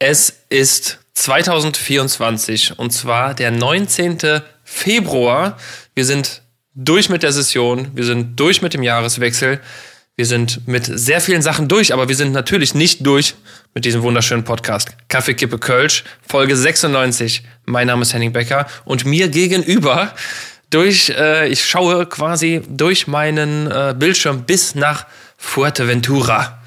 Es 0.00 0.32
ist 0.48 1.00
2024 1.14 2.78
und 2.78 2.92
zwar 2.92 3.34
der 3.34 3.50
19. 3.50 4.42
Februar. 4.62 5.56
Wir 5.96 6.04
sind 6.04 6.42
durch 6.74 7.08
mit 7.08 7.24
der 7.24 7.32
Session, 7.32 7.90
wir 7.94 8.04
sind 8.04 8.38
durch 8.38 8.62
mit 8.62 8.74
dem 8.74 8.84
Jahreswechsel, 8.84 9.60
wir 10.14 10.26
sind 10.26 10.68
mit 10.68 10.84
sehr 10.86 11.20
vielen 11.20 11.42
Sachen 11.42 11.66
durch, 11.66 11.92
aber 11.92 12.08
wir 12.08 12.14
sind 12.14 12.30
natürlich 12.30 12.74
nicht 12.74 13.04
durch 13.04 13.34
mit 13.74 13.84
diesem 13.84 14.02
wunderschönen 14.02 14.44
Podcast. 14.44 14.90
Kaffee 15.08 15.34
Kippe 15.34 15.58
Kölsch, 15.58 16.04
Folge 16.28 16.56
96. 16.56 17.42
Mein 17.64 17.88
Name 17.88 18.02
ist 18.02 18.14
Henning 18.14 18.32
Becker 18.32 18.68
und 18.84 19.04
mir 19.04 19.28
gegenüber 19.28 20.14
durch, 20.70 21.10
äh, 21.10 21.48
ich 21.48 21.64
schaue 21.64 22.06
quasi 22.06 22.62
durch 22.68 23.08
meinen 23.08 23.68
äh, 23.68 23.96
Bildschirm 23.98 24.44
bis 24.44 24.76
nach 24.76 25.06
Fuerteventura. 25.36 26.57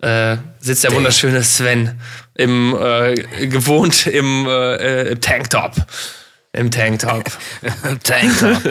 Äh, 0.00 0.36
sitzt 0.60 0.84
der 0.84 0.92
wunderschöne 0.92 1.42
Sven 1.42 2.00
im 2.34 2.76
äh, 2.80 3.14
gewohnt 3.48 4.06
im, 4.06 4.46
äh, 4.46 5.08
im 5.10 5.20
Tanktop. 5.20 5.72
Im 6.52 6.70
Tanktop. 6.70 7.24
Tanktop. 8.04 8.62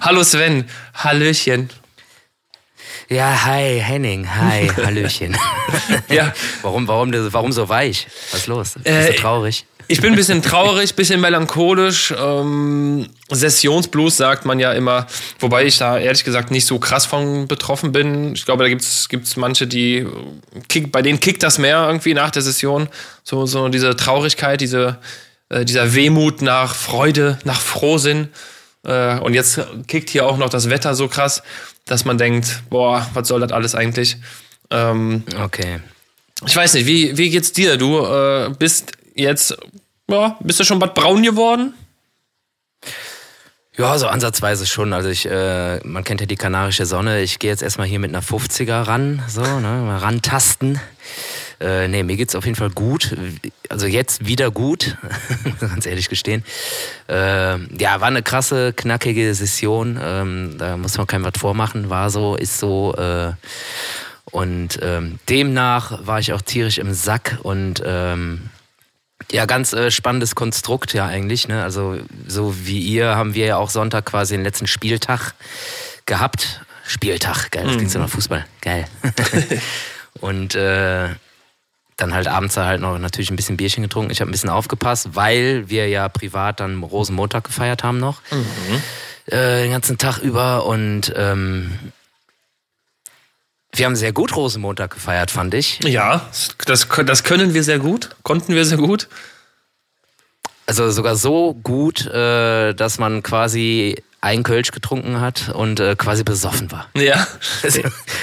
Hallo 0.00 0.22
Sven, 0.22 0.68
Hallöchen. 0.94 1.70
Ja, 3.08 3.44
hi, 3.44 3.80
Henning, 3.80 4.28
hi, 4.32 4.68
Hallöchen. 4.84 5.36
Ja. 6.08 6.32
warum, 6.62 6.86
warum, 6.88 7.12
warum 7.32 7.52
so 7.52 7.68
weich? 7.68 8.06
Was 8.32 8.40
ist 8.42 8.46
los? 8.46 8.72
Bist 8.74 8.86
Äh, 8.86 9.12
du 9.12 9.18
traurig? 9.20 9.64
Ich 9.88 10.00
bin 10.00 10.12
ein 10.12 10.16
bisschen 10.16 10.42
traurig, 10.42 10.94
bisschen 10.96 11.20
melancholisch. 11.20 12.12
Ähm, 12.18 13.08
Sessionsblues 13.30 14.16
sagt 14.16 14.44
man 14.44 14.58
ja 14.58 14.72
immer, 14.72 15.06
wobei 15.38 15.64
ich 15.64 15.78
da 15.78 15.96
ehrlich 15.98 16.24
gesagt 16.24 16.50
nicht 16.50 16.66
so 16.66 16.78
krass 16.80 17.06
von 17.06 17.46
betroffen 17.46 17.92
bin. 17.92 18.34
Ich 18.34 18.44
glaube, 18.44 18.64
da 18.64 18.68
gibt's 18.68 19.08
gibt's 19.08 19.36
manche, 19.36 19.66
die 19.68 20.04
kick, 20.68 20.90
bei 20.90 21.02
denen 21.02 21.20
kickt 21.20 21.42
das 21.44 21.58
mehr 21.58 21.86
irgendwie 21.86 22.14
nach 22.14 22.30
der 22.30 22.42
Session. 22.42 22.88
So, 23.22 23.46
so 23.46 23.68
diese 23.68 23.94
Traurigkeit, 23.94 24.60
diese, 24.60 24.98
äh, 25.50 25.64
dieser 25.64 25.94
Wehmut 25.94 26.42
nach 26.42 26.74
Freude, 26.74 27.38
nach 27.44 27.60
Frohsinn. 27.60 28.28
Äh, 28.84 29.18
und 29.20 29.34
jetzt 29.34 29.60
kickt 29.86 30.10
hier 30.10 30.26
auch 30.26 30.36
noch 30.36 30.48
das 30.48 30.68
Wetter 30.68 30.96
so 30.96 31.06
krass, 31.06 31.44
dass 31.84 32.04
man 32.04 32.18
denkt, 32.18 32.62
boah, 32.70 33.08
was 33.14 33.28
soll 33.28 33.40
das 33.40 33.52
alles 33.52 33.76
eigentlich? 33.76 34.16
Ähm, 34.70 35.22
Okay. 35.44 35.78
ich 36.44 36.56
weiß 36.56 36.74
nicht, 36.74 36.86
wie, 36.86 37.16
wie 37.16 37.30
geht's 37.30 37.52
dir? 37.52 37.76
Du 37.76 38.04
äh, 38.04 38.50
bist 38.58 38.92
jetzt, 39.16 39.56
ja, 40.08 40.36
bist 40.40 40.60
du 40.60 40.64
schon 40.64 40.78
Bad 40.78 40.94
Braun 40.94 41.22
geworden? 41.22 41.74
Ja, 43.76 43.98
so 43.98 44.06
ansatzweise 44.06 44.64
schon. 44.66 44.94
Also 44.94 45.10
ich, 45.10 45.26
äh, 45.26 45.80
man 45.84 46.02
kennt 46.02 46.20
ja 46.20 46.26
die 46.26 46.36
kanarische 46.36 46.86
Sonne. 46.86 47.20
Ich 47.20 47.38
gehe 47.38 47.50
jetzt 47.50 47.62
erstmal 47.62 47.86
hier 47.86 47.98
mit 47.98 48.10
einer 48.10 48.22
50er 48.22 48.86
ran, 48.86 49.22
so, 49.28 49.42
ne, 49.42 49.82
mal 49.84 49.98
rantasten. 49.98 50.80
Äh, 51.60 51.88
nee, 51.88 52.02
mir 52.02 52.16
geht's 52.16 52.34
auf 52.34 52.44
jeden 52.44 52.56
Fall 52.56 52.70
gut. 52.70 53.16
Also 53.68 53.86
jetzt 53.86 54.26
wieder 54.26 54.50
gut, 54.50 54.96
ganz 55.60 55.86
ehrlich 55.86 56.08
gestehen. 56.08 56.44
Äh, 57.08 57.58
ja, 57.76 58.00
war 58.00 58.08
eine 58.08 58.22
krasse, 58.22 58.72
knackige 58.72 59.34
Session. 59.34 59.98
Ähm, 60.02 60.54
da 60.58 60.76
muss 60.76 60.96
man 60.96 61.06
keinem 61.06 61.24
was 61.24 61.38
vormachen. 61.38 61.90
War 61.90 62.10
so, 62.10 62.34
ist 62.34 62.58
so. 62.58 62.94
Äh, 62.94 63.32
und 64.30 64.78
ähm, 64.82 65.18
demnach 65.28 66.06
war 66.06 66.18
ich 66.18 66.32
auch 66.32 66.42
tierisch 66.42 66.78
im 66.78 66.92
Sack 66.92 67.38
und 67.42 67.82
ähm, 67.84 68.50
ja, 69.30 69.46
ganz 69.46 69.72
äh, 69.72 69.90
spannendes 69.90 70.34
Konstrukt 70.34 70.92
ja 70.92 71.06
eigentlich. 71.06 71.48
Ne? 71.48 71.62
Also 71.62 71.98
so 72.26 72.54
wie 72.66 72.80
ihr 72.80 73.16
haben 73.16 73.34
wir 73.34 73.46
ja 73.46 73.56
auch 73.56 73.70
Sonntag 73.70 74.06
quasi 74.06 74.34
den 74.34 74.44
letzten 74.44 74.66
Spieltag 74.66 75.34
gehabt. 76.06 76.62
Spieltag, 76.86 77.50
geil, 77.50 77.64
das 77.66 77.74
klingt 77.74 77.90
so 77.90 77.98
nach 77.98 78.08
Fußball, 78.08 78.46
geil. 78.60 78.86
und 80.20 80.54
äh, 80.54 81.08
dann 81.96 82.14
halt 82.14 82.28
abends 82.28 82.56
halt 82.56 82.80
noch 82.80 82.98
natürlich 82.98 83.30
ein 83.30 83.36
bisschen 83.36 83.56
Bierchen 83.56 83.82
getrunken. 83.82 84.12
Ich 84.12 84.20
habe 84.20 84.30
ein 84.30 84.32
bisschen 84.32 84.50
aufgepasst, 84.50 85.10
weil 85.14 85.68
wir 85.68 85.88
ja 85.88 86.08
privat 86.08 86.60
dann 86.60 86.82
Rosenmontag 86.82 87.44
gefeiert 87.44 87.82
haben 87.82 87.98
noch. 87.98 88.20
Äh, 89.26 89.62
den 89.62 89.72
ganzen 89.72 89.98
Tag 89.98 90.18
über 90.18 90.66
und 90.66 91.12
ähm, 91.16 91.78
wir 93.78 93.86
haben 93.86 93.96
sehr 93.96 94.12
gut 94.12 94.34
Rosenmontag 94.36 94.92
gefeiert, 94.92 95.30
fand 95.30 95.54
ich. 95.54 95.80
Ja, 95.84 96.28
das, 96.64 96.88
das 96.88 97.24
können 97.24 97.54
wir 97.54 97.62
sehr 97.62 97.78
gut, 97.78 98.10
konnten 98.22 98.54
wir 98.54 98.64
sehr 98.64 98.78
gut. 98.78 99.08
Also 100.66 100.90
sogar 100.90 101.14
so 101.16 101.54
gut, 101.54 102.06
äh, 102.06 102.74
dass 102.74 102.98
man 102.98 103.22
quasi 103.22 104.02
ein 104.20 104.42
Kölsch 104.42 104.72
getrunken 104.72 105.20
hat 105.20 105.50
und 105.50 105.78
äh, 105.78 105.94
quasi 105.96 106.24
besoffen 106.24 106.72
war. 106.72 106.88
Ja, 106.94 107.26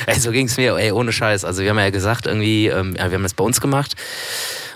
ey, 0.05 0.19
so 0.19 0.31
ging 0.31 0.47
es 0.47 0.57
mir, 0.57 0.75
ey, 0.75 0.91
ohne 0.91 1.13
Scheiß. 1.13 1.45
Also 1.45 1.61
wir 1.61 1.69
haben 1.69 1.79
ja 1.79 1.89
gesagt, 1.89 2.25
irgendwie, 2.25 2.67
ähm, 2.67 2.95
ja, 2.97 3.09
wir 3.09 3.15
haben 3.15 3.23
das 3.23 3.33
bei 3.33 3.43
uns 3.45 3.61
gemacht 3.61 3.95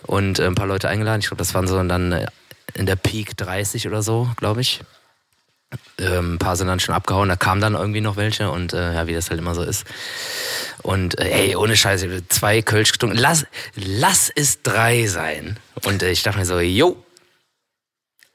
und 0.04 0.40
äh, 0.40 0.46
ein 0.46 0.56
paar 0.56 0.68
Leute 0.68 0.88
eingeladen. 0.88 1.20
Ich 1.20 1.28
glaube, 1.28 1.40
das 1.40 1.54
waren 1.54 1.68
so 1.68 1.82
dann 1.84 2.28
in 2.74 2.86
der 2.86 2.96
Peak 2.96 3.36
30 3.36 3.88
oder 3.88 4.02
so, 4.02 4.30
glaube 4.38 4.62
ich. 4.62 4.82
Ähm, 6.00 6.36
ein 6.36 6.38
paar 6.38 6.56
sind 6.56 6.68
dann 6.68 6.80
schon 6.80 6.96
abgehauen, 6.96 7.28
da 7.28 7.36
kamen 7.36 7.60
dann 7.60 7.74
irgendwie 7.74 8.02
noch 8.02 8.16
welche 8.16 8.52
und 8.52 8.72
äh, 8.74 8.94
ja, 8.94 9.08
wie 9.08 9.14
das 9.14 9.30
halt 9.30 9.40
immer 9.40 9.56
so 9.56 9.64
ist. 9.64 9.86
Und 10.84 11.20
äh, 11.20 11.30
ey, 11.30 11.56
ohne 11.56 11.76
Scheiß, 11.76 12.04
ich 12.04 12.12
hab 12.12 12.32
zwei 12.32 12.62
Kölsch 12.62 12.94
getrunken. 12.94 13.18
Lass, 13.18 13.46
lass 13.76 14.32
es 14.34 14.62
drei 14.62 15.08
sein. 15.08 15.58
Und 15.84 16.04
äh, 16.04 16.12
ich 16.12 16.24
dachte 16.24 16.40
mir 16.40 16.46
so, 16.46 16.60
jo, 16.60 17.04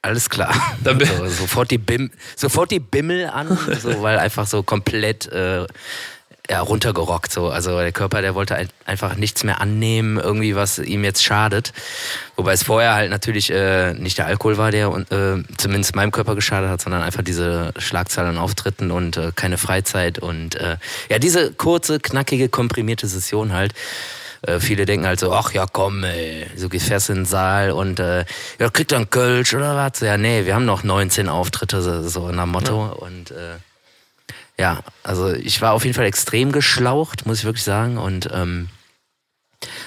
alles 0.03 0.29
klar. 0.29 0.53
So, 0.83 1.27
sofort, 1.27 1.71
die 1.71 1.77
Bim, 1.77 2.11
sofort 2.35 2.69
die 2.71 2.79
Bimmel 2.79 3.27
an, 3.27 3.57
so, 3.81 4.01
weil 4.01 4.19
einfach 4.19 4.45
so 4.45 4.61
komplett 4.61 5.27
äh, 5.31 5.65
ja, 6.49 6.59
runtergerockt. 6.59 7.31
So. 7.31 7.49
Also 7.49 7.77
der 7.79 7.91
Körper, 7.91 8.21
der 8.21 8.35
wollte 8.35 8.55
ein- 8.55 8.69
einfach 8.85 9.15
nichts 9.15 9.43
mehr 9.43 9.61
annehmen, 9.61 10.17
irgendwie, 10.19 10.55
was 10.55 10.77
ihm 10.79 11.03
jetzt 11.03 11.23
schadet. 11.23 11.71
Wobei 12.35 12.53
es 12.53 12.63
vorher 12.63 12.93
halt 12.95 13.09
natürlich 13.11 13.49
äh, 13.51 13.93
nicht 13.93 14.17
der 14.17 14.25
Alkohol 14.27 14.57
war, 14.57 14.71
der 14.71 14.87
äh, 14.89 15.43
zumindest 15.57 15.95
meinem 15.95 16.11
Körper 16.11 16.35
geschadet 16.35 16.69
hat, 16.69 16.81
sondern 16.81 17.01
einfach 17.01 17.23
diese 17.23 17.71
Schlagzeilen 17.77 18.31
an 18.31 18.37
Auftritten 18.37 18.91
und 18.91 19.15
äh, 19.17 19.31
keine 19.35 19.57
Freizeit 19.57 20.19
und 20.19 20.55
äh, 20.55 20.77
ja, 21.09 21.17
diese 21.19 21.53
kurze, 21.53 21.99
knackige, 21.99 22.49
komprimierte 22.49 23.07
Session 23.07 23.53
halt. 23.53 23.73
Äh, 24.41 24.59
viele 24.59 24.85
denken 24.85 25.07
halt 25.07 25.21
so, 25.21 25.31
ach 25.31 25.53
ja, 25.53 25.65
komm, 25.71 26.03
ey, 26.03 26.45
so 26.57 26.67
gefährst 26.67 27.09
in 27.09 27.15
den 27.15 27.25
Saal 27.25 27.71
und 27.71 28.01
äh, 28.01 28.25
ja, 28.59 28.69
kriegt 28.69 28.91
dann 28.91 29.09
Kölsch 29.09 29.53
oder 29.53 29.77
was? 29.77 30.01
Ja, 30.01 30.17
nee, 30.17 30.45
wir 30.45 30.55
haben 30.55 30.65
noch 30.65 30.83
19 30.83 31.29
Auftritte, 31.29 31.81
so, 31.81 32.05
so 32.09 32.29
nach 32.33 32.45
Motto. 32.45 32.87
Und 32.99 33.31
äh, 33.31 33.55
ja, 34.59 34.79
also 35.03 35.33
ich 35.33 35.61
war 35.61 35.73
auf 35.73 35.83
jeden 35.83 35.95
Fall 35.95 36.05
extrem 36.05 36.51
geschlaucht, 36.51 37.25
muss 37.25 37.39
ich 37.39 37.45
wirklich 37.45 37.63
sagen. 37.63 37.97
Und 37.97 38.29
ähm, 38.31 38.69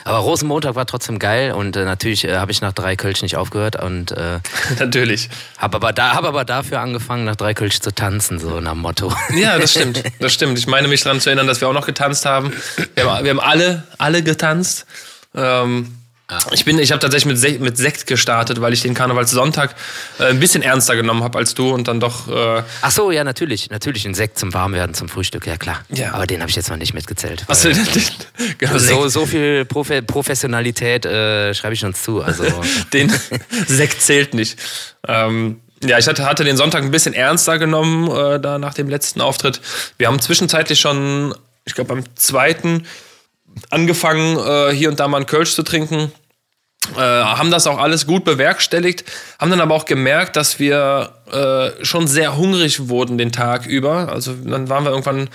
aber 0.04 0.19
Rosenmontag 0.19 0.75
war 0.75 0.87
trotzdem 0.87 1.19
geil 1.19 1.53
und 1.53 1.77
äh, 1.77 1.84
natürlich 1.84 2.25
äh, 2.25 2.37
habe 2.37 2.53
ich 2.53 2.60
nach 2.60 2.72
drei 2.72 2.97
Kölsch 2.97 3.22
nicht 3.22 3.37
aufgehört 3.37 3.77
und 3.82 4.12
äh, 4.12 4.41
natürlich. 4.78 5.28
habe 5.59 5.77
aber, 5.77 5.93
da, 5.93 6.15
hab 6.15 6.25
aber 6.25 6.44
dafür 6.44 6.81
angefangen, 6.81 7.25
nach 7.25 7.37
drei 7.37 7.54
Kölsch 7.54 7.81
zu 7.81 7.94
tanzen, 7.94 8.38
so 8.38 8.60
nach 8.60 8.75
Motto. 8.75 9.12
Ja, 9.37 9.59
das 9.59 9.72
stimmt. 9.72 10.03
Das 10.21 10.32
stimmt. 10.32 10.59
Ich 10.59 10.66
meine 10.66 10.88
mich 10.88 11.03
daran 11.03 11.21
zu 11.21 11.28
erinnern, 11.28 11.47
dass 11.47 11.60
wir 11.60 11.69
auch 11.69 11.75
noch 11.75 11.87
getanzt 11.87 12.25
haben. 12.25 12.53
Wir 12.94 13.10
haben, 13.10 13.25
wir 13.25 13.31
haben 13.31 13.41
alle, 13.41 13.84
alle 13.98 14.22
getanzt. 14.22 14.87
Ähm, 15.34 15.98
ich 16.53 16.64
bin, 16.64 16.78
ich 16.78 16.91
habe 16.91 17.00
tatsächlich 17.00 17.26
mit, 17.26 17.38
Se 17.38 17.59
mit 17.60 17.76
Sekt 17.76 18.06
gestartet, 18.06 18.60
weil 18.60 18.72
ich 18.72 18.82
den 18.82 18.94
Karnevalssonntag 18.94 19.75
äh, 20.19 20.25
ein 20.25 20.41
bisschen 20.41 20.62
ernster 20.62 20.97
genommen 20.97 21.22
habe 21.22 21.38
als 21.38 21.54
du 21.54 21.70
und 21.72 21.87
dann 21.87 22.00
doch. 22.00 22.28
Äh, 22.28 22.62
Ach 22.82 22.91
so, 22.91 23.10
ja, 23.12 23.22
natürlich. 23.22 23.70
Natürlich 23.70 24.04
ein 24.06 24.14
Sekt 24.14 24.38
zum 24.38 24.53
Warmwerden, 24.53 24.94
zum 24.94 25.09
Frühstück, 25.09 25.47
ja 25.47 25.56
klar. 25.56 25.84
Ja. 25.88 26.12
Aber 26.15 26.26
den 26.26 26.41
habe 26.41 26.50
ich 26.50 26.56
jetzt 26.56 26.69
mal 26.69 26.76
nicht 26.76 26.94
mitgezählt. 26.94 27.44
was 27.47 27.65
weil- 27.65 27.76
genau, 28.59 28.78
so, 28.78 29.09
so 29.09 29.26
viel 29.26 29.65
Profe 29.65 30.03
Professionalität 30.03 31.06
äh, 31.06 31.54
schreibe 31.54 31.75
ich 31.75 31.84
uns 31.84 32.03
zu. 32.03 32.22
Also 32.22 32.44
den 32.92 33.12
Sekt 33.69 34.03
zählt 34.03 34.34
nicht. 34.34 34.59
Ähm, 35.06 35.60
ja, 35.84 35.98
ich 35.98 36.09
hatte, 36.09 36.25
hatte 36.25 36.42
den 36.42 36.56
Sonntag 36.56 36.82
ein 36.82 36.91
bisschen 36.91 37.15
ernster 37.15 37.59
genommen, 37.59 38.10
äh, 38.10 38.41
da 38.41 38.59
nach 38.59 38.75
dem 38.75 38.88
letzten 38.88 39.20
Auftritt. 39.20 39.60
Wir 39.98 40.09
haben 40.09 40.20
zwischenzeitlich 40.20 40.81
schon, 40.81 41.34
ich 41.65 41.75
glaube, 41.75 41.94
beim 41.94 42.04
zweiten 42.16 42.84
angefangen, 43.70 44.38
äh, 44.38 44.74
hier 44.74 44.88
und 44.88 45.00
da 45.00 45.08
mal 45.08 45.18
einen 45.18 45.26
Kölsch 45.26 45.54
zu 45.54 45.62
trinken. 45.62 46.12
Äh, 46.94 47.00
haben 47.00 47.50
das 47.50 47.66
auch 47.66 47.78
alles 47.78 48.06
gut 48.06 48.24
bewerkstelligt, 48.24 49.04
haben 49.41 49.50
dann 49.50 49.60
aber 49.60 49.74
auch 49.74 49.86
gemerkt, 49.86 50.36
dass 50.36 50.60
wir 50.60 51.14
äh, 51.32 51.84
schon 51.84 52.06
sehr 52.06 52.36
hungrig 52.36 52.88
wurden 52.88 53.18
den 53.18 53.32
Tag 53.32 53.66
über. 53.66 54.12
Also 54.12 54.34
dann 54.34 54.68
waren 54.68 54.84
wir 54.84 54.91
irgendwann 54.91 55.28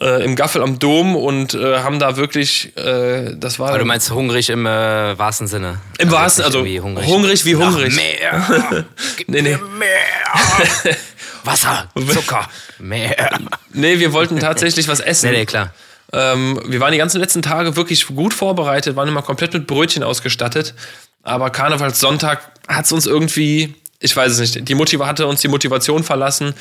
äh, 0.00 0.24
im 0.24 0.36
Gaffel 0.36 0.62
am 0.62 0.78
Dom 0.78 1.16
und 1.16 1.54
äh, 1.54 1.78
haben 1.78 1.98
da 1.98 2.16
wirklich, 2.16 2.76
äh, 2.76 3.34
das 3.36 3.58
war 3.58 3.70
aber 3.70 3.78
du 3.78 3.84
meinst 3.84 4.12
hungrig 4.12 4.50
im 4.50 4.66
äh, 4.66 5.18
wahrsten 5.18 5.48
Sinne. 5.48 5.80
im 5.98 6.08
Also 6.08 6.16
wahrsten, 6.16 6.44
also 6.44 6.58
irgendwie 6.64 6.80
hungrig, 6.80 7.44
wie 7.44 7.54
Nach 7.54 7.66
hungrig. 7.66 7.96
Mehr. 7.96 8.84
Gib 9.16 9.28
Nee, 9.28 9.42
nee. 9.42 9.56
mehr. 9.78 10.94
Wasser, 11.44 11.88
Zucker, 12.12 12.48
mehr. 12.78 13.38
Nee, 13.72 13.98
wir 13.98 14.12
wollten 14.12 14.38
tatsächlich 14.38 14.88
was 14.88 15.00
essen. 15.00 15.30
Nee, 15.30 15.38
nee, 15.38 15.46
klar. 15.46 15.72
Ähm, 16.14 16.60
wir 16.66 16.78
waren 16.80 16.92
die 16.92 16.98
ganzen 16.98 17.20
letzten 17.20 17.42
Tage 17.42 17.74
wirklich 17.76 18.06
gut 18.06 18.32
vorbereitet, 18.32 18.94
waren 18.94 19.08
immer 19.08 19.22
komplett 19.22 19.52
mit 19.52 19.66
Brötchen 19.66 20.04
ausgestattet. 20.04 20.74
Aber 21.22 21.50
Karnevalssonntag 21.50 22.52
hat 22.68 22.84
es 22.84 22.92
uns 22.92 23.06
irgendwie, 23.06 23.74
ich 23.98 24.14
weiß 24.14 24.30
es 24.32 24.38
nicht, 24.38 24.68
die 24.68 24.74
Motiva 24.74 25.06
hatte 25.06 25.26
uns 25.26 25.40
die 25.40 25.48
Motivation 25.48 26.04
verlassen 26.04 26.54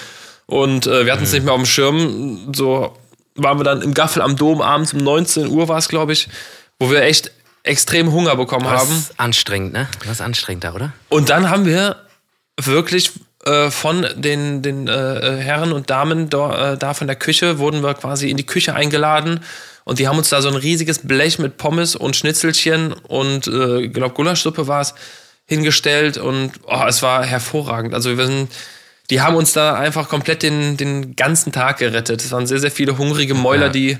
und 0.47 0.87
äh, 0.87 1.05
wir 1.05 1.13
hatten 1.13 1.23
es 1.23 1.33
nicht 1.33 1.43
mehr 1.45 1.53
auf 1.53 1.59
dem 1.61 1.65
Schirm. 1.67 2.51
So 2.55 2.97
waren 3.35 3.59
wir 3.59 3.63
dann 3.63 3.81
im 3.81 3.93
Gaffel 3.93 4.21
am 4.21 4.35
Dom 4.35 4.61
abends 4.61 4.93
um 4.93 4.99
19 4.99 5.47
Uhr 5.47 5.67
war 5.67 5.77
es, 5.77 5.87
glaube 5.87 6.13
ich, 6.13 6.29
wo 6.79 6.89
wir 6.89 7.03
echt 7.03 7.31
extrem 7.63 8.11
Hunger 8.11 8.35
bekommen 8.35 8.65
Was 8.65 8.81
haben. 8.81 9.05
anstrengend, 9.17 9.73
ne? 9.73 9.87
Was 10.05 10.19
anstrengend 10.19 10.63
da, 10.63 10.73
oder? 10.73 10.93
Und 11.09 11.29
dann 11.29 11.49
haben 11.49 11.65
wir 11.65 11.95
wirklich 12.59 13.11
äh, 13.45 13.69
von 13.69 14.05
den, 14.15 14.61
den 14.61 14.87
äh, 14.87 15.37
Herren 15.39 15.71
und 15.73 15.89
Damen 15.89 16.29
da, 16.29 16.73
äh, 16.73 16.77
da 16.77 16.93
von 16.93 17.07
der 17.07 17.15
Küche 17.15 17.59
wurden 17.59 17.83
wir 17.83 17.93
quasi 17.93 18.29
in 18.29 18.37
die 18.37 18.45
Küche 18.45 18.73
eingeladen 18.75 19.39
und 19.83 19.99
die 19.99 20.07
haben 20.07 20.17
uns 20.17 20.29
da 20.29 20.41
so 20.41 20.49
ein 20.49 20.55
riesiges 20.55 20.99
Blech 20.99 21.39
mit 21.39 21.57
Pommes 21.57 21.95
und 21.95 22.15
Schnitzelchen 22.15 22.93
und 22.93 23.47
äh, 23.47 23.87
glaube 23.89 24.13
Gulaschsuppe 24.15 24.67
war 24.67 24.81
es 24.81 24.93
hingestellt 25.45 26.17
und 26.17 26.51
oh, 26.67 26.83
es 26.87 27.01
war 27.01 27.25
hervorragend. 27.25 27.93
Also 27.93 28.17
wir 28.17 28.25
sind, 28.25 28.49
die 29.09 29.19
haben 29.21 29.35
uns 29.35 29.51
da 29.51 29.73
einfach 29.75 30.07
komplett 30.07 30.41
den, 30.41 30.77
den 30.77 31.15
ganzen 31.17 31.51
Tag 31.51 31.79
gerettet. 31.79 32.21
Es 32.23 32.31
waren 32.31 32.47
sehr, 32.47 32.59
sehr 32.59 32.71
viele 32.71 32.97
hungrige 32.97 33.33
Mäuler, 33.33 33.65
Ja. 33.65 33.71
die 33.71 33.97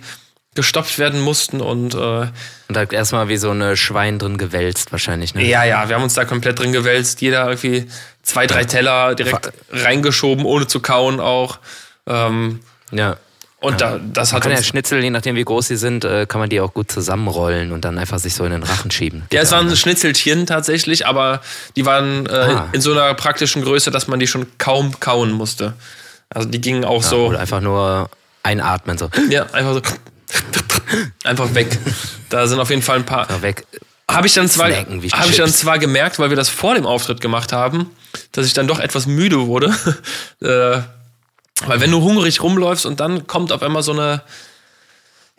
gestopft 0.55 0.99
werden 0.99 1.19
mussten 1.21 1.61
und 1.61 1.93
äh, 1.95 1.97
Und 1.97 2.31
da 2.69 2.83
erstmal 2.83 3.27
wie 3.29 3.37
so 3.37 3.49
eine 3.51 3.75
Schwein 3.77 4.19
drin 4.19 4.37
gewälzt 4.37 4.91
wahrscheinlich, 4.91 5.33
ne? 5.35 5.43
Ja, 5.47 5.63
ja, 5.63 5.87
wir 5.89 5.95
haben 5.95 6.03
uns 6.03 6.13
da 6.13 6.25
komplett 6.25 6.59
drin 6.59 6.71
gewälzt. 6.71 7.21
Jeder 7.21 7.45
irgendwie 7.47 7.87
zwei, 8.21 8.47
drei 8.47 8.63
Teller 8.65 9.15
direkt 9.15 9.51
reingeschoben, 9.71 10.45
ohne 10.45 10.67
zu 10.67 10.79
kauen 10.79 11.19
auch. 11.19 11.59
Ähm, 12.07 12.59
Ja. 12.91 13.17
und 13.59 13.79
da, 13.81 13.97
das 14.13 14.31
Man 14.31 14.37
hat 14.37 14.43
kann 14.43 14.51
ja. 14.57 14.61
Schnitzel, 14.63 15.01
je 15.03 15.09
nachdem 15.09 15.35
wie 15.35 15.43
groß 15.43 15.67
sie 15.69 15.77
sind, 15.77 16.03
äh, 16.05 16.25
kann 16.27 16.39
man 16.39 16.49
die 16.49 16.59
auch 16.61 16.73
gut 16.73 16.91
zusammenrollen 16.91 17.71
und 17.71 17.83
dann 17.85 17.97
einfach 17.97 18.19
sich 18.19 18.35
so 18.35 18.43
in 18.45 18.51
den 18.51 18.63
Rachen 18.63 18.91
schieben. 18.91 19.23
Ja, 19.31 19.41
es 19.41 19.49
Geht 19.49 19.57
waren 19.57 19.67
ne? 19.67 19.75
Schnitzelchen 19.75 20.45
tatsächlich, 20.45 21.07
aber 21.07 21.41
die 21.75 21.85
waren 21.85 22.25
äh, 22.27 22.31
Ah. 22.31 22.69
in 22.73 22.81
so 22.81 22.91
einer 22.91 23.13
praktischen 23.13 23.63
Größe, 23.63 23.89
dass 23.89 24.07
man 24.07 24.19
die 24.19 24.27
schon 24.27 24.45
kaum 24.57 24.99
kauen 24.99 25.31
musste. 25.31 25.73
Also 26.29 26.47
die 26.49 26.59
gingen 26.61 26.83
auch 26.85 27.03
so, 27.03 27.27
Oder 27.27 27.39
einfach 27.39 27.61
nur 27.61 28.09
einatmen, 28.43 28.97
so 28.97 29.09
ja, 29.29 29.45
einfach 29.53 29.73
so, 29.75 29.81
einfach 31.23 31.53
weg. 31.55 31.77
Da 32.29 32.47
sind 32.47 32.59
auf 32.59 32.69
jeden 32.69 32.81
Fall 32.81 32.97
ein 32.97 33.05
paar. 33.05 33.27
so 33.29 33.41
weg. 33.41 33.65
Habe 34.09 34.27
ich 34.27 34.33
dann 34.33 34.49
zwar, 34.49 34.67
Snacken 34.69 35.01
habe 35.13 35.29
ich 35.29 35.37
dann 35.37 35.49
zwar 35.51 35.79
gemerkt, 35.79 36.19
weil 36.19 36.29
wir 36.29 36.35
das 36.37 36.49
vor 36.49 36.75
dem 36.75 36.85
Auftritt 36.85 37.21
gemacht 37.21 37.53
haben, 37.53 37.89
dass 38.33 38.45
ich 38.45 38.53
dann 38.53 38.67
doch 38.67 38.79
etwas 38.79 39.05
müde 39.07 39.47
wurde. 39.47 39.67
äh, 40.41 40.81
weil 41.65 41.79
wenn 41.79 41.89
du 41.91 42.01
hungrig 42.01 42.41
rumläufst 42.43 42.85
und 42.85 42.99
dann 42.99 43.27
kommt 43.27 43.51
auf 43.51 43.63
einmal 43.63 43.81
so 43.81 43.93
eine, 43.93 44.21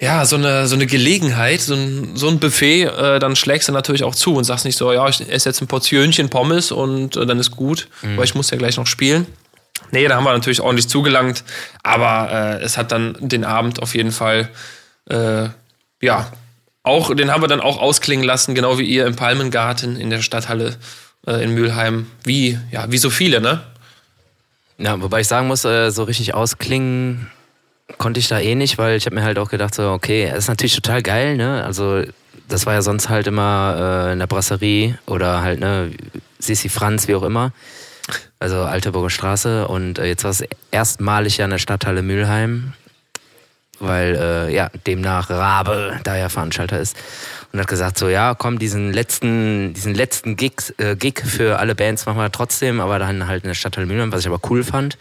ja, 0.01 0.25
so 0.25 0.37
eine, 0.37 0.67
so 0.67 0.75
eine 0.75 0.87
Gelegenheit, 0.87 1.61
so 1.61 1.75
ein, 1.75 2.17
so 2.17 2.29
ein 2.29 2.41
Buffet, 2.41 2.85
äh, 2.85 3.19
dann 3.19 3.37
schlägst 3.37 3.69
du 3.69 3.73
natürlich 3.73 4.03
auch 4.03 4.15
zu 4.15 4.35
und 4.35 4.45
sagst 4.45 4.65
nicht 4.65 4.79
so, 4.79 4.93
ja, 4.93 5.07
ich 5.09 5.21
esse 5.29 5.49
jetzt 5.51 5.61
ein 5.61 5.67
Portionchen 5.69 6.31
Pommes 6.31 6.73
und 6.73 7.17
äh, 7.17 7.27
dann 7.27 7.39
ist 7.39 7.51
gut, 7.53 7.89
Mhm. 8.03 8.17
weil 8.17 8.25
ich 8.25 8.35
muss 8.35 8.51
ja 8.51 8.57
gleich 8.57 8.77
noch 8.77 8.87
spielen. 8.87 9.27
Nee, 9.91 10.09
da 10.09 10.17
haben 10.17 10.25
wir 10.25 10.33
natürlich 10.33 10.61
ordentlich 10.63 10.89
zugelangt, 10.89 11.45
aber 11.83 12.59
äh, 12.61 12.63
es 12.65 12.77
hat 12.77 12.91
dann 12.91 13.17
den 13.21 13.45
Abend 13.45 13.83
auf 13.83 13.95
jeden 13.95 14.11
Fall, 14.13 14.49
äh, 15.09 15.49
ja, 16.01 16.33
auch, 16.83 17.15
den 17.15 17.31
haben 17.31 17.43
wir 17.43 17.49
dann 17.49 17.61
auch 17.61 17.79
ausklingen 17.79 18.25
lassen, 18.25 18.55
genau 18.55 18.79
wie 18.79 18.85
ihr 18.85 19.07
im 19.07 19.17
Palmengarten 19.17 19.97
in 19.97 20.11
der 20.11 20.23
Stadthalle 20.23 20.77
äh, 21.27 21.43
in 21.43 21.55
Mülheim. 21.55 22.07
Wie, 22.25 22.59
ja, 22.71 22.91
wie 22.91 22.99
so 22.99 23.11
viele, 23.11 23.41
ne? 23.41 23.63
Ja, 24.79 25.01
wobei 25.01 25.21
ich 25.21 25.29
sagen 25.29 25.47
muss, 25.47 25.65
äh, 25.65 25.91
so 25.91 26.03
richtig 26.05 26.35
ausklingen 26.35 27.31
konnte 27.99 28.21
ich 28.21 28.29
da 28.29 28.39
eh 28.39 28.55
nicht, 28.55 28.77
weil 28.77 28.97
ich 28.97 29.07
habe 29.07 29.15
mir 29.15 29.25
halt 29.25 29.39
auch 29.39 29.51
gedacht, 29.51 29.75
so, 29.75 29.91
okay, 29.91 30.29
das 30.31 30.41
ist 30.41 30.49
natürlich 30.49 30.75
total 30.75 31.03
geil, 31.03 31.37
ne? 31.37 31.65
Also, 31.65 32.03
das 32.49 32.67
war 32.67 32.75
ja 32.75 32.83
sonst 32.83 33.09
halt 33.09 33.27
immer 33.27 34.09
äh, 34.09 34.13
in 34.13 34.19
der 34.19 34.27
Brasserie 34.27 34.99
oder 35.07 35.43
halt, 35.43 35.61
ne, 35.61 35.91
Sissi 36.39 36.69
Franz, 36.69 37.09
wie 37.09 37.15
auch 37.15 37.23
immer. 37.23 37.53
Also 38.39 38.63
Alteburger 38.63 39.11
Straße. 39.11 39.67
Und 39.67 39.99
äh, 39.99 40.07
jetzt 40.07 40.25
war 40.25 40.31
es 40.31 40.45
erstmalig 40.71 41.39
ja 41.39 41.47
in 41.47 41.51
der 41.51 41.59
Stadthalle 41.59 42.03
Mülheim, 42.03 42.75
weil 43.81 44.17
äh, 44.17 44.55
ja, 44.55 44.71
demnach 44.87 45.31
Rabe 45.31 45.99
da 46.05 46.17
ja 46.17 46.29
Veranstalter 46.29 46.79
ist. 46.79 46.97
Und 47.53 47.61
hat 47.61 47.69
gesagt, 47.69 47.99
so 47.99 48.09
ja, 48.09 48.35
komm, 48.35 48.59
diesen 48.59 48.93
letzten, 48.93 49.75
diesen 49.75 49.95
letzten 49.95 50.37
Gig, 50.37 50.75
äh, 50.79 50.97
Gig 50.97 51.21
für 51.25 51.59
alle 51.59 51.75
Bands 51.75 52.07
machen 52.07 52.19
wir 52.19 52.33
trotzdem, 52.33 52.81
aber 52.81 52.99
dann 52.99 53.29
halt 53.29 53.45
in 53.45 53.49
der 53.49 53.55
Stadthalle 53.55 53.87
Mülheim, 53.87 54.13
was 54.13 54.21
ich 54.23 54.27
aber 54.27 54.41
cool 54.51 54.65
fand, 54.65 54.99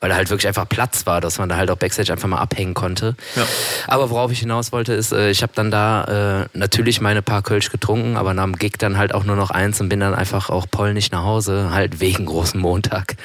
weil 0.00 0.10
da 0.10 0.16
halt 0.16 0.30
wirklich 0.30 0.46
einfach 0.46 0.68
Platz 0.68 1.06
war, 1.06 1.20
dass 1.20 1.38
man 1.38 1.48
da 1.48 1.56
halt 1.56 1.70
auch 1.70 1.76
Backstage 1.76 2.12
einfach 2.12 2.28
mal 2.28 2.38
abhängen 2.38 2.74
konnte. 2.74 3.16
Ja. 3.34 3.44
Aber 3.88 4.10
worauf 4.10 4.30
ich 4.30 4.40
hinaus 4.40 4.70
wollte, 4.70 4.92
ist, 4.92 5.12
äh, 5.12 5.30
ich 5.30 5.42
habe 5.42 5.52
dann 5.54 5.70
da 5.70 6.42
äh, 6.44 6.58
natürlich 6.58 7.00
meine 7.00 7.22
paar 7.22 7.42
Kölsch 7.42 7.70
getrunken, 7.70 8.16
aber 8.16 8.34
nach 8.34 8.44
dem 8.44 8.56
Gig 8.56 8.74
dann 8.78 8.98
halt 8.98 9.12
auch 9.14 9.24
nur 9.24 9.36
noch 9.36 9.50
eins 9.50 9.80
und 9.80 9.88
bin 9.88 10.00
dann 10.00 10.14
einfach 10.14 10.48
auch 10.50 10.66
polnisch 10.70 11.10
nach 11.10 11.24
Hause, 11.24 11.70
halt 11.72 12.00
wegen 12.00 12.26
großen 12.26 12.60
Montag. 12.60 13.16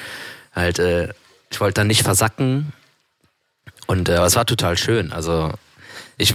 Halt, 0.56 0.80
äh, 0.80 1.10
ich 1.52 1.60
wollte 1.60 1.82
dann 1.82 1.88
nicht 1.88 2.04
versacken 2.04 2.74
und 3.92 4.10
äh, 4.10 4.22
es 4.24 4.36
war 4.36 4.46
total 4.46 4.78
schön. 4.78 5.12
Also 5.12 5.52
ich, 6.18 6.34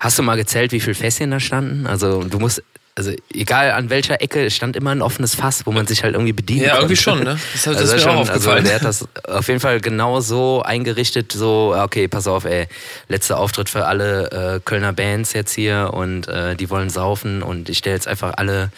hast 0.00 0.18
du 0.18 0.22
mal 0.22 0.36
gezählt, 0.36 0.72
wie 0.72 0.80
viele 0.80 0.94
Fässchen 0.94 1.30
da 1.30 1.40
standen? 1.40 1.86
Also 1.86 2.22
du 2.22 2.38
musst, 2.38 2.62
also 2.94 3.12
egal 3.32 3.72
an 3.72 3.90
welcher 3.90 4.22
Ecke, 4.22 4.46
es 4.46 4.54
stand 4.56 4.74
immer 4.76 4.90
ein 4.90 5.02
offenes 5.02 5.34
Fass, 5.34 5.66
wo 5.66 5.72
man 5.72 5.86
sich 5.86 6.02
halt 6.04 6.14
irgendwie 6.14 6.32
bedienen 6.32 6.62
Ja, 6.62 6.76
konnte. 6.76 6.82
irgendwie 6.84 6.96
schon, 7.02 7.18
ne? 7.24 7.38
Das, 7.52 7.64
das 7.64 7.76
Also, 7.76 7.82
ist 7.84 7.92
mir 7.92 7.98
schon, 8.00 8.10
auch 8.12 8.20
also 8.20 8.32
aufgefallen. 8.32 8.64
der 8.64 8.74
hat 8.76 8.84
das 8.84 9.06
auf 9.28 9.48
jeden 9.48 9.60
Fall 9.60 9.80
genau 9.80 10.20
so 10.20 10.62
eingerichtet, 10.62 11.32
so, 11.32 11.74
okay, 11.76 12.08
pass 12.08 12.26
auf, 12.26 12.44
ey, 12.46 12.68
letzter 13.08 13.38
Auftritt 13.38 13.68
für 13.68 13.84
alle 13.86 14.54
äh, 14.56 14.60
Kölner 14.64 14.92
Bands 14.94 15.32
jetzt 15.34 15.52
hier 15.54 15.90
und 15.92 16.28
äh, 16.28 16.54
die 16.56 16.70
wollen 16.70 16.88
saufen 16.88 17.42
und 17.42 17.68
ich 17.68 17.78
stelle 17.78 17.96
jetzt 17.96 18.08
einfach 18.08 18.34
alle, 18.36 18.70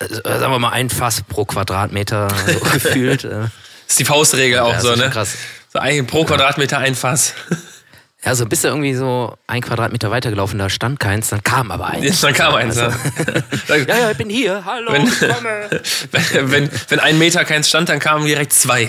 äh, 0.00 0.06
sagen 0.24 0.52
wir 0.52 0.58
mal, 0.58 0.72
ein 0.72 0.90
Fass 0.90 1.22
pro 1.22 1.44
Quadratmeter 1.46 2.28
so 2.46 2.58
gefühlt. 2.72 3.24
Äh. 3.24 3.28
Das 3.30 3.50
ist 3.94 4.00
die 4.00 4.04
Faustregel 4.04 4.58
auch 4.58 4.72
Ja, 4.74 4.80
so, 4.80 4.88
das 4.88 4.98
ist 4.98 5.04
ne? 5.04 5.10
krass. 5.10 5.36
So 5.72 5.78
ein, 5.78 6.06
pro 6.06 6.24
Quadratmeter 6.24 6.78
ein 6.78 6.94
Fass. 6.94 7.34
Ja, 8.24 8.34
so 8.34 8.46
bist 8.46 8.64
du 8.64 8.68
irgendwie 8.68 8.94
so 8.94 9.36
ein 9.46 9.60
Quadratmeter 9.62 10.10
weitergelaufen, 10.10 10.58
da 10.58 10.68
stand 10.68 10.98
keins, 10.98 11.28
dann 11.28 11.40
kam 11.44 11.70
aber 11.70 11.86
eins. 11.86 12.20
Dann 12.20 12.34
kam 12.34 12.52
eins. 12.56 12.76
Also, 12.76 12.96
Ja. 13.68 13.76
ja, 13.86 13.96
ja, 13.96 14.10
ich 14.10 14.16
bin 14.18 14.28
hier, 14.28 14.64
hallo, 14.64 14.90
Wenn- 14.92 15.06
ich 15.06 15.20
komme. 15.20 15.70
wenn, 16.10 16.50
wenn, 16.50 16.70
wenn 16.88 16.98
ein 16.98 17.16
Meter 17.20 17.44
keins 17.44 17.68
stand, 17.68 17.88
dann 17.88 18.00
kamen 18.00 18.26
direkt 18.26 18.52
zwei. 18.52 18.88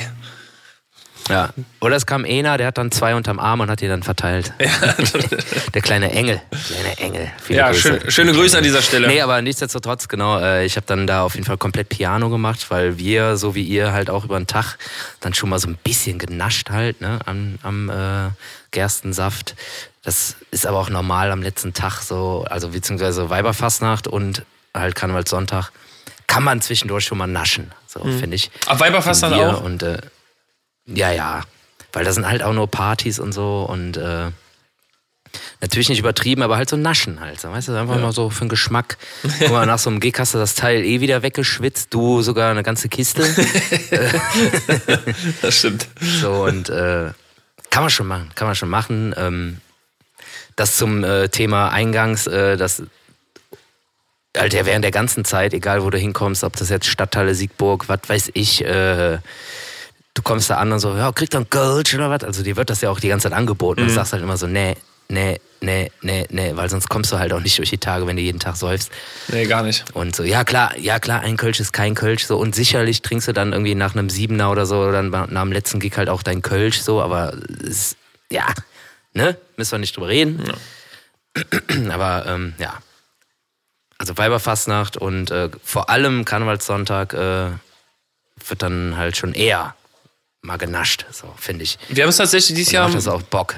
Ja. 1.29 1.49
Oder 1.79 1.95
es 1.95 2.05
kam 2.05 2.25
einer, 2.25 2.57
der 2.57 2.67
hat 2.67 2.77
dann 2.77 2.91
zwei 2.91 3.15
unterm 3.15 3.39
Arm 3.39 3.59
und 3.61 3.69
hat 3.69 3.81
die 3.81 3.87
dann 3.87 4.03
verteilt. 4.03 4.51
der 5.73 5.81
kleine 5.81 6.11
Engel. 6.11 6.41
Kleine 6.67 6.97
Engel. 6.97 7.31
Viele 7.41 7.59
Ja, 7.59 7.67
Grüße. 7.71 7.81
schön, 7.81 8.11
schöne 8.11 8.33
Grüße 8.33 8.57
an 8.57 8.63
dieser 8.63 8.81
Stelle. 8.81 9.07
Nee, 9.07 9.21
aber 9.21 9.41
nichtsdestotrotz, 9.41 10.07
genau, 10.07 10.39
äh, 10.39 10.65
ich 10.65 10.75
habe 10.75 10.85
dann 10.87 11.07
da 11.07 11.23
auf 11.23 11.35
jeden 11.35 11.45
Fall 11.45 11.57
komplett 11.57 11.89
Piano 11.89 12.29
gemacht, 12.29 12.65
weil 12.69 12.97
wir, 12.97 13.37
so 13.37 13.55
wie 13.55 13.63
ihr, 13.63 13.91
halt 13.93 14.09
auch 14.09 14.25
über 14.25 14.37
den 14.39 14.47
Tag 14.47 14.77
dann 15.19 15.33
schon 15.33 15.49
mal 15.49 15.59
so 15.59 15.67
ein 15.67 15.77
bisschen 15.83 16.17
genascht 16.19 16.69
halt, 16.69 16.99
ne, 17.01 17.19
am, 17.25 17.59
am 17.63 17.89
äh, 17.89 18.29
Gerstensaft. 18.71 19.55
Das 20.03 20.35
ist 20.51 20.65
aber 20.65 20.79
auch 20.79 20.89
normal 20.89 21.31
am 21.31 21.41
letzten 21.41 21.73
Tag 21.73 22.01
so, 22.01 22.45
also 22.49 22.69
beziehungsweise 22.69 23.29
Weiberfastnacht 23.29 24.07
und 24.07 24.43
halt 24.73 24.95
Karnevalssonntag 24.95 25.71
kann 26.27 26.43
man 26.43 26.61
zwischendurch 26.61 27.05
schon 27.05 27.17
mal 27.17 27.27
naschen, 27.27 27.71
so 27.87 28.01
finde 28.03 28.35
ich. 28.35 28.51
Weiberfastnacht 28.67 29.33
Und 29.33 29.39
wir 29.39 29.57
auch? 29.57 29.63
Und, 29.63 29.83
äh, 29.83 29.97
ja, 30.93 31.11
ja, 31.11 31.43
weil 31.93 32.05
da 32.05 32.11
sind 32.11 32.27
halt 32.27 32.43
auch 32.43 32.53
nur 32.53 32.67
Partys 32.67 33.19
und 33.19 33.31
so 33.31 33.65
und 33.69 33.97
äh, 33.97 34.31
Natürlich 35.61 35.89
nicht 35.89 35.99
übertrieben, 35.99 36.41
aber 36.41 36.57
halt 36.57 36.69
so 36.69 36.77
naschen 36.77 37.19
halt. 37.19 37.39
So, 37.39 37.51
weißt 37.51 37.67
du, 37.67 37.75
einfach 37.75 37.99
mal 37.99 38.11
so 38.11 38.29
für 38.29 38.45
den 38.45 38.49
Geschmack. 38.49 38.97
Guck 39.39 39.51
mal, 39.51 39.65
nach 39.65 39.79
so 39.79 39.89
einem 39.89 39.99
Gig 39.99 40.17
hast 40.17 40.33
du 40.33 40.37
das 40.37 40.55
Teil 40.55 40.83
eh 40.83 41.01
wieder 41.01 41.21
weggeschwitzt, 41.21 41.93
du 41.93 42.21
sogar 42.21 42.51
eine 42.51 42.63
ganze 42.63 42.89
Kiste. 42.89 43.23
Das 45.41 45.57
stimmt. 45.57 45.87
So 45.99 46.45
und 46.45 46.69
äh, 46.69 47.11
kann 47.69 47.83
man 47.83 47.89
schon 47.89 48.07
machen, 48.07 48.29
kann 48.35 48.47
man 48.47 48.55
schon 48.55 48.69
machen. 48.69 49.13
Ähm, 49.17 49.57
das 50.55 50.77
zum 50.77 51.03
äh, 51.03 51.29
Thema 51.29 51.69
Eingangs, 51.69 52.27
äh, 52.27 52.57
das 52.57 52.83
halt 54.37 54.53
ja 54.53 54.65
während 54.65 54.83
der 54.83 54.91
ganzen 54.91 55.25
Zeit, 55.25 55.53
egal 55.53 55.83
wo 55.83 55.89
du 55.89 55.97
hinkommst, 55.97 56.43
ob 56.43 56.55
das 56.55 56.69
jetzt 56.69 56.87
Stadtteile 56.87 57.35
Siegburg, 57.35 57.89
was 57.89 57.99
weiß 58.07 58.31
ich, 58.33 58.63
äh, 58.63 59.19
du 60.19 60.23
kommst 60.23 60.49
da 60.49 60.57
an 60.57 60.71
und 60.71 60.79
so, 60.79 60.95
ja, 60.95 61.11
kriegt 61.13 61.33
dann 61.33 61.49
Kölsch 61.49 61.93
oder 61.95 62.09
was? 62.09 62.23
Also 62.23 62.43
dir 62.43 62.57
wird 62.57 62.69
das 62.69 62.81
ja 62.81 62.89
auch 62.89 62.99
die 62.99 63.07
ganze 63.07 63.29
Zeit 63.29 63.37
angeboten. 63.37 63.81
Und 63.81 63.87
du 63.87 63.93
sagst 63.93 64.11
halt 64.11 64.21
immer 64.21 64.35
so, 64.35 64.47
nee, 64.47 64.75
nee, 65.07 65.39
nee, 65.61 65.91
nee, 66.01 66.27
nee, 66.29 66.51
weil 66.55 66.69
sonst 66.69 66.89
kommst 66.89 67.11
du 67.11 67.19
halt 67.19 67.31
auch 67.31 67.39
nicht 67.39 67.57
durch 67.57 67.69
die 67.69 67.77
Tage, 67.77 68.05
wenn 68.05 68.17
du 68.17 68.21
jeden 68.21 68.39
Tag 68.39 68.57
säufst. 68.57 68.91
Nee, 69.29 69.45
gar 69.45 69.63
nicht. 69.63 69.85
Und 69.95 70.15
so, 70.15 70.23
ja 70.23 70.43
klar, 70.43 70.77
ja 70.77 70.99
klar, 70.99 71.21
ein 71.21 71.37
Kölsch 71.37 71.61
ist 71.61 71.71
kein 71.71 71.95
Kölsch 71.95 72.25
so 72.25 72.37
und 72.37 72.53
sicherlich 72.53 73.01
trinkst 73.01 73.29
du 73.29 73.33
dann 73.33 73.53
irgendwie 73.53 73.75
nach 73.75 73.95
einem 73.95 74.09
Siebener 74.09 74.51
oder 74.51 74.65
so 74.65 74.81
oder 74.81 75.01
nach 75.01 75.27
dem 75.27 75.51
letzten 75.53 75.79
Gig 75.79 75.95
halt 75.95 76.09
auch 76.09 76.21
dein 76.21 76.41
Kölsch 76.41 76.81
so, 76.81 77.01
aber 77.01 77.33
es, 77.65 77.95
ja, 78.29 78.45
ne, 79.13 79.37
müssen 79.55 79.71
wir 79.71 79.79
nicht 79.79 79.95
drüber 79.95 80.09
reden. 80.09 80.43
Aber 81.91 82.25
ähm, 82.25 82.55
ja, 82.57 82.73
also 83.97 84.17
Weiberfastnacht 84.17 84.97
und 84.97 85.29
äh, 85.29 85.49
vor 85.63 85.89
allem 85.89 86.25
Karnevalssonntag 86.25 87.13
äh, 87.13 87.51
wird 88.47 88.61
dann 88.61 88.97
halt 88.97 89.15
schon 89.15 89.33
eher 89.33 89.75
mal 90.41 90.57
genascht, 90.57 91.05
so 91.11 91.33
finde 91.37 91.63
ich. 91.63 91.77
Wir 91.89 92.03
haben 92.03 92.09
es 92.09 92.17
tatsächlich 92.17 92.55
dieses 92.55 92.71
Jahr 92.71 92.89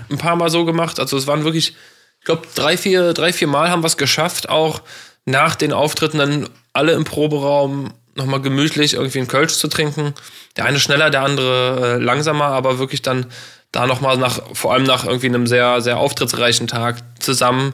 ein 0.09 0.17
paar 0.17 0.35
Mal 0.35 0.49
so 0.49 0.65
gemacht. 0.65 0.99
Also 0.99 1.17
es 1.17 1.27
waren 1.27 1.43
wirklich, 1.43 1.75
ich 2.19 2.25
glaube, 2.25 2.47
drei, 2.55 2.77
vier, 2.77 3.13
drei, 3.13 3.33
vier 3.33 3.47
Mal 3.47 3.69
haben 3.69 3.83
wir 3.83 3.87
es 3.87 3.97
geschafft, 3.97 4.49
auch 4.49 4.81
nach 5.25 5.55
den 5.55 5.73
Auftritten 5.73 6.17
dann 6.17 6.49
alle 6.73 6.93
im 6.93 7.03
Proberaum 7.03 7.93
nochmal 8.15 8.41
gemütlich 8.41 8.93
irgendwie 8.93 9.19
einen 9.19 9.27
Kölsch 9.27 9.53
zu 9.53 9.67
trinken. 9.67 10.13
Der 10.57 10.65
eine 10.65 10.79
schneller, 10.79 11.09
der 11.09 11.21
andere 11.21 11.97
äh, 11.99 12.03
langsamer, 12.03 12.45
aber 12.45 12.79
wirklich 12.79 13.01
dann 13.01 13.27
da 13.71 13.87
nochmal 13.87 14.17
nach, 14.17 14.41
vor 14.53 14.73
allem 14.73 14.83
nach 14.83 15.05
irgendwie 15.05 15.27
einem 15.27 15.47
sehr, 15.47 15.81
sehr 15.81 15.97
auftrittsreichen 15.97 16.67
Tag 16.67 16.97
zusammen 17.19 17.73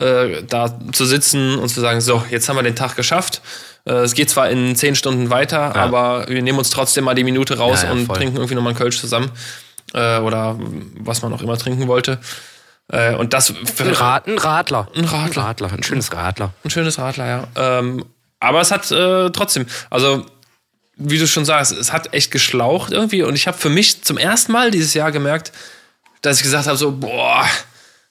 äh, 0.00 0.42
da 0.42 0.78
zu 0.92 1.04
sitzen 1.04 1.58
und 1.58 1.68
zu 1.68 1.80
sagen, 1.80 2.00
so, 2.00 2.24
jetzt 2.30 2.48
haben 2.48 2.56
wir 2.56 2.62
den 2.62 2.76
Tag 2.76 2.96
geschafft. 2.96 3.42
Äh, 3.86 3.92
es 3.92 4.14
geht 4.14 4.30
zwar 4.30 4.50
in 4.50 4.76
zehn 4.76 4.94
Stunden 4.94 5.30
weiter, 5.30 5.58
ja. 5.58 5.74
aber 5.74 6.26
wir 6.28 6.42
nehmen 6.42 6.58
uns 6.58 6.70
trotzdem 6.70 7.04
mal 7.04 7.14
die 7.14 7.24
Minute 7.24 7.58
raus 7.58 7.82
ja, 7.82 7.88
ja, 7.88 7.92
und 7.92 8.06
voll. 8.06 8.16
trinken 8.16 8.36
irgendwie 8.36 8.54
nochmal 8.54 8.72
einen 8.72 8.78
Kölsch 8.78 9.00
zusammen. 9.00 9.30
Äh, 9.94 10.18
oder 10.18 10.58
was 10.98 11.22
man 11.22 11.32
auch 11.32 11.42
immer 11.42 11.56
trinken 11.56 11.86
wollte. 11.86 12.18
Äh, 12.88 13.14
und 13.14 13.32
das 13.32 13.50
ein, 13.50 13.88
Rad, 13.88 14.26
ein 14.26 14.38
Radler. 14.38 14.88
Ein 14.94 15.04
Radler. 15.04 15.42
Ein 15.42 15.46
Radler. 15.46 15.72
Ein 15.72 15.82
schönes 15.82 16.12
Radler. 16.12 16.52
Ein 16.64 16.70
schönes 16.70 16.98
Radler, 16.98 17.26
ja. 17.26 17.44
Ähm, 17.56 18.04
aber 18.40 18.60
es 18.60 18.70
hat 18.70 18.90
äh, 18.90 19.30
trotzdem, 19.30 19.66
also 19.90 20.26
wie 20.96 21.18
du 21.18 21.26
schon 21.26 21.44
sagst, 21.44 21.72
es 21.72 21.92
hat 21.92 22.14
echt 22.14 22.30
geschlaucht 22.30 22.92
irgendwie. 22.92 23.22
Und 23.22 23.34
ich 23.34 23.46
habe 23.46 23.58
für 23.58 23.68
mich 23.68 24.02
zum 24.02 24.18
ersten 24.18 24.52
Mal 24.52 24.70
dieses 24.70 24.94
Jahr 24.94 25.12
gemerkt, 25.12 25.52
dass 26.22 26.38
ich 26.38 26.42
gesagt 26.42 26.66
habe: 26.66 26.76
so, 26.76 26.92
boah, 26.92 27.44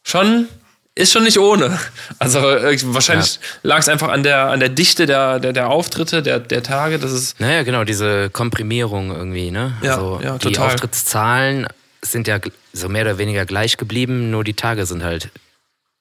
schon, 0.04 0.48
ist 0.96 1.12
schon 1.12 1.24
nicht 1.24 1.38
ohne. 1.38 1.78
Also 2.20 2.40
äh, 2.40 2.78
wahrscheinlich 2.86 3.36
ja. 3.36 3.42
lag 3.64 3.80
es 3.80 3.90
einfach 3.90 4.08
an 4.08 4.24
der, 4.24 4.48
an 4.48 4.62
der 4.62 4.70
Dichte 4.70 5.06
der, 5.06 5.40
der, 5.40 5.52
der 5.52 5.70
Auftritte, 5.70 6.24
der, 6.24 6.40
der 6.40 6.64
Tage. 6.64 7.00
Das 7.00 7.12
ist 7.12 7.40
naja, 7.40 7.64
genau, 7.64 7.84
diese 7.84 8.30
Komprimierung 8.30 9.14
irgendwie, 9.14 9.52
ne? 9.52 9.74
Ja, 9.82 9.96
also 9.96 10.20
ja, 10.24 10.38
die 10.38 10.58
Auftrittszahlen 10.58 11.68
sind 12.02 12.28
ja 12.28 12.40
so 12.72 12.88
mehr 12.88 13.04
oder 13.04 13.18
weniger 13.18 13.46
gleich 13.46 13.78
geblieben, 13.78 14.32
nur 14.32 14.44
die 14.44 14.54
Tage 14.54 14.86
sind 14.86 15.04
halt 15.04 15.30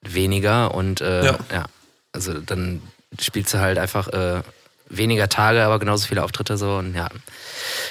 weniger 0.02 0.74
und 0.74 1.00
äh, 1.00 1.24
ja. 1.24 1.38
ja. 1.52 1.64
also 2.12 2.34
dann 2.34 2.82
spielst 3.20 3.54
du 3.54 3.58
halt 3.58 3.78
einfach 3.78 4.08
äh, 4.08 4.42
weniger 4.88 5.28
Tage, 5.28 5.62
aber 5.64 5.78
genauso 5.78 6.06
viele 6.06 6.22
Auftritte 6.22 6.56
so 6.56 6.76
und 6.76 6.94
ja. 6.94 7.08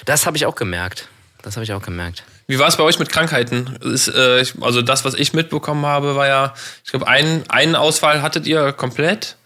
Das 0.05 0.25
habe 0.25 0.38
ich 0.38 0.45
auch 0.45 0.55
gemerkt. 0.55 1.10
Das 1.41 1.55
habe 1.55 1.63
ich 1.65 1.74
auch 1.74 1.81
gemerkt. 1.81 2.24
Wie 2.47 2.59
war 2.59 2.67
es 2.67 2.77
bei 2.77 2.83
euch 2.83 3.00
mit 3.00 3.09
Krankheiten? 3.09 3.77
Ist, 3.81 4.07
äh, 4.09 4.43
also 4.62 4.81
das, 4.81 5.05
was 5.05 5.13
ich 5.13 5.33
mitbekommen 5.33 5.85
habe, 5.85 6.15
war 6.15 6.27
ja, 6.27 6.53
ich 6.83 6.91
glaube, 6.91 7.07
ein, 7.07 7.43
einen 7.50 7.75
Ausfall 7.75 8.21
hattet 8.21 8.45
ihr 8.47 8.73
komplett. 8.73 9.38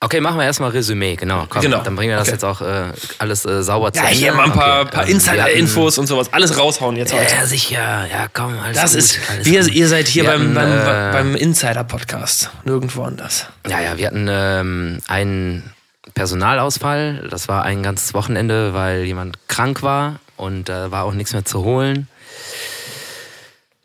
Okay, 0.00 0.20
machen 0.20 0.36
wir 0.36 0.44
erstmal 0.44 0.70
Resümee, 0.70 1.16
genau. 1.16 1.46
Komm, 1.48 1.62
genau. 1.62 1.80
Dann 1.82 1.96
bringen 1.96 2.10
wir 2.10 2.18
das 2.18 2.28
okay. 2.28 2.34
jetzt 2.34 2.44
auch 2.44 2.60
äh, 2.60 2.92
alles 3.18 3.46
äh, 3.46 3.62
sauber 3.62 3.90
zu 3.90 4.02
Ja, 4.02 4.08
hier 4.08 4.34
mal 4.34 4.44
ein 4.44 4.52
paar, 4.52 4.82
okay. 4.82 4.90
paar 4.90 5.04
ähm, 5.04 5.12
Insider-Infos 5.12 5.96
und 5.96 6.06
sowas. 6.08 6.30
Alles 6.30 6.58
raushauen 6.58 6.96
jetzt 6.96 7.14
heute. 7.14 7.34
Ja, 7.34 7.46
sicher. 7.46 8.06
Ja, 8.10 8.26
komm, 8.30 8.58
alles 8.62 8.76
Das 8.76 8.90
gut, 8.90 8.98
ist, 8.98 9.44
wir, 9.46 9.66
ihr 9.66 9.88
seid 9.88 10.06
hier 10.08 10.24
beim, 10.24 10.54
hatten, 10.54 10.84
beim, 10.84 11.08
äh, 11.08 11.12
beim 11.12 11.34
Insider-Podcast. 11.36 12.50
Nirgendwo 12.64 13.04
anders. 13.04 13.46
Ja, 13.66 13.80
ja, 13.80 13.96
wir 13.96 14.08
hatten 14.08 14.26
ähm, 14.28 14.98
einen 15.06 15.72
Personalausfall. 16.12 17.26
Das 17.30 17.48
war 17.48 17.62
ein 17.62 17.82
ganzes 17.82 18.12
Wochenende, 18.12 18.74
weil 18.74 19.04
jemand 19.04 19.48
krank 19.48 19.82
war 19.82 20.16
und 20.36 20.68
da 20.68 20.90
war 20.90 21.04
auch 21.04 21.14
nichts 21.14 21.32
mehr 21.32 21.46
zu 21.46 21.64
holen. 21.64 22.08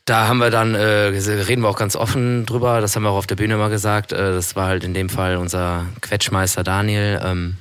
Da 0.06 0.28
haben 0.28 0.40
wir 0.40 0.50
dann, 0.50 0.74
äh, 0.74 0.82
reden 0.82 1.62
wir 1.62 1.70
auch 1.70 1.78
ganz 1.78 1.96
offen 1.96 2.48
drüber, 2.48 2.82
das 2.82 2.96
haben 2.96 3.04
wir 3.04 3.12
auch 3.12 3.18
auf 3.18 3.28
der 3.28 3.36
Bühne 3.36 3.58
mal 3.58 3.70
gesagt. 3.70 4.12
Äh, 4.12 4.32
das 4.34 4.56
war 4.56 4.66
halt 4.66 4.84
in 4.84 4.96
dem 4.96 5.08
Fall 5.08 5.38
unser 5.38 5.86
Quetschmeister 6.02 6.64
Daniel, 6.64 7.22
ähm, 7.24 7.58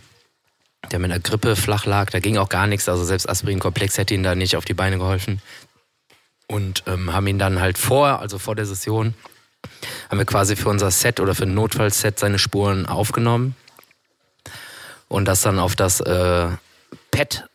der 0.91 0.99
mit 0.99 1.11
einer 1.11 1.21
Grippe 1.21 1.57
flach 1.57 1.85
lag. 1.85 2.09
Da 2.09 2.21
ging 2.21 2.39
auch 2.39 2.49
gar 2.49 2.67
nichts, 2.67 2.89
also 2.89 3.05
selbst 3.05 3.29
Aspirin-Komplex 3.29 3.99
hätte 3.99 4.15
ihn 4.15 4.23
da 4.23 4.35
nicht 4.35 4.57
auf 4.57 4.65
die 4.65 4.73
Beine 4.73 4.97
geholfen. 4.97 5.43
Und 6.47 6.85
ähm, 6.87 7.13
haben 7.13 7.27
ihn 7.27 7.39
dann 7.39 7.61
halt 7.61 7.77
vor, 7.77 8.21
also 8.21 8.39
vor 8.39 8.57
der 8.57 8.65
Session, 8.65 9.13
haben 10.09 10.19
wir 10.19 10.25
quasi 10.25 10.57
für 10.57 10.71
unser 10.71 10.91
Set 10.91 11.21
oder 11.21 11.35
für 11.35 11.45
ein 11.45 11.53
Notfallset 11.53 12.19
seine 12.19 12.39
Spuren 12.39 12.87
aufgenommen 12.87 13.57
und 15.09 15.27
das 15.27 15.43
dann 15.43 15.59
auf 15.59 15.77
das 15.77 16.01
äh, 16.01 16.49
Pad 17.11 17.49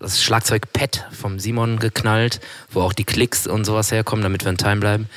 das 0.00 0.22
Schlagzeug 0.22 0.72
Pet 0.72 1.04
vom 1.12 1.38
Simon 1.38 1.78
geknallt, 1.78 2.40
wo 2.70 2.82
auch 2.82 2.92
die 2.92 3.04
Klicks 3.04 3.46
und 3.46 3.64
sowas 3.64 3.90
herkommen, 3.90 4.22
damit 4.22 4.44
wir 4.44 4.50
in 4.50 4.58
Time 4.58 4.76
bleiben. 4.76 5.08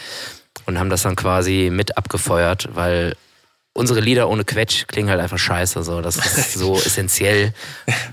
Und 0.66 0.78
haben 0.78 0.90
das 0.90 1.04
dann 1.04 1.16
quasi 1.16 1.70
mit 1.72 1.98
abgefeuert, 1.98 2.70
weil 2.74 3.16
unsere 3.74 4.02
Lieder 4.02 4.30
ohne 4.30 4.44
Quetsch 4.44 4.88
klingen 4.88 5.10
halt 5.10 5.22
einfach 5.22 5.38
scheiße. 5.38 5.84
So. 5.84 6.02
Das 6.02 6.18
ist 6.18 6.54
so 6.54 6.76
essentiell. 6.86 7.54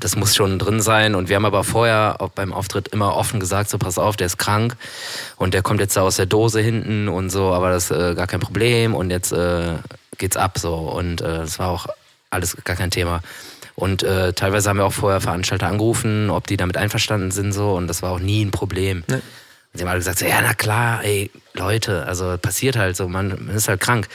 Das 0.00 0.16
muss 0.16 0.34
schon 0.34 0.58
drin 0.58 0.80
sein. 0.80 1.14
Und 1.14 1.28
wir 1.28 1.36
haben 1.36 1.44
aber 1.44 1.64
vorher 1.64 2.16
auch 2.20 2.30
beim 2.30 2.52
Auftritt 2.52 2.88
immer 2.88 3.16
offen 3.16 3.40
gesagt, 3.40 3.68
so 3.68 3.78
pass 3.78 3.98
auf, 3.98 4.16
der 4.16 4.26
ist 4.26 4.38
krank 4.38 4.76
und 5.36 5.54
der 5.54 5.62
kommt 5.62 5.80
jetzt 5.80 5.96
da 5.96 6.02
aus 6.02 6.16
der 6.16 6.26
Dose 6.26 6.60
hinten 6.60 7.08
und 7.08 7.30
so, 7.30 7.52
aber 7.52 7.70
das 7.70 7.90
ist 7.90 7.96
äh, 7.96 8.14
gar 8.14 8.26
kein 8.26 8.40
Problem 8.40 8.94
und 8.94 9.10
jetzt 9.10 9.32
äh, 9.32 9.74
geht's 10.18 10.36
ab 10.36 10.58
so. 10.58 10.74
Und 10.74 11.20
äh, 11.20 11.38
das 11.38 11.58
war 11.58 11.68
auch 11.68 11.86
alles 12.30 12.56
gar 12.64 12.76
kein 12.76 12.90
Thema. 12.90 13.20
Und 13.76 14.02
äh, 14.02 14.32
teilweise 14.32 14.70
haben 14.70 14.78
wir 14.78 14.86
auch 14.86 14.92
vorher 14.92 15.20
Veranstalter 15.20 15.66
angerufen, 15.66 16.30
ob 16.30 16.46
die 16.46 16.56
damit 16.56 16.78
einverstanden 16.78 17.30
sind 17.30 17.52
so 17.52 17.74
und 17.74 17.88
das 17.88 18.02
war 18.02 18.10
auch 18.10 18.18
nie 18.18 18.42
ein 18.42 18.50
Problem. 18.50 19.04
Nee. 19.06 19.20
sie 19.74 19.82
haben 19.82 19.88
alle 19.88 19.98
gesagt, 19.98 20.18
so, 20.18 20.26
ja, 20.26 20.40
na 20.40 20.54
klar, 20.54 21.04
ey, 21.04 21.30
Leute, 21.52 22.06
also 22.06 22.36
passiert 22.38 22.76
halt 22.76 22.96
so, 22.96 23.06
man, 23.06 23.28
man 23.46 23.54
ist 23.54 23.68
halt 23.68 23.80
krank. 23.80 24.08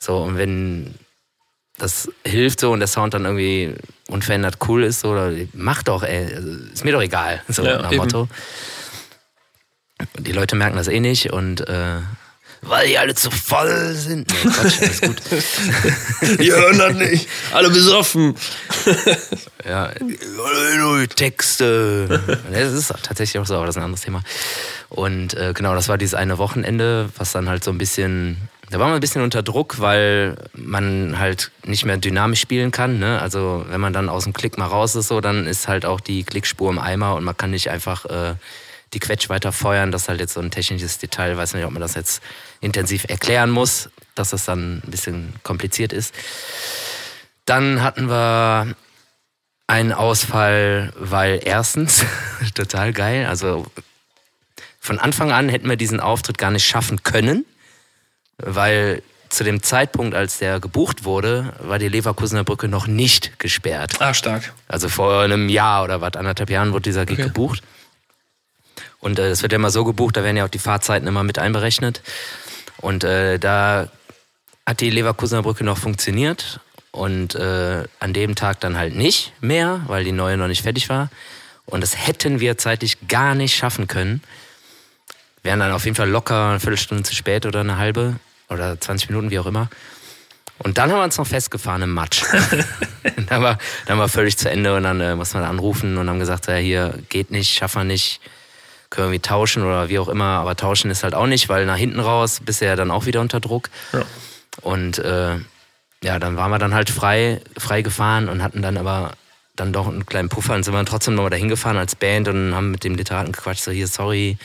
So, 0.00 0.18
und 0.18 0.36
wenn 0.36 0.96
das 1.78 2.10
hilft 2.24 2.58
so 2.58 2.72
und 2.72 2.80
der 2.80 2.88
Sound 2.88 3.14
dann 3.14 3.24
irgendwie 3.24 3.74
unverändert 4.08 4.58
cool 4.66 4.82
ist, 4.82 5.00
so, 5.00 5.16
mach 5.52 5.84
doch, 5.84 6.02
ey, 6.02 6.34
also, 6.34 6.50
ist 6.72 6.84
mir 6.84 6.92
doch 6.92 7.02
egal, 7.02 7.42
so 7.48 7.62
ja, 7.62 7.82
nach 7.82 7.92
eben. 7.92 8.02
Motto. 8.02 8.28
Die 10.18 10.32
Leute 10.32 10.56
merken 10.56 10.76
das 10.76 10.88
eh 10.88 11.00
nicht 11.00 11.32
und 11.32 11.66
äh, 11.68 12.00
weil 12.68 12.88
die 12.88 12.98
alle 12.98 13.14
zu 13.14 13.30
voll 13.30 13.94
sind. 13.94 14.32
Nee, 14.32 14.50
Quatsch, 14.50 14.80
alles 14.80 15.00
gut. 15.00 15.22
die 16.40 16.52
hören 16.52 16.78
das 16.78 16.94
nicht. 16.94 17.28
Alle 17.52 17.70
besoffen. 17.70 18.34
ja, 19.68 19.90
Texte. 21.14 22.40
Das 22.50 22.72
ist 22.72 22.92
tatsächlich 23.02 23.40
auch 23.40 23.46
so, 23.46 23.56
aber 23.56 23.66
das 23.66 23.76
ist 23.76 23.80
ein 23.80 23.84
anderes 23.84 24.02
Thema. 24.02 24.22
Und 24.88 25.34
äh, 25.34 25.52
genau, 25.54 25.74
das 25.74 25.88
war 25.88 25.98
dieses 25.98 26.14
eine 26.14 26.38
Wochenende, 26.38 27.08
was 27.16 27.32
dann 27.32 27.48
halt 27.48 27.64
so 27.64 27.70
ein 27.70 27.78
bisschen 27.78 28.48
da 28.70 28.80
war 28.80 28.86
man 28.86 28.96
ein 28.96 29.00
bisschen 29.00 29.22
unter 29.22 29.42
Druck, 29.44 29.78
weil 29.78 30.36
man 30.52 31.18
halt 31.18 31.52
nicht 31.64 31.84
mehr 31.84 31.98
dynamisch 31.98 32.40
spielen 32.40 32.72
kann. 32.72 32.98
Ne? 32.98 33.20
Also 33.20 33.64
wenn 33.68 33.80
man 33.80 33.92
dann 33.92 34.08
aus 34.08 34.24
dem 34.24 34.32
Klick 34.32 34.58
mal 34.58 34.66
raus 34.66 34.96
ist, 34.96 35.08
so, 35.08 35.20
dann 35.20 35.46
ist 35.46 35.68
halt 35.68 35.86
auch 35.86 36.00
die 36.00 36.24
Klickspur 36.24 36.70
im 36.70 36.78
Eimer 36.78 37.14
und 37.14 37.22
man 37.22 37.36
kann 37.36 37.52
nicht 37.52 37.70
einfach 37.70 38.06
äh, 38.06 38.34
die 38.92 39.00
Quetsch 39.00 39.28
weiter 39.28 39.52
feuern. 39.52 39.92
Das 39.92 40.02
ist 40.02 40.08
halt 40.08 40.20
jetzt 40.20 40.34
so 40.34 40.40
ein 40.40 40.50
technisches 40.50 40.98
Detail. 40.98 41.32
Ich 41.32 41.36
weiß 41.36 41.54
nicht, 41.54 41.64
ob 41.64 41.72
man 41.72 41.82
das 41.82 41.94
jetzt 41.94 42.22
intensiv 42.60 43.04
erklären 43.08 43.50
muss, 43.50 43.90
dass 44.14 44.30
das 44.30 44.44
dann 44.44 44.78
ein 44.84 44.90
bisschen 44.90 45.34
kompliziert 45.42 45.92
ist. 45.92 46.14
Dann 47.44 47.82
hatten 47.82 48.08
wir 48.08 48.74
einen 49.66 49.92
Ausfall, 49.92 50.92
weil 50.96 51.40
erstens, 51.44 52.04
total 52.54 52.92
geil, 52.92 53.26
also 53.26 53.66
von 54.80 54.98
Anfang 55.00 55.32
an 55.32 55.48
hätten 55.48 55.68
wir 55.68 55.76
diesen 55.76 55.98
Auftritt 55.98 56.38
gar 56.38 56.52
nicht 56.52 56.66
schaffen 56.66 57.02
können, 57.02 57.44
weil 58.38 59.02
zu 59.28 59.42
dem 59.42 59.62
Zeitpunkt, 59.62 60.14
als 60.14 60.38
der 60.38 60.60
gebucht 60.60 61.04
wurde, 61.04 61.52
war 61.60 61.80
die 61.80 61.88
Leverkusener 61.88 62.44
Brücke 62.44 62.68
noch 62.68 62.86
nicht 62.86 63.38
gesperrt. 63.40 64.00
Ah, 64.00 64.14
stark. 64.14 64.52
Also 64.68 64.88
vor 64.88 65.22
einem 65.22 65.48
Jahr 65.48 65.82
oder 65.82 66.00
was, 66.00 66.14
anderthalb 66.14 66.50
Jahren 66.50 66.72
wurde 66.72 66.82
dieser 66.82 67.04
Gig 67.06 67.18
okay. 67.18 67.28
gebucht. 67.28 67.62
Und 69.06 69.20
es 69.20 69.38
äh, 69.38 69.42
wird 69.42 69.52
ja 69.52 69.56
immer 69.56 69.70
so 69.70 69.84
gebucht, 69.84 70.16
da 70.16 70.24
werden 70.24 70.36
ja 70.36 70.44
auch 70.44 70.50
die 70.50 70.58
Fahrzeiten 70.58 71.06
immer 71.06 71.22
mit 71.22 71.38
einberechnet. 71.38 72.02
Und 72.78 73.04
äh, 73.04 73.38
da 73.38 73.88
hat 74.66 74.80
die 74.80 74.90
Leverkusener 74.90 75.42
Brücke 75.42 75.62
noch 75.62 75.78
funktioniert 75.78 76.58
und 76.90 77.36
äh, 77.36 77.84
an 78.00 78.12
dem 78.12 78.34
Tag 78.34 78.58
dann 78.58 78.76
halt 78.76 78.96
nicht 78.96 79.32
mehr, 79.40 79.82
weil 79.86 80.02
die 80.02 80.10
neue 80.10 80.36
noch 80.36 80.48
nicht 80.48 80.62
fertig 80.62 80.88
war. 80.88 81.08
Und 81.66 81.82
das 81.82 82.08
hätten 82.08 82.40
wir 82.40 82.58
zeitlich 82.58 83.06
gar 83.06 83.36
nicht 83.36 83.54
schaffen 83.54 83.86
können. 83.86 84.24
Wären 85.44 85.60
dann 85.60 85.70
auf 85.70 85.84
jeden 85.84 85.94
Fall 85.94 86.10
locker 86.10 86.48
eine 86.50 86.60
Viertelstunde 86.60 87.04
zu 87.04 87.14
spät 87.14 87.46
oder 87.46 87.60
eine 87.60 87.78
halbe 87.78 88.16
oder 88.48 88.80
20 88.80 89.10
Minuten, 89.10 89.30
wie 89.30 89.38
auch 89.38 89.46
immer. 89.46 89.70
Und 90.58 90.78
dann 90.78 90.90
haben 90.90 90.98
wir 90.98 91.04
uns 91.04 91.16
noch 91.16 91.28
festgefahren 91.28 91.82
im 91.82 91.94
Matsch. 91.94 92.24
dann, 93.28 93.40
war, 93.40 93.58
dann 93.86 93.98
war 93.98 94.08
völlig 94.08 94.36
zu 94.36 94.50
Ende 94.50 94.74
und 94.74 94.82
dann 94.82 95.00
äh, 95.00 95.14
mussten 95.14 95.38
wir 95.38 95.46
anrufen 95.46 95.96
und 95.96 96.08
haben 96.08 96.18
gesagt, 96.18 96.48
ja, 96.48 96.56
hier 96.56 96.98
geht 97.08 97.30
nicht, 97.30 97.54
schaffen 97.54 97.82
wir 97.82 97.84
nicht 97.84 98.20
können 98.90 99.08
wir 99.08 99.14
irgendwie 99.14 99.28
tauschen 99.28 99.64
oder 99.64 99.88
wie 99.88 99.98
auch 99.98 100.08
immer, 100.08 100.24
aber 100.24 100.56
tauschen 100.56 100.90
ist 100.90 101.02
halt 101.02 101.14
auch 101.14 101.26
nicht, 101.26 101.48
weil 101.48 101.66
nach 101.66 101.76
hinten 101.76 102.00
raus 102.00 102.40
bist 102.44 102.60
du 102.60 102.66
ja 102.66 102.76
dann 102.76 102.90
auch 102.90 103.06
wieder 103.06 103.20
unter 103.20 103.40
Druck. 103.40 103.68
Ja. 103.92 104.02
Und 104.62 104.98
äh, 104.98 105.36
ja, 106.02 106.18
dann 106.18 106.36
waren 106.36 106.50
wir 106.50 106.58
dann 106.58 106.74
halt 106.74 106.90
frei, 106.90 107.40
frei 107.56 107.82
gefahren 107.82 108.28
und 108.28 108.42
hatten 108.42 108.62
dann 108.62 108.76
aber 108.76 109.12
dann 109.56 109.72
doch 109.72 109.88
einen 109.88 110.06
kleinen 110.06 110.28
Puffer 110.28 110.54
und 110.54 110.62
sind 110.62 110.74
wir 110.74 110.78
dann 110.78 110.86
trotzdem 110.86 111.14
nochmal 111.14 111.30
dahin 111.30 111.48
gefahren 111.48 111.76
als 111.76 111.96
Band 111.96 112.28
und 112.28 112.54
haben 112.54 112.70
mit 112.70 112.84
dem 112.84 112.94
Literaten 112.94 113.32
gequatscht, 113.32 113.62
so 113.62 113.70
hier, 113.70 113.88
sorry. 113.88 114.36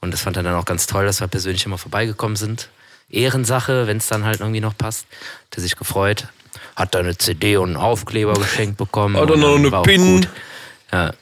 Und 0.00 0.12
das 0.12 0.20
fand 0.20 0.36
er 0.36 0.42
dann 0.42 0.54
auch 0.54 0.64
ganz 0.64 0.86
toll, 0.86 1.06
dass 1.06 1.20
wir 1.20 1.28
persönlich 1.28 1.64
immer 1.66 1.78
vorbeigekommen 1.78 2.36
sind. 2.36 2.68
Ehrensache, 3.10 3.86
wenn 3.86 3.96
es 3.96 4.06
dann 4.06 4.24
halt 4.24 4.40
irgendwie 4.40 4.60
noch 4.60 4.76
passt. 4.76 5.06
Hat 5.46 5.58
er 5.58 5.62
sich 5.62 5.76
gefreut. 5.76 6.26
Hat 6.76 6.94
da 6.94 6.98
eine 6.98 7.16
CD 7.16 7.56
und 7.56 7.70
einen 7.70 7.76
Aufkleber 7.76 8.34
geschenkt 8.34 8.76
bekommen. 8.76 9.16
Oder 9.16 9.36
noch 9.36 9.56
eine 9.56 9.70
Pin. 9.82 10.26
Ja, 10.92 11.12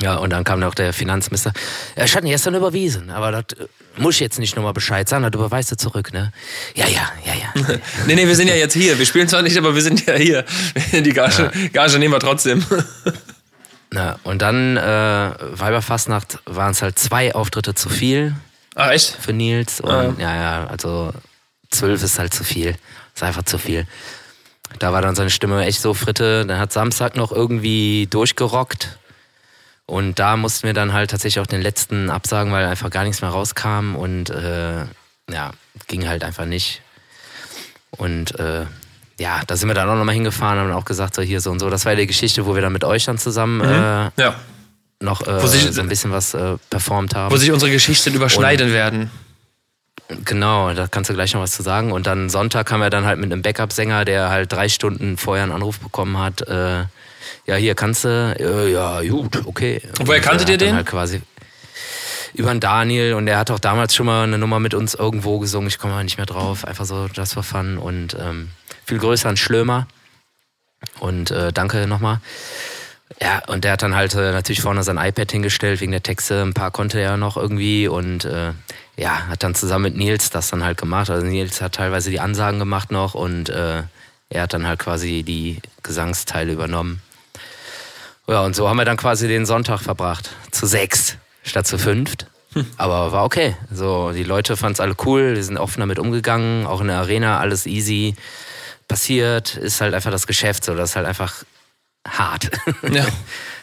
ja, 0.00 0.16
und 0.16 0.30
dann 0.30 0.44
kam 0.44 0.60
noch 0.60 0.74
der 0.74 0.92
Finanzminister. 0.92 1.52
Er 1.94 2.06
hat 2.06 2.22
ihn 2.22 2.30
gestern 2.30 2.54
überwiesen, 2.54 3.10
aber 3.10 3.32
das 3.32 3.58
äh, 3.58 3.66
muss 3.96 4.14
ich 4.14 4.20
jetzt 4.20 4.38
nicht 4.38 4.54
nochmal 4.56 4.72
Bescheid 4.72 5.08
sagen, 5.08 5.24
das 5.24 5.32
überweist 5.34 5.72
er 5.72 5.78
zurück, 5.78 6.12
ne? 6.12 6.32
Ja, 6.74 6.86
ja, 6.86 7.10
ja, 7.24 7.34
ja. 7.34 7.78
nee, 8.06 8.14
nee, 8.14 8.26
wir 8.26 8.36
sind 8.36 8.48
ja 8.48 8.54
jetzt 8.54 8.74
hier. 8.74 8.98
Wir 8.98 9.06
spielen 9.06 9.28
zwar 9.28 9.42
nicht, 9.42 9.56
aber 9.56 9.74
wir 9.74 9.82
sind 9.82 10.06
ja 10.06 10.14
hier. 10.14 10.44
Die 10.92 11.12
Gage, 11.12 11.50
ja. 11.54 11.68
Gage 11.68 11.98
nehmen 11.98 12.14
wir 12.14 12.20
trotzdem. 12.20 12.64
Na, 13.90 14.18
und 14.22 14.42
dann 14.42 14.76
äh, 14.76 14.80
Weiberfastnacht 14.80 16.38
waren 16.44 16.72
es 16.72 16.82
halt 16.82 16.98
zwei 16.98 17.34
Auftritte 17.34 17.74
zu 17.74 17.88
viel. 17.88 18.34
Ach, 18.74 18.90
echt? 18.90 19.16
Für 19.20 19.32
Nils. 19.32 19.80
Und 19.80 19.90
ah. 19.90 20.14
ja, 20.18 20.36
ja, 20.36 20.66
also 20.66 21.12
zwölf 21.70 22.02
ist 22.02 22.18
halt 22.18 22.34
zu 22.34 22.44
viel. 22.44 22.76
Ist 23.14 23.22
einfach 23.22 23.44
zu 23.44 23.58
viel. 23.58 23.86
Da 24.78 24.92
war 24.92 25.00
dann 25.00 25.16
seine 25.16 25.30
Stimme 25.30 25.64
echt 25.64 25.80
so 25.80 25.94
fritte. 25.94 26.44
Dann 26.46 26.58
hat 26.58 26.72
Samstag 26.72 27.16
noch 27.16 27.32
irgendwie 27.32 28.06
durchgerockt. 28.10 28.98
Und 29.88 30.18
da 30.18 30.36
mussten 30.36 30.66
wir 30.66 30.74
dann 30.74 30.92
halt 30.92 31.10
tatsächlich 31.10 31.40
auch 31.40 31.46
den 31.46 31.62
letzten 31.62 32.10
absagen, 32.10 32.52
weil 32.52 32.66
einfach 32.66 32.90
gar 32.90 33.04
nichts 33.04 33.22
mehr 33.22 33.30
rauskam 33.30 33.96
und 33.96 34.28
äh, 34.28 34.84
ja, 35.30 35.52
ging 35.86 36.06
halt 36.06 36.24
einfach 36.24 36.44
nicht. 36.44 36.82
Und 37.92 38.38
äh, 38.38 38.66
ja, 39.18 39.40
da 39.46 39.56
sind 39.56 39.66
wir 39.66 39.72
dann 39.72 39.88
auch 39.88 39.96
nochmal 39.96 40.14
hingefahren, 40.14 40.58
haben 40.58 40.72
auch 40.72 40.84
gesagt, 40.84 41.14
so 41.14 41.22
hier 41.22 41.40
so 41.40 41.50
und 41.50 41.58
so. 41.58 41.70
Das 41.70 41.86
war 41.86 41.92
ja 41.92 42.00
die 42.00 42.06
Geschichte, 42.06 42.44
wo 42.44 42.54
wir 42.54 42.60
dann 42.60 42.74
mit 42.74 42.84
euch 42.84 43.06
dann 43.06 43.16
zusammen 43.16 43.60
mhm. 43.60 43.64
äh, 44.18 44.22
ja. 44.22 44.34
noch 45.00 45.26
äh, 45.26 45.48
sich, 45.48 45.72
so 45.72 45.80
ein 45.80 45.88
bisschen 45.88 46.12
was 46.12 46.34
äh, 46.34 46.58
performt 46.68 47.14
haben. 47.14 47.32
Wo 47.32 47.38
sich 47.38 47.50
unsere 47.50 47.70
Geschichten 47.70 48.12
überschneiden 48.12 48.66
und, 48.66 48.74
werden. 48.74 49.10
Genau, 50.24 50.72
da 50.72 50.86
kannst 50.86 51.10
du 51.10 51.14
gleich 51.14 51.34
noch 51.34 51.42
was 51.42 51.52
zu 51.52 51.62
sagen. 51.62 51.92
Und 51.92 52.06
dann 52.06 52.30
Sonntag 52.30 52.70
haben 52.72 52.80
wir 52.80 52.90
dann 52.90 53.04
halt 53.04 53.18
mit 53.18 53.30
einem 53.30 53.42
Backup-Sänger, 53.42 54.04
der 54.04 54.30
halt 54.30 54.52
drei 54.52 54.68
Stunden 54.68 55.18
vorher 55.18 55.44
einen 55.44 55.52
Anruf 55.52 55.80
bekommen 55.80 56.18
hat. 56.18 56.42
Äh, 56.48 56.84
ja, 57.46 57.56
hier 57.56 57.74
kannst 57.74 58.04
du, 58.04 58.36
äh, 58.38 58.72
ja, 58.72 59.02
gut, 59.02 59.44
okay. 59.44 59.82
Und 59.98 60.08
woher 60.08 60.20
kanntet 60.20 60.48
ihr 60.48 60.56
den? 60.56 60.74
Halt 60.74 60.86
quasi 60.86 61.20
über 62.34 62.50
einen 62.50 62.60
Daniel 62.60 63.14
und 63.14 63.26
er 63.26 63.38
hat 63.38 63.50
auch 63.50 63.58
damals 63.58 63.94
schon 63.94 64.06
mal 64.06 64.24
eine 64.24 64.38
Nummer 64.38 64.60
mit 64.60 64.74
uns 64.74 64.94
irgendwo 64.94 65.38
gesungen. 65.38 65.68
Ich 65.68 65.78
komme 65.78 65.94
mal 65.94 66.04
nicht 66.04 66.18
mehr 66.18 66.26
drauf. 66.26 66.64
Einfach 66.64 66.84
so 66.84 67.08
just 67.12 67.34
for 67.34 67.42
fun 67.42 67.78
und 67.78 68.16
ähm, 68.18 68.50
viel 68.84 68.98
größer 68.98 69.28
an 69.28 69.36
Schlömer. 69.36 69.86
Und 71.00 71.30
äh, 71.30 71.52
danke 71.52 71.86
nochmal. 71.86 72.20
Ja, 73.20 73.42
und 73.46 73.64
der 73.64 73.72
hat 73.72 73.82
dann 73.82 73.96
halt 73.96 74.14
äh, 74.14 74.32
natürlich 74.32 74.60
vorne 74.60 74.82
sein 74.82 74.98
iPad 74.98 75.32
hingestellt 75.32 75.80
wegen 75.80 75.92
der 75.92 76.02
Texte. 76.02 76.42
Ein 76.42 76.54
paar 76.54 76.70
konnte 76.70 77.00
er 77.00 77.16
noch 77.16 77.36
irgendwie 77.36 77.88
und 77.88 78.24
äh, 78.24 78.52
ja, 78.98 79.28
hat 79.28 79.44
dann 79.44 79.54
zusammen 79.54 79.84
mit 79.84 79.96
Nils 79.96 80.30
das 80.30 80.50
dann 80.50 80.64
halt 80.64 80.76
gemacht. 80.76 81.08
Also 81.08 81.24
Nils 81.24 81.60
hat 81.62 81.76
teilweise 81.76 82.10
die 82.10 82.20
Ansagen 82.20 82.58
gemacht 82.58 82.90
noch 82.90 83.14
und 83.14 83.48
äh, 83.48 83.84
er 84.28 84.42
hat 84.42 84.52
dann 84.52 84.66
halt 84.66 84.80
quasi 84.80 85.22
die 85.22 85.62
Gesangsteile 85.84 86.52
übernommen. 86.52 87.00
Ja, 88.26 88.42
und 88.42 88.54
so 88.54 88.68
haben 88.68 88.76
wir 88.76 88.84
dann 88.84 88.96
quasi 88.96 89.28
den 89.28 89.46
Sonntag 89.46 89.80
verbracht. 89.80 90.30
Zu 90.50 90.66
sechs 90.66 91.16
statt 91.44 91.66
zu 91.66 91.78
fünft. 91.78 92.26
Hm. 92.54 92.66
Aber 92.76 93.12
war 93.12 93.24
okay. 93.24 93.56
So, 93.72 94.10
die 94.12 94.24
Leute 94.24 94.56
fanden 94.56 94.74
es 94.74 94.80
alle 94.80 94.96
cool, 95.06 95.34
die 95.36 95.42
sind 95.42 95.58
offen 95.58 95.80
damit 95.80 95.98
umgegangen, 95.98 96.66
auch 96.66 96.80
in 96.80 96.88
der 96.88 96.98
Arena 96.98 97.38
alles 97.38 97.66
easy. 97.66 98.16
Passiert, 98.88 99.56
ist 99.56 99.80
halt 99.80 99.94
einfach 99.94 100.10
das 100.10 100.26
Geschäft 100.26 100.64
so, 100.64 100.74
das 100.74 100.90
ist 100.90 100.96
halt 100.96 101.06
einfach 101.06 101.44
hart. 102.06 102.50
Ja. 102.90 103.06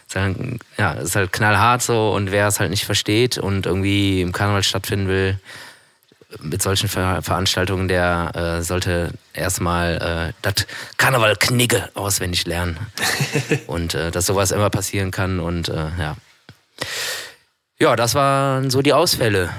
ist 0.07 0.15
halt, 0.15 0.37
ja, 0.77 0.91
ist 0.93 1.15
halt 1.15 1.31
knallhart 1.31 1.81
so 1.81 2.13
und 2.13 2.31
wer 2.31 2.47
es 2.47 2.59
halt 2.59 2.69
nicht 2.69 2.85
versteht 2.85 3.37
und 3.37 3.65
irgendwie 3.65 4.21
im 4.21 4.31
Karneval 4.31 4.63
stattfinden 4.63 5.07
will, 5.07 5.39
mit 6.41 6.61
solchen 6.61 6.89
Ver 6.89 7.21
Veranstaltungen, 7.21 7.87
der 7.87 8.31
äh, 8.35 8.61
sollte 8.61 9.11
erstmal 9.33 10.31
äh, 10.31 10.33
das 10.41 10.67
Karneval 10.97 11.35
Knigge 11.37 11.89
auswendig 11.93 12.45
lernen. 12.45 12.77
und 13.67 13.93
äh, 13.93 14.11
dass 14.11 14.25
sowas 14.25 14.51
immer 14.51 14.69
passieren 14.69 15.11
kann 15.11 15.39
und 15.39 15.69
äh, 15.69 15.89
ja. 15.97 16.15
Ja, 17.79 17.95
das 17.95 18.15
waren 18.15 18.69
so 18.69 18.81
die 18.81 18.93
Ausfälle 18.93 19.49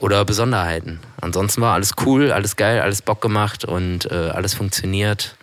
oder 0.00 0.24
Besonderheiten. 0.24 1.00
Ansonsten 1.20 1.60
war 1.60 1.74
alles 1.74 1.92
cool, 2.04 2.32
alles 2.32 2.56
geil, 2.56 2.80
alles 2.80 3.02
Bock 3.02 3.20
gemacht 3.20 3.64
und 3.64 4.10
äh, 4.10 4.30
alles 4.30 4.54
funktioniert. 4.54 5.36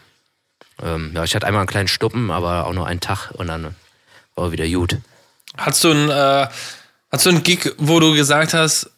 Ähm, 0.81 1.11
ja, 1.13 1.23
ich 1.23 1.35
hatte 1.35 1.47
einmal 1.47 1.61
einen 1.61 1.69
kleinen 1.69 1.87
Stuppen, 1.87 2.31
aber 2.31 2.67
auch 2.67 2.73
nur 2.73 2.87
einen 2.87 2.99
Tag 2.99 3.31
und 3.31 3.47
dann 3.47 3.75
war 4.35 4.51
wieder 4.51 4.67
gut. 4.67 4.97
Hast 5.57 5.83
du 5.83 5.91
einen, 5.91 6.09
äh, 6.09 6.47
hast 7.11 7.25
du 7.25 7.29
einen 7.29 7.43
Gig, 7.43 7.73
wo 7.77 7.99
du 7.99 8.13
gesagt 8.13 8.53
hast, 8.53 8.89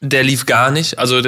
der 0.00 0.22
lief 0.22 0.46
gar 0.46 0.70
nicht? 0.70 0.98
Also 0.98 1.20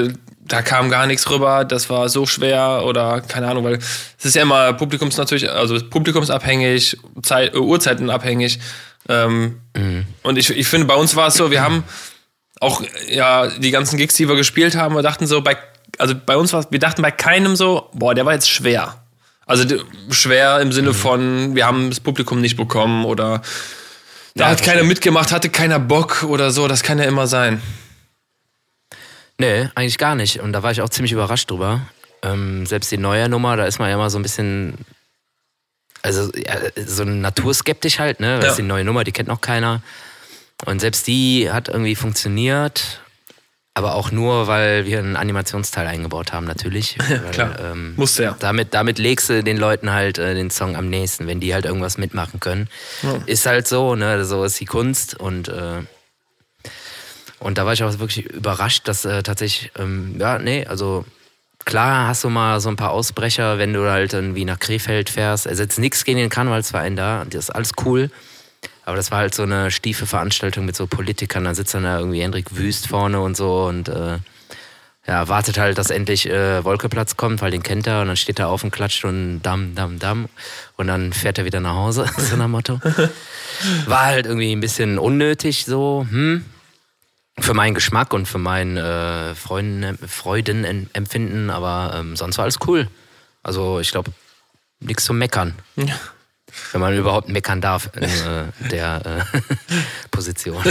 da 0.45 0.63
kam 0.63 0.91
gar 0.91 1.07
nichts 1.07 1.31
rüber, 1.31 1.65
das 1.65 1.89
war 1.89 2.09
so 2.09 2.27
schwer 2.27 2.83
oder 2.85 3.21
keine 3.21 3.49
Ahnung, 3.49 3.65
weil 3.65 3.75
es 4.19 4.25
ist 4.25 4.35
ja 4.35 4.43
immer 4.43 4.73
Publikums 4.73 5.17
natürlich, 5.17 5.49
also 5.51 5.79
publikumsabhängig, 5.89 6.99
Zeit, 7.23 7.55
äh, 7.55 7.59
Uhrzeiten 7.59 8.11
abhängig. 8.11 8.59
Ähm, 9.09 9.61
mhm. 9.77 10.07
Und 10.23 10.39
ich, 10.39 10.51
ich 10.51 10.67
finde, 10.67 10.87
bei 10.87 10.95
uns 10.95 11.17
war 11.17 11.29
es 11.29 11.35
so, 11.35 11.51
wir 11.51 11.63
haben 11.63 11.85
auch 12.61 12.83
ja 13.09 13.49
die 13.49 13.71
ganzen 13.71 13.97
Gigs, 13.97 14.15
die 14.15 14.29
wir 14.29 14.37
gespielt 14.37 14.77
haben, 14.77 14.95
wir 14.95 15.03
dachten 15.03 15.27
so, 15.27 15.41
bei, 15.43 15.57
also 15.99 16.15
bei 16.15 16.37
uns 16.37 16.53
war 16.53 16.67
wir 16.71 16.79
dachten 16.79 17.03
bei 17.03 17.11
keinem 17.11 17.57
so, 17.57 17.89
boah, 17.93 18.15
der 18.15 18.27
war 18.27 18.33
jetzt 18.33 18.51
schwer. 18.51 19.02
Also 19.47 19.83
schwer 20.11 20.61
im 20.61 20.73
Sinne 20.73 20.91
mhm. 20.91 20.95
von, 20.95 21.55
wir 21.55 21.67
haben 21.67 21.91
das 21.91 22.01
Publikum 22.01 22.41
nicht 22.41 22.57
bekommen 22.57 23.05
oder 23.05 23.43
da 24.35 24.45
ja, 24.45 24.51
hat 24.51 24.63
keiner 24.63 24.83
mitgemacht, 24.83 25.33
hatte 25.33 25.51
keiner 25.51 25.79
Bock 25.79 26.23
oder 26.23 26.51
so, 26.51 26.69
das 26.69 26.83
kann 26.83 26.99
ja 26.99 27.05
immer 27.05 27.27
sein. 27.27 27.61
Nee, 29.39 29.69
eigentlich 29.75 29.99
gar 29.99 30.15
nicht. 30.15 30.41
Und 30.41 30.53
da 30.53 30.63
war 30.63 30.71
ich 30.71 30.81
auch 30.81 30.89
ziemlich 30.89 31.13
überrascht 31.13 31.51
drüber. 31.51 31.83
Ähm, 32.23 32.65
selbst 32.65 32.91
die 32.93 32.99
neue 32.99 33.29
Nummer, 33.29 33.57
da 33.57 33.65
ist 33.67 33.79
man 33.79 33.89
ja 33.89 33.97
immer 33.97 34.09
so 34.09 34.19
ein 34.19 34.23
bisschen, 34.23 34.75
also 36.03 36.31
ja, 36.37 36.57
so 36.87 37.05
naturskeptisch 37.05 37.99
halt, 37.99 38.21
ne? 38.21 38.37
Das 38.37 38.45
ja. 38.45 38.51
ist 38.53 38.59
die 38.59 38.63
neue 38.63 38.85
Nummer, 38.85 39.05
die 39.05 39.13
kennt 39.13 39.29
noch 39.29 39.41
keiner. 39.41 39.83
Und 40.65 40.81
selbst 40.81 41.07
die 41.09 41.51
hat 41.51 41.69
irgendwie 41.69 41.97
funktioniert. 41.97 43.01
Aber 43.75 43.95
auch 43.95 44.11
nur, 44.11 44.49
weil 44.49 44.85
wir 44.85 44.99
einen 44.99 45.17
Animationsteil 45.17 45.87
eingebaut 45.87 46.33
haben, 46.33 46.47
natürlich. 46.47 46.99
Ja, 47.09 47.19
klar. 47.19 47.59
Ähm, 47.61 47.95
Musste 47.97 48.23
ja. 48.23 48.37
Damit, 48.39 48.75
damit 48.75 48.99
legst 48.99 49.31
du 49.31 49.43
den 49.43 49.57
Leuten 49.57 49.93
halt 49.93 50.19
äh, 50.19 50.35
den 50.35 50.51
Song 50.51 50.77
am 50.77 50.89
nächsten, 50.89 51.27
wenn 51.27 51.41
die 51.41 51.55
halt 51.55 51.65
irgendwas 51.65 51.99
mitmachen 51.99 52.41
können. 52.41 52.69
Ja. 53.03 53.19
Ist 53.27 53.47
halt 53.47 53.67
so, 53.67 53.95
ne? 53.95 54.25
So 54.25 54.45
ist 54.45 54.61
die 54.61 54.67
Kunst 54.67 55.19
und 55.19 55.49
äh, 55.49 55.83
und 57.43 57.59
da 57.59 57.67
war 57.67 57.73
ich 57.73 57.83
auch 57.83 57.99
wirklich 57.99 58.27
überrascht, 58.27 58.87
dass 58.87 59.05
äh, 59.05 59.23
tatsächlich, 59.23 59.73
ähm, 59.77 60.15
ja, 60.19 60.39
nee, 60.39 60.65
also 60.65 61.05
klar 61.65 62.07
hast 62.07 62.23
du 62.23 62.31
mal 62.31 62.61
so 62.61 62.69
ein 62.69 62.77
paar 62.77 62.91
Ausbrecher, 62.91 63.59
wenn 63.59 63.73
du 63.73 63.91
halt 63.91 64.13
irgendwie 64.13 64.45
nach 64.45 64.61
Krefeld 64.61 65.11
fährst. 65.11 65.47
Er 65.47 65.57
setzt 65.57 65.79
nichts 65.79 66.05
gegen 66.05 66.19
den 66.19 66.31
Karnevalsverein 66.31 66.95
da, 66.95 67.25
das 67.25 67.45
ist 67.45 67.51
alles 67.51 67.73
cool. 67.85 68.11
Aber 68.85 68.97
das 68.97 69.11
war 69.11 69.19
halt 69.19 69.35
so 69.35 69.45
eine 69.45 69.71
stiefe 69.71 70.07
Veranstaltung 70.07 70.65
mit 70.65 70.77
so 70.77 70.87
Politikern. 70.87 71.45
Da 71.45 71.55
sitzt 71.55 71.75
dann 71.75 71.85
da 71.85 71.99
irgendwie 71.99 72.23
Hendrik 72.23 72.57
Wüst 72.57 72.89
vorne 72.89 73.21
und 73.21 73.37
so 73.37 73.65
und 73.67 73.89
äh, 73.89 74.19
ja, 75.07 75.27
wartet 75.29 75.59
halt, 75.59 75.79
dass 75.79 75.91
endlich 75.91 76.29
äh, 76.29 76.63
Wolkeplatz 76.65 77.17
kommt, 77.17 77.43
weil 77.43 77.51
den 77.51 77.63
kennt 77.63 77.87
er 77.87 78.03
und 78.03 78.09
dann 78.09 78.17
steht 78.17 78.39
er 78.39 78.49
auf 78.49 78.63
und 78.63 78.71
klatscht 78.71 79.05
und 79.05 79.43
damm, 79.43 79.75
damm, 79.75 79.99
damm 79.99 80.29
und 80.77 80.87
dann 80.87 81.13
fährt 81.13 81.39
er 81.39 81.45
wieder 81.45 81.61
nach 81.61 81.75
Hause, 81.75 82.07
so 82.17 82.37
nach 82.37 82.49
Motto. 82.49 82.81
War 83.87 84.07
halt 84.07 84.27
irgendwie 84.27 84.53
ein 84.53 84.61
bisschen 84.61 84.99
unnötig 84.99 85.65
so, 85.65 86.07
hm, 86.09 86.45
für 87.39 87.55
meinen 87.55 87.75
Geschmack 87.75 88.13
und 88.13 88.27
für 88.27 88.39
mein 88.39 88.77
äh, 88.77 89.35
Freuden, 89.35 89.99
Freudenempfinden, 90.07 91.51
aber 91.51 91.95
ähm, 91.97 92.15
sonst 92.15 92.39
war 92.39 92.45
alles 92.45 92.59
cool. 92.67 92.89
Also 93.43 93.81
ich 93.81 93.91
glaube, 93.91 94.13
nichts 94.81 95.05
zum 95.05 95.19
Meckern. 95.19 95.55
Ja. 95.77 95.95
Wenn 96.73 96.81
man 96.81 96.97
überhaupt 96.97 97.29
meckern 97.29 97.61
darf 97.61 97.91
in 97.97 98.03
äh, 98.05 98.69
der 98.71 99.25
äh, 99.33 99.41
Position. 100.11 100.63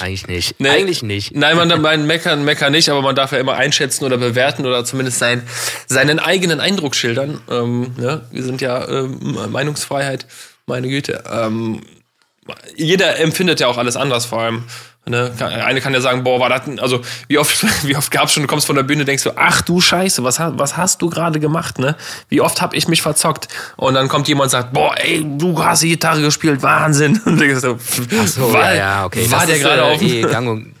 Eigentlich 0.00 0.26
nicht. 0.26 0.60
Nee, 0.60 0.68
Eigentlich 0.68 1.02
nicht. 1.02 1.34
Nein, 1.34 1.56
man 1.56 1.80
meint 1.80 2.06
meckern, 2.06 2.44
meckern 2.44 2.72
nicht, 2.72 2.88
aber 2.88 3.02
man 3.02 3.14
darf 3.14 3.32
ja 3.32 3.38
immer 3.38 3.54
einschätzen 3.54 4.04
oder 4.04 4.16
bewerten 4.16 4.66
oder 4.66 4.84
zumindest 4.84 5.18
sein, 5.18 5.42
seinen 5.86 6.18
eigenen 6.18 6.60
Eindruck 6.60 6.94
schildern. 6.94 7.40
Ähm, 7.50 7.94
ja, 7.98 8.22
wir 8.30 8.42
sind 8.42 8.60
ja 8.60 8.86
ähm, 8.88 9.38
Meinungsfreiheit, 9.50 10.26
meine 10.66 10.88
Güte. 10.88 11.24
Ähm, 11.30 11.82
jeder 12.76 13.18
empfindet 13.18 13.60
ja 13.60 13.68
auch 13.68 13.78
alles 13.78 13.96
anders, 13.96 14.26
vor 14.26 14.40
allem. 14.40 14.64
Ne? 15.06 15.32
Eine 15.38 15.82
kann 15.82 15.92
ja 15.92 16.00
sagen, 16.00 16.24
boah, 16.24 16.40
war 16.40 16.48
das, 16.48 16.62
also 16.78 17.02
wie 17.28 17.36
oft, 17.36 17.64
wie 17.86 17.94
oft 17.94 18.10
gab's 18.10 18.32
schon, 18.32 18.42
du 18.42 18.46
kommst 18.46 18.66
von 18.66 18.76
der 18.76 18.84
Bühne, 18.84 19.04
denkst 19.04 19.24
du, 19.24 19.32
ach 19.36 19.60
du 19.60 19.80
Scheiße, 19.80 20.24
was, 20.24 20.38
was 20.40 20.76
hast 20.78 21.02
du 21.02 21.10
gerade 21.10 21.40
gemacht, 21.40 21.78
ne? 21.78 21.94
Wie 22.30 22.40
oft 22.40 22.62
hab 22.62 22.72
ich 22.72 22.88
mich 22.88 23.02
verzockt? 23.02 23.48
Und 23.76 23.94
dann 23.94 24.08
kommt 24.08 24.28
jemand 24.28 24.44
und 24.44 24.50
sagt, 24.50 24.72
boah, 24.72 24.94
ey, 24.96 25.22
du 25.24 25.62
hast 25.62 25.82
die 25.82 25.90
Gitarre 25.90 26.22
gespielt, 26.22 26.62
Wahnsinn. 26.62 27.20
Und 27.24 27.40
denkst 27.40 27.60
so, 27.60 27.78
ach 28.20 28.26
so, 28.26 28.52
war, 28.52 28.74
ja, 28.74 28.74
ja, 28.74 29.04
okay. 29.04 29.30
War 29.30 29.40
das 29.40 29.48
der 29.48 29.58
gerade 29.58 29.82
äh, 29.82 29.94
auf? 29.94 30.02
Eh 30.02 30.22
gang 30.22 30.48
und, 30.48 30.74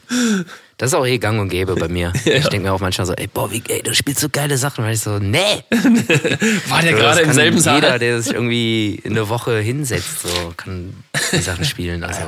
das 0.76 0.90
ist 0.90 0.94
auch 0.94 1.06
eh 1.06 1.18
gang 1.18 1.40
und 1.40 1.48
gäbe 1.50 1.74
bei 1.76 1.88
mir. 1.88 2.12
ja. 2.24 2.34
Ich 2.34 2.48
denke 2.48 2.66
mir 2.66 2.72
auch 2.72 2.80
manchmal 2.80 3.06
so, 3.06 3.12
ey, 3.14 3.26
boah, 3.26 3.50
wie, 3.50 3.62
ey, 3.68 3.82
du 3.82 3.94
spielst 3.94 4.20
so 4.20 4.28
geile 4.28 4.58
Sachen. 4.58 4.84
Und 4.84 4.90
ich 4.90 5.00
so, 5.00 5.18
nee. 5.18 5.64
war 6.68 6.82
der 6.82 6.92
so, 6.92 6.96
gerade 6.96 7.20
im 7.20 7.32
selben 7.32 7.60
Saal? 7.60 7.76
Jeder, 7.76 7.98
der 7.98 8.22
sich 8.22 8.32
irgendwie 8.32 9.02
eine 9.04 9.28
Woche 9.28 9.58
hinsetzt, 9.58 10.22
so, 10.22 10.52
kann 10.56 10.94
die 11.32 11.42
Sachen 11.42 11.64
spielen. 11.64 12.02
Also. 12.02 12.22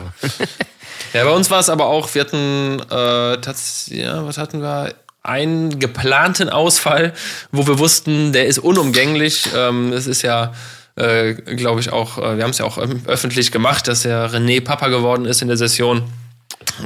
Ja, 1.16 1.24
bei 1.24 1.30
uns 1.30 1.50
war 1.50 1.60
es 1.60 1.70
aber 1.70 1.86
auch, 1.86 2.14
wir 2.14 2.20
hatten, 2.20 2.78
äh, 2.90 3.96
ja, 3.96 4.26
was 4.26 4.36
hatten 4.36 4.60
wir? 4.60 4.94
Einen 5.22 5.80
geplanten 5.80 6.50
Ausfall, 6.50 7.12
wo 7.50 7.66
wir 7.66 7.80
wussten, 7.80 8.32
der 8.32 8.46
ist 8.46 8.58
unumgänglich. 8.58 9.48
Ähm, 9.56 9.92
es 9.92 10.06
ist 10.06 10.22
ja, 10.22 10.52
äh, 10.94 11.32
glaube 11.32 11.80
ich, 11.80 11.90
auch, 11.90 12.18
äh, 12.18 12.36
wir 12.36 12.44
haben 12.44 12.50
es 12.50 12.58
ja 12.58 12.64
auch 12.64 12.78
öffentlich 13.06 13.50
gemacht, 13.50 13.88
dass 13.88 14.02
der 14.02 14.30
René 14.30 14.62
Papa 14.62 14.86
geworden 14.86 15.24
ist 15.24 15.42
in 15.42 15.48
der 15.48 15.56
Session. 15.56 16.04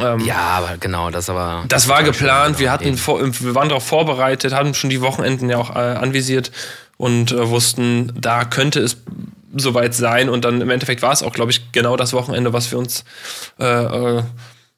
Ähm, 0.00 0.20
ja, 0.20 0.38
aber 0.38 0.78
genau, 0.78 1.10
das 1.10 1.28
aber. 1.28 1.64
Das 1.68 1.88
war 1.88 2.02
geplant. 2.02 2.58
Wir 2.58 2.70
hatten, 2.70 2.96
vor, 2.96 3.20
wir 3.20 3.54
waren 3.54 3.68
darauf 3.68 3.84
vorbereitet, 3.84 4.54
hatten 4.54 4.72
schon 4.72 4.88
die 4.88 5.02
Wochenenden 5.02 5.50
ja 5.50 5.58
auch 5.58 5.74
äh, 5.74 5.78
anvisiert 5.78 6.50
und 6.96 7.32
äh, 7.32 7.48
wussten, 7.48 8.12
da 8.18 8.44
könnte 8.44 8.80
es 8.80 8.96
soweit 9.56 9.94
sein. 9.94 10.28
Und 10.28 10.44
dann 10.44 10.60
im 10.60 10.70
Endeffekt 10.70 11.02
war 11.02 11.12
es 11.12 11.22
auch, 11.22 11.32
glaube 11.32 11.50
ich, 11.50 11.72
genau 11.72 11.96
das 11.96 12.12
Wochenende, 12.12 12.52
was 12.52 12.70
wir 12.70 12.78
uns, 12.78 13.04
äh, 13.58 13.64
äh, 13.64 14.22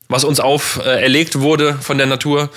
was 0.09 0.25
uns 0.25 0.41
auferlegt 0.41 1.41
wurde 1.41 1.75
von 1.75 1.99
der 1.99 2.07
Natur. 2.07 2.51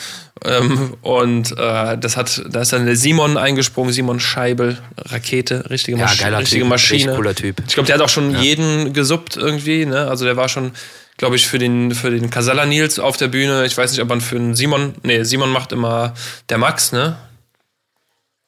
Ähm, 0.43 0.95
und 1.01 1.57
äh, 1.57 1.97
das 1.97 2.17
hat, 2.17 2.41
da 2.49 2.61
ist 2.61 2.73
dann 2.73 2.85
der 2.85 2.97
Simon 2.97 3.37
eingesprungen, 3.37 3.93
Simon 3.93 4.19
Scheibel, 4.19 4.77
Rakete, 4.97 5.69
richtige, 5.69 5.97
Masch 5.97 6.19
Ja, 6.19 6.25
geiler 6.25 6.39
richtige 6.39 6.63
Typ, 6.63 6.69
Maschine. 6.69 7.15
cooler 7.15 7.33
Typ. 7.33 7.61
Ich 7.65 7.73
glaube, 7.73 7.87
der 7.87 7.95
hat 7.95 8.01
auch 8.01 8.09
schon 8.09 8.35
jeden 8.41 8.91
gesuppt 8.93 9.37
irgendwie, 9.37 9.85
ne? 9.85 10.07
Also 10.07 10.25
der 10.25 10.35
war 10.35 10.49
schon, 10.49 10.71
glaube 11.17 11.37
ich, 11.37 11.47
für 11.47 11.57
den, 11.57 11.95
für 11.95 12.11
den 12.11 12.29
Casella 12.29 12.65
Nils 12.65 12.99
auf 12.99 13.15
der 13.15 13.29
Bühne. 13.29 13.65
Ich 13.65 13.77
weiß 13.77 13.91
nicht, 13.91 14.01
ob 14.01 14.09
man 14.09 14.19
für 14.19 14.35
den 14.35 14.55
Simon, 14.55 14.95
nee, 15.03 15.23
Simon 15.23 15.49
macht 15.51 15.71
immer 15.71 16.13
der 16.49 16.57
Max, 16.57 16.91
ne? 16.91 17.15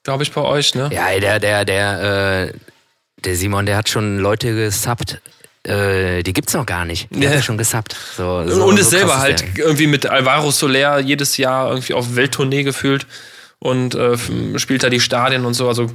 Glaube 0.04 0.24
ich 0.24 0.32
bei 0.34 0.42
euch, 0.42 0.76
ne? 0.76 0.90
Ja, 0.92 1.18
der, 1.18 1.40
der, 1.40 1.64
der, 1.64 2.50
äh, 2.50 2.54
der 3.24 3.36
Simon, 3.36 3.66
der 3.66 3.78
hat 3.78 3.90
schon 3.90 4.20
Leute 4.20 4.54
gesubbt, 4.56 5.20
äh, 5.64 6.24
die 6.24 6.34
gibt's 6.34 6.54
noch 6.54 6.66
gar 6.66 6.86
nicht. 6.86 7.08
Die 7.12 7.22
Ja. 7.22 7.30
hat 7.30 7.38
er 7.38 7.42
schon 7.44 7.58
gesubbt. 7.58 7.96
So, 8.16 8.48
so, 8.48 8.66
und 8.66 8.80
ist 8.80 8.92
so 8.92 8.98
selber 8.98 9.20
halt 9.20 9.42
der. 9.58 9.66
irgendwie 9.66 9.88
mit 9.88 10.06
Alvaro 10.06 10.52
Soler 10.52 11.00
jedes 11.00 11.38
Jahr 11.38 11.70
irgendwie 11.70 11.94
auf 11.94 12.16
Welttournee 12.16 12.64
gefühlt 12.64 13.06
und 13.60 13.96
äh, 13.96 14.16
spielt 14.60 14.84
da 14.84 14.90
die 14.90 15.00
Stadien 15.00 15.44
und 15.46 15.56
so. 15.56 15.68
Also 15.68 15.88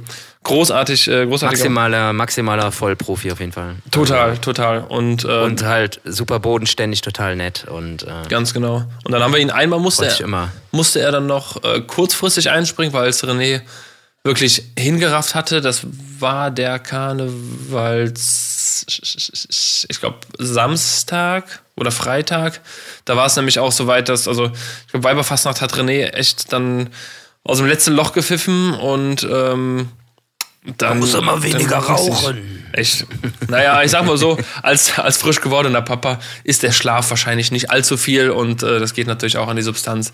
großartig, 0.43 1.07
äh, 1.07 1.25
großartig. 1.25 1.59
Maximaler, 1.59 2.11
maximaler 2.13 2.71
Vollprofi 2.73 3.31
auf 3.31 3.39
jeden 3.39 3.53
Fall. 3.53 3.75
Total, 3.89 4.37
total. 4.37 4.81
Und, 4.81 5.23
äh, 5.23 5.27
Und 5.43 5.63
halt 5.63 6.01
super 6.03 6.39
bodenständig, 6.39 7.01
total 7.01 7.35
nett 7.37 7.65
und 7.67 8.03
äh, 8.03 8.27
ganz 8.29 8.53
genau. 8.53 8.83
Und 9.05 9.11
dann 9.13 9.23
haben 9.23 9.31
wir 9.33 9.39
ihn 9.39 9.49
einmal 9.49 9.79
musste 9.79 10.05
er, 10.05 10.19
immer. 10.19 10.49
musste 10.71 10.99
er 10.99 11.11
dann 11.13 11.25
noch 11.25 11.63
äh, 11.63 11.79
kurzfristig 11.81 12.49
einspringen, 12.51 12.93
weil 12.93 13.07
es 13.07 13.23
René 13.23 13.61
wirklich 14.23 14.63
hingerafft 14.77 15.35
hatte. 15.35 15.61
Das 15.61 15.85
war 16.19 16.51
der 16.51 16.79
Karnevals, 16.79 18.85
ich 19.89 19.99
glaube 19.99 20.19
Samstag 20.37 21.61
oder 21.75 21.91
Freitag. 21.91 22.61
Da 23.05 23.17
war 23.17 23.25
es 23.25 23.35
nämlich 23.35 23.59
auch 23.59 23.71
so 23.71 23.87
weit, 23.87 24.09
dass 24.09 24.27
also 24.27 24.45
ich 24.45 24.91
glaube 24.91 25.03
Weiberfastnacht 25.03 25.61
hat 25.61 25.73
René 25.73 26.13
echt 26.13 26.53
dann 26.53 26.89
aus 27.43 27.57
dem 27.57 27.67
letzten 27.67 27.93
Loch 27.93 28.13
gepfiffen 28.13 28.73
und 28.73 29.27
ähm, 29.29 29.89
dann 30.77 30.99
muss 30.99 31.13
immer 31.13 31.43
weniger 31.43 31.77
rauchen. 31.77 32.63
Echt. 32.71 33.05
Naja, 33.49 33.83
ich 33.83 33.91
sag 33.91 34.05
mal 34.05 34.17
so, 34.17 34.37
als, 34.61 34.97
als 34.97 35.17
frisch 35.17 35.41
gewordener 35.41 35.81
Papa 35.81 36.19
ist 36.45 36.63
der 36.63 36.71
Schlaf 36.71 37.09
wahrscheinlich 37.09 37.51
nicht 37.51 37.69
allzu 37.69 37.97
viel 37.97 38.31
und 38.31 38.63
äh, 38.63 38.79
das 38.79 38.93
geht 38.93 39.07
natürlich 39.07 39.37
auch 39.37 39.49
an 39.49 39.57
die 39.57 39.61
Substanz. 39.61 40.13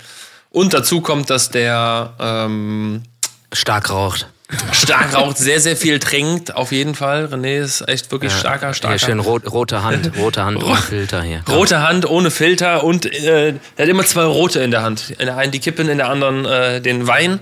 Und 0.49 0.73
dazu 0.73 1.01
kommt, 1.01 1.29
dass 1.29 1.51
der 1.51 2.15
ähm, 2.19 3.03
stark 3.53 3.89
raucht. 3.89 4.27
stark 4.71 5.15
raucht, 5.15 5.37
sehr, 5.37 5.59
sehr 5.59 5.75
viel 5.77 5.99
trinkt, 5.99 6.55
auf 6.55 6.71
jeden 6.71 6.95
Fall. 6.95 7.25
René 7.25 7.59
ist 7.59 7.87
echt 7.87 8.11
wirklich 8.11 8.31
starker, 8.33 8.67
Hier 8.67 8.73
starker. 8.73 8.99
schön 8.99 9.19
rot, 9.19 9.51
rote 9.51 9.83
Hand, 9.83 10.11
rote 10.17 10.43
Hand 10.43 10.63
ohne 10.63 10.75
Filter 10.77 11.21
hier. 11.21 11.43
Rote 11.47 11.81
Hand 11.81 12.09
ohne 12.09 12.31
Filter 12.31 12.83
und 12.83 13.05
äh, 13.05 13.49
er 13.49 13.83
hat 13.83 13.89
immer 13.89 14.05
zwei 14.05 14.23
rote 14.23 14.59
in 14.61 14.71
der 14.71 14.81
Hand. 14.81 15.11
In 15.19 15.27
der 15.27 15.37
einen 15.37 15.51
die 15.51 15.59
Kippen, 15.59 15.87
in 15.87 15.97
der 15.99 16.09
anderen 16.09 16.45
äh, 16.45 16.81
den 16.81 17.05
Wein. 17.07 17.39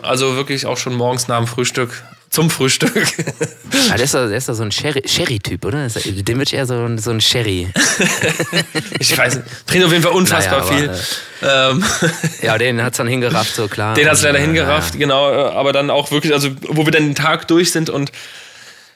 Also 0.00 0.36
wirklich 0.36 0.64
auch 0.64 0.78
schon 0.78 0.94
morgens 0.94 1.28
nach 1.28 1.38
dem 1.38 1.46
Frühstück 1.46 2.02
zum 2.30 2.50
Frühstück. 2.50 3.06
Ah, 3.90 3.94
der, 3.96 4.04
ist 4.04 4.14
doch, 4.14 4.26
der 4.28 4.36
ist 4.36 4.48
doch 4.48 4.54
so 4.54 4.62
ein 4.62 4.70
Sherry- 4.70 5.06
Sherry-Typ, 5.08 5.64
oder? 5.64 5.88
Dem 5.88 6.38
wird 6.38 6.52
eher 6.52 6.66
so, 6.66 6.74
ein- 6.74 6.98
so 6.98 7.10
ein 7.10 7.20
Sherry. 7.20 7.68
ich 8.98 9.16
weiß 9.16 9.36
nicht. 9.36 9.46
Trinkt 9.66 9.86
auf 9.86 9.92
jeden 9.92 10.02
Fall 10.04 10.12
unfassbar 10.12 10.60
Naja, 10.60 10.70
aber, 10.90 10.94
viel. 10.96 11.48
Ähm, 11.48 11.84
Ja, 12.42 12.58
den 12.58 12.82
hat's 12.82 12.98
dann 12.98 13.06
hingerafft, 13.08 13.54
so 13.54 13.68
klar. 13.68 13.94
Den 13.94 14.06
hat 14.06 14.14
es 14.14 14.22
leider 14.22 14.38
Ja, 14.38 14.44
hingerafft, 14.44 14.94
ja. 14.94 15.00
genau. 15.00 15.30
äh, 15.32 15.52
Aber 15.54 15.72
dann 15.72 15.90
auch 15.90 16.10
wirklich, 16.10 16.32
also 16.32 16.50
wo 16.68 16.84
wir 16.84 16.92
dann 16.92 17.04
den 17.04 17.14
Tag 17.14 17.48
durch 17.48 17.72
sind 17.72 17.88
und 17.90 18.12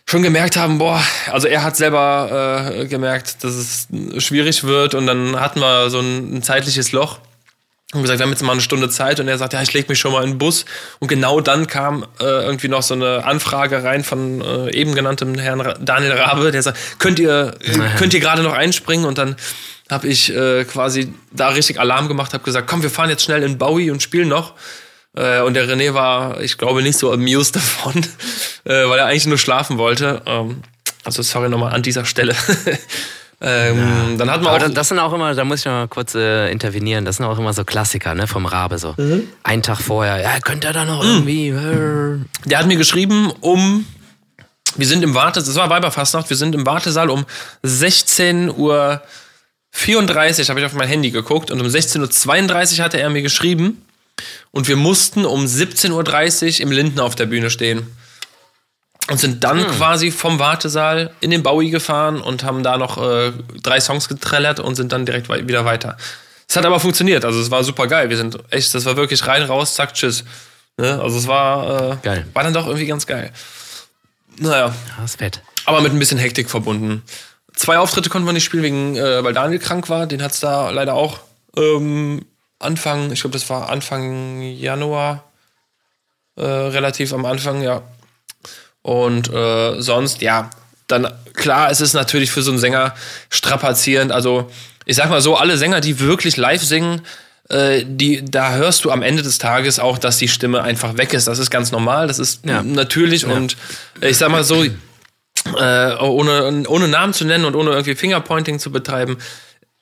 schon 0.05 0.23
gemerkt 0.23 0.57
haben, 0.57 0.79
boah, 0.79 1.03
also 1.31 1.47
er 1.49 1.63
hat 1.63 1.77
selber 1.77 2.73
äh, 2.77 2.87
gemerkt, 2.87 3.45
dass 3.45 3.55
es 3.55 3.89
schwierig 4.19 4.65
wird 4.65 4.95
und 4.95 5.07
dann 5.07 5.39
hatten 5.41 5.61
wir 5.61 5.91
so 5.91 6.01
ein, 6.01 6.37
ein 6.37 6.43
zeitliches 6.43 6.93
Loch 6.93 7.19
und 7.93 8.03
gesagt, 8.03 8.19
wir 8.19 8.25
haben 8.25 8.31
jetzt 8.31 8.43
mal 8.43 8.53
eine 8.53 8.61
Stunde 8.63 8.89
Zeit 8.89 9.21
und 9.21 9.29
er 9.29 9.39
sagt, 9.39 9.53
ja, 9.53 9.63
ich 9.63 9.73
leg 9.73 9.89
mich 9.89 9.99
schon 9.99 10.13
mal 10.13 10.25
in 10.25 10.31
den 10.31 10.39
Bus 10.39 10.65
und 10.99 11.09
genau 11.09 11.41
dann 11.41 11.67
kam 11.67 12.05
äh, 12.21 12.25
irgendwie 12.25 12.69
noch 12.69 12.83
so 12.83 12.95
eine 12.95 13.25
Anfrage 13.25 13.85
rein 13.85 14.03
von 14.03 14.41
äh, 14.41 14.75
eben 14.75 14.95
genanntem 14.95 15.39
Herrn 15.39 15.61
Ra 15.61 15.75
Daniel 15.75 16.13
Rabe, 16.13 16.51
der 16.51 16.63
sagt, 16.63 16.99
könnt 16.99 17.19
ihr 17.19 17.55
äh, 17.61 17.99
könnt 17.99 18.15
ihr 18.15 18.21
gerade 18.21 18.43
noch 18.43 18.55
einspringen 18.55 19.05
und 19.05 19.19
dann 19.19 19.37
habe 19.91 20.09
ich 20.09 20.35
äh, 20.35 20.65
quasi 20.65 21.13
da 21.33 21.49
richtig 21.49 21.79
Alarm 21.79 22.09
gemacht, 22.09 22.33
habe 22.33 22.45
gesagt, 22.45 22.67
komm, 22.67 22.83
wir 22.83 22.91
fahren 22.91 23.11
jetzt 23.11 23.25
schnell 23.25 23.43
in 23.43 23.59
Bowie 23.59 23.91
und 23.91 24.03
spielen 24.03 24.29
noch. 24.29 24.55
Äh, 25.15 25.41
und 25.43 25.55
der 25.55 25.69
René 25.69 25.93
war, 25.93 26.41
ich 26.41 26.57
glaube, 26.57 26.83
nicht 26.83 26.99
so 26.99 27.13
amused 27.13 27.57
davon, 27.57 28.03
äh, 28.65 28.89
weil 28.89 28.99
er 28.99 29.07
eigentlich 29.07 29.27
nur 29.27 29.39
schlafen 29.39 29.77
wollte. 29.77 30.23
Ähm, 30.25 30.63
also 31.05 31.23
sorry 31.23 31.49
nochmal 31.49 31.75
an 31.75 31.83
dieser 31.83 32.05
Stelle. 32.05 32.35
ähm, 33.43 34.19
Dann 34.19 34.31
hatten 34.31 34.45
wir 34.45 34.51
Aber 34.51 34.59
auch 34.59 34.63
das, 34.63 34.75
das 34.75 34.89
sind 34.89 34.99
auch 34.99 35.13
immer, 35.13 35.35
da 35.35 35.45
muss 35.45 35.61
ich 35.61 35.65
noch 35.67 35.73
mal 35.73 35.89
kurz 35.89 36.15
äh, 36.15 36.51
intervenieren, 36.51 37.05
das 37.05 37.17
sind 37.17 37.27
auch 37.27 37.39
immer 37.39 37.53
so 37.53 37.65
Klassiker, 37.65 38.15
ne, 38.15 38.27
vom 38.27 38.47
Rabe 38.47 38.79
so. 38.79 38.95
Mhm. 38.97 39.25
Einen 39.43 39.63
Tag 39.63 39.81
vorher, 39.81 40.21
ja, 40.21 40.39
könnt 40.41 40.65
ihr 40.65 40.73
da 40.73 40.85
noch 40.85 41.03
irgendwie. 41.03 41.49
Äh, 41.49 42.19
Der 42.45 42.59
hat 42.59 42.67
mir 42.67 42.77
geschrieben, 42.77 43.33
um. 43.41 43.87
Wir 44.75 44.87
sind 44.87 45.03
im 45.05 45.15
Warte, 45.15 45.41
das 45.41 45.55
war 45.55 45.69
Weiberfastnacht, 45.69 46.31
wir 46.31 46.37
sind 46.37 46.55
im 46.55 46.65
Wartesaal 46.65 47.11
um 47.11 47.27
16.34 47.63 48.55
Uhr 48.57 49.03
34 49.73 50.49
habe 50.51 50.61
ich 50.61 50.67
auf 50.67 50.75
mein 50.75 50.89
Handy 50.89 51.11
geguckt 51.11 51.51
und 51.51 51.61
um 51.61 51.67
16.32 51.67 52.79
Uhr 52.79 52.85
hatte 52.85 53.01
er 53.01 53.11
mir 53.11 53.23
geschrieben 53.23 53.83
und 54.51 54.69
wir 54.69 54.77
mussten 54.77 55.25
um 55.25 55.45
17.30 55.45 56.55
Uhr 56.55 56.61
im 56.61 56.73
Linden 56.73 57.01
auf 57.01 57.15
der 57.15 57.27
Bühne 57.27 57.51
stehen. 57.51 57.87
Und 59.11 59.19
sind 59.19 59.43
dann 59.43 59.67
quasi 59.67 60.11
vom 60.11 60.39
Wartesaal 60.39 61.13
in 61.21 61.31
den 61.31 61.43
Bowie 61.43 61.71
gefahren 61.71 62.21
und 62.21 62.45
haben 62.45 62.63
da 62.63 62.79
noch 62.79 62.99
äh, 62.99 63.33
drei 63.63 63.81
Songs 63.81 64.09
getrellert 64.09 64.61
und 64.61 64.77
sind 64.77 64.93
dann 64.93 65.05
direkt 65.05 65.29
wieder 65.29 65.65
weiter. 65.65 65.97
Es 66.49 66.57
hat 66.57 66.65
aber 66.65 66.79
funktioniert, 66.81 67.25
also 67.25 67.41
es 67.41 67.51
war 67.51 67.65
super 67.65 67.87
geil. 67.89 68.11
Wir 68.11 68.17
sind 68.17 68.39
echt, 68.51 68.75
das 68.75 68.85
war 68.85 68.97
wirklich 68.97 69.27
rein, 69.27 69.43
raus, 69.43 69.75
zack, 69.75 69.95
tschüss. 69.95 70.25
Ne? 70.77 71.01
Also 71.03 71.19
es 71.19 71.27
war, 71.27 71.93
äh, 71.93 71.97
Geil. 72.03 72.27
war 72.33 72.45
dann 72.45 72.53
doch 72.53 72.67
irgendwie 72.67 72.87
ganz 72.87 73.07
geil. 73.07 73.33
Naja, 74.39 74.75
das 74.97 75.13
ist 75.13 75.19
fett. 75.19 75.43
aber 75.67 75.81
mit 75.81 75.93
ein 75.93 75.99
bisschen 75.99 76.19
Hektik 76.19 76.49
verbunden. 76.49 77.03
Zwei 77.55 77.79
Auftritte 77.79 78.09
konnten 78.09 78.27
wir 78.27 78.33
nicht 78.33 78.45
spielen, 78.45 78.63
wegen, 78.63 78.97
äh, 78.97 79.23
weil 79.23 79.35
Daniel 79.35 79.59
krank 79.59 79.89
war. 79.89 80.07
Den 80.07 80.23
hat's 80.23 80.41
da 80.41 80.71
leider 80.71 80.95
auch 80.95 81.21
ähm, 81.57 82.25
Anfang, 82.59 83.13
ich 83.13 83.21
glaube, 83.21 83.35
das 83.35 83.49
war 83.51 83.69
Anfang 83.69 84.41
Januar, 84.41 85.25
äh, 86.37 86.45
relativ 86.45 87.13
am 87.13 87.25
Anfang, 87.25 87.63
ja. 87.63 87.83
Und 88.83 89.33
äh, 89.33 89.81
sonst, 89.81 90.23
ja, 90.23 90.51
dann 90.89 91.09
klar, 91.35 91.71
es 91.71 91.81
ist 91.81 91.95
natürlich 91.95 92.31
für 92.31 92.43
so 92.43 92.51
einen 92.51 92.61
Sänger 92.61 92.95
strapazierend. 93.31 94.13
Also, 94.13 94.51
ich 94.85 94.97
sag 94.97 95.09
mal 95.09 95.21
so, 95.23 95.37
alle 95.37 95.57
Sänger, 95.57 95.81
die 95.81 96.01
wirklich 96.01 96.37
live 96.37 96.63
singen, 96.63 97.03
äh, 97.49 97.85
die, 97.87 98.25
da 98.25 98.55
hörst 98.55 98.85
du 98.85 98.91
am 98.91 99.03
Ende 99.03 99.23
des 99.23 99.39
Tages 99.39 99.79
auch, 99.79 99.99
dass 99.99 100.19
die 100.19 100.29
Stimme 100.29 100.63
einfach 100.63 100.97
weg 100.97 101.13
ist. 101.15 101.29
Das 101.29 101.39
ist 101.39 101.51
ganz 101.51 101.71
normal, 101.71 102.09
das 102.09 102.19
ist 102.19 102.45
Ja. 102.45 102.63
natürlich 102.63 103.25
und 103.27 103.57
äh, 104.01 104.09
ich 104.11 104.19
sag 104.19 104.31
mal 104.31 104.45
so, 104.45 104.65
äh, 104.65 105.95
ohne, 105.99 106.65
ohne 106.69 106.89
Namen 106.89 107.13
zu 107.15 107.25
nennen 107.25 107.45
und 107.45 107.55
ohne 107.55 107.71
irgendwie 107.71 107.95
Fingerpointing 107.95 108.59
zu 108.59 108.71
betreiben, 108.71 109.19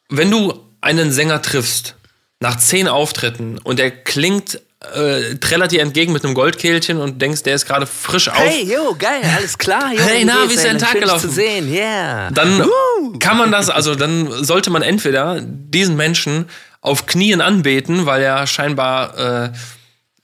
wenn 0.09 0.31
du 0.31 0.55
einen 0.81 1.13
Sänger 1.13 1.43
triffst 1.43 1.97
nach 2.41 2.57
zehn 2.57 2.89
Auftritten 2.89 3.59
und 3.59 3.79
der 3.79 3.91
klingt, 3.91 4.61
äh, 4.81 5.37
trällert 5.37 5.73
dir 5.73 5.83
entgegen 5.83 6.13
mit 6.13 6.25
einem 6.25 6.35
Goldkehlchen 6.35 6.99
und 6.99 7.21
denkst, 7.21 7.43
der 7.43 7.55
ist 7.55 7.67
gerade 7.67 7.87
frisch 7.87 8.29
auf, 8.29 8.39
Hey, 8.39 8.65
jo, 8.65 8.97
geil, 8.99 9.23
alles 9.37 9.59
klar, 9.59 9.93
jo. 9.93 10.01
Hey, 10.01 10.25
na, 10.25 10.49
wie 10.49 10.55
ist 10.55 10.65
dein 10.65 10.79
Tag 10.79 10.99
gelaufen? 10.99 11.29
zu 11.29 11.35
sehen, 11.35 11.71
yeah. 11.71 12.31
dann 12.31 12.67
kann 13.19 13.37
man 13.37 13.53
das, 13.53 13.69
also 13.69 13.95
dann 13.95 14.43
sollte 14.43 14.71
man 14.71 14.83
entweder 14.83 15.41
diesen 15.43 15.97
Menschen 15.97 16.47
auf 16.81 17.05
Knien 17.05 17.43
anbeten, 17.43 18.07
weil 18.07 18.23
er 18.23 18.47
scheinbar, 18.47 19.19
äh, 19.19 19.53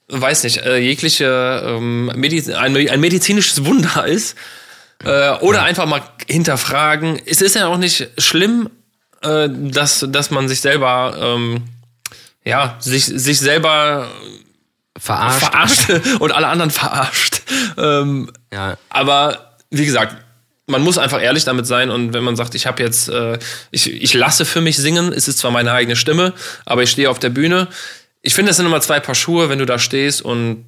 weiß 0.07 0.43
nicht, 0.43 0.57
äh, 0.65 0.77
jegliche 0.77 1.61
ähm, 1.63 2.07
Mediz 2.15 2.49
ein, 2.49 2.75
ein 2.75 2.99
medizinisches 2.99 3.63
Wunder 3.65 4.07
ist. 4.07 4.35
Äh, 5.03 5.33
oder 5.41 5.61
einfach 5.61 5.85
mal 5.85 6.01
hinterfragen. 6.27 7.21
Es 7.25 7.41
ist 7.41 7.55
ja 7.55 7.67
auch 7.67 7.77
nicht 7.77 8.09
schlimm, 8.17 8.69
äh, 9.21 9.47
dass, 9.51 10.05
dass 10.09 10.31
man 10.31 10.47
sich 10.47 10.61
selber, 10.61 11.15
ähm, 11.19 11.65
ja, 12.43 12.77
sich, 12.79 13.05
sich 13.05 13.39
selber 13.39 14.09
Verarscht. 14.97 15.39
verarscht 15.39 15.89
und 16.19 16.31
alle 16.31 16.47
anderen 16.47 16.71
verarscht. 16.71 17.41
Ähm, 17.77 18.31
ja. 18.51 18.77
aber 18.89 19.53
wie 19.69 19.85
gesagt, 19.85 20.15
man 20.67 20.81
muss 20.81 20.97
einfach 20.97 21.21
ehrlich 21.21 21.45
damit 21.45 21.65
sein 21.65 21.89
und 21.89 22.13
wenn 22.13 22.23
man 22.23 22.35
sagt, 22.35 22.53
ich 22.53 22.67
habe 22.67 22.83
jetzt, 22.83 23.07
äh, 23.09 23.39
ich, 23.71 23.91
ich 23.91 24.13
lasse 24.13 24.45
für 24.45 24.61
mich 24.61 24.77
singen, 24.77 25.13
es 25.13 25.27
ist 25.27 25.39
zwar 25.39 25.51
meine 25.51 25.71
eigene 25.71 25.95
Stimme, 25.95 26.33
aber 26.65 26.83
ich 26.83 26.91
stehe 26.91 27.09
auf 27.09 27.19
der 27.19 27.29
Bühne. 27.29 27.67
Ich 28.21 28.33
finde, 28.33 28.49
das 28.49 28.57
sind 28.57 28.65
immer 28.65 28.81
zwei 28.81 28.99
Paar 28.99 29.15
Schuhe, 29.15 29.49
wenn 29.49 29.59
du 29.59 29.65
da 29.65 29.79
stehst 29.79 30.21
und 30.21 30.65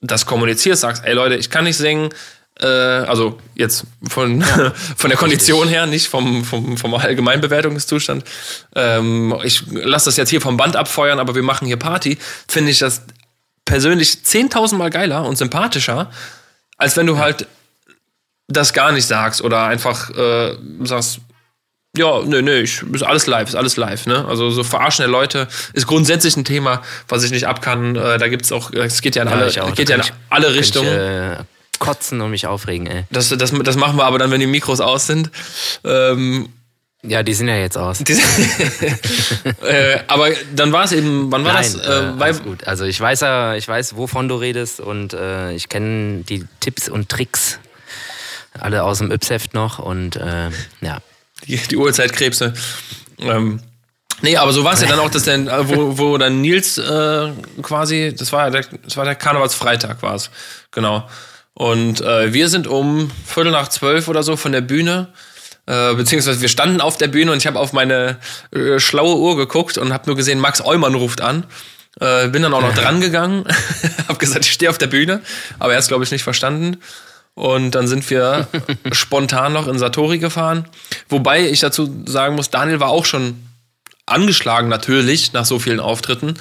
das 0.00 0.26
kommunizierst, 0.26 0.82
sagst, 0.82 1.04
ey 1.04 1.14
Leute, 1.14 1.36
ich 1.36 1.50
kann 1.50 1.64
nicht 1.64 1.76
singen. 1.76 2.10
Äh, 2.60 2.66
also 2.66 3.38
jetzt 3.54 3.84
von, 4.06 4.42
von 4.96 5.10
der 5.10 5.18
Kondition 5.18 5.68
her, 5.68 5.86
nicht 5.86 6.08
vom, 6.08 6.44
vom, 6.44 6.76
vom 6.76 6.94
Allgemeinbewertungszustand. 6.94 8.24
Ähm, 8.74 9.34
ich 9.44 9.62
lasse 9.70 10.06
das 10.06 10.16
jetzt 10.16 10.30
hier 10.30 10.40
vom 10.40 10.56
Band 10.56 10.76
abfeuern, 10.76 11.18
aber 11.20 11.34
wir 11.34 11.42
machen 11.42 11.66
hier 11.66 11.78
Party. 11.78 12.18
Finde 12.46 12.70
ich 12.70 12.78
das 12.78 13.02
persönlich 13.68 14.20
10.000 14.24 14.76
Mal 14.76 14.88
geiler 14.90 15.24
und 15.26 15.36
sympathischer, 15.36 16.10
als 16.78 16.96
wenn 16.96 17.06
du 17.06 17.18
halt 17.18 17.46
das 18.48 18.72
gar 18.72 18.92
nicht 18.92 19.06
sagst 19.06 19.42
oder 19.42 19.64
einfach 19.66 20.10
äh, 20.10 20.56
sagst, 20.80 21.20
Ja, 21.96 22.22
nö, 22.24 22.40
nö, 22.40 22.60
ich, 22.62 22.82
ist 22.82 23.02
alles 23.02 23.26
live, 23.26 23.48
ist 23.48 23.54
alles 23.54 23.76
live, 23.76 24.06
ne? 24.06 24.24
Also 24.26 24.50
so 24.50 24.64
Verarschen 24.64 25.02
der 25.02 25.10
Leute 25.10 25.48
ist 25.74 25.86
grundsätzlich 25.86 26.36
ein 26.36 26.44
Thema, 26.44 26.80
was 27.08 27.24
ich 27.24 27.30
nicht 27.30 27.46
ab 27.46 27.60
kann. 27.60 27.94
Äh, 27.94 28.16
da 28.18 28.28
gibt's 28.28 28.52
auch, 28.52 28.72
es 28.72 29.02
geht 29.02 29.16
ja 29.16 29.22
in 29.22 29.28
alle, 29.28 29.46
auch. 29.62 29.74
geht 29.74 29.90
ja 29.90 29.96
in 29.96 30.02
kann 30.02 30.16
alle 30.30 30.54
Richtungen. 30.54 30.88
Ich, 30.88 31.40
äh, 31.40 31.44
kotzen 31.78 32.20
und 32.20 32.30
mich 32.30 32.46
aufregen, 32.46 32.86
ey. 32.86 33.04
Das, 33.10 33.28
das, 33.28 33.52
das 33.52 33.76
machen 33.76 33.98
wir 33.98 34.04
aber 34.04 34.18
dann, 34.18 34.30
wenn 34.30 34.40
die 34.40 34.46
Mikros 34.46 34.80
aus 34.80 35.06
sind. 35.06 35.30
Ähm, 35.84 36.48
Ja, 37.02 37.22
die 37.22 37.32
sind 37.32 37.46
ja 37.48 37.56
jetzt 37.56 37.78
aus. 37.78 38.00
äh, 39.62 40.00
aber 40.08 40.30
dann 40.54 40.72
war 40.72 40.84
es 40.84 40.92
eben, 40.92 41.30
wann 41.30 41.44
war 41.44 41.52
Nein, 41.52 41.72
das? 41.72 41.86
äh, 41.86 42.08
Äh, 42.08 42.22
alles 42.22 42.42
gut. 42.42 42.66
Also 42.66 42.84
ich 42.84 43.00
weiß 43.00 43.20
ja, 43.20 43.54
ich 43.54 43.68
weiß, 43.68 43.96
wovon 43.96 44.28
du 44.28 44.34
redest 44.34 44.80
und 44.80 45.12
äh, 45.12 45.52
ich 45.52 45.68
kenne 45.68 46.24
die 46.24 46.44
Tipps 46.60 46.88
und 46.88 47.08
Tricks 47.08 47.60
alle 48.60 48.82
aus 48.82 48.98
dem 48.98 49.10
Yps-Heft 49.12 49.54
noch 49.54 49.78
und 49.78 50.16
äh, 50.16 50.50
ja. 50.80 50.98
die, 51.46 51.56
die 51.56 51.76
Uhrzeitkrebse. 51.76 52.54
Ähm, 53.18 53.60
nee, 54.22 54.36
aber 54.36 54.52
so 54.52 54.64
war 54.64 54.74
es 54.74 54.80
ja 54.80 54.88
dann 54.88 54.98
auch, 54.98 55.10
dass 55.10 55.24
der, 55.24 55.36
äh, 55.36 55.68
wo, 55.68 55.98
wo 55.98 56.18
dann 56.18 56.40
Nils 56.40 56.78
äh, 56.78 57.30
quasi, 57.62 58.14
das 58.16 58.32
war 58.32 58.46
ja 58.46 58.50
der, 58.50 58.64
das 58.84 58.96
war 58.96 59.04
der 59.04 59.14
Karnevalsfreitag 59.14 60.02
war 60.02 60.14
es, 60.14 60.30
genau. 60.70 61.08
Und 61.54 62.00
äh, 62.00 62.32
wir 62.32 62.48
sind 62.48 62.66
um 62.66 63.10
Viertel 63.26 63.52
nach 63.52 63.68
zwölf 63.68 64.08
oder 64.08 64.22
so 64.22 64.36
von 64.36 64.52
der 64.52 64.60
Bühne, 64.60 65.08
äh, 65.68 65.94
beziehungsweise 65.94 66.40
wir 66.40 66.48
standen 66.48 66.80
auf 66.80 66.96
der 66.96 67.08
Bühne 67.08 67.30
und 67.30 67.38
ich 67.38 67.46
habe 67.46 67.58
auf 67.58 67.74
meine 67.74 68.16
äh, 68.52 68.80
schlaue 68.80 69.16
Uhr 69.16 69.36
geguckt 69.36 69.76
und 69.76 69.92
habe 69.92 70.04
nur 70.06 70.16
gesehen, 70.16 70.40
Max 70.40 70.62
Eumann 70.64 70.94
ruft 70.94 71.20
an. 71.20 71.44
Äh, 72.00 72.28
bin 72.28 72.42
dann 72.42 72.54
auch 72.54 72.62
noch 72.62 72.74
dran 72.74 73.00
gegangen, 73.02 73.44
habe 74.08 74.18
gesagt, 74.18 74.46
ich 74.46 74.52
stehe 74.52 74.70
auf 74.70 74.78
der 74.78 74.86
Bühne, 74.86 75.20
aber 75.58 75.74
er 75.74 75.78
ist 75.78 75.88
glaube 75.88 76.04
ich 76.04 76.10
nicht 76.10 76.22
verstanden. 76.22 76.78
Und 77.34 77.72
dann 77.72 77.86
sind 77.86 78.08
wir 78.08 78.48
spontan 78.92 79.52
noch 79.52 79.68
in 79.68 79.78
Satori 79.78 80.18
gefahren. 80.18 80.66
Wobei 81.08 81.46
ich 81.46 81.60
dazu 81.60 82.02
sagen 82.06 82.34
muss, 82.34 82.50
Daniel 82.50 82.80
war 82.80 82.88
auch 82.88 83.04
schon 83.04 83.36
angeschlagen 84.06 84.68
natürlich 84.68 85.34
nach 85.34 85.44
so 85.44 85.58
vielen 85.58 85.80
Auftritten. 85.80 86.34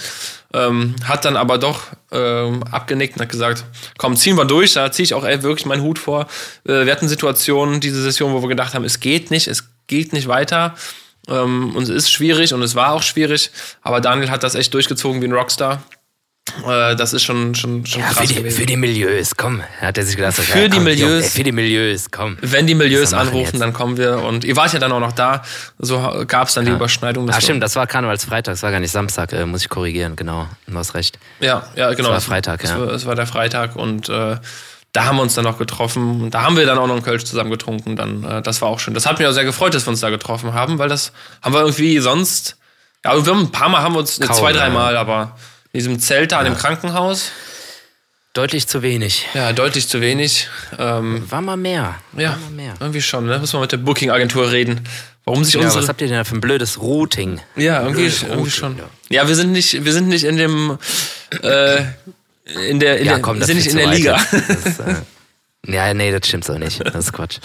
Ähm, 0.58 0.96
hat 1.04 1.26
dann 1.26 1.38
aber 1.38 1.58
doch 1.58 1.84
ähm, 2.12 2.64
abgenickt 2.72 3.16
und 3.16 3.22
hat 3.22 3.30
gesagt, 3.30 3.66
komm, 3.98 4.16
ziehen 4.16 4.38
wir 4.38 4.46
durch. 4.46 4.74
Da 4.74 4.92
ziehe 4.92 5.04
ich 5.04 5.14
auch 5.14 5.24
ey, 5.24 5.44
wirklich 5.44 5.66
meinen 5.66 5.84
Hut 5.84 6.00
vor. 6.00 6.28
Äh, 6.66 6.86
wir 6.86 6.92
hatten 6.92 7.08
Situationen, 7.08 7.80
diese 7.80 8.02
Session, 8.02 8.34
wo 8.34 8.42
wir 8.42 8.50
gedacht 8.50 8.74
haben, 8.74 8.86
es 8.86 9.00
geht 9.00 9.30
nicht, 9.30 9.48
es 9.48 9.70
geht 9.88 10.14
nicht 10.14 10.28
weiter. 10.28 10.76
Ähm, 11.28 11.76
und 11.76 11.84
es 11.84 11.90
ist 11.90 12.12
schwierig 12.12 12.54
und 12.54 12.62
es 12.64 12.76
war 12.76 12.94
auch 12.94 13.04
schwierig. 13.04 13.52
Aber 13.82 14.02
Daniel 14.02 14.32
hat 14.32 14.44
das 14.44 14.56
echt 14.56 14.74
durchgezogen 14.74 15.22
wie 15.22 15.28
ein 15.28 15.34
Rockstar. 15.34 15.84
Äh, 16.68 16.96
das 16.96 17.14
ist 17.14 17.24
schon, 17.24 17.54
schon, 17.56 17.86
schon 17.86 18.02
ja 18.02 18.08
krass 18.08 18.32
für, 18.32 18.42
die, 18.44 18.52
für 18.52 18.66
die 18.66 18.78
Milieus, 18.78 19.36
komm, 19.36 19.62
hat 19.82 19.98
er 19.98 20.06
sich 20.06 20.16
gedacht. 20.16 20.34
Für 20.36 20.60
ja, 20.60 20.68
die 20.68 20.76
komm, 20.78 20.84
Milieus. 20.86 21.10
Junge, 21.10 21.24
für 21.24 21.44
die 21.44 21.52
Milieus, 21.52 22.08
komm. 22.12 22.38
Wenn 22.42 22.68
die 22.68 22.76
Milieus 22.76 23.14
anrufen, 23.14 23.52
jetzt. 23.54 23.62
dann 23.62 23.74
kommen 23.74 23.98
wir. 23.98 24.20
Und 24.24 24.44
ihr 24.46 24.56
wart 24.56 24.74
ja 24.74 24.80
dann 24.80 24.92
auch 24.92 25.00
noch 25.00 25.12
da. 25.12 25.44
So 25.80 26.24
gab 26.28 26.48
es 26.48 26.54
dann 26.56 26.66
die 26.66 26.72
Überschneidung. 26.72 27.30
Ah, 27.30 27.34
wir- 27.36 27.42
stimmt, 27.42 27.62
das 27.64 27.76
war 27.76 27.86
Karnevalsfreitag, 27.88 28.54
das 28.54 28.64
war 28.64 28.72
gar 28.72 28.80
nicht 28.80 28.92
Samstag, 28.92 29.34
äh, 29.34 29.46
muss 29.46 29.62
ich 29.62 29.70
korrigieren, 29.70 30.16
genau. 30.16 30.48
Du 30.68 30.78
hast 30.78 30.94
recht. 30.96 31.20
Ja, 31.40 31.68
ja, 31.76 31.94
genau. 31.94 32.10
war 32.10 32.18
Es- 32.18 32.26
Freitag, 32.26 32.64
es 32.64 32.70
ja. 32.70 32.80
War, 32.80 32.88
es 32.90 33.06
war 33.06 33.16
der 33.16 33.28
Freitag 33.28 33.76
und 33.76 34.10
äh, 34.10 34.38
da 34.94 35.06
haben 35.06 35.18
wir 35.18 35.22
uns 35.24 35.36
dann 35.36 35.44
noch 35.44 35.58
getroffen. 35.60 36.22
Und 36.24 36.34
Da 36.34 36.42
haben 36.44 36.58
wir 36.58 36.66
dann 36.66 36.78
auch 36.78 36.88
noch 36.88 36.96
einen 36.96 37.04
Kölsch 37.04 37.26
zusammen 37.26 37.52
getrunken. 37.52 37.96
Dann, 37.96 38.24
äh, 38.24 38.42
das 38.42 38.62
war 38.62 38.70
auch 38.70 38.80
schön. 38.80 38.94
Das 38.94 39.06
hat 39.06 39.20
mich 39.20 39.28
auch 39.28 39.32
sehr 39.34 39.44
gefreut, 39.46 39.74
dass 39.76 39.86
wir 39.86 39.90
uns 39.92 40.00
da 40.00 40.10
getroffen 40.10 40.54
haben, 40.54 40.80
weil 40.80 40.90
das 40.90 41.12
haben 41.44 41.54
wir 41.54 41.60
irgendwie 41.62 42.00
sonst. 42.00 42.58
Ja, 43.06 43.14
wir 43.24 43.32
haben 43.32 43.42
ein 43.42 43.52
paar 43.52 43.70
Mal 43.70 43.82
haben 43.84 43.94
wir 43.94 44.00
uns, 44.00 44.20
Kaum, 44.20 44.36
zwei, 44.36 44.54
drei 44.54 44.68
ja. 44.68 44.74
Mal, 44.74 44.98
aber 44.98 45.36
in 45.74 45.80
diesem 45.80 46.00
Zelt 46.00 46.32
da 46.32 46.40
an 46.40 46.46
dem 46.46 46.56
Krankenhaus, 46.58 47.32
Deutlich 48.34 48.68
zu 48.68 48.84
wenig. 48.84 49.26
ja, 49.34 49.52
deutlich 49.52 49.88
zu 49.88 50.00
wenig. 50.00 50.48
Ähm, 50.78 51.24
War 51.32 51.42
mal 51.42 51.58
mehr. 51.58 51.96
ja, 52.16 52.32
War 52.32 52.38
mal 52.38 52.52
mehr. 52.52 52.74
irgendwie 52.80 53.02
schon, 53.02 53.26
ne? 53.26 53.40
Müssen 53.40 53.54
wir 53.54 53.62
mit 53.62 53.72
der 53.72 53.78
Booking-Agentur 53.78 54.52
reden. 54.52 54.82
Warum 55.26 55.44
sich 55.44 55.56
Ja, 55.56 55.62
unsere. 55.62 55.82
was 55.82 55.90
habt 55.90 56.02
ihr 56.02 56.08
denn 56.08 56.18
da 56.18 56.24
für 56.24 56.36
ein 56.36 56.42
blödes 56.42 56.80
Routing? 56.80 57.40
Ja, 57.56 57.82
irgendwie, 57.82 58.02
Blödes 58.04 58.22
irgendwie 58.22 58.38
Routing, 58.42 58.52
schon. 58.54 58.78
ja. 58.78 58.84
Ja, 59.10 59.28
wir 59.28 59.34
sind 59.36 59.52
nicht, 59.54 59.84
wir 59.84 59.92
sind 59.92 60.08
nicht 60.08 60.24
in 60.24 60.38
dem, 60.38 60.78
äh, 61.42 61.82
in 62.70 62.80
der, 62.80 63.00
in 63.00 63.08
Ja, 63.08 63.18
komm, 63.20 63.42
sind 63.42 63.58
nicht 63.58 63.72
in 63.72 63.78
der 63.78 63.88
weit 63.88 63.98
Liga. 63.98 64.16
ist, 64.16 64.80
äh, 65.68 65.74
ja, 65.74 65.92
nee, 65.96 66.12
das 66.12 66.28
stimmt 66.28 66.46
so 66.46 66.54
nicht. 66.60 66.80
Das 66.86 66.94
ist 66.96 67.14
Quatsch. 67.14 67.40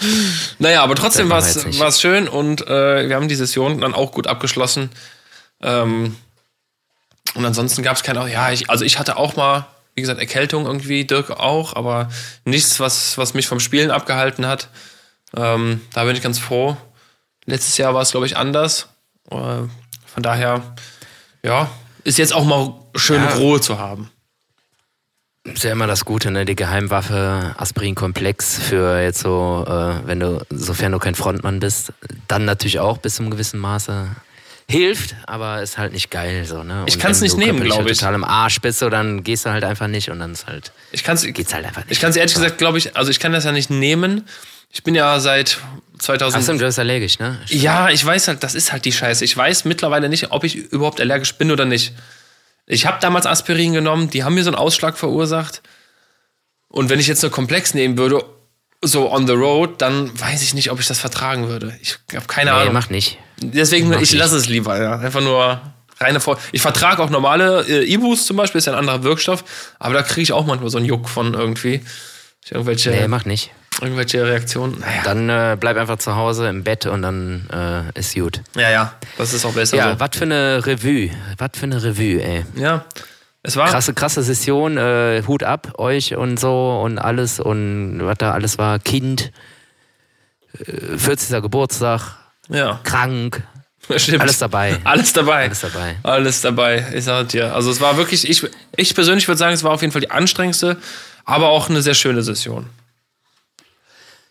Naja, 0.59 0.83
aber 0.83 0.93
trotzdem 0.93 1.27
war 1.31 1.39
es 1.39 1.99
schön 2.01 2.27
und 2.27 2.61
äh, 2.67 3.09
wir 3.09 3.15
haben 3.15 3.27
die 3.27 3.35
Session 3.35 3.81
dann 3.81 3.95
auch 3.95 4.11
gut 4.11 4.27
abgeschlossen. 4.27 4.91
Ähm, 5.61 6.15
und 7.35 7.45
ansonsten 7.45 7.83
gab 7.83 7.95
es 7.95 8.03
keine, 8.03 8.29
ja, 8.31 8.51
ich, 8.51 8.69
also 8.69 8.85
ich 8.85 8.99
hatte 8.99 9.17
auch 9.17 9.35
mal, 9.35 9.65
wie 9.95 10.01
gesagt, 10.01 10.19
Erkältung 10.19 10.65
irgendwie, 10.65 11.05
Dirk 11.05 11.31
auch, 11.31 11.75
aber 11.75 12.09
nichts, 12.45 12.79
was, 12.79 13.17
was 13.17 13.33
mich 13.33 13.47
vom 13.47 13.59
Spielen 13.59 13.91
abgehalten 13.91 14.45
hat. 14.45 14.69
Ähm, 15.35 15.81
da 15.93 16.03
bin 16.03 16.15
ich 16.15 16.21
ganz 16.21 16.39
froh. 16.39 16.77
Letztes 17.45 17.77
Jahr 17.77 17.93
war 17.93 18.01
es, 18.01 18.11
glaube 18.11 18.25
ich, 18.25 18.37
anders. 18.37 18.87
Äh, 19.29 19.35
von 19.35 20.23
daher, 20.23 20.61
ja, 21.43 21.69
ist 22.03 22.17
jetzt 22.17 22.33
auch 22.33 22.45
mal 22.45 22.73
schön 22.95 23.21
Ja. 23.23 23.35
Ruhe 23.35 23.61
zu 23.61 23.79
haben. 23.79 24.09
Ist 25.45 25.63
ja 25.63 25.73
immer 25.73 25.87
das 25.87 26.05
Gute, 26.05 26.31
ne? 26.31 26.45
Die 26.45 26.55
Geheimwaffe 26.55 27.53
Aspirin-Komplex 27.57 28.59
für 28.59 29.01
jetzt 29.01 29.19
so, 29.19 29.65
äh, 29.67 30.07
wenn 30.07 30.21
du, 30.21 30.45
sofern 30.49 30.93
du 30.93 30.99
kein 30.99 31.15
Frontmann 31.15 31.59
bist, 31.59 31.91
dann 32.29 32.45
natürlich 32.45 32.79
auch 32.79 32.97
bis 32.97 33.15
zum 33.15 33.29
gewissen 33.29 33.59
Maße 33.59 34.07
hilft, 34.69 35.15
aber 35.27 35.61
ist 35.61 35.77
halt 35.77 35.93
nicht 35.93 36.09
geil 36.09 36.45
so, 36.45 36.63
ne? 36.63 36.83
Ich 36.87 36.97
kann's 36.99 37.19
wenn 37.19 37.25
nicht 37.25 37.37
nehmen, 37.37 37.59
körperlich 37.59 37.69
glaub 37.73 37.79
halt 37.81 37.91
ich. 37.91 37.97
total 37.99 38.13
im 38.15 38.23
Arsch 38.23 38.59
bist, 38.61 38.79
so, 38.79 38.89
dann 38.89 39.23
gehst 39.23 39.45
du 39.45 39.49
halt 39.51 39.63
einfach 39.63 39.87
nicht 39.87 40.09
und 40.09 40.19
dann 40.19 40.31
ist 40.31 40.47
halt, 40.47 40.71
Ich 40.91 41.03
kann 41.03 41.15
es 41.15 41.23
geht's 41.23 41.53
halt 41.53 41.65
einfach 41.65 41.81
nicht. 41.83 41.91
ich 41.91 41.99
kann's 41.99 42.15
ehrlich 42.15 42.33
gesagt, 42.33 42.57
glaube 42.57 42.77
ich, 42.77 42.95
also 42.95 43.11
ich 43.11 43.19
kann 43.19 43.31
das 43.33 43.43
ja 43.43 43.51
nicht 43.51 43.69
nehmen. 43.69 44.25
Ich 44.71 44.83
bin 44.83 44.95
ja 44.95 45.19
seit 45.19 45.59
2000. 45.99 46.41
Achso, 46.41 46.53
du 46.53 46.65
bist 46.65 46.79
allergisch, 46.79 47.19
ne? 47.19 47.39
Ja, 47.47 47.89
ich 47.89 48.03
weiß 48.03 48.27
halt, 48.27 48.43
das 48.43 48.55
ist 48.55 48.71
halt 48.71 48.85
die 48.85 48.91
Scheiße. 48.91 49.23
Ich 49.23 49.37
weiß 49.37 49.65
mittlerweile 49.65 50.09
nicht, 50.09 50.31
ob 50.31 50.43
ich 50.43 50.55
überhaupt 50.55 50.99
allergisch 50.99 51.35
bin 51.35 51.51
oder 51.51 51.65
nicht. 51.65 51.93
Ich 52.65 52.85
habe 52.87 52.97
damals 52.99 53.25
Aspirin 53.27 53.73
genommen, 53.73 54.09
die 54.09 54.23
haben 54.23 54.33
mir 54.33 54.43
so 54.43 54.49
einen 54.49 54.55
Ausschlag 54.57 54.97
verursacht. 54.97 55.61
Und 56.69 56.89
wenn 56.89 56.99
ich 56.99 57.05
jetzt 57.07 57.21
nur 57.21 57.29
Komplex 57.31 57.75
nehmen 57.75 57.97
würde, 57.97 58.25
so 58.83 59.11
on 59.11 59.25
the 59.27 59.33
road, 59.33 59.81
dann 59.81 60.11
weiß 60.19 60.41
ich 60.43 60.53
nicht, 60.53 60.71
ob 60.71 60.79
ich 60.79 60.87
das 60.87 60.99
vertragen 60.99 61.47
würde. 61.47 61.73
Ich 61.81 61.97
habe 62.15 62.25
keine 62.27 62.51
Nee, 62.51 62.57
Ahnung. 62.57 62.73
mach 62.73 62.89
nicht. 62.89 63.17
Deswegen, 63.41 63.89
mach 63.89 64.01
ich 64.01 64.13
lasse 64.13 64.37
es 64.37 64.47
lieber. 64.47 64.81
Ja. 64.81 64.97
Einfach 64.99 65.21
nur 65.21 65.61
reine 65.99 66.19
Vor 66.19 66.37
Ich 66.51 66.61
vertrage 66.61 67.01
auch 67.01 67.09
normale 67.09 67.65
äh, 67.67 67.91
Ibus 67.93 68.25
zum 68.25 68.37
Beispiel, 68.37 68.59
ist 68.59 68.65
ja 68.65 68.73
ein 68.73 68.79
anderer 68.79 69.03
Wirkstoff, 69.03 69.43
aber 69.79 69.93
da 69.93 70.01
kriege 70.01 70.21
ich 70.21 70.33
auch 70.33 70.45
manchmal 70.45 70.69
so 70.69 70.77
einen 70.77 70.85
Juck 70.87 71.09
von 71.09 71.33
irgendwie. 71.33 71.81
Irgendwelche, 72.49 72.89
Nee, 72.91 73.07
mach 73.07 73.23
nicht. 73.25 73.51
irgendwelche 73.81 74.25
Reaktionen. 74.25 74.79
Naja. 74.81 75.01
Dann 75.05 75.29
äh, 75.29 75.55
bleib 75.57 75.77
einfach 75.77 75.97
zu 75.97 76.15
Hause 76.15 76.49
im 76.49 76.63
Bett 76.63 76.85
und 76.85 77.01
dann 77.03 77.47
äh, 77.95 77.97
ist 77.99 78.13
gut. 78.15 78.41
Ja, 78.55 78.69
ja, 78.69 78.93
das 79.17 79.31
ist 79.33 79.45
auch 79.45 79.53
besser 79.53 79.77
Ja, 79.77 79.93
so. 79.93 79.99
was 80.01 80.09
für 80.17 80.25
eine 80.25 80.65
Revue. 80.65 81.09
Was 81.37 81.51
für 81.55 81.63
eine 81.63 81.81
Revue, 81.81 82.21
ey. 82.21 82.45
Ja, 82.55 82.83
es 83.43 83.55
war. 83.57 83.67
Krasse, 83.69 83.93
krasse 83.93 84.23
Session, 84.23 84.77
äh, 84.77 85.21
Hut 85.27 85.43
ab, 85.43 85.73
euch 85.77 86.15
und 86.15 86.39
so 86.39 86.81
und 86.83 86.97
alles 86.97 87.39
und 87.39 87.99
was 88.01 88.17
da 88.17 88.31
alles 88.31 88.57
war. 88.57 88.79
Kind, 88.79 89.31
äh, 90.65 90.97
40. 90.97 91.41
Geburtstag, 91.41 92.15
Ja, 92.49 92.79
krank, 92.83 93.43
stimmt. 93.97 94.21
alles 94.21 94.39
dabei. 94.39 94.79
Alles 94.85 95.13
dabei. 95.13 95.45
Alles 95.45 95.61
dabei. 95.61 95.95
Alles 96.03 96.41
dabei. 96.41 96.85
Ich 96.93 97.03
sag 97.03 97.29
dir. 97.29 97.53
Also 97.53 97.69
es 97.69 97.81
war 97.81 97.97
wirklich, 97.97 98.29
ich, 98.29 98.47
ich 98.75 98.95
persönlich 98.95 99.27
würde 99.27 99.37
sagen, 99.39 99.53
es 99.53 99.63
war 99.63 99.71
auf 99.71 99.81
jeden 99.81 99.91
Fall 99.91 100.01
die 100.01 100.11
anstrengendste, 100.11 100.77
aber 101.25 101.49
auch 101.49 101.69
eine 101.69 101.81
sehr 101.81 101.93
schöne 101.95 102.23
Session. 102.23 102.67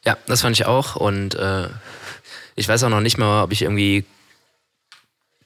Ja, 0.04 0.16
das 0.26 0.40
fand 0.42 0.56
ich 0.56 0.66
auch 0.66 0.96
und 0.96 1.34
äh, 1.36 1.68
ich 2.56 2.66
weiß 2.68 2.82
auch 2.84 2.88
noch 2.88 3.00
nicht 3.00 3.18
mal, 3.18 3.44
ob 3.44 3.52
ich 3.52 3.62
irgendwie 3.62 4.04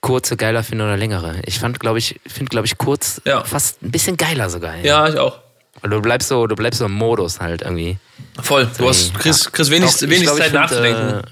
kurze 0.06 0.36
geiler 0.36 0.62
finde 0.62 0.84
oder 0.84 0.96
längere. 0.96 1.40
Ich 1.46 1.58
fand, 1.58 1.80
glaube 1.80 1.98
ich, 1.98 2.20
finde, 2.26 2.50
glaube 2.50 2.66
ich, 2.66 2.78
kurz 2.78 3.20
Ja. 3.24 3.42
fast 3.44 3.82
ein 3.82 3.90
bisschen 3.90 4.16
geiler 4.16 4.48
sogar. 4.50 4.76
Ja, 4.76 5.08
ich 5.08 5.18
auch. 5.18 5.40
Weil 5.80 5.90
du 5.90 6.00
bleibst 6.00 6.28
so, 6.28 6.46
du 6.46 6.54
bleibst 6.54 6.78
so 6.78 6.86
im 6.86 6.92
Modus 6.92 7.40
halt 7.40 7.62
irgendwie. 7.62 7.98
Voll. 8.40 8.70
Du 8.78 8.88
hast, 8.88 9.14
kriegst, 9.14 9.52
kriegst 9.52 9.70
wenig, 9.70 9.90
Doch, 9.92 10.02
wenig 10.02 10.22
glaub, 10.22 10.36
Zeit 10.36 10.44
find, 10.50 10.54
nachzudenken. 10.54 11.24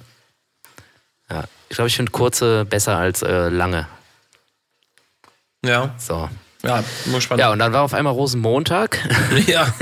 Äh, 1.30 1.34
ja, 1.34 1.44
ich 1.68 1.76
glaube, 1.76 1.88
ich 1.88 1.96
finde 1.96 2.10
kurze 2.12 2.64
besser 2.64 2.96
als 2.98 3.22
äh, 3.22 3.48
lange. 3.48 3.86
ja, 5.64 5.94
So. 5.98 6.28
ja, 6.62 6.82
nur 7.06 7.20
spannend. 7.20 7.40
Ja, 7.40 7.52
und 7.52 7.58
dann 7.60 7.72
war 7.72 7.82
auf 7.82 7.94
einmal 7.94 8.12
Rosenmontag. 8.12 8.98
ja. 9.46 9.72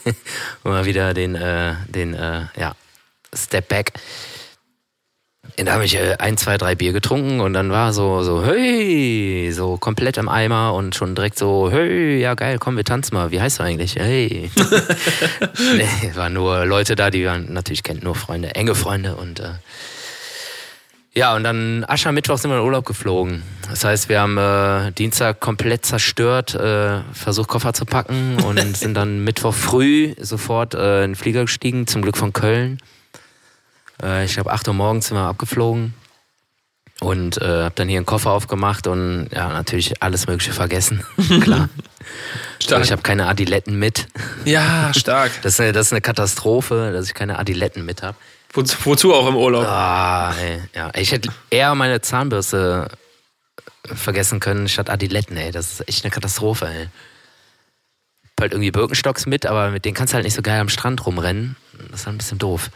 mal 0.64 0.84
wieder 0.84 1.14
den, 1.14 1.34
äh, 1.36 1.74
den 1.86 2.14
äh, 2.14 2.46
ja, 2.56 2.74
Step 3.34 3.68
Back. 3.68 3.92
Und 5.58 5.66
da 5.66 5.72
habe 5.74 5.84
ich 5.84 5.94
äh, 5.96 6.16
ein, 6.18 6.36
zwei, 6.36 6.56
drei 6.56 6.74
Bier 6.74 6.92
getrunken 6.92 7.40
und 7.40 7.52
dann 7.52 7.70
war 7.70 7.92
so, 7.92 8.22
so, 8.22 8.44
hey, 8.44 9.50
so 9.52 9.76
komplett 9.76 10.16
im 10.16 10.28
Eimer 10.28 10.74
und 10.74 10.94
schon 10.94 11.14
direkt 11.14 11.38
so, 11.38 11.70
hey, 11.70 12.20
ja 12.20 12.34
geil, 12.34 12.58
komm, 12.58 12.76
wir 12.76 12.84
tanzen 12.84 13.14
mal. 13.14 13.30
Wie 13.30 13.40
heißt 13.40 13.58
du 13.58 13.62
eigentlich? 13.62 13.96
Hey. 13.96 14.50
nee, 15.76 16.10
waren 16.14 16.32
nur 16.32 16.64
Leute 16.64 16.96
da, 16.96 17.10
die 17.10 17.24
man 17.24 17.52
natürlich 17.52 17.82
kennt, 17.82 18.02
nur 18.02 18.14
Freunde, 18.14 18.54
enge 18.54 18.74
Freunde 18.74 19.16
und 19.16 19.40
äh, 19.40 19.50
ja, 21.14 21.36
und 21.36 21.44
dann 21.44 21.84
Aschermittwoch 21.86 22.38
sind 22.38 22.50
wir 22.50 22.56
in 22.56 22.64
Urlaub 22.64 22.86
geflogen. 22.86 23.42
Das 23.68 23.84
heißt, 23.84 24.08
wir 24.08 24.20
haben 24.20 24.38
äh, 24.38 24.92
Dienstag 24.92 25.40
komplett 25.40 25.84
zerstört, 25.84 26.54
äh, 26.54 27.00
versucht 27.12 27.48
Koffer 27.48 27.74
zu 27.74 27.84
packen 27.84 28.38
und 28.42 28.58
sind 28.76 28.94
dann 28.94 29.22
Mittwoch 29.22 29.52
früh 29.52 30.14
sofort 30.18 30.72
äh, 30.72 31.04
in 31.04 31.10
den 31.10 31.16
Flieger 31.16 31.42
gestiegen, 31.42 31.86
zum 31.86 32.00
Glück 32.00 32.16
von 32.16 32.32
Köln. 32.32 32.78
Äh, 34.02 34.24
ich 34.24 34.34
glaube, 34.34 34.52
8 34.52 34.68
Uhr 34.68 34.74
morgens 34.74 35.08
sind 35.08 35.16
wir 35.16 35.26
abgeflogen. 35.26 35.94
Und 37.00 37.38
äh, 37.42 37.64
habe 37.64 37.74
dann 37.74 37.88
hier 37.88 37.98
einen 37.98 38.06
Koffer 38.06 38.30
aufgemacht 38.30 38.86
und 38.86 39.28
ja, 39.32 39.48
natürlich 39.48 40.00
alles 40.02 40.28
Mögliche 40.28 40.52
vergessen. 40.52 41.04
Klar. 41.40 41.68
Stark. 42.62 42.84
Ich 42.84 42.92
habe 42.92 43.02
keine 43.02 43.26
Adiletten 43.26 43.76
mit. 43.76 44.06
Ja, 44.44 44.92
stark. 44.94 45.32
Das 45.42 45.54
ist, 45.54 45.60
eine, 45.60 45.72
das 45.72 45.86
ist 45.86 45.92
eine 45.92 46.00
Katastrophe, 46.00 46.92
dass 46.92 47.06
ich 47.06 47.14
keine 47.14 47.40
Adiletten 47.40 47.84
mit 47.84 48.02
habe. 48.02 48.16
Wozu, 48.52 48.76
wozu 48.84 49.14
auch 49.14 49.26
im 49.26 49.34
Urlaub? 49.34 49.66
Ah, 49.66 50.32
ey, 50.40 50.60
ja. 50.76 50.90
Ich 50.94 51.10
hätte 51.10 51.30
eher 51.50 51.74
meine 51.74 52.02
Zahnbürste 52.02 52.88
vergessen 53.84 54.38
können 54.38 54.68
statt 54.68 54.88
Adiletten, 54.88 55.36
ey. 55.36 55.50
Das 55.50 55.80
ist 55.80 55.88
echt 55.88 56.04
eine 56.04 56.12
Katastrophe, 56.12 56.66
ey. 56.68 56.84
Hab 58.36 58.42
halt 58.42 58.52
irgendwie 58.52 58.70
Birkenstocks 58.70 59.26
mit, 59.26 59.46
aber 59.46 59.70
mit 59.70 59.84
denen 59.84 59.94
kannst 59.94 60.12
du 60.12 60.16
halt 60.16 60.24
nicht 60.24 60.34
so 60.34 60.42
geil 60.42 60.60
am 60.60 60.68
Strand 60.68 61.04
rumrennen. 61.04 61.56
Das 61.90 62.00
ist 62.00 62.06
halt 62.06 62.14
ein 62.14 62.18
bisschen 62.18 62.38
doof. 62.38 62.70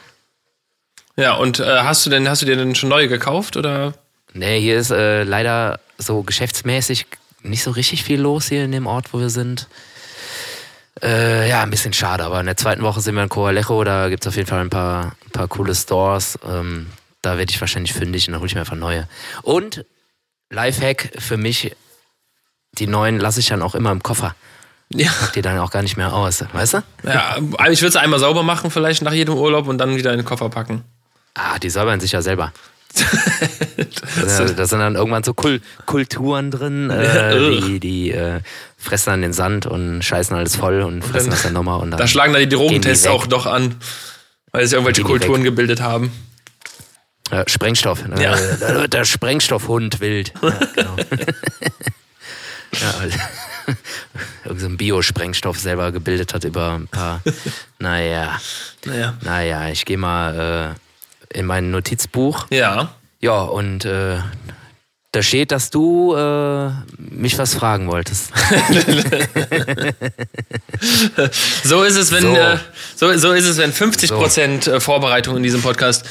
Ja, 1.16 1.34
und 1.34 1.60
äh, 1.60 1.78
hast 1.80 2.04
du 2.04 2.10
denn, 2.10 2.28
hast 2.28 2.42
du 2.42 2.46
dir 2.46 2.56
denn 2.56 2.74
schon 2.74 2.90
neue 2.90 3.08
gekauft 3.08 3.56
oder? 3.56 3.94
Nee, 4.34 4.60
hier 4.60 4.78
ist 4.78 4.90
äh, 4.90 5.22
leider 5.22 5.80
so 5.98 6.22
geschäftsmäßig 6.22 7.06
nicht 7.42 7.62
so 7.62 7.70
richtig 7.70 8.04
viel 8.04 8.20
los 8.20 8.48
hier 8.48 8.64
in 8.64 8.72
dem 8.72 8.86
Ort, 8.86 9.12
wo 9.12 9.20
wir 9.20 9.30
sind. 9.30 9.68
Äh, 11.02 11.48
ja, 11.48 11.62
ein 11.62 11.70
bisschen 11.70 11.92
schade, 11.92 12.24
aber 12.24 12.40
in 12.40 12.46
der 12.46 12.56
zweiten 12.56 12.82
Woche 12.82 13.00
sind 13.00 13.14
wir 13.14 13.22
in 13.22 13.28
Coalejo, 13.28 13.84
da 13.84 14.08
gibt 14.08 14.24
es 14.24 14.28
auf 14.28 14.36
jeden 14.36 14.48
Fall 14.48 14.60
ein 14.60 14.70
paar, 14.70 15.16
ein 15.24 15.30
paar 15.30 15.48
coole 15.48 15.74
Stores. 15.74 16.38
Ähm, 16.46 16.86
da 17.22 17.38
werde 17.38 17.50
ich 17.50 17.60
wahrscheinlich 17.60 17.92
fündig 17.92 18.26
und 18.28 18.32
dann 18.32 18.40
hole 18.40 18.48
ich 18.48 18.54
mir 18.54 18.60
einfach 18.60 18.76
neue. 18.76 19.08
Und 19.42 19.84
Lifehack 20.50 21.10
für 21.18 21.36
mich, 21.36 21.76
die 22.72 22.86
neuen 22.86 23.18
lasse 23.18 23.40
ich 23.40 23.48
dann 23.48 23.62
auch 23.62 23.74
immer 23.74 23.92
im 23.92 24.02
Koffer. 24.02 24.34
Ja. 24.90 25.10
Pack 25.20 25.32
die 25.32 25.42
dann 25.42 25.58
auch 25.58 25.70
gar 25.70 25.82
nicht 25.82 25.96
mehr 25.96 26.14
aus, 26.14 26.44
weißt 26.52 26.74
du? 26.74 26.82
Ja, 27.02 27.36
ich 27.70 27.82
würde 27.82 27.88
es 27.88 27.96
einmal 27.96 28.20
sauber 28.20 28.42
machen, 28.42 28.70
vielleicht 28.70 29.02
nach 29.02 29.12
jedem 29.12 29.34
Urlaub 29.34 29.66
und 29.66 29.78
dann 29.78 29.96
wieder 29.96 30.12
in 30.12 30.18
den 30.18 30.26
Koffer 30.26 30.48
packen. 30.48 30.84
Ah, 31.36 31.58
die 31.58 31.70
säubern 31.70 32.00
sich 32.00 32.12
ja 32.12 32.22
selber. 32.22 32.52
Da, 34.56 34.66
sind 34.66 34.78
dann 34.78 34.94
irgendwann 34.94 35.22
so 35.22 35.34
Kul 35.34 35.60
Kulturen 35.84 36.50
drin, 36.50 36.88
äh, 36.88 37.38
die, 37.60 37.78
die 37.78 38.10
äh, 38.10 38.40
fressen 38.78 39.10
dann 39.10 39.20
den 39.22 39.32
Sand 39.34 39.66
und 39.66 40.02
scheißen 40.02 40.34
alles 40.34 40.56
voll 40.56 40.80
und 40.80 41.04
fressen 41.04 41.30
das 41.30 41.42
dann 41.42 41.52
nochmal. 41.52 41.80
Und 41.80 41.90
dann 41.90 41.98
Da 41.98 42.06
schlagen 42.06 42.32
dann 42.32 42.40
die 42.40 42.48
Drogentests 42.48 43.04
weg. 43.04 43.12
auch 43.12 43.26
doch 43.26 43.44
an, 43.44 43.74
weil 44.52 44.66
sie 44.66 44.76
irgendwelche 44.76 45.02
die 45.02 45.06
Kulturen 45.06 45.44
gebildet 45.44 45.82
haben. 45.82 46.10
Äh, 47.30 47.44
Sprengstoff. 47.46 48.06
Ne? 48.06 48.22
Ja. 48.22 48.34
Da 48.60 48.74
wird 48.76 48.94
der 48.94 49.04
Sprengstoffhund 49.04 50.00
wild. 50.00 50.32
Ja, 50.40 50.50
genau. 50.74 50.96
ja, 52.72 52.94
also, 53.00 53.18
irgend 54.46 54.60
so 54.60 54.66
ein 54.68 54.76
Biosprengstoff 54.78 55.58
selber 55.58 55.92
gebildet 55.92 56.32
hat 56.32 56.44
über 56.44 56.72
ein 56.74 56.88
paar. 56.88 57.20
Naja, 57.78 58.40
Naja. 58.86 59.14
naja, 59.22 59.68
ich 59.68 59.84
gehe 59.84 59.98
mal 59.98 60.74
äh, 60.74 60.80
in 61.32 61.46
mein 61.46 61.70
Notizbuch. 61.70 62.46
Ja. 62.50 62.90
Ja, 63.20 63.40
und 63.42 63.84
äh, 63.84 64.18
da 65.12 65.22
steht, 65.22 65.50
dass 65.52 65.70
du 65.70 66.14
äh, 66.14 66.70
mich 66.98 67.38
was 67.38 67.54
fragen 67.54 67.88
wolltest. 67.90 68.30
So 71.64 71.82
ist 71.84 71.96
es, 71.96 72.12
wenn 72.12 72.22
So. 72.22 72.34
Äh, 72.36 72.58
so, 72.94 73.16
so 73.16 73.32
ist 73.32 73.46
es, 73.46 73.56
wenn 73.58 73.72
50 73.72 74.10
Prozent 74.10 74.66
äh, 74.66 74.80
Vorbereitung 74.80 75.36
in 75.36 75.42
diesem 75.42 75.62
Podcast 75.62 76.04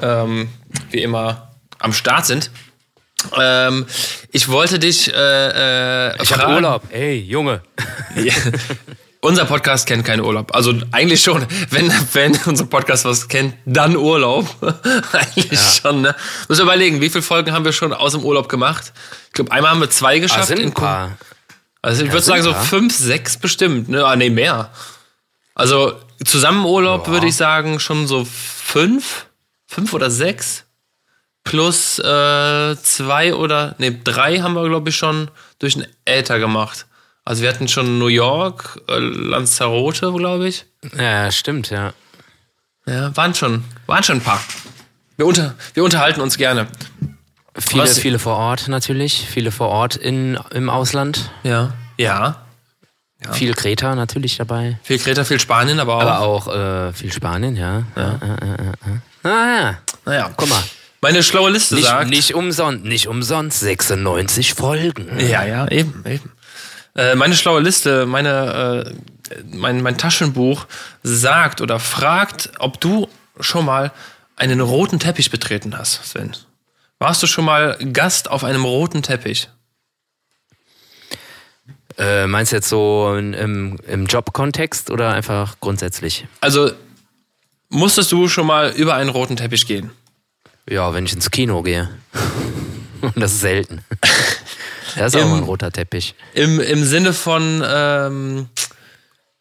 ähm, 0.00 0.48
wie 0.90 1.02
immer 1.02 1.52
am 1.78 1.92
Start 1.92 2.26
sind. 2.26 2.50
Ähm, 3.38 3.86
ich 4.32 4.48
wollte 4.48 4.78
dich 4.78 5.12
äh, 5.12 5.16
äh, 6.10 6.22
Ich 6.22 6.32
hab 6.32 6.40
fragen- 6.40 6.54
Urlaub. 6.54 6.82
Ey, 6.90 7.18
Junge. 7.20 7.62
Ja. 9.22 9.28
Unser 9.28 9.44
Podcast 9.46 9.86
kennt 9.86 10.04
keinen 10.04 10.20
Urlaub. 10.24 10.54
Also 10.54 10.72
eigentlich 10.92 11.22
schon. 11.22 11.44
Wenn, 11.70 11.92
wenn 12.12 12.38
unser 12.46 12.66
Podcast 12.66 13.04
was 13.04 13.28
kennt, 13.28 13.54
dann 13.64 13.96
Urlaub. 13.96 14.46
eigentlich 15.12 15.58
schon, 15.60 16.02
ne? 16.02 16.14
Muss 16.48 16.58
überlegen, 16.60 17.00
wie 17.00 17.08
viele 17.10 17.22
Folgen 17.22 17.52
haben 17.52 17.64
wir 17.64 17.72
schon 17.72 17.92
aus 17.92 18.12
dem 18.12 18.24
Urlaub 18.24 18.48
gemacht? 18.48 18.92
Ich 19.28 19.32
glaube, 19.32 19.50
einmal 19.52 19.72
haben 19.72 19.80
wir 19.80 19.90
zwei 19.90 20.16
Ah, 20.16 20.18
geschafft. 20.20 20.48
sind 20.48 20.60
in 20.60 20.68
ein 20.68 20.74
paar. 20.74 21.18
Also 21.82 22.04
ich 22.04 22.10
würde 22.12 22.22
sind 22.22 22.32
sagen 22.34 22.42
so 22.42 22.54
fünf, 22.54 22.94
sechs 22.96 23.36
bestimmt. 23.36 23.88
Ne? 23.88 24.04
Ah, 24.04 24.14
nee, 24.16 24.30
mehr. 24.30 24.70
Also 25.54 25.94
zusammen 26.24 26.64
Urlaub 26.64 27.06
Ja. 27.06 27.12
würde 27.12 27.26
ich 27.26 27.36
sagen 27.36 27.80
schon 27.80 28.06
so 28.06 28.24
fünf, 28.24 29.26
fünf 29.66 29.92
oder 29.94 30.10
sechs. 30.10 30.64
Plus 31.44 31.98
äh, 31.98 32.76
zwei 32.82 33.34
oder, 33.34 33.74
nee, 33.78 33.96
drei 34.04 34.38
haben 34.40 34.54
wir, 34.54 34.68
glaube 34.68 34.90
ich, 34.90 34.96
schon 34.96 35.30
durch 35.58 35.74
den 35.74 35.86
Äther 36.04 36.38
gemacht. 36.38 36.86
Also 37.28 37.42
wir 37.42 37.50
hatten 37.50 37.68
schon 37.68 37.98
New 37.98 38.06
York, 38.06 38.80
äh, 38.88 38.98
Lanzarote, 38.98 40.10
glaube 40.14 40.48
ich. 40.48 40.64
Ja, 40.96 41.30
stimmt, 41.30 41.68
ja. 41.68 41.92
Ja, 42.86 43.14
waren 43.18 43.34
schon, 43.34 43.64
waren 43.84 44.02
schon 44.02 44.16
ein 44.16 44.22
paar. 44.22 44.40
Wir, 45.18 45.26
unter, 45.26 45.54
wir 45.74 45.84
unterhalten 45.84 46.22
uns 46.22 46.38
gerne. 46.38 46.68
Viele, 47.54 47.82
Was- 47.82 47.98
viele 47.98 48.18
vor 48.18 48.38
Ort 48.38 48.68
natürlich. 48.68 49.26
Viele 49.28 49.50
vor 49.52 49.68
Ort 49.68 49.94
in, 49.94 50.38
im 50.52 50.70
Ausland. 50.70 51.30
Ja. 51.42 51.74
Ja. 51.98 52.38
Viel 53.32 53.52
Kreta 53.52 53.94
natürlich 53.94 54.38
dabei. 54.38 54.78
Viel 54.82 54.98
Kreta, 54.98 55.24
viel 55.24 55.38
Spanien, 55.38 55.80
aber 55.80 55.96
auch. 55.96 56.00
Aber 56.00 56.20
auch 56.20 56.48
äh, 56.88 56.92
viel 56.94 57.12
Spanien, 57.12 57.56
ja. 57.56 57.82
ja. 57.94 58.18
ja, 58.22 58.36
ja, 58.46 58.56
ja. 58.56 59.30
Ah, 59.30 59.60
ja. 59.60 59.78
naja, 60.06 60.30
Guck 60.34 60.48
mal. 60.48 60.62
Meine 61.02 61.22
schlaue 61.22 61.50
Liste 61.50 61.74
Nicht, 61.74 61.86
sagt. 61.88 62.08
nicht 62.08 62.34
umsonst, 62.34 62.84
nicht 62.86 63.06
umsonst 63.06 63.60
96 63.60 64.54
Folgen. 64.54 65.08
Ja, 65.20 65.44
ja, 65.44 65.68
eben, 65.68 66.02
eben. 66.06 66.32
Äh, 66.98 67.14
meine 67.14 67.36
schlaue 67.36 67.60
Liste, 67.60 68.06
meine, 68.06 68.92
äh, 69.30 69.44
mein, 69.54 69.82
mein 69.82 69.96
Taschenbuch 69.96 70.66
sagt 71.04 71.60
oder 71.60 71.78
fragt, 71.78 72.50
ob 72.58 72.80
du 72.80 73.08
schon 73.38 73.66
mal 73.66 73.92
einen 74.34 74.60
roten 74.60 74.98
Teppich 74.98 75.30
betreten 75.30 75.78
hast, 75.78 76.04
Sven. 76.04 76.34
Warst 76.98 77.22
du 77.22 77.28
schon 77.28 77.44
mal 77.44 77.78
Gast 77.92 78.28
auf 78.28 78.42
einem 78.42 78.64
roten 78.64 79.04
Teppich? 79.04 79.48
Äh, 81.96 82.26
meinst 82.26 82.50
du 82.50 82.56
jetzt 82.56 82.68
so 82.68 83.14
im, 83.16 83.78
im 83.86 84.06
Jobkontext 84.06 84.90
oder 84.90 85.12
einfach 85.12 85.60
grundsätzlich? 85.60 86.26
Also, 86.40 86.72
musstest 87.68 88.10
du 88.10 88.26
schon 88.26 88.46
mal 88.46 88.72
über 88.72 88.94
einen 88.94 89.10
roten 89.10 89.36
Teppich 89.36 89.68
gehen? 89.68 89.92
Ja, 90.68 90.92
wenn 90.92 91.06
ich 91.06 91.12
ins 91.12 91.30
Kino 91.30 91.62
gehe. 91.62 91.90
Und 93.00 93.20
das 93.20 93.34
ist 93.34 93.40
selten. 93.40 93.84
Das 94.96 95.14
ist 95.14 95.16
auch 95.16 95.24
Im- 95.24 95.30
mal 95.30 95.36
ein 95.38 95.42
roter 95.44 95.70
Teppich. 95.72 96.14
Im, 96.34 96.60
im 96.60 96.84
Sinne 96.84 97.12
von, 97.12 97.62
ähm, 97.66 98.48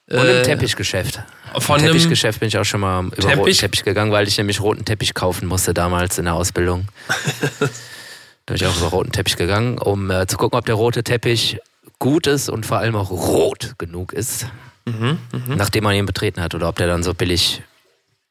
Und 0.09 0.17
äh, 0.17 0.39
im 0.39 0.43
Teppichgeschäft. 0.45 1.19
von 1.59 1.79
Im 1.79 1.85
Teppichgeschäft 1.87 2.39
bin 2.39 2.47
ich 2.49 2.57
auch 2.57 2.63
schon 2.65 2.81
mal 2.81 3.05
über 3.05 3.15
Teppich? 3.15 3.37
roten 3.37 3.53
Teppich 3.57 3.83
gegangen, 3.83 4.11
weil 4.11 4.27
ich 4.27 4.37
nämlich 4.37 4.61
roten 4.61 4.85
Teppich 4.85 5.13
kaufen 5.13 5.47
musste 5.47 5.73
damals 5.73 6.17
in 6.17 6.25
der 6.25 6.33
Ausbildung. 6.35 6.87
da 7.07 7.65
bin 8.47 8.55
ich 8.55 8.65
auch 8.65 8.77
über 8.77 8.87
roten 8.87 9.11
Teppich 9.11 9.35
gegangen, 9.37 9.77
um 9.77 10.09
äh, 10.11 10.27
zu 10.27 10.37
gucken, 10.37 10.57
ob 10.57 10.65
der 10.65 10.75
rote 10.75 11.03
Teppich 11.03 11.59
gut 11.99 12.27
ist 12.27 12.49
und 12.49 12.65
vor 12.65 12.77
allem 12.77 12.95
auch 12.95 13.09
rot 13.09 13.73
genug 13.77 14.13
ist, 14.13 14.45
Mhm, 14.85 15.17
nachdem 15.57 15.83
man 15.83 15.95
ihn 15.95 16.05
betreten 16.05 16.41
hat 16.41 16.55
oder 16.55 16.69
ob 16.69 16.77
der 16.77 16.87
dann 16.87 17.03
so 17.03 17.13
billig. 17.13 17.61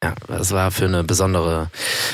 Ja, 0.03 0.13
das 0.27 0.51
war 0.51 0.69
für 0.69 0.85
eine 0.85 1.03
besondere, 1.03 1.71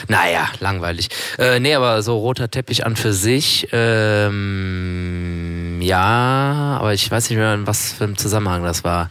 naja, 0.07 0.47
langweilig. 0.61 1.09
Äh, 1.37 1.59
nee, 1.59 1.75
aber 1.75 2.01
so 2.01 2.17
roter 2.17 2.49
Teppich 2.49 2.85
an 2.85 2.95
für 2.95 3.11
sich, 3.11 3.67
ähm, 4.73 5.79
ja, 5.81 6.77
aber 6.79 6.93
ich 6.93 7.11
weiß 7.11 7.29
nicht 7.29 7.37
mehr, 7.37 7.53
in 7.53 7.67
was 7.67 7.91
für 7.91 8.05
einem 8.05 8.17
Zusammenhang 8.17 8.63
das 8.63 8.85
war. 8.85 9.09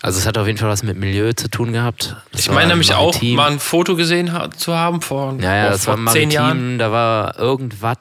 Also 0.00 0.18
es 0.18 0.26
hat 0.26 0.38
auf 0.38 0.46
jeden 0.46 0.58
Fall 0.58 0.70
was 0.70 0.82
mit 0.84 0.96
Milieu 0.96 1.32
zu 1.34 1.48
tun 1.48 1.72
gehabt. 1.74 2.16
Das 2.32 2.42
ich 2.42 2.50
meine 2.50 2.68
nämlich 2.68 2.94
auch 2.94 3.12
maritim. 3.12 3.36
mal 3.36 3.50
ein 3.50 3.60
Foto 3.60 3.94
gesehen 3.94 4.30
zu 4.56 4.74
haben 4.74 5.02
vor, 5.02 5.34
Ja, 5.40 5.54
ja, 5.56 5.68
das 5.70 5.84
vor 5.84 6.02
war 6.02 6.12
zehn 6.14 6.30
Jahren. 6.30 6.56
maritim, 6.58 6.78
da 6.78 6.92
war 6.92 7.38
irgendwas, 7.38 7.98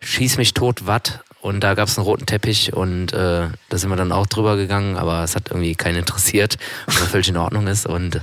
schieß 0.00 0.36
mich 0.36 0.52
tot, 0.52 0.86
Watt. 0.86 1.20
Und 1.40 1.60
da 1.60 1.74
gab 1.74 1.86
es 1.88 1.96
einen 1.96 2.04
roten 2.04 2.26
Teppich 2.26 2.72
und 2.72 3.12
äh, 3.12 3.48
da 3.68 3.78
sind 3.78 3.90
wir 3.90 3.96
dann 3.96 4.10
auch 4.12 4.26
drüber 4.26 4.56
gegangen, 4.56 4.96
aber 4.96 5.22
es 5.22 5.36
hat 5.36 5.50
irgendwie 5.50 5.76
keinen 5.76 5.96
interessiert, 6.00 6.56
was 6.86 6.96
völlig 6.96 7.28
in 7.28 7.36
Ordnung 7.36 7.68
ist. 7.68 7.86
Und 7.86 8.20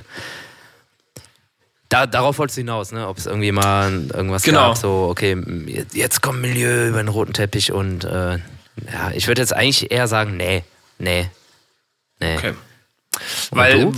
da, 1.89 2.08
darauf 2.08 2.39
wolltest 2.39 2.58
du 2.58 2.62
hinaus, 2.62 2.91
ne? 2.91 3.08
Ob 3.08 3.17
es 3.17 3.25
irgendwie 3.25 3.51
mal 3.51 3.91
irgendwas 4.13 4.43
Genau. 4.43 4.69
gab, 4.69 4.78
so, 4.78 5.08
okay, 5.10 5.38
jetzt- 5.93 6.21
kommt 6.21 6.41
Milieu 6.41 6.88
über 6.89 6.97
den 7.01 7.08
roten 7.08 7.34
Teppich 7.34 7.71
und 7.71 8.04
äh, 8.04 8.34
ja, 8.91 9.12
ich 9.13 9.28
würde 9.28 9.41
jetzt 9.41 9.54
eigentlich 9.56 9.91
eher 9.91 10.08
sagen, 10.08 10.36
nee, 10.36 10.63
nee, 10.97 11.30
nee. 12.20 12.38
Okay. 12.38 12.53
Und 13.51 13.57
Weil, 13.57 13.80
du? 13.80 13.91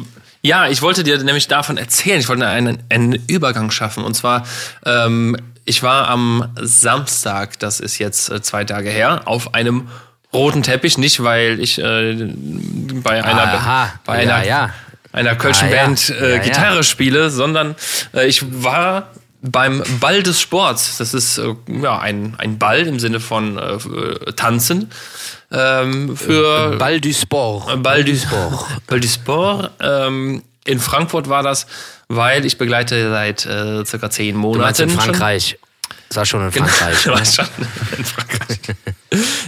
ja, 0.43 0.67
ich 0.67 0.81
wollte 0.83 1.03
dir 1.03 1.17
nämlich 1.23 1.47
davon 1.47 1.77
erzählen. 1.77 2.19
Ich 2.19 2.29
wollte 2.29 2.45
einen, 2.45 2.83
einen 2.89 3.13
Übergang 3.27 3.71
schaffen. 3.71 4.03
Und 4.03 4.13
zwar, 4.13 4.45
ähm, 4.85 5.35
ich 5.67 5.83
war 5.83 6.07
am 6.07 6.49
Samstag, 6.55 7.59
das 7.59 7.79
ist 7.79 7.99
jetzt 7.99 8.29
äh, 8.29 8.41
zwei 8.41 8.63
Tage 8.63 8.89
her, 8.89 9.21
auf 9.25 9.53
einem 9.53 9.89
roten 10.33 10.63
Teppich. 10.63 10.97
Nicht, 10.97 11.23
weil 11.23 11.59
ich 11.59 11.77
äh, 11.77 12.15
bei 13.03 13.23
einer, 13.23 13.43
Aha, 13.43 13.93
bei 14.05 14.13
einer, 14.19 14.45
ja. 14.45 14.73
einer 15.11 15.35
Kölschen 15.35 15.67
Ah, 15.67 15.71
ja. 15.71 15.83
Band 15.83 16.09
äh. 16.09 16.39
Gitarre 16.39 16.83
spiele, 16.83 17.29
sondern 17.29 17.75
äh, 18.13 18.27
ich 18.27 18.43
war 18.63 19.09
beim 19.41 19.83
Ball 19.99 20.23
des 20.23 20.39
Sports. 20.39 20.97
Das 20.97 21.13
ist 21.13 21.37
äh, 21.37 21.53
ja, 21.81 21.99
ein, 21.99 22.35
ein 22.37 22.57
Ball 22.57 22.87
im 22.87 22.99
Sinne 22.99 23.19
von 23.19 23.57
äh, 23.57 23.73
äh, 23.73 24.33
Tanzen. 24.33 24.89
Ähm, 25.51 26.15
für 26.15 26.77
Ball 26.77 26.99
du 27.01 27.13
Sport. 27.13 27.83
Ball 27.83 28.03
du 28.03 28.15
Sport. 28.15 28.65
Ball 28.87 28.99
du 28.99 29.07
Sport. 29.07 29.71
Ähm, 29.81 30.43
in 30.67 30.79
Frankfurt 30.79 31.29
war 31.29 31.43
das, 31.43 31.65
weil 32.07 32.45
ich 32.45 32.57
begleite 32.57 33.09
seit 33.09 33.45
äh, 33.45 33.85
circa 33.85 34.09
zehn 34.09 34.35
Du 34.35 34.39
Monaten 34.41 34.83
in 34.83 34.89
Frankreich. 34.89 35.57
Das 36.09 36.17
war 36.17 36.25
schon 36.25 36.45
in 36.45 36.51
Frankreich. 36.51 36.97
Genau, 37.03 37.17
schon 37.23 37.45
in 37.97 38.05
Frankreich. 38.05 38.59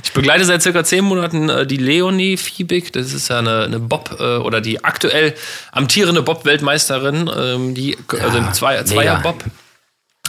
Ich 0.03 0.13
begleite 0.13 0.45
seit 0.45 0.61
circa 0.61 0.83
zehn 0.83 1.03
Monaten 1.03 1.49
äh, 1.49 1.65
die 1.67 1.77
Leonie 1.77 2.37
Fiebig. 2.37 2.91
Das 2.93 3.13
ist 3.13 3.29
ja 3.29 3.39
eine, 3.39 3.63
eine 3.63 3.79
Bob- 3.79 4.17
äh, 4.19 4.37
oder 4.37 4.59
die 4.61 4.83
aktuell 4.83 5.35
amtierende 5.71 6.21
Bob-Weltmeisterin. 6.21 7.29
Ähm, 7.35 7.73
die, 7.75 7.97
also 8.09 8.37
Ja, 8.37 8.51
zwei, 8.53 8.83
Zweier 8.83 9.17
mega. 9.17 9.31
Bob. 9.31 9.43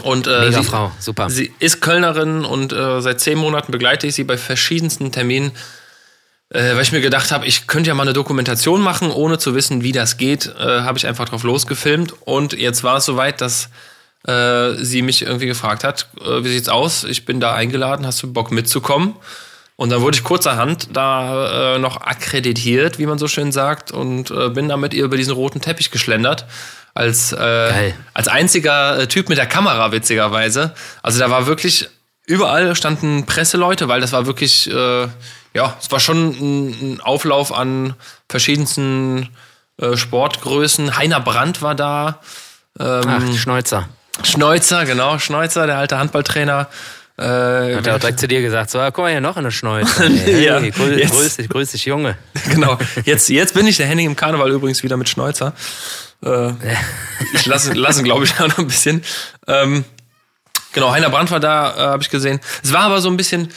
Und 0.03 0.27
äh, 0.27 0.47
Mega 0.47 0.63
sie, 0.63 0.69
Frau, 0.69 0.93
super. 0.99 1.29
Sie 1.31 1.53
ist 1.59 1.81
Kölnerin 1.81 2.45
und 2.45 2.73
äh, 2.73 3.01
seit 3.01 3.21
zehn 3.21 3.39
Monaten 3.39 3.71
begleite 3.73 4.07
ich 4.07 4.15
sie 4.15 4.25
bei 4.25 4.39
verschiedensten 4.39 5.13
Terminen, 5.13 5.53
äh, 6.51 6.75
weil 6.75 6.83
ich 6.83 6.93
mir 6.93 7.01
gedacht 7.01 7.33
habe, 7.33 7.47
ich 7.47 7.67
könnte 7.67 7.89
ja 7.89 7.95
mal 7.95 8.03
eine 8.03 8.13
Dokumentation 8.13 8.81
machen, 8.81 9.11
ohne 9.11 9.39
zu 9.39 9.55
wissen, 9.55 9.83
wie 9.83 9.93
das 9.93 10.17
geht, 10.17 10.47
äh, 10.47 10.83
habe 10.83 10.99
ich 10.99 11.07
einfach 11.07 11.29
drauf 11.29 11.43
losgefilmt 11.43 12.15
und 12.21 12.53
jetzt 12.53 12.83
war 12.83 12.99
es 12.99 13.05
soweit, 13.05 13.41
dass 13.41 13.71
äh, 14.27 14.75
sie 14.75 15.03
mich 15.03 15.23
irgendwie 15.23 15.47
gefragt 15.47 15.85
hat, 15.85 16.09
äh, 16.21 16.45
wie 16.45 16.49
sieht's 16.49 16.69
aus? 16.69 17.05
Ich 17.05 17.25
bin 17.25 17.41
da 17.41 17.55
eingeladen, 17.55 18.05
hast 18.05 18.23
du 18.23 18.33
Bock 18.33 18.51
mitzukommen? 18.51 19.15
Und 19.77 19.89
dann 19.89 20.03
wurde 20.03 20.19
ich 20.19 20.25
kurzerhand 20.25 20.89
da 20.93 21.77
äh, 21.77 21.79
noch 21.79 22.03
akkreditiert, 22.03 22.99
wie 22.99 23.07
man 23.07 23.19
so 23.19 23.29
schön 23.29 23.51
sagt, 23.51 23.93
und 23.93 24.31
äh, 24.31 24.51
bin 24.51 24.69
dann 24.69 24.81
mit 24.81 24.93
ihr 24.93 25.05
über 25.05 25.17
diesen 25.17 25.33
roten 25.33 25.63
Teppich 25.63 25.91
geschlendert. 25.91 26.45
Als, 26.93 27.33
äh, 27.33 27.93
als 28.13 28.29
einziger 28.29 28.99
äh, 28.99 29.07
Typ 29.07 29.31
mit 29.31 29.39
der 29.39 29.47
Kamera, 29.47 29.91
witzigerweise. 29.91 30.75
Also 31.03 31.19
da 31.19 31.31
war 31.31 31.47
wirklich, 31.47 31.89
überall 32.27 32.77
standen 32.77 33.25
Presseleute, 33.25 33.89
weil 33.89 34.03
das 34.03 34.13
war 34.13 34.27
wirklich, 34.27 34.71
äh, 34.71 35.09
ja, 35.55 35.77
es 35.81 35.91
war 35.91 36.01
schon 36.01 36.29
ein, 36.31 36.69
ein 36.95 37.01
Auflauf 37.01 37.53
an 37.53 37.95
verschiedensten 38.29 39.29
äh, 39.81 39.97
Sportgrößen. 39.97 40.97
Heiner 40.97 41.21
Brandt 41.21 41.63
war 41.63 41.75
da. 41.75 42.21
Ähm, 42.79 43.03
Ach, 43.07 43.37
Schneuzer. 43.37 43.89
Schneuzer, 44.23 44.85
genau, 44.85 45.19
Schneuzer, 45.19 45.67
der 45.67 45.79
alte 45.79 45.99
Handballtrainer. 45.99 46.69
Äh, 47.19 47.23
Hat 47.77 47.87
er 47.87 47.97
auch 47.97 47.99
direkt 48.01 48.21
zu 48.21 48.29
dir 48.29 48.41
gesagt, 48.41 48.71
so, 48.71 48.79
guck 48.79 48.99
mal 48.99 49.11
hier 49.11 49.21
noch 49.21 49.37
eine 49.37 49.51
Schneuzer. 49.53 50.05
Hey, 50.09 50.45
Ja, 50.47 50.59
hey, 50.59 50.71
grüß, 50.71 50.99
jetzt. 50.99 51.13
grüß 51.13 51.37
dich, 51.37 51.49
grüß 51.49 51.71
dich, 51.73 51.85
Junge. 51.85 52.17
genau. 52.51 52.79
Jetzt, 53.05 53.29
jetzt 53.29 53.55
bin 53.55 53.67
ich 53.67 53.77
der 53.77 53.87
Henning 53.87 54.07
im 54.07 54.17
Karneval 54.17 54.51
übrigens 54.51 54.83
wieder 54.83 54.97
mit 54.97 55.09
Schneuzer. 55.09 55.53
Äh, 56.25 56.53
ich 57.35 57.45
lasse, 57.47 57.73
lassen, 57.73 58.05
glaube 58.05 58.25
ich, 58.25 58.35
auch 58.41 58.49
noch 58.49 58.59
ein 58.59 58.67
bisschen. 58.67 59.03
Ähm, 59.47 59.85
genau, 60.73 60.93
Heiner 60.93 61.11
Brandt 61.11 61.31
war 61.31 61.41
da, 61.41 61.75
äh, 61.77 61.81
habe 61.93 62.03
ich 62.03 62.09
gesehen. 62.11 62.41
Es 62.63 62.73
war 62.73 62.83
aber 62.83 63.01
so 63.03 63.09
ein 63.11 63.17
bisschen, 63.19 63.51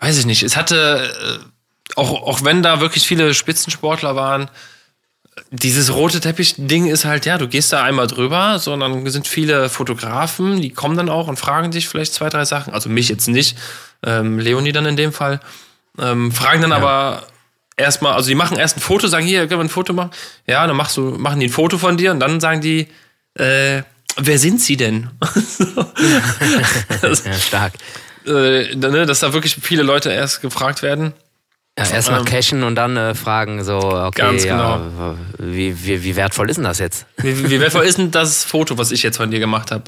weiß 0.00 0.18
ich 0.18 0.26
nicht, 0.26 0.42
es 0.42 0.56
hatte, 0.56 1.10
äh, 1.42 1.94
auch, 1.96 2.12
auch 2.22 2.44
wenn 2.44 2.62
da 2.62 2.80
wirklich 2.80 3.06
viele 3.06 3.34
Spitzensportler 3.34 4.16
waren, 4.16 4.50
dieses 5.50 5.92
rote 5.94 6.20
Teppich-Ding 6.20 6.86
ist 6.86 7.04
halt, 7.04 7.26
ja, 7.26 7.38
du 7.38 7.48
gehst 7.48 7.72
da 7.72 7.82
einmal 7.82 8.06
drüber, 8.06 8.58
sondern 8.58 9.08
sind 9.08 9.26
viele 9.26 9.68
Fotografen, 9.68 10.60
die 10.60 10.70
kommen 10.70 10.96
dann 10.96 11.08
auch 11.08 11.28
und 11.28 11.38
fragen 11.38 11.70
dich 11.70 11.88
vielleicht 11.88 12.14
zwei, 12.14 12.28
drei 12.28 12.44
Sachen. 12.44 12.72
Also 12.72 12.88
mich 12.88 13.08
jetzt 13.08 13.28
nicht, 13.28 13.56
ähm, 14.04 14.38
Leonie 14.38 14.72
dann 14.72 14.86
in 14.86 14.96
dem 14.96 15.12
Fall. 15.12 15.40
Ähm, 15.98 16.32
fragen 16.32 16.62
dann 16.62 16.72
aber 16.72 17.26
erstmal, 17.76 18.12
also 18.14 18.28
die 18.28 18.34
machen 18.34 18.58
erst 18.58 18.76
ein 18.76 18.80
Foto, 18.80 19.06
sagen, 19.08 19.26
hier, 19.26 19.46
können 19.46 19.60
wir 19.60 19.64
ein 19.64 19.70
Foto 19.70 19.92
machen? 19.92 20.10
Ja, 20.46 20.66
dann 20.66 20.76
machst 20.76 20.96
du, 20.96 21.02
machen 21.02 21.40
die 21.40 21.46
ein 21.46 21.52
Foto 21.52 21.78
von 21.78 21.96
dir 21.96 22.10
und 22.10 22.20
dann 22.20 22.40
sagen 22.40 22.60
die, 22.60 22.88
äh, 23.34 23.82
wer 24.16 24.38
sind 24.38 24.60
sie 24.60 24.76
denn? 24.76 25.10
Ja, 27.02 27.32
stark. 27.34 27.72
Äh, 28.28 28.74
ne, 28.76 29.06
dass 29.06 29.20
da 29.20 29.32
wirklich 29.32 29.56
viele 29.60 29.82
Leute 29.82 30.10
erst 30.10 30.42
gefragt 30.42 30.82
werden. 30.82 31.12
Ja, 31.78 31.88
Erstmal 31.88 32.20
Ähm, 32.20 32.24
cashen 32.24 32.62
und 32.64 32.74
dann 32.74 32.96
äh, 32.96 33.14
fragen, 33.14 33.62
so, 33.62 33.76
okay, 33.78 34.22
Ganz 34.22 34.44
ja, 34.44 34.76
genau. 34.78 35.14
wie, 35.38 35.84
wie, 35.84 36.02
wie 36.02 36.16
wertvoll 36.16 36.50
ist 36.50 36.56
denn 36.56 36.64
das 36.64 36.80
jetzt? 36.80 37.06
Wie, 37.18 37.50
wie 37.50 37.60
wertvoll 37.60 37.84
ist 37.84 37.98
denn 37.98 38.10
das 38.10 38.42
Foto, 38.42 38.78
was 38.78 38.90
ich 38.90 39.02
jetzt 39.04 39.16
von 39.16 39.30
dir 39.30 39.38
gemacht 39.38 39.70
habe? 39.70 39.84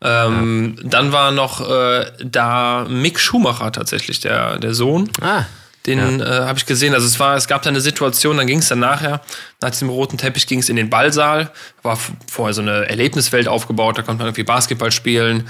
Ähm, 0.00 0.76
Dann 0.82 1.12
war 1.12 1.30
noch 1.32 1.68
äh, 1.68 2.06
da 2.24 2.86
Mick 2.88 3.18
Schumacher 3.18 3.72
tatsächlich, 3.72 4.20
der, 4.20 4.58
der 4.58 4.72
Sohn. 4.72 5.10
Ah, 5.20 5.42
Den 5.86 6.20
äh, 6.20 6.24
habe 6.24 6.58
ich 6.58 6.66
gesehen. 6.66 6.94
Also 6.94 7.06
es 7.06 7.18
war, 7.20 7.36
es 7.36 7.46
gab 7.48 7.62
da 7.62 7.68
eine 7.68 7.80
Situation, 7.80 8.36
dann 8.36 8.46
ging 8.46 8.60
es 8.60 8.68
dann 8.68 8.78
nachher, 8.78 9.20
nach 9.60 9.70
diesem 9.70 9.88
roten 9.88 10.16
Teppich 10.16 10.46
ging 10.46 10.60
es 10.60 10.68
in 10.68 10.76
den 10.76 10.88
Ballsaal. 10.88 11.50
War 11.82 11.98
vorher 12.30 12.54
so 12.54 12.62
eine 12.62 12.88
Erlebniswelt 12.88 13.48
aufgebaut, 13.48 13.98
da 13.98 14.02
konnte 14.02 14.18
man 14.18 14.28
irgendwie 14.28 14.44
Basketball 14.44 14.92
spielen. 14.92 15.48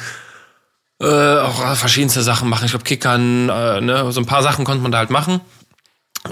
Äh, 1.01 1.07
auch 1.39 1.77
verschiedenste 1.77 2.23
Sachen 2.23 2.49
machen. 2.49 2.65
Ich 2.65 2.73
glaube, 2.73 2.85
Kickern, 2.85 3.49
äh, 3.49 3.81
ne, 3.81 4.11
so 4.11 4.21
ein 4.21 4.27
paar 4.27 4.43
Sachen 4.43 4.65
konnte 4.65 4.83
man 4.83 4.91
da 4.91 4.99
halt 4.99 5.11
machen. 5.11 5.41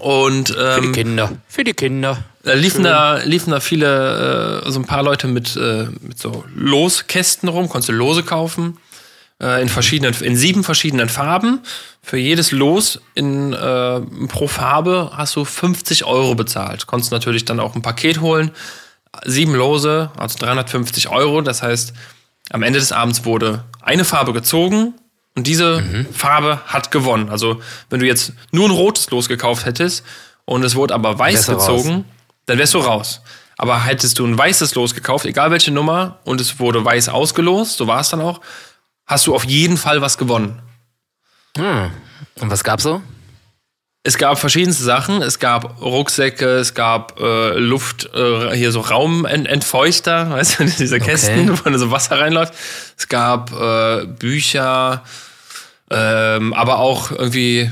Und 0.00 0.48
für 0.48 0.80
die 0.80 0.86
ähm, 0.88 0.92
Kinder. 0.92 1.32
Für 1.48 1.64
die 1.64 1.72
Kinder. 1.72 2.24
da 2.42 2.52
liefen 2.54 2.82
da, 2.84 3.18
liefen 3.18 3.52
da 3.52 3.60
viele, 3.60 4.62
äh, 4.64 4.70
so 4.70 4.80
ein 4.80 4.84
paar 4.84 5.02
Leute 5.02 5.28
mit, 5.28 5.56
äh, 5.56 5.86
mit 6.00 6.18
so 6.18 6.44
Loskästen 6.54 7.48
rum, 7.48 7.68
konntest 7.68 7.90
du 7.90 7.92
Lose 7.92 8.22
kaufen. 8.22 8.78
Äh, 9.40 9.60
in 9.62 9.68
verschiedenen, 9.68 10.14
in 10.22 10.36
sieben 10.36 10.64
verschiedenen 10.64 11.08
Farben. 11.08 11.60
Für 12.02 12.16
jedes 12.16 12.52
Los 12.52 13.00
in, 13.14 13.52
äh, 13.52 14.00
pro 14.28 14.48
Farbe 14.48 15.12
hast 15.14 15.36
du 15.36 15.44
50 15.44 16.04
Euro 16.04 16.34
bezahlt. 16.34 16.86
Konntest 16.86 17.12
natürlich 17.12 17.44
dann 17.44 17.60
auch 17.60 17.74
ein 17.74 17.82
Paket 17.82 18.20
holen. 18.20 18.50
Sieben 19.24 19.54
Lose, 19.54 20.10
also 20.16 20.38
350 20.38 21.08
Euro. 21.08 21.40
Das 21.40 21.62
heißt, 21.62 21.92
am 22.50 22.62
Ende 22.62 22.78
des 22.78 22.92
Abends 22.92 23.24
wurde 23.24 23.64
eine 23.86 24.04
Farbe 24.04 24.32
gezogen 24.32 24.94
und 25.34 25.46
diese 25.46 26.06
Farbe 26.12 26.60
hat 26.66 26.90
gewonnen. 26.90 27.30
Also, 27.30 27.60
wenn 27.88 28.00
du 28.00 28.06
jetzt 28.06 28.32
nur 28.52 28.68
ein 28.68 28.72
rotes 28.72 29.10
Los 29.10 29.28
gekauft 29.28 29.64
hättest 29.64 30.04
und 30.44 30.64
es 30.64 30.74
wurde 30.74 30.94
aber 30.94 31.18
weiß 31.18 31.48
Wärst 31.48 31.48
gezogen, 31.48 32.04
dann 32.46 32.58
wärst 32.58 32.74
du 32.74 32.78
raus. 32.78 33.20
Aber 33.58 33.84
hättest 33.84 34.18
du 34.18 34.26
ein 34.26 34.36
weißes 34.36 34.74
Los 34.74 34.94
gekauft, 34.94 35.24
egal 35.24 35.50
welche 35.50 35.70
Nummer, 35.70 36.18
und 36.24 36.40
es 36.40 36.58
wurde 36.58 36.84
weiß 36.84 37.08
ausgelost, 37.08 37.78
so 37.78 37.86
war 37.86 38.00
es 38.00 38.10
dann 38.10 38.20
auch, 38.20 38.40
hast 39.06 39.26
du 39.26 39.34
auf 39.34 39.44
jeden 39.44 39.76
Fall 39.76 40.00
was 40.02 40.18
gewonnen. 40.18 40.60
Hm. 41.56 41.90
Und 42.40 42.50
was 42.50 42.64
gab's 42.64 42.82
so? 42.82 43.00
Es 44.06 44.18
gab 44.18 44.38
verschiedenste 44.38 44.84
Sachen. 44.84 45.20
Es 45.20 45.40
gab 45.40 45.80
Rucksäcke, 45.82 46.46
es 46.58 46.74
gab 46.74 47.18
äh, 47.20 47.58
Luft, 47.58 48.08
äh, 48.14 48.54
hier 48.56 48.70
so 48.70 48.80
Raumentfeuchter, 48.80 50.30
weißt 50.36 50.60
du, 50.60 50.64
diese 50.64 51.00
Kästen, 51.00 51.50
wo 51.58 51.76
so 51.76 51.90
Wasser 51.90 52.20
reinläuft. 52.20 52.54
Es 52.96 53.08
gab 53.08 53.50
äh, 53.52 54.06
Bücher, 54.06 55.02
ähm, 55.90 56.54
aber 56.54 56.78
auch 56.78 57.10
irgendwie 57.10 57.70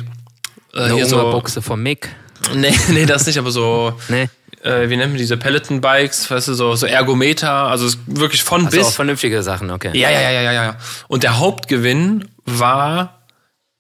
äh, 0.75 0.81
Eine 0.81 0.95
hier 0.95 1.07
so. 1.07 1.19
Hungerbuchse 1.19 1.63
vom 1.63 1.83
Mick. 1.83 2.09
Nee, 2.55 2.75
nee, 2.89 3.07
das 3.07 3.25
nicht, 3.27 3.39
aber 3.39 3.51
so, 3.51 3.99
Nee. 4.09 4.29
äh, 4.65 4.91
wie 4.91 4.97
nennen 4.97 5.15
wir 5.15 5.19
diese 5.19 5.39
Peloton-Bikes, 5.39 6.31
weißt 6.31 6.49
du, 6.49 6.55
so, 6.55 6.75
so 6.75 6.85
Ergometer, 6.85 7.51
also 7.51 7.89
wirklich 8.07 8.43
von 8.43 8.67
Also 8.67 8.81
auch 8.81 8.87
bis. 8.87 8.95
vernünftige 8.97 9.43
Sachen, 9.43 9.71
okay. 9.71 9.93
Ja, 9.95 10.11
ja, 10.11 10.21
ja, 10.31 10.43
ja, 10.43 10.53
ja. 10.53 10.77
Und 11.09 11.23
der 11.23 11.39
Hauptgewinn 11.39 12.29
war 12.45 13.23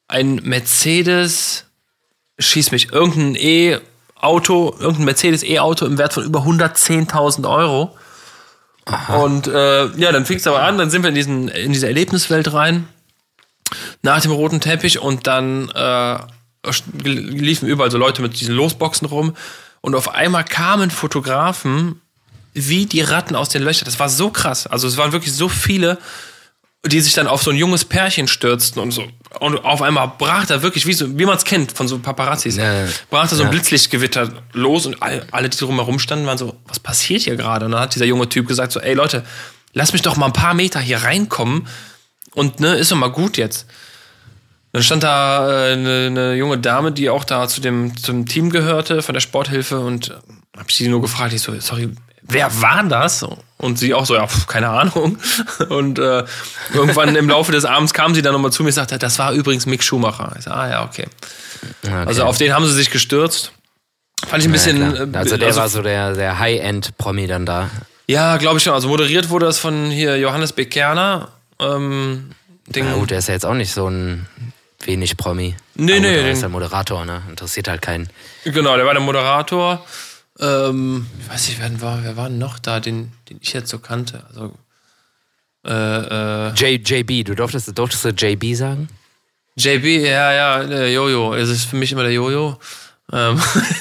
ein 0.09 0.37
Mercedes, 0.45 1.67
schieß 2.39 2.71
mich, 2.71 2.93
irgendein 2.93 3.37
E-Auto, 3.37 4.75
irgendein 4.79 5.05
Mercedes 5.05 5.43
E-Auto 5.43 5.87
im 5.87 5.99
Wert 5.99 6.13
von 6.13 6.25
über 6.25 6.41
110.000 6.41 7.49
Euro. 7.49 7.97
Und 9.09 9.47
äh, 9.47 9.87
ja, 9.97 10.13
dann 10.13 10.27
fing 10.27 10.37
es 10.37 10.47
aber 10.47 10.63
an, 10.63 10.77
dann 10.77 10.91
sind 10.91 11.03
wir 11.03 11.09
in, 11.09 11.15
diesen, 11.15 11.49
in 11.49 11.73
diese 11.73 11.87
Erlebniswelt 11.87 12.53
rein, 12.53 12.87
nach 14.03 14.21
dem 14.21 14.33
roten 14.33 14.61
Teppich 14.61 14.99
und 14.99 15.27
dann 15.27 15.71
äh, 15.71 16.19
liefen 17.03 17.67
überall 17.67 17.91
so 17.91 17.99
Leute 17.99 18.21
mit 18.21 18.39
diesen 18.39 18.55
Losboxen 18.55 19.07
rum 19.07 19.35
und 19.81 19.95
auf 19.95 20.15
einmal 20.15 20.45
kamen 20.45 20.91
Fotografen 20.91 22.01
wie 22.53 22.87
die 22.87 23.01
Ratten 23.01 23.37
aus 23.37 23.49
den 23.49 23.63
Löchern. 23.63 23.87
Das 23.87 23.99
war 23.99 24.09
so 24.09 24.31
krass. 24.31 24.67
Also 24.67 24.87
es 24.87 24.97
waren 24.97 25.13
wirklich 25.13 25.35
so 25.35 25.49
viele, 25.49 25.99
die 26.87 27.01
sich 27.01 27.15
dann 27.15 27.27
auf 27.27 27.43
so 27.43 27.51
ein 27.51 27.57
junges 27.57 27.85
Pärchen 27.85 28.29
stürzten 28.29 28.81
und 28.81 28.93
so. 28.93 29.05
Und 29.41 29.65
auf 29.65 29.83
einmal 29.83 30.13
brach 30.19 30.47
da 30.47 30.63
wirklich, 30.63 30.87
wie, 30.87 30.93
so, 30.93 31.19
wie 31.19 31.25
man 31.25 31.37
es 31.37 31.45
kennt 31.45 31.73
von 31.73 31.89
so 31.89 31.99
Paparazzis, 31.99 32.57
Ja, 32.57 32.85
brach 33.11 33.29
da 33.29 33.37
so 33.37 33.43
ein 33.43 33.47
Ja. 33.47 33.51
Blitzlichtgewitter 33.51 34.31
los 34.53 34.87
und 34.87 35.03
all, 35.03 35.27
alle, 35.33 35.49
die 35.49 35.59
drumherum 35.59 35.99
standen, 35.99 36.27
waren 36.27 36.39
so, 36.39 36.57
was 36.67 36.79
passiert 36.79 37.23
hier 37.23 37.37
gerade? 37.37 37.67
Und 37.67 37.73
dann 37.73 37.81
hat 37.81 37.95
dieser 37.95 38.05
junge 38.07 38.29
Typ 38.29 38.47
gesagt 38.47 38.73
so, 38.73 38.81
ey 38.81 38.95
Leute, 38.95 39.25
lass 39.73 39.93
mich 39.93 40.03
doch 40.03 40.17
mal 40.17 40.27
ein 40.27 40.33
paar 40.33 40.55
Meter 40.55 40.81
hier 40.81 40.99
reinkommen 41.03 41.67
und 42.35 42.61
ne, 42.61 42.75
ist 42.77 42.91
doch 42.93 42.97
mal 42.97 43.11
gut 43.11 43.37
jetzt. 43.37 43.67
Dann 44.73 44.83
stand 44.83 45.03
da 45.05 45.69
äh, 45.69 45.73
eine, 45.73 46.07
eine 46.07 46.35
junge 46.35 46.59
Dame, 46.59 46.91
die 46.93 47.09
auch 47.11 47.25
da 47.25 47.47
zu 47.49 47.61
dem 47.61 47.97
zum 47.97 48.27
Team 48.27 48.51
gehörte 48.51 49.03
von 49.03 49.13
der 49.15 49.21
Sporthilfe 49.21 49.79
und 49.81 50.13
hab 50.57 50.69
ich 50.69 50.77
sie 50.77 50.89
nur 50.89 51.01
gefragt, 51.01 51.33
ich 51.33 51.43
so, 51.43 51.59
sorry, 51.61 51.91
wer 52.23 52.61
war 52.61 52.83
das? 52.85 53.25
Und 53.65 53.79
sie 53.79 53.95
auch 53.95 54.05
so, 54.05 54.15
ja, 54.15 54.27
pf, 54.27 54.47
keine 54.47 54.69
Ahnung. 54.69 55.17
Und 55.71 55.99
äh, 55.99 56.25
irgendwann 56.75 57.17
im 57.17 57.29
Laufe 57.31 57.51
des 57.51 57.65
Abends 57.65 57.95
kam 57.95 58.15
sie 58.15 58.21
dann 58.21 58.35
nochmal 58.35 58.53
zu 58.53 58.63
mir 58.63 58.69
und 58.69 58.75
sagte, 58.75 58.99
das 58.99 59.19
war 59.19 59.33
übrigens 59.33 59.65
Mick 59.65 59.83
Schumacher. 59.83 60.35
Ich 60.39 60.45
so, 60.45 60.51
ah 60.51 60.69
ja, 60.69 60.85
okay. 60.85 61.07
Okay. 61.83 61.95
Also 62.07 62.25
auf 62.25 62.37
den 62.37 62.53
haben 62.53 62.67
sie 62.67 62.73
sich 62.75 62.91
gestürzt. 62.91 63.53
Fand 64.27 64.43
ich 64.43 64.49
ein 64.49 64.53
bisschen. 64.53 64.81
ja, 64.81 65.05
äh. 65.05 65.09
Also 65.17 65.39
der 65.39 65.57
war 65.57 65.69
so 65.71 65.81
der, 65.81 66.13
der 66.13 66.39
High-End-Promi 66.39 67.27
dann 67.27 67.47
da. 67.47 67.71
ja, 68.07 68.37
glaube 68.37 68.59
ich 68.59 68.63
schon. 68.65 68.75
Also 68.75 68.89
moderiert 68.89 69.31
wurde 69.31 69.47
das 69.47 69.59
von 69.59 69.91
hier 69.91 70.19
Johannes 70.19 70.53
Bekerner. 70.53 71.29
Ähm, 71.59 72.31
den, 72.67 72.87
Na 72.87 72.95
gut, 72.97 73.11
der 73.13 73.19
ist 73.21 73.29
ja 73.29 73.35
jetzt 73.35 73.47
auch 73.47 73.55
nicht 73.55 73.73
so 73.73 73.89
ein 73.89 74.27
wenig 74.85 75.17
Promi. 75.17 75.55
Nee, 75.75 75.93
Aber 75.93 76.01
nee, 76.03 76.23
Der 76.23 76.33
ist 76.33 76.43
der 76.43 76.51
Moderator, 76.51 77.07
ne? 77.07 77.23
Interessiert 77.31 77.69
halt 77.69 77.81
keinen. 77.81 78.11
Genau, 78.45 78.77
der 78.77 78.85
war 78.85 78.93
der 78.93 79.03
Moderator. 79.03 79.85
Ähm, 80.41 81.07
ich 81.21 81.31
weiß 81.31 81.49
nicht, 81.49 81.61
wer 81.61 81.81
war, 81.81 82.03
wer 82.03 82.17
war 82.17 82.29
denn 82.29 82.39
noch 82.39 82.59
da, 82.59 82.81
den, 82.81 83.13
den 83.29 83.39
ich 83.41 83.53
jetzt 83.53 83.71
so 83.71 83.79
kannte? 83.79 84.25
Also, 84.29 84.55
äh, 85.67 86.49
äh, 86.49 86.53
J, 86.55 86.89
JB, 86.89 87.27
du 87.27 87.35
durftest, 87.35 87.77
durftest 87.79 88.05
du 88.05 88.09
JB 88.11 88.57
sagen? 88.57 88.89
JB, 89.57 89.85
ja, 90.05 90.33
ja, 90.33 90.65
der 90.65 90.91
Jojo. 90.93 91.35
Es 91.35 91.49
ist 91.49 91.65
für 91.65 91.77
mich 91.77 91.93
immer 91.93 92.03
der 92.03 92.13
Jojo. 92.13 92.59
Ähm, 93.13 93.41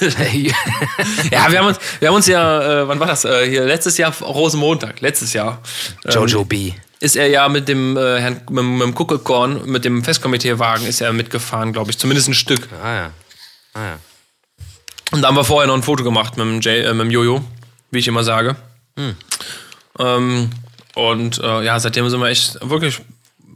ja, 1.30 1.50
wir 1.50 1.58
haben 1.58 1.66
uns, 1.66 1.78
wir 1.98 2.08
haben 2.08 2.14
uns 2.14 2.26
ja, 2.26 2.82
äh, 2.82 2.88
wann 2.88 3.00
war 3.00 3.06
das? 3.06 3.24
Äh, 3.24 3.48
hier 3.48 3.64
letztes 3.64 3.98
Jahr 3.98 4.14
Rosenmontag, 4.20 5.00
letztes 5.00 5.32
Jahr. 5.32 5.60
Ähm, 6.04 6.12
Jojo 6.12 6.44
B. 6.44 6.72
Ist 7.00 7.16
er 7.16 7.26
ja 7.26 7.48
mit 7.48 7.68
dem 7.68 7.96
äh, 7.96 8.20
Herrn 8.20 8.42
mit, 8.50 8.64
mit 8.64 8.82
dem 8.82 8.94
Kuckelkorn, 8.94 9.66
mit 9.66 9.84
dem 9.84 10.04
Festkomiteewagen 10.04 10.86
ist 10.86 11.00
er 11.00 11.12
mitgefahren, 11.12 11.72
glaube 11.72 11.90
ich, 11.90 11.98
zumindest 11.98 12.28
ein 12.28 12.34
Stück. 12.34 12.68
Ah 12.82 12.94
ja. 12.94 13.10
Ah 13.74 13.84
ja. 13.84 13.98
Und 15.14 15.22
da 15.22 15.28
haben 15.28 15.36
wir 15.36 15.44
vorher 15.44 15.68
noch 15.68 15.74
ein 15.76 15.84
Foto 15.84 16.02
gemacht 16.02 16.36
mit 16.36 16.44
dem, 16.44 16.60
J, 16.60 16.84
äh, 16.84 16.92
mit 16.92 17.06
dem 17.06 17.10
Jojo, 17.12 17.44
wie 17.92 17.98
ich 18.00 18.08
immer 18.08 18.24
sage. 18.24 18.56
Ähm, 19.98 20.50
und 20.96 21.38
äh, 21.38 21.62
ja, 21.62 21.78
seitdem 21.78 22.08
sind 22.10 22.18
wir 22.20 22.26
echt 22.26 22.58
wirklich 22.68 23.00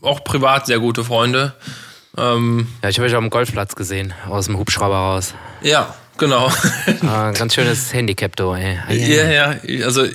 auch 0.03 0.23
privat 0.23 0.67
sehr 0.67 0.79
gute 0.79 1.03
Freunde. 1.03 1.55
Ähm, 2.17 2.69
Ja, 2.83 2.89
ich 2.91 2.99
habe 2.99 3.09
euch 3.09 3.15
auf 3.17 3.21
dem 3.21 3.31
Golfplatz 3.31 3.75
gesehen, 3.75 4.15
aus 4.29 4.47
dem 4.47 4.57
Hubschrauber 4.57 4.95
raus. 4.95 5.35
ja, 5.61 5.95
genau. 6.17 6.49
Ah, 7.05 7.33
ganz 7.33 7.55
schönes 7.55 7.93
Handicap, 7.93 8.37
du, 8.37 8.53
ey. 8.55 8.79
ja, 8.91 9.29
ja, 9.29 9.85
also 9.85 10.07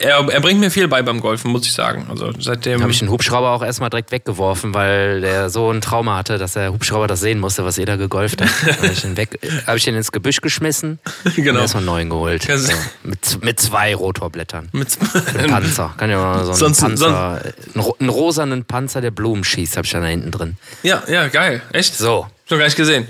er, 0.00 0.28
er 0.28 0.40
bringt 0.40 0.60
mir 0.60 0.70
viel 0.70 0.86
bei 0.86 1.02
beim 1.02 1.20
Golfen, 1.20 1.50
muss 1.50 1.66
ich 1.66 1.72
sagen. 1.72 2.06
Also 2.08 2.30
seitdem. 2.38 2.80
habe 2.82 2.92
ich 2.92 3.00
den 3.00 3.10
Hubschrauber 3.10 3.50
auch 3.50 3.62
erstmal 3.64 3.90
direkt 3.90 4.12
weggeworfen, 4.12 4.72
weil 4.72 5.20
der 5.22 5.50
so 5.50 5.70
ein 5.72 5.80
Trauma 5.80 6.16
hatte, 6.16 6.38
dass 6.38 6.52
der 6.52 6.72
Hubschrauber 6.72 7.08
das 7.08 7.18
sehen 7.20 7.40
musste, 7.40 7.64
was 7.64 7.78
ihr 7.78 7.86
da 7.86 7.96
gegolft 7.96 8.40
habt. 8.40 8.76
habe 8.78 8.86
ich, 8.92 9.00
den 9.00 9.16
weg- 9.16 9.40
hab 9.66 9.74
ich 9.76 9.84
den 9.84 9.96
ins 9.96 10.12
Gebüsch 10.12 10.40
geschmissen 10.40 11.00
Genau. 11.34 11.50
und 11.56 11.62
erstmal 11.62 11.80
einen 11.80 11.86
neuen 11.86 12.10
geholt. 12.10 12.46
Ja, 12.46 12.56
So, 12.58 12.72
mit, 13.02 13.42
mit 13.44 13.58
zwei 13.58 13.94
Rotorblättern. 13.94 14.68
mit, 14.72 14.96
Ein 15.36 15.50
Panzer. 15.50 15.94
Kann 15.96 16.10
ja 16.10 16.18
mal 16.18 16.44
so 16.44 16.50
einen 16.50 16.58
Sonst- 16.58 16.80
Panzer, 16.80 17.42
einen, 17.74 17.80
ro- 17.84 17.96
einen 17.98 18.08
rosanen 18.08 18.64
Panzer, 18.64 19.00
der 19.00 19.10
Blumen 19.10 19.42
schießt, 19.42 19.76
habe 19.76 19.84
ich 19.86 19.92
dann 19.92 20.02
da 20.02 20.08
hinten 20.08 20.30
drin. 20.30 20.56
ja, 20.84 21.02
ja, 21.08 21.26
geil. 21.26 21.60
Echt? 21.72 21.96
So, 21.96 22.26
Schon 22.48 22.58
gar 22.58 22.66
nicht 22.66 22.76
gesehen. 22.76 23.08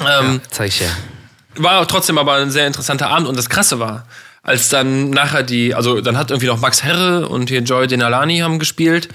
Ähm, 0.00 0.40
zeig 0.50 0.68
ich 0.68 0.78
dir. 0.78 0.90
war 1.62 1.86
trotzdem 1.86 2.18
aber 2.18 2.34
ein 2.34 2.50
sehr 2.50 2.66
interessanter 2.66 3.08
Abend 3.10 3.28
und 3.28 3.36
das 3.38 3.48
Krasse 3.48 3.78
war, 3.78 4.06
als 4.42 4.68
dann 4.68 5.10
nachher 5.10 5.42
die, 5.42 5.74
also 5.74 6.00
dann 6.00 6.16
hat 6.16 6.30
irgendwie 6.30 6.46
noch 6.46 6.60
Max 6.60 6.82
Herre 6.82 7.28
und 7.28 7.50
hier 7.50 7.60
Joy 7.60 7.86
Denalani 7.86 8.38
haben 8.38 8.58
gespielt. 8.58 9.08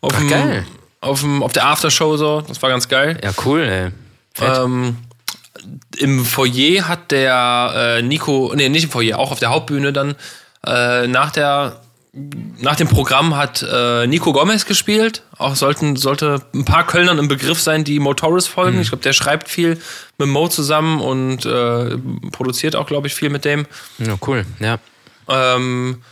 Auf 0.00 0.12
Ach, 0.14 0.18
dem, 0.18 0.28
geil. 0.28 0.66
Auf, 1.00 1.20
dem, 1.20 1.42
auf 1.42 1.52
der 1.52 1.66
Aftershow 1.66 2.16
so, 2.16 2.42
das 2.42 2.60
war 2.62 2.70
ganz 2.70 2.88
geil. 2.88 3.18
Ja, 3.22 3.30
cool, 3.44 3.60
ey. 3.60 3.90
Fett. 4.34 4.58
Ähm, 4.58 4.98
Im 5.96 6.24
Foyer 6.24 6.88
hat 6.88 7.10
der 7.10 7.98
äh, 7.98 8.02
Nico, 8.02 8.52
nee, 8.54 8.68
nicht 8.68 8.84
im 8.84 8.90
Foyer, 8.90 9.18
auch 9.18 9.32
auf 9.32 9.38
der 9.38 9.50
Hauptbühne 9.50 9.92
dann, 9.92 10.14
äh, 10.66 11.06
nach 11.06 11.30
der 11.30 11.80
nach 12.58 12.76
dem 12.76 12.88
Programm 12.88 13.36
hat 13.36 13.62
äh, 13.62 14.06
Nico 14.06 14.32
Gomez 14.32 14.64
gespielt. 14.64 15.22
Auch 15.36 15.54
sollten, 15.54 15.96
sollte 15.96 16.42
ein 16.54 16.64
paar 16.64 16.86
Kölnern 16.86 17.18
im 17.18 17.28
Begriff 17.28 17.60
sein, 17.60 17.84
die 17.84 17.98
Motoris 17.98 18.46
folgen. 18.46 18.80
Ich 18.80 18.88
glaube, 18.88 19.02
der 19.02 19.12
schreibt 19.12 19.48
viel 19.48 19.78
mit 20.18 20.28
Mo 20.28 20.48
zusammen 20.48 21.00
und 21.00 21.44
äh, 21.44 21.98
produziert 22.32 22.74
auch, 22.74 22.86
glaube 22.86 23.06
ich, 23.06 23.14
viel 23.14 23.28
mit 23.28 23.44
dem. 23.44 23.66
ja, 23.98 24.16
cool, 24.26 24.46
ja. 24.60 24.78
Ähm, 25.28 26.02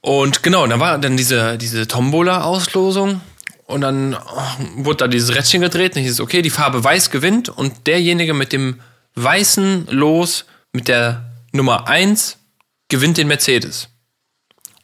und 0.00 0.42
genau, 0.42 0.66
da 0.66 0.80
war 0.80 0.98
dann 0.98 1.16
diese, 1.16 1.58
diese 1.58 1.86
Tombola-Auslosung. 1.86 3.20
Und 3.66 3.82
dann 3.82 4.14
oh, 4.14 4.84
wurde 4.84 4.96
da 4.96 5.08
dieses 5.08 5.34
Rädchen 5.34 5.60
gedreht 5.60 5.94
und 5.94 6.02
hieß 6.02 6.12
es, 6.12 6.20
okay, 6.20 6.40
die 6.40 6.48
Farbe 6.48 6.82
weiß 6.82 7.10
gewinnt 7.10 7.50
und 7.50 7.86
derjenige 7.86 8.32
mit 8.32 8.54
dem 8.54 8.80
weißen 9.14 9.88
Los 9.90 10.46
mit 10.72 10.88
der 10.88 11.30
Nummer 11.52 11.86
1 11.86 12.38
gewinnt 12.88 13.18
den 13.18 13.28
Mercedes. 13.28 13.88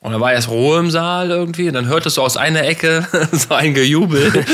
Und 0.05 0.13
da 0.13 0.21
war 0.21 0.35
erst 0.35 0.49
Ruhe 0.49 0.81
im 0.81 0.91
Saal 0.91 1.31
irgendwie, 1.31 1.67
und 1.69 1.73
dann 1.73 1.87
hörtest 1.87 2.19
du 2.19 2.23
aus 2.23 2.37
einer 2.37 2.63
Ecke 2.63 3.09
so 3.33 3.55
ein 3.55 3.73
Gejubel. 3.73 4.31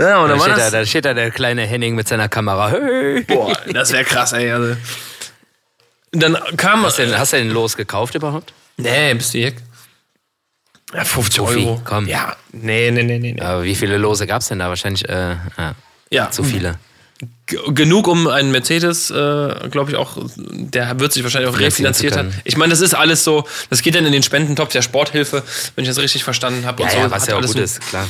ja, 0.00 0.18
und 0.18 0.28
Da 0.30 0.36
dann 0.36 0.40
steht, 0.40 0.58
da, 0.58 0.70
da 0.70 0.84
steht 0.86 1.04
da 1.04 1.14
der 1.14 1.30
kleine 1.30 1.62
Henning 1.64 1.94
mit 1.94 2.08
seiner 2.08 2.28
Kamera. 2.28 2.70
Hey. 2.70 3.22
boah, 3.22 3.52
das 3.72 3.92
wäre 3.92 4.02
krass, 4.02 4.32
ey. 4.32 4.50
Also. 4.50 4.76
Und 6.12 6.20
Dann 6.22 6.36
kam, 6.56 6.84
Hast 6.84 6.98
du, 6.98 7.06
denn, 7.06 7.16
hast 7.16 7.32
du 7.32 7.36
den 7.36 7.50
Los 7.50 7.76
gekauft 7.76 8.16
überhaupt? 8.16 8.52
Nee, 8.78 9.14
bist 9.14 9.32
du 9.34 9.38
Jack? 9.38 9.54
Ja, 10.92 11.04
50 11.04 11.38
Fuffi, 11.38 11.58
Euro. 11.60 11.80
komm. 11.84 12.08
Ja, 12.08 12.34
nee, 12.50 12.90
nee, 12.90 13.04
nee, 13.04 13.18
nee. 13.18 13.40
Aber 13.40 13.62
wie 13.62 13.76
viele 13.76 13.96
Lose 13.96 14.26
gab 14.26 14.42
es 14.42 14.48
denn 14.48 14.58
da? 14.58 14.68
Wahrscheinlich 14.68 15.08
äh, 15.08 15.36
ja, 15.56 15.74
Ja, 16.10 16.30
zu 16.32 16.42
viele. 16.42 16.78
Genug, 17.46 18.08
um 18.08 18.26
einen 18.26 18.50
Mercedes, 18.52 19.10
äh, 19.10 19.14
glaube 19.70 19.90
ich, 19.90 19.96
auch, 19.96 20.16
der 20.36 20.98
wird 20.98 21.12
sich 21.12 21.22
wahrscheinlich 21.22 21.50
auch 21.50 21.58
refinanziert 21.58 22.16
haben. 22.16 22.32
Ich 22.44 22.56
meine, 22.56 22.70
das 22.70 22.80
ist 22.80 22.94
alles 22.94 23.22
so, 23.22 23.46
das 23.70 23.82
geht 23.82 23.94
dann 23.94 24.04
in 24.06 24.12
den 24.12 24.22
Spendentopf 24.22 24.72
der 24.72 24.82
Sporthilfe, 24.82 25.42
wenn 25.76 25.84
ich 25.84 25.88
das 25.88 25.98
richtig 25.98 26.24
verstanden 26.24 26.64
habe. 26.64 26.82
Ja, 26.82 26.88
und 26.88 26.92
so. 26.92 26.98
ja, 26.98 27.10
was 27.10 27.26
ja 27.26 27.34
auch 27.34 27.38
alles 27.38 27.52
gut 27.52 27.62
ist, 27.62 27.80
klar. 27.80 28.08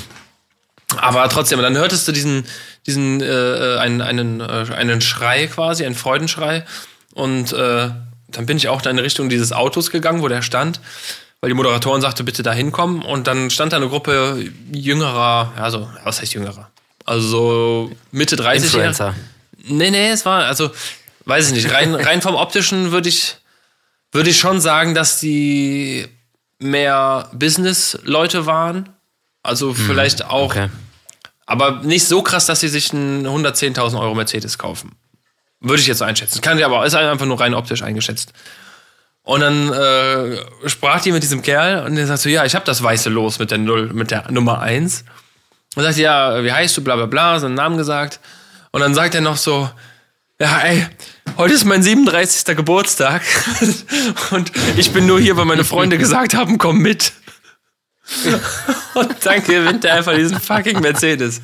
Aber 0.96 1.28
trotzdem, 1.28 1.60
dann 1.60 1.76
hörtest 1.76 2.06
du 2.06 2.12
diesen, 2.12 2.46
diesen 2.86 3.20
äh, 3.20 3.76
einen, 3.78 4.00
einen, 4.00 4.40
äh, 4.40 4.66
einen 4.74 5.00
Schrei 5.00 5.46
quasi, 5.46 5.84
einen 5.84 5.94
Freudenschrei. 5.94 6.64
Und 7.14 7.52
äh, 7.52 7.90
dann 8.28 8.46
bin 8.46 8.56
ich 8.56 8.68
auch 8.68 8.82
da 8.82 8.90
in 8.90 8.98
Richtung 8.98 9.28
dieses 9.28 9.52
Autos 9.52 9.90
gegangen, 9.90 10.22
wo 10.22 10.28
der 10.28 10.42
stand, 10.42 10.80
weil 11.40 11.50
die 11.50 11.54
Moderatorin 11.54 12.00
sagte, 12.00 12.24
bitte 12.24 12.42
da 12.42 12.52
hinkommen. 12.52 13.02
Und 13.02 13.26
dann 13.26 13.50
stand 13.50 13.72
da 13.72 13.76
eine 13.76 13.88
Gruppe 13.88 14.50
jüngerer, 14.72 15.52
ja, 15.56 15.70
so, 15.70 15.88
was 16.04 16.20
heißt 16.20 16.34
jüngerer? 16.34 16.70
Also 17.04 17.28
so 17.28 17.90
Mitte 18.12 18.36
30 18.36 18.64
Influencer. 18.64 19.14
Nee, 19.66 19.90
nee, 19.90 20.10
es 20.10 20.24
war, 20.26 20.44
also, 20.44 20.70
weiß 21.26 21.48
ich 21.48 21.54
nicht, 21.54 21.72
rein, 21.72 21.94
rein 21.94 22.22
vom 22.22 22.34
optischen 22.34 22.92
würde 22.92 23.08
ich, 23.08 23.36
würde 24.12 24.30
ich 24.30 24.38
schon 24.38 24.60
sagen, 24.60 24.94
dass 24.94 25.20
die 25.20 26.06
mehr 26.58 27.28
Business-Leute 27.32 28.46
waren. 28.46 28.88
Also 29.42 29.74
vielleicht 29.74 30.24
auch 30.24 30.50
Okay. 30.52 30.70
aber 31.44 31.82
nicht 31.82 32.06
so 32.06 32.22
krass, 32.22 32.46
dass 32.46 32.60
sie 32.60 32.68
sich 32.68 32.92
einen 32.92 33.26
110.000 33.26 34.00
Euro 34.00 34.14
Mercedes 34.14 34.56
kaufen. 34.56 34.92
Würde 35.60 35.80
ich 35.82 35.86
jetzt 35.86 35.98
so 35.98 36.04
einschätzen. 36.04 36.40
Kann 36.40 36.58
ich 36.58 36.64
aber, 36.64 36.84
ist 36.86 36.94
einfach 36.94 37.26
nur 37.26 37.38
rein 37.40 37.54
optisch 37.54 37.82
eingeschätzt. 37.82 38.32
Und 39.22 39.40
dann 39.40 39.72
äh, 39.72 40.38
sprach 40.68 41.00
die 41.02 41.12
mit 41.12 41.22
diesem 41.22 41.40
Kerl 41.42 41.84
und 41.86 41.96
der 41.96 42.06
sagt 42.06 42.20
so, 42.20 42.28
ja, 42.28 42.44
ich 42.44 42.54
habe 42.54 42.64
das 42.66 42.82
weiße 42.82 43.08
Los 43.08 43.38
mit 43.38 43.50
der 43.50 43.58
Null, 43.58 43.90
mit 43.92 44.10
der 44.10 44.30
Nummer 44.30 44.60
1. 44.60 45.04
Und 45.74 45.82
sagt, 45.82 45.96
ja, 45.96 46.42
wie 46.44 46.52
heißt 46.52 46.76
du, 46.76 46.84
bla 46.84 46.96
bla 46.96 47.06
bla, 47.06 47.38
seinen 47.40 47.54
Namen 47.54 47.76
gesagt. 47.76 48.20
Und 48.70 48.80
dann 48.80 48.94
sagt 48.94 49.14
er 49.14 49.20
noch 49.20 49.36
so, 49.36 49.70
ja, 50.40 50.60
ey, 50.60 50.86
heute 51.36 51.54
ist 51.54 51.64
mein 51.64 51.82
37. 51.82 52.56
Geburtstag 52.56 53.22
und 54.30 54.50
ich 54.76 54.92
bin 54.92 55.06
nur 55.06 55.20
hier, 55.20 55.36
weil 55.36 55.44
meine 55.44 55.64
Freunde 55.64 55.96
gesagt 55.96 56.34
haben, 56.34 56.58
komm 56.58 56.78
mit. 56.78 57.12
Und 58.94 59.14
dann 59.24 59.42
gewinnt 59.42 59.84
er 59.84 59.94
einfach 59.94 60.14
diesen 60.14 60.38
fucking 60.38 60.80
Mercedes. 60.80 61.40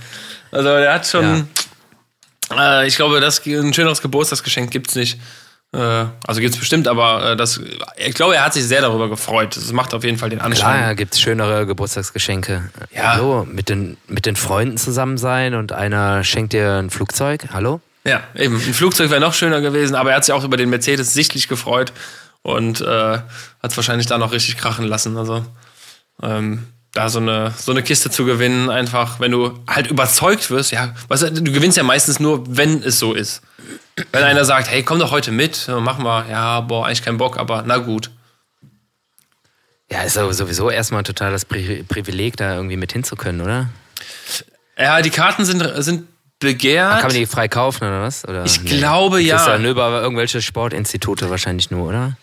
Also 0.51 0.69
der 0.69 0.93
hat 0.93 1.07
schon, 1.07 1.49
äh, 2.55 2.87
ich 2.87 2.97
glaube, 2.97 3.21
das 3.21 3.45
ein 3.47 3.73
schöneres 3.73 4.03
Geburtstagsgeschenk 4.03 4.71
gibt's 4.71 4.95
nicht. 4.95 5.19
Äh, 5.73 6.07
also 6.27 6.41
gibt's 6.41 6.59
bestimmt, 6.59 6.89
aber 6.89 7.33
äh, 7.33 7.37
das, 7.37 7.61
ich 7.97 8.15
glaube, 8.15 8.35
er 8.35 8.45
hat 8.45 8.55
sich 8.55 8.65
sehr 8.65 8.81
darüber 8.81 9.09
gefreut. 9.09 9.57
Das 9.57 9.73
macht 9.73 9.95
auf 9.95 10.03
jeden 10.03 10.19
Fall 10.19 10.31
den 10.31 10.41
Anschein. 10.41 10.79
Klar, 10.79 10.95
gibt 10.97 11.15
es 11.15 11.21
schönere 11.21 11.65
Geburtstagsgeschenke. 11.67 12.71
Ja. 12.93 13.15
Hallo, 13.15 13.47
mit 13.51 13.69
den, 13.69 13.97
mit 14.09 14.27
den 14.27 14.37
Freunden 14.37 14.79
zusammen 14.79 15.17
sein 15.17 15.55
und 15.55 15.73
einer 15.73 16.25
schenkt 16.25 16.53
dir 16.53 16.79
ein 16.79 16.91
Flugzeug. 16.91 17.49
Hallo? 17.53 17.81
Ja, 18.05 18.23
eben. 18.35 18.57
Ein 18.57 18.75
Flugzeug 18.75 19.11
wäre 19.11 19.21
noch 19.21 19.35
schöner 19.35 19.61
gewesen, 19.61 19.95
aber 19.95 20.11
er 20.11 20.17
hat 20.17 20.25
sich 20.25 20.35
auch 20.35 20.45
über 20.45 20.57
den 20.57 20.71
Mercedes 20.71 21.13
sichtlich 21.13 21.49
gefreut 21.49 21.93
und 22.43 22.81
äh, 22.81 22.85
hat 22.85 23.23
es 23.63 23.77
wahrscheinlich 23.77 24.07
da 24.07 24.19
noch 24.19 24.33
richtig 24.33 24.57
krachen 24.57 24.87
lassen. 24.87 25.17
Also 25.17 25.45
ähm, 26.23 26.67
da 26.93 27.09
so 27.09 27.21
eine, 27.21 27.53
so 27.57 27.71
eine 27.73 27.83
Kiste 27.83 28.11
zu 28.11 28.25
gewinnen, 28.25 28.69
einfach, 28.69 29.21
wenn 29.21 29.31
du 29.31 29.59
halt 29.69 29.87
überzeugt 29.89 30.51
wirst, 30.51 30.73
ja, 30.73 30.95
weißt 31.09 31.23
du, 31.23 31.45
gewinnst 31.45 31.77
ja 31.77 31.83
meistens 31.83 32.19
nur, 32.19 32.45
wenn 32.49 32.83
es 32.83 32.99
so 32.99 33.15
ist. 33.15 33.43
Wenn 34.13 34.25
einer 34.25 34.45
sagt, 34.45 34.71
hey, 34.71 34.83
komm 34.83 34.99
doch 34.99 35.11
heute 35.11 35.31
mit, 35.31 35.69
mach 35.69 35.99
mal, 35.99 36.29
ja, 36.29 36.61
boah, 36.61 36.87
eigentlich 36.87 37.03
kein 37.03 37.19
Bock, 37.19 37.39
aber 37.39 37.63
na 37.67 37.79
gut. 37.79 38.11
Ja, 39.93 40.03
ist 40.03 40.15
sowieso 40.15 40.71
erstmal 40.71 41.03
total 41.03 41.33
das 41.33 41.45
Pri 41.45 41.85
Privileg, 41.87 42.37
da 42.37 42.55
irgendwie 42.55 42.77
mit 42.77 42.93
hinzukönnen, 42.93 43.41
oder? 43.41 43.69
Ja, 44.79 45.03
die 45.03 45.11
Karten 45.11 45.45
sind, 45.45 45.63
sind 45.83 46.07
begehrt. 46.39 47.01
Kann 47.01 47.09
man 47.09 47.17
die 47.17 47.27
frei 47.27 47.49
kaufen 47.49 47.85
oder 47.85 48.03
was? 48.03 48.25
Oder? 48.27 48.45
Ich 48.45 48.65
glaube, 48.65 49.17
Das 49.17 49.25
ist 49.25 49.47
ja. 49.47 49.53
ja 49.53 49.59
nur 49.59 49.73
über 49.73 50.01
irgendwelche 50.01 50.41
Sportinstitute 50.41 51.29
wahrscheinlich 51.29 51.71
nur, 51.71 51.89
oder? 51.89 52.17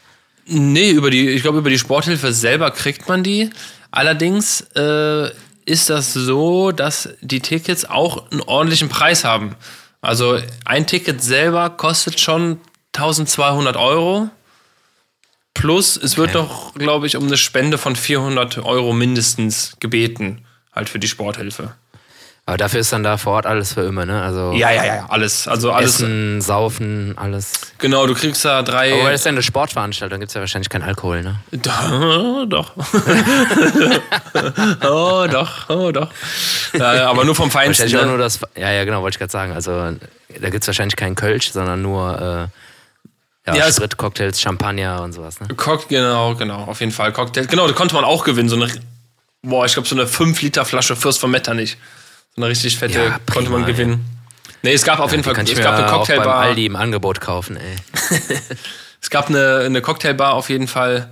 Nee, 0.47 0.91
über 0.91 1.09
die, 1.11 1.29
ich 1.29 1.41
glaube, 1.41 1.59
über 1.59 1.69
die 1.69 1.79
Sporthilfe 1.79 2.31
selber 2.33 2.71
kriegt 2.71 3.07
man 3.07 3.23
die. 3.23 3.49
Allerdings 3.91 4.61
äh, 4.75 5.29
ist 5.65 5.89
das 5.89 6.13
so, 6.13 6.71
dass 6.71 7.09
die 7.21 7.41
Tickets 7.41 7.85
auch 7.85 8.31
einen 8.31 8.41
ordentlichen 8.41 8.89
Preis 8.89 9.23
haben. 9.23 9.55
Also 10.01 10.39
ein 10.65 10.87
Ticket 10.87 11.21
selber 11.23 11.69
kostet 11.71 12.19
schon 12.19 12.59
1200 12.95 13.75
Euro. 13.75 14.29
Plus, 15.53 15.97
es 15.97 16.17
wird 16.17 16.35
Okay. 16.35 16.37
noch, 16.37 16.73
glaube 16.75 17.07
ich, 17.07 17.15
um 17.17 17.25
eine 17.25 17.37
Spende 17.37 17.77
von 17.77 17.95
400 17.95 18.59
Euro 18.59 18.93
mindestens 18.93 19.75
gebeten, 19.79 20.45
halt 20.73 20.87
für 20.87 20.99
die 20.99 21.07
Sporthilfe. 21.07 21.73
Aber 22.49 22.55
dafür 22.57 22.79
ist 22.79 22.93
dann 22.93 23.03
da 23.03 23.17
vor 23.17 23.33
Ort 23.33 23.45
alles 23.45 23.73
für 23.73 23.81
immer, 23.81 24.05
ne? 24.05 24.21
Also 24.23 24.53
Ja, 24.53 24.71
ja, 24.71 24.85
ja, 24.85 25.05
alles. 25.09 25.49
Also 25.49 25.73
alles. 25.73 25.95
Essen, 25.95 26.39
Saufen, 26.41 27.13
alles. 27.17 27.51
Genau, 27.77 28.07
du 28.07 28.13
kriegst 28.15 28.45
da 28.45 28.63
drei. 28.63 28.93
Aber 28.93 29.11
das 29.11 29.19
ist 29.19 29.25
ja 29.25 29.31
eine 29.31 29.43
Sportveranstaltung, 29.43 30.19
gibt 30.21 30.29
es 30.29 30.33
ja 30.33 30.39
wahrscheinlich 30.39 30.69
keinen 30.69 30.83
Alkohol, 30.83 31.23
ne? 31.23 31.35
Da, 31.51 32.45
doch. 32.47 32.71
oh, 34.83 35.27
doch, 35.29 35.69
oh, 35.69 35.91
doch. 35.91 36.09
Ja, 36.73 37.09
aber 37.09 37.25
nur 37.25 37.35
vom 37.35 37.51
Feinsten. 37.51 37.83
Wahrscheinlich 37.83 37.97
auch 37.97 38.01
Ne? 38.05 38.09
nur 38.11 38.17
das. 38.17 38.39
Ja, 38.55 38.71
ja, 38.71 38.83
genau, 38.85 39.01
wollte 39.01 39.15
ich 39.15 39.19
gerade 39.19 39.31
sagen. 39.31 39.53
Also 39.53 39.71
da 39.71 40.49
gibt 40.49 40.63
es 40.63 40.67
wahrscheinlich 40.67 40.95
keinen 40.95 41.15
Kölsch, 41.15 41.51
sondern 41.51 41.81
nur 41.81 42.49
äh, 43.45 43.49
ja, 43.49 43.55
Ja, 43.55 43.67
es- 43.67 43.75
Sprit, 43.75 43.97
Cocktails, 43.97 44.39
Champagner 44.41 45.01
und 45.01 45.13
sowas, 45.13 45.39
ne? 45.39 45.47
Cock, 45.55 45.87
genau, 45.89 46.35
genau, 46.35 46.63
auf 46.63 46.79
jeden 46.79 46.91
Fall. 46.91 47.11
Cocktail. 47.11 47.45
Genau, 47.47 47.67
da 47.67 47.73
konnte 47.73 47.95
man 47.95 48.03
auch 48.05 48.23
gewinnen. 48.23 48.49
So 48.49 48.55
eine, 48.55 48.67
boah, 49.41 49.65
ich 49.65 49.73
glaube, 49.73 49.87
so 49.87 49.95
eine 49.95 50.07
5 50.07 50.41
Liter 50.41 50.65
Flasche 50.65 50.95
Fürst 50.95 51.19
von 51.19 51.31
Metternich. 51.31 51.71
So 51.71 51.77
eine 52.37 52.47
richtig 52.47 52.77
fette 52.77 52.97
Ja, 52.99 53.19
konnte 53.31 53.49
man 53.49 53.63
prima, 53.63 53.77
gewinnen. 53.77 54.05
Nee, 54.61 54.73
es 54.73 54.83
gab 54.83 54.99
auf 54.99 55.11
jeden 55.11 55.23
Fall, 55.23 55.33
kann 55.33 55.45
ich 55.45 55.53
es 55.53 55.59
gab 55.59 55.75
eine 55.75 55.85
auch 55.85 55.89
beim 55.89 55.97
Cocktailbar. 55.99 56.35
Aldi 56.37 56.65
im 56.65 56.75
Angebot 56.75 57.19
kaufen, 57.21 57.57
ey. 57.57 57.75
Es 58.99 59.11
gab 59.11 59.29
eine, 59.29 59.59
eine 59.59 59.81
Cocktailbar 59.81 60.33
auf 60.33 60.49
jeden 60.49 60.67
Fall. 60.67 61.11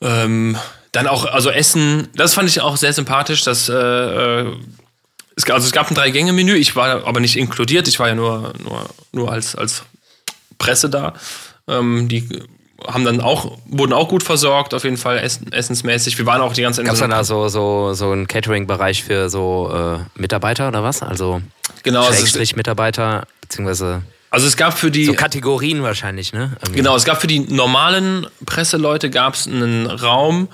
Ähm, 0.00 0.56
dann 0.92 1.06
auch, 1.08 1.24
also 1.24 1.50
Essen, 1.50 2.08
das 2.14 2.34
fand 2.34 2.48
ich 2.48 2.60
auch 2.60 2.76
sehr 2.76 2.92
sympathisch. 2.92 3.42
Dass, 3.42 3.68
äh, 3.68 3.74
äh, 3.74 4.56
es, 5.36 5.50
also 5.50 5.66
es 5.66 5.72
gab 5.72 5.90
ein 5.90 5.94
Drei-Gänge-Menü, 5.94 6.54
ich 6.54 6.76
war 6.76 7.04
aber 7.06 7.20
nicht 7.20 7.36
inkludiert, 7.36 7.88
ich 7.88 7.98
war 7.98 8.08
ja 8.08 8.14
nur, 8.14 8.54
nur, 8.62 8.88
nur 9.12 9.32
als, 9.32 9.56
als 9.56 9.82
Presse 10.58 10.88
da. 10.88 11.14
Ähm, 11.66 12.08
die 12.08 12.28
haben 12.86 13.04
dann 13.04 13.20
auch, 13.20 13.58
wurden 13.66 13.92
auch 13.92 14.08
gut 14.08 14.22
versorgt, 14.22 14.72
auf 14.74 14.84
jeden 14.84 14.96
Fall 14.96 15.18
essen, 15.18 15.52
essensmäßig. 15.52 16.16
Wir 16.18 16.26
waren 16.26 16.40
auch 16.40 16.52
die 16.52 16.62
ganze 16.62 16.78
Zeit 16.78 16.86
Gab 16.86 16.94
es 16.94 17.00
so 17.00 17.06
da 17.06 17.24
so, 17.24 17.48
so, 17.48 17.94
so 17.94 18.10
einen 18.12 18.28
Catering-Bereich 18.28 19.02
für 19.02 19.28
so 19.28 19.70
äh, 19.72 20.20
Mitarbeiter 20.20 20.68
oder 20.68 20.82
was? 20.82 21.02
Also 21.02 21.42
Genau, 21.82 22.00
also 22.00 22.12
es, 22.12 22.20
Schrägstrich-Mitarbeiter, 22.20 23.26
beziehungsweise 23.40 24.02
also 24.30 24.46
es 24.46 24.56
gab 24.56 24.78
für 24.78 24.90
die. 24.90 25.06
so 25.06 25.14
Kategorien 25.14 25.82
wahrscheinlich, 25.82 26.32
ne? 26.32 26.52
Irgendwie. 26.60 26.76
Genau, 26.76 26.94
es 26.96 27.04
gab 27.04 27.20
für 27.20 27.26
die 27.26 27.40
normalen 27.40 28.26
Presseleute 28.44 29.08
gab 29.08 29.34
es 29.34 29.46
einen 29.46 29.86
Raum, 29.86 30.48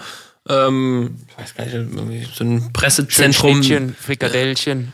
ähm, 0.49 1.17
ich 1.29 1.43
weiß 1.43 1.55
gar 1.57 1.65
nicht, 1.65 1.75
irgendwie 1.75 2.29
so 2.33 2.45
ein 2.45 2.73
Pressezentrum. 2.73 3.63
Schnittchen, 3.63 3.97
Frikadellchen. 3.99 4.93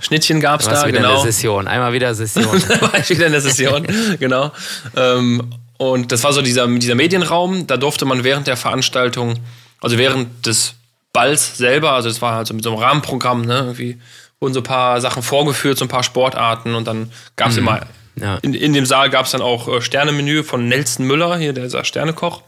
Schnittchen 0.00 0.40
gab 0.40 0.60
es 0.60 0.66
da, 0.66 0.86
wieder 0.86 0.98
genau. 0.98 1.08
in 1.10 1.14
der 1.24 1.32
Session. 1.32 1.68
Einmal 1.68 1.92
wieder 1.92 2.14
Session. 2.14 2.46
war 2.80 2.98
ich 2.98 3.10
wieder 3.10 3.26
in 3.26 3.32
der 3.32 3.40
Session, 3.40 3.86
genau. 4.18 4.52
Ähm, 4.96 5.50
und 5.80 6.12
das 6.12 6.22
war 6.24 6.32
so 6.34 6.42
dieser, 6.42 6.66
dieser 6.68 6.94
Medienraum, 6.94 7.66
da 7.66 7.78
durfte 7.78 8.04
man 8.04 8.22
während 8.22 8.46
der 8.46 8.58
Veranstaltung, 8.58 9.38
also 9.80 9.96
während 9.96 10.44
des 10.44 10.74
Balls 11.14 11.56
selber, 11.56 11.92
also 11.92 12.10
es 12.10 12.20
war 12.20 12.34
halt 12.34 12.46
so 12.46 12.52
mit 12.54 12.62
so 12.64 12.70
einem 12.70 12.78
Rahmenprogramm, 12.78 13.46
ne, 13.46 13.60
irgendwie 13.60 13.98
wurden 14.40 14.52
so 14.52 14.60
ein 14.60 14.64
paar 14.64 15.00
Sachen 15.00 15.22
vorgeführt, 15.22 15.78
so 15.78 15.86
ein 15.86 15.88
paar 15.88 16.02
Sportarten 16.02 16.74
und 16.74 16.86
dann 16.86 17.10
gab 17.36 17.48
es 17.50 17.56
immer, 17.56 17.80
Ja. 18.16 18.36
in, 18.42 18.52
in 18.52 18.74
dem 18.74 18.84
Saal 18.84 19.08
gab 19.08 19.24
es 19.24 19.32
dann 19.32 19.40
auch 19.40 19.68
äh, 19.68 19.80
Sternemenü 19.80 20.42
von 20.42 20.68
Nelson 20.68 21.06
Müller, 21.06 21.38
hier 21.38 21.54
der 21.54 21.64
ist 21.64 21.72
ja 21.72 21.82
Sternekoch. 21.82 22.42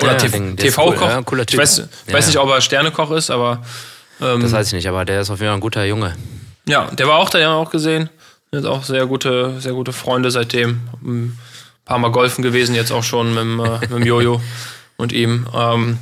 Oder 0.00 0.12
Ja, 0.12 0.28
den- 0.28 0.56
TV-Koch. 0.56 1.22
cool, 1.32 1.38
ja, 1.40 1.44
ich 1.48 1.58
weiß, 1.58 1.82
ich 2.06 2.12
weiß 2.14 2.26
nicht, 2.28 2.38
ob 2.38 2.48
er 2.50 2.60
Sternekoch 2.60 3.10
ist, 3.10 3.30
aber 3.30 3.62
Das 4.20 4.52
weiß 4.52 4.68
ich 4.68 4.72
nicht, 4.74 4.86
aber 4.88 5.04
der 5.04 5.22
ist 5.22 5.30
auf 5.30 5.40
jeden 5.40 5.48
Fall 5.48 5.56
ein 5.58 5.60
guter 5.60 5.84
Junge. 5.84 6.14
Ja, 6.68 6.84
der 6.92 7.08
war 7.08 7.16
auch 7.18 7.30
da, 7.30 7.40
ja 7.40 7.52
auch 7.54 7.70
gesehen. 7.72 8.08
Jetzt 8.52 8.66
auch 8.66 8.84
sehr 8.84 9.06
gute, 9.06 9.60
sehr 9.60 9.72
gute 9.72 9.92
Freunde 9.92 10.30
seitdem. 10.30 10.80
Ein 11.90 11.94
paar 11.94 11.98
Mal 11.98 12.12
golfen 12.12 12.42
gewesen, 12.42 12.76
jetzt 12.76 12.92
auch 12.92 13.02
schon 13.02 13.30
mit, 13.34 13.42
dem, 13.42 13.58
äh, 13.58 13.80
mit 13.80 13.90
dem 13.90 14.04
Jojo 14.06 14.40
und 14.96 15.10
ihm. 15.12 15.48
Ähm, 15.52 15.98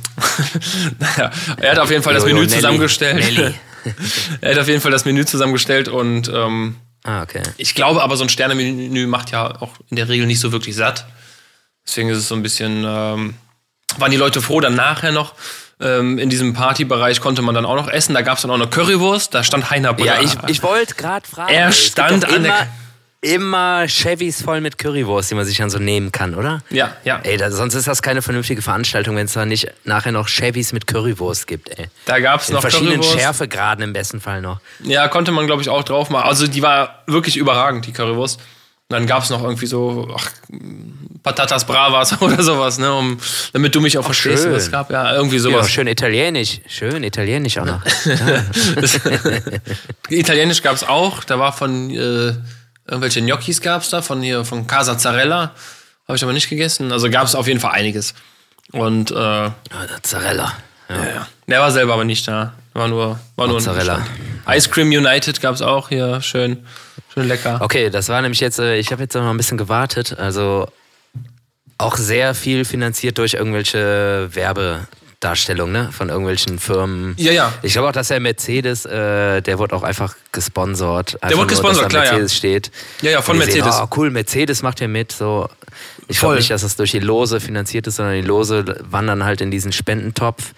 naja, 0.99 1.31
er 1.57 1.71
hat 1.71 1.79
auf 1.79 1.89
jeden 1.89 2.03
Fall 2.03 2.13
das 2.13 2.25
Menü 2.25 2.41
Nelly, 2.41 2.49
zusammengestellt. 2.49 3.15
Nelly. 3.15 3.55
er 4.41 4.51
hat 4.51 4.59
auf 4.59 4.67
jeden 4.67 4.81
Fall 4.81 4.91
das 4.91 5.05
Menü 5.05 5.25
zusammengestellt 5.25 5.87
und 5.87 6.29
ähm, 6.31 6.75
Ah, 7.05 7.23
okay. 7.23 7.41
ich 7.57 7.73
glaube 7.73 8.03
aber, 8.03 8.17
so 8.17 8.23
ein 8.23 8.29
Sternemenü 8.29 9.07
macht 9.07 9.31
ja 9.31 9.61
auch 9.61 9.71
in 9.89 9.95
der 9.95 10.09
Regel 10.09 10.27
nicht 10.27 10.39
so 10.39 10.51
wirklich 10.51 10.75
satt. 10.75 11.07
Deswegen 11.87 12.09
ist 12.09 12.19
es 12.19 12.27
so 12.27 12.35
ein 12.35 12.43
bisschen, 12.43 12.83
ähm, 12.87 13.33
waren 13.97 14.11
die 14.11 14.17
Leute 14.17 14.43
froh, 14.43 14.59
dann 14.59 14.75
nachher 14.75 15.11
noch. 15.11 15.33
Ähm, 15.81 16.19
in 16.19 16.29
diesem 16.29 16.53
Partybereich 16.53 17.19
konnte 17.19 17.41
man 17.41 17.55
dann 17.55 17.65
auch 17.65 17.77
noch 17.77 17.87
essen. 17.87 18.13
Da 18.13 18.21
gab 18.21 18.35
es 18.35 18.43
dann 18.43 18.51
auch 18.51 18.55
eine 18.55 18.67
Currywurst. 18.67 19.33
Da 19.33 19.43
stand 19.43 19.71
Heiner 19.71 19.97
Ja, 19.99 20.21
ich, 20.21 20.33
ich 20.45 20.61
wollte 20.61 20.93
gerade 20.93 21.27
fragen. 21.27 21.51
Er 21.51 21.71
stand 21.71 22.25
an 22.31 22.43
der- 22.43 22.67
immer, 23.21 23.87
Chevys 23.87 24.41
voll 24.41 24.61
mit 24.61 24.77
Currywurst, 24.77 25.31
die 25.31 25.35
man 25.35 25.45
sich 25.45 25.57
dann 25.57 25.69
so 25.69 25.77
nehmen 25.79 26.11
kann, 26.11 26.35
oder? 26.35 26.59
Ja, 26.69 26.95
ja. 27.03 27.19
Ey, 27.23 27.37
da, 27.37 27.51
sonst 27.51 27.73
ist 27.75 27.87
das 27.87 28.01
keine 28.01 28.21
vernünftige 28.21 28.61
Veranstaltung, 28.61 29.15
wenn 29.15 29.25
es 29.25 29.33
da 29.33 29.45
nicht 29.45 29.67
nachher 29.83 30.11
noch 30.13 30.27
Chevys 30.29 30.71
mit 30.73 30.87
Currywurst 30.87 31.47
gibt, 31.47 31.77
ey. 31.77 31.87
Da 32.05 32.19
gab 32.19 32.41
es 32.41 32.49
noch 32.49 32.61
verschiedenen 32.61 33.01
Currywurst. 33.01 33.19
Schärfegraden 33.19 33.83
im 33.83 33.93
besten 33.93 34.21
Fall 34.21 34.41
noch. 34.41 34.59
Ja, 34.83 35.07
konnte 35.09 35.31
man, 35.31 35.47
glaube 35.47 35.61
ich, 35.61 35.69
auch 35.69 35.83
drauf 35.83 36.09
machen. 36.09 36.27
Also 36.29 36.47
die 36.47 36.61
war 36.61 37.03
wirklich 37.07 37.35
überragend, 37.37 37.85
die 37.85 37.91
Currywurst. 37.91 38.39
Und 38.91 38.95
dann 38.95 39.05
gab 39.05 39.21
es 39.21 39.29
noch 39.29 39.43
irgendwie 39.43 39.67
so 39.67 40.07
ach, 40.17 40.31
Patatas 41.21 41.65
Bravas 41.67 42.19
oder 42.21 42.41
sowas, 42.41 42.79
ne, 42.79 42.91
um, 42.91 43.19
damit 43.53 43.75
du 43.75 43.81
mich 43.81 43.97
auch 43.99 44.05
verstehst. 44.05 44.43
schön. 44.43 44.53
Es 44.53 44.71
gab 44.71 44.89
ja 44.89 45.13
irgendwie 45.13 45.35
Ja, 45.35 45.41
sowas. 45.43 45.69
schön 45.69 45.85
italienisch. 45.87 46.59
Schön 46.67 47.03
italienisch 47.03 47.57
auch 47.59 47.65
noch. 47.65 47.81
Italienisch 50.09 50.63
gab 50.63 50.73
es 50.75 50.83
auch. 50.83 51.23
Da 51.23 51.37
war 51.37 51.53
von 51.53 51.91
äh, 51.91 52.33
irgendwelche 52.89 53.21
Gnocchis 53.21 53.61
gab 53.61 53.81
es 53.83 53.89
da, 53.89 54.01
von 54.01 54.21
hier, 54.21 54.43
von 54.45 54.67
Casa 54.67 54.97
Zarella. 54.97 55.51
Habe 56.07 56.15
ich 56.17 56.23
aber 56.23 56.33
nicht 56.33 56.49
gegessen. 56.49 56.91
Also 56.91 57.09
gab 57.09 57.25
es 57.25 57.35
auf 57.35 57.47
jeden 57.47 57.59
Fall 57.59 57.71
einiges. 57.71 58.13
Und 58.71 59.11
äh, 59.11 59.15
Ah, 59.15 59.53
Mozzarella. 59.93 60.53
Ja. 60.89 60.95
ja. 60.95 61.27
der 61.47 61.59
war 61.61 61.71
selber 61.71 61.93
aber 61.93 62.03
nicht 62.03 62.27
da. 62.27 62.53
War 62.73 62.87
nur, 62.87 63.19
war 63.35 63.47
nur 63.47 63.55
Mozzarella. 63.57 63.95
Stand. 63.95 64.57
Ice 64.57 64.69
Cream 64.69 64.87
United 64.89 65.41
gab 65.41 65.53
es 65.55 65.61
auch 65.61 65.89
hier. 65.89 66.21
Schön, 66.21 66.65
schön 67.13 67.27
lecker. 67.27 67.59
Okay, 67.61 67.89
das 67.89 68.09
war 68.09 68.21
nämlich 68.21 68.39
jetzt, 68.39 68.59
äh, 68.59 68.77
ich 68.77 68.91
habe 68.91 69.03
jetzt 69.03 69.13
noch 69.13 69.29
ein 69.29 69.37
bisschen 69.37 69.57
gewartet. 69.57 70.17
Also 70.17 70.67
auch 71.77 71.95
sehr 71.97 72.33
viel 72.35 72.65
finanziert 72.65 73.17
durch 73.17 73.35
irgendwelche 73.35 74.29
Werbedarstellungen 75.21 75.73
ne? 75.73 75.91
von 75.91 76.09
irgendwelchen 76.09 76.59
Firmen. 76.59 77.13
Ja, 77.17 77.31
ja. 77.31 77.53
Ich 77.61 77.73
glaube 77.73 77.89
auch, 77.89 77.93
dass 77.93 78.07
der 78.07 78.19
Mercedes, 78.19 78.85
äh, 78.85 79.41
der 79.41 79.59
wurde 79.59 79.75
auch 79.75 79.83
einfach 79.83 80.15
gesponsert. 80.31 81.21
Einfach 81.21 81.37
wurde 81.37 81.37
nur, 81.37 81.47
gesponsert, 81.47 81.89
klar, 81.89 82.05
ja. 82.05 82.11
Mercedes 82.11 82.35
steht. 82.35 82.71
Ja, 83.01 83.11
ja, 83.11 83.21
von 83.21 83.37
die 83.37 83.45
sehen, 83.45 83.65
Mercedes. 83.65 83.81
Oh, 83.81 83.87
cool, 83.97 84.11
Mercedes 84.11 84.61
macht 84.61 84.79
hier 84.79 84.87
mit. 84.87 85.11
So. 85.11 85.49
Ich 86.07 86.19
glaube 86.19 86.35
nicht, 86.35 86.49
dass 86.49 86.61
das 86.61 86.77
durch 86.77 86.91
die 86.91 86.99
Lose 86.99 87.41
finanziert 87.41 87.85
ist, 87.87 87.97
sondern 87.97 88.15
die 88.15 88.27
Lose 88.27 88.77
wandern 88.89 89.25
halt 89.25 89.41
in 89.41 89.51
diesen 89.51 89.73
Spendentopf. 89.73 90.53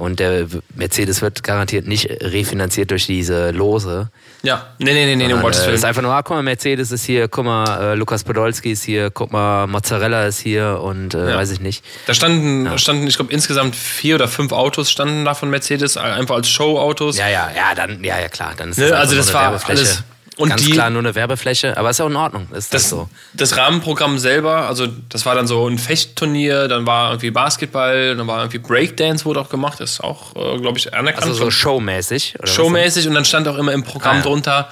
Und 0.00 0.20
der 0.20 0.46
Mercedes 0.76 1.22
wird 1.22 1.42
garantiert 1.42 1.88
nicht 1.88 2.08
refinanziert 2.22 2.92
durch 2.92 3.06
diese 3.06 3.50
Lose. 3.50 4.10
Ja, 4.44 4.66
nee, 4.78 4.92
nee, 4.92 5.16
nee, 5.16 5.26
nee, 5.26 5.32
um 5.34 5.42
Gottes 5.42 5.62
äh, 5.62 5.66
Willen. 5.66 5.74
ist 5.74 5.84
einfach 5.84 6.02
nur, 6.02 6.12
ah, 6.12 6.22
guck 6.22 6.36
mal, 6.36 6.42
Mercedes 6.44 6.92
ist 6.92 7.04
hier, 7.04 7.26
guck 7.26 7.44
mal, 7.44 7.64
äh, 7.80 7.94
Lukas 7.96 8.22
Podolski 8.22 8.70
ist 8.70 8.84
hier, 8.84 9.10
guck 9.10 9.32
mal, 9.32 9.66
Mozzarella 9.66 10.26
ist 10.26 10.38
hier 10.38 10.78
und 10.80 11.14
äh, 11.14 11.30
Ja. 11.30 11.36
weiß 11.36 11.50
ich 11.50 11.58
nicht. 11.60 11.84
Da 12.06 12.14
standen, 12.14 12.78
standen 12.78 13.08
ich 13.08 13.16
glaube, 13.16 13.32
insgesamt 13.32 13.74
vier 13.74 14.14
oder 14.14 14.28
fünf 14.28 14.52
Autos 14.52 14.88
standen 14.88 15.24
da 15.24 15.34
von 15.34 15.50
Mercedes, 15.50 15.96
einfach 15.96 16.36
als 16.36 16.48
Showautos. 16.48 17.18
Ja, 17.18 17.28
ja, 17.28 17.50
ja, 17.56 17.74
dann, 17.74 18.04
ja, 18.04 18.20
ja, 18.20 18.28
klar, 18.28 18.52
dann 18.56 18.70
ist 18.70 18.78
Ne, 18.78 18.90
das 18.90 19.00
also 19.00 19.16
das 19.16 19.34
war 19.34 19.60
alles- 19.66 20.04
und 20.38 20.48
Ganz 20.50 20.62
die- 20.64 20.70
klar 20.70 20.88
nur 20.88 21.00
eine 21.00 21.14
Werbefläche, 21.14 21.76
aber 21.76 21.90
ist 21.90 21.98
ja 21.98 22.04
auch 22.06 22.10
in 22.10 22.16
Ordnung. 22.16 22.44
Ist 22.52 22.72
das, 22.72 22.82
Das, 22.82 22.88
so? 22.90 23.08
das 23.34 23.56
Rahmenprogramm 23.56 24.18
selber, 24.18 24.66
also 24.68 24.86
das 24.86 25.26
war 25.26 25.34
dann 25.34 25.46
so 25.46 25.66
ein 25.68 25.78
Fechtturnier, 25.78 26.68
dann 26.68 26.86
war 26.86 27.10
irgendwie 27.10 27.30
Basketball, 27.30 28.16
dann 28.16 28.26
war 28.26 28.38
irgendwie 28.38 28.58
Breakdance 28.58 29.24
wurde 29.24 29.40
auch 29.40 29.50
gemacht, 29.50 29.80
ist 29.80 30.00
auch, 30.00 30.34
äh, 30.36 30.58
glaube 30.60 30.78
ich, 30.78 30.94
anerkannt. 30.94 31.26
Also 31.26 31.34
so 31.44 31.50
showmäßig? 31.50 32.34
Oder 32.36 32.44
was? 32.44 32.54
showmäßig 32.54 33.08
und 33.08 33.14
dann 33.14 33.24
stand 33.24 33.46
auch 33.48 33.58
immer 33.58 33.72
im 33.72 33.82
Programm 33.84 34.14
Ah, 34.14 34.16
ja. 34.18 34.22
drunter, 34.22 34.68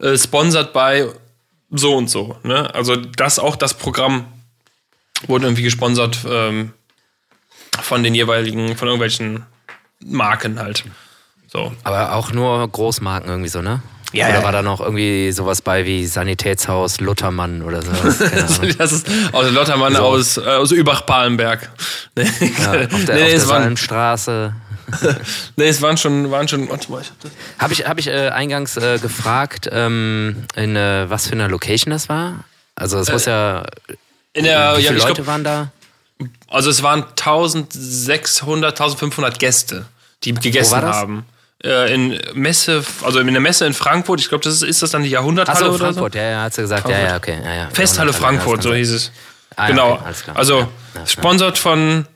äh, 0.00 0.16
sponsored 0.16 0.72
bei 0.72 1.08
so 1.70 1.94
und 1.96 2.08
so. 2.08 2.36
Ne? 2.44 2.72
Also 2.74 2.96
das 2.96 3.38
auch 3.38 3.56
das 3.56 3.74
Programm 3.74 4.24
wurde 5.26 5.46
irgendwie 5.46 5.62
gesponsert 5.64 6.18
ähm, 6.30 6.72
von 7.82 8.02
den 8.02 8.14
jeweiligen, 8.14 8.76
von 8.76 8.88
irgendwelchen 8.88 9.44
Marken 10.00 10.58
halt. 10.60 10.84
So. 11.50 11.72
Aber 11.82 12.12
auch 12.14 12.30
nur 12.32 12.68
Großmarken 12.68 13.28
irgendwie 13.28 13.48
so, 13.48 13.62
ne? 13.62 13.82
Ja, 14.12 14.26
Oder 14.28 14.34
ja, 14.38 14.42
war 14.42 14.52
da 14.52 14.62
noch 14.62 14.80
irgendwie 14.80 15.32
sowas 15.32 15.60
bei 15.60 15.84
wie 15.84 16.06
Sanitätshaus 16.06 17.00
Luthermann 17.00 17.62
oder 17.62 17.82
sowas? 17.82 18.18
Das 18.78 18.92
ist 18.92 19.06
aus 19.32 19.50
Lottermann 19.50 19.94
So. 19.94 20.02
aus, 20.02 20.36
äh, 20.38 20.40
aus 20.42 20.72
Übach-Palenberg. 20.72 21.68
Nee, 22.16 22.24
Ja, 22.24 22.70
auf 22.70 22.70
der, 22.70 22.86
nee, 22.86 22.86
auf 22.86 23.06
der 23.06 23.34
es 23.34 23.48
waren, 23.48 23.62
Salmstraße. 23.64 24.54
nee, 25.56 25.68
es 25.68 25.82
waren 25.82 25.96
schon, 25.98 26.30
waren 26.30 26.48
schon, 26.48 26.68
warte 26.70 26.90
mal, 26.90 27.02
ich 27.02 27.10
hab 27.10 27.20
das. 27.20 27.30
Habe 27.58 27.72
ich, 27.74 27.86
hab 27.86 27.98
ich 27.98 28.06
äh, 28.08 28.30
eingangs 28.30 28.76
äh, 28.78 28.98
gefragt, 28.98 29.68
ähm, 29.70 30.44
in 30.56 30.74
äh, 30.74 31.08
was 31.10 31.26
für 31.26 31.32
einer 31.34 31.48
Location 31.48 31.90
das 31.90 32.08
war? 32.08 32.44
Also 32.74 32.98
es 32.98 33.12
muss 33.12 33.26
ja, 33.26 33.64
In 34.32 34.44
der, 34.44 34.78
wie 34.78 34.82
viele 34.84 34.98
Leute 35.00 35.14
glaub, 35.14 35.26
waren 35.26 35.44
da? 35.44 35.70
also 36.48 36.70
es 36.70 36.82
waren 36.82 37.04
1600, 37.04 38.72
1500 38.72 39.38
Gäste, 39.38 39.84
die 40.24 40.32
gegessen 40.34 40.80
haben. 40.82 41.26
Äh, 41.64 41.92
in 41.92 42.20
Messe, 42.34 42.84
also 43.02 43.18
in 43.18 43.26
der 43.26 43.40
Messe 43.40 43.66
in 43.66 43.74
Frankfurt, 43.74 44.20
ich 44.20 44.28
glaube, 44.28 44.44
das 44.44 44.54
ist, 44.54 44.62
ist 44.62 44.82
das 44.82 44.92
dann 44.92 45.02
die 45.02 45.10
Jahrhunderthalle 45.10 45.58
Achso, 45.58 45.74
oder 45.74 45.86
Frankfurt, 45.86 46.14
ja, 46.14 46.22
ja, 46.22 46.42
hat 46.42 46.54
sie 46.54 46.62
gesagt. 46.62 46.88
Ja, 46.88 46.98
ja, 46.98 47.16
okay. 47.16 47.38
Ja, 47.42 47.54
ja. 47.54 47.64
so? 47.68 47.74
Festhalle 47.74 48.12
Frankfurt, 48.12 48.62
so 48.62 48.72
hieß 48.74 48.92
es. 48.92 49.10
Ah, 49.56 49.64
ja, 49.64 49.68
genau. 49.70 49.92
okay. 49.94 50.30
Also 50.34 50.68
Ja, 50.94 51.06
sponsert 51.06 51.58
von, 51.58 52.06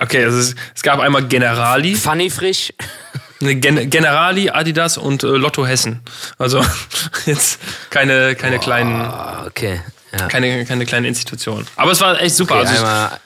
okay, 0.00 0.22
also 0.24 0.38
es, 0.38 0.54
es 0.74 0.82
gab 0.82 1.00
einmal 1.00 1.26
Generali. 1.26 1.94
Funny 1.94 2.28
frisch. 2.28 2.74
Gen 3.40 3.88
Generali, 3.88 4.50
Adidas 4.50 4.98
und 4.98 5.22
äh, 5.22 5.28
Lotto 5.28 5.66
Hessen. 5.66 6.02
Also 6.36 6.62
jetzt 7.24 7.58
keine, 7.88 8.34
keine 8.34 8.56
Oh, 8.56 8.60
kleinen, 8.60 9.12
okay. 9.46 9.80
Ja. 10.12 10.26
keine, 10.26 10.66
keine 10.66 10.84
kleine 10.84 11.08
Institution. 11.08 11.66
Aber 11.76 11.92
es 11.92 12.00
war 12.02 12.20
echt 12.20 12.36
super. 12.36 12.56
Okay, 12.56 12.66
also 12.66 12.84
einmal, 12.84 13.20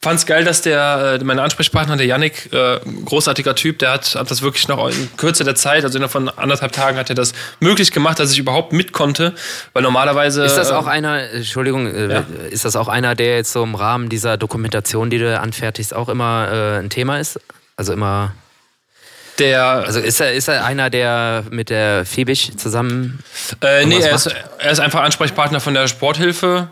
fand's 0.00 0.26
geil, 0.26 0.44
dass 0.44 0.62
der, 0.62 1.18
äh, 1.20 1.24
mein 1.24 1.38
Ansprechpartner, 1.38 1.96
der 1.96 2.06
Yannick, 2.06 2.52
äh, 2.52 2.80
großartiger 3.04 3.54
Typ, 3.54 3.78
der 3.78 3.92
hat, 3.92 4.14
hat 4.14 4.30
das 4.30 4.42
wirklich 4.42 4.66
noch 4.68 4.88
in 4.88 5.16
Kürze 5.16 5.44
der 5.44 5.54
Zeit, 5.54 5.84
also 5.84 5.96
innerhalb 5.96 6.12
von 6.12 6.28
anderthalb 6.28 6.72
Tagen 6.72 6.96
hat 6.98 7.08
er 7.08 7.14
das 7.14 7.32
möglich 7.60 7.92
gemacht, 7.92 8.18
dass 8.18 8.32
ich 8.32 8.38
überhaupt 8.38 8.72
mit 8.72 8.92
konnte, 8.92 9.34
weil 9.72 9.82
normalerweise... 9.82 10.44
ist 10.44 10.56
das 10.56 10.70
äh, 10.70 10.74
auch 10.74 10.86
einer, 10.86 11.30
Entschuldigung, 11.30 11.86
äh, 11.86 12.12
Ja. 12.12 12.24
ist 12.50 12.64
das 12.64 12.76
auch 12.76 12.88
einer, 12.88 13.14
der 13.14 13.36
jetzt 13.36 13.52
so 13.52 13.62
im 13.62 13.74
Rahmen 13.74 14.08
dieser 14.08 14.36
Dokumentation, 14.36 15.10
die 15.10 15.18
du 15.18 15.38
anfertigst, 15.38 15.94
auch 15.94 16.08
immer 16.08 16.48
äh, 16.50 16.78
ein 16.78 16.90
Thema 16.90 17.18
ist? 17.20 17.38
Also 17.76 17.92
immer, 17.92 18.32
der, 19.38 19.64
also 19.64 20.00
ist 20.00 20.20
er, 20.20 20.34
ist 20.34 20.48
er 20.48 20.64
einer, 20.64 20.90
der 20.90 21.44
mit 21.50 21.70
der 21.70 22.04
Fiebig 22.04 22.52
zusammen. 22.58 23.20
äh, 23.62 23.86
nee, 23.86 23.98
er 23.98 24.14
ist, 24.14 24.26
er 24.58 24.70
ist 24.70 24.80
einfach 24.80 25.00
Ansprechpartner 25.02 25.60
von 25.60 25.74
der 25.74 25.88
Sporthilfe. 25.88 26.68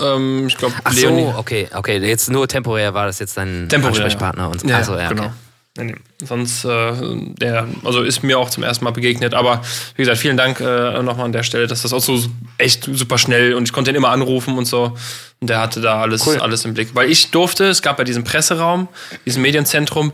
Ähm, 0.00 0.46
ich 0.46 0.56
glaube, 0.56 0.74
Ach 0.84 0.92
so, 0.92 1.34
okay, 1.36 1.68
okay. 1.74 1.98
Jetzt 1.98 2.30
nur 2.30 2.46
temporär 2.46 2.94
war 2.94 3.06
das 3.06 3.18
jetzt 3.18 3.36
dein 3.36 3.68
Temporär, 3.68 4.04
Ansprechpartner 4.04 4.44
ja. 4.44 4.48
und 4.48 4.60
so. 4.60 4.68
Ja, 4.68 4.76
also, 4.76 4.96
ja, 4.96 5.08
genau. 5.08 5.24
okay. 5.24 5.32
Nee, 5.78 5.84
nee. 5.84 5.94
Sonst, 6.26 6.64
äh, 6.64 6.92
der, 7.40 7.66
also 7.84 8.02
ist 8.02 8.22
mir 8.22 8.38
auch 8.38 8.50
zum 8.50 8.64
ersten 8.64 8.84
Mal 8.84 8.90
begegnet. 8.90 9.34
Aber 9.34 9.62
wie 9.94 10.02
gesagt, 10.02 10.18
vielen 10.18 10.36
Dank 10.36 10.60
äh, 10.60 11.02
nochmal 11.02 11.26
an 11.26 11.32
der 11.32 11.44
Stelle, 11.44 11.66
dass 11.68 11.82
das 11.82 11.92
auch 11.92 12.00
so 12.00 12.22
echt 12.58 12.88
super 12.92 13.18
schnell 13.18 13.54
und 13.54 13.64
ich 13.64 13.72
konnte 13.72 13.90
ihn 13.90 13.96
immer 13.96 14.10
anrufen 14.10 14.58
und 14.58 14.64
so. 14.64 14.96
Und 15.40 15.48
der 15.48 15.60
hatte 15.60 15.80
da 15.80 16.00
alles, 16.00 16.26
Cool. 16.26 16.38
alles 16.38 16.64
im 16.64 16.74
Blick. 16.74 16.90
Weil 16.94 17.08
ich 17.08 17.30
durfte, 17.30 17.66
es 17.66 17.82
gab 17.82 17.98
ja 17.98 18.04
diesen 18.04 18.24
Presseraum, 18.24 18.88
diesen 19.24 19.42
Medienzentrum. 19.42 20.12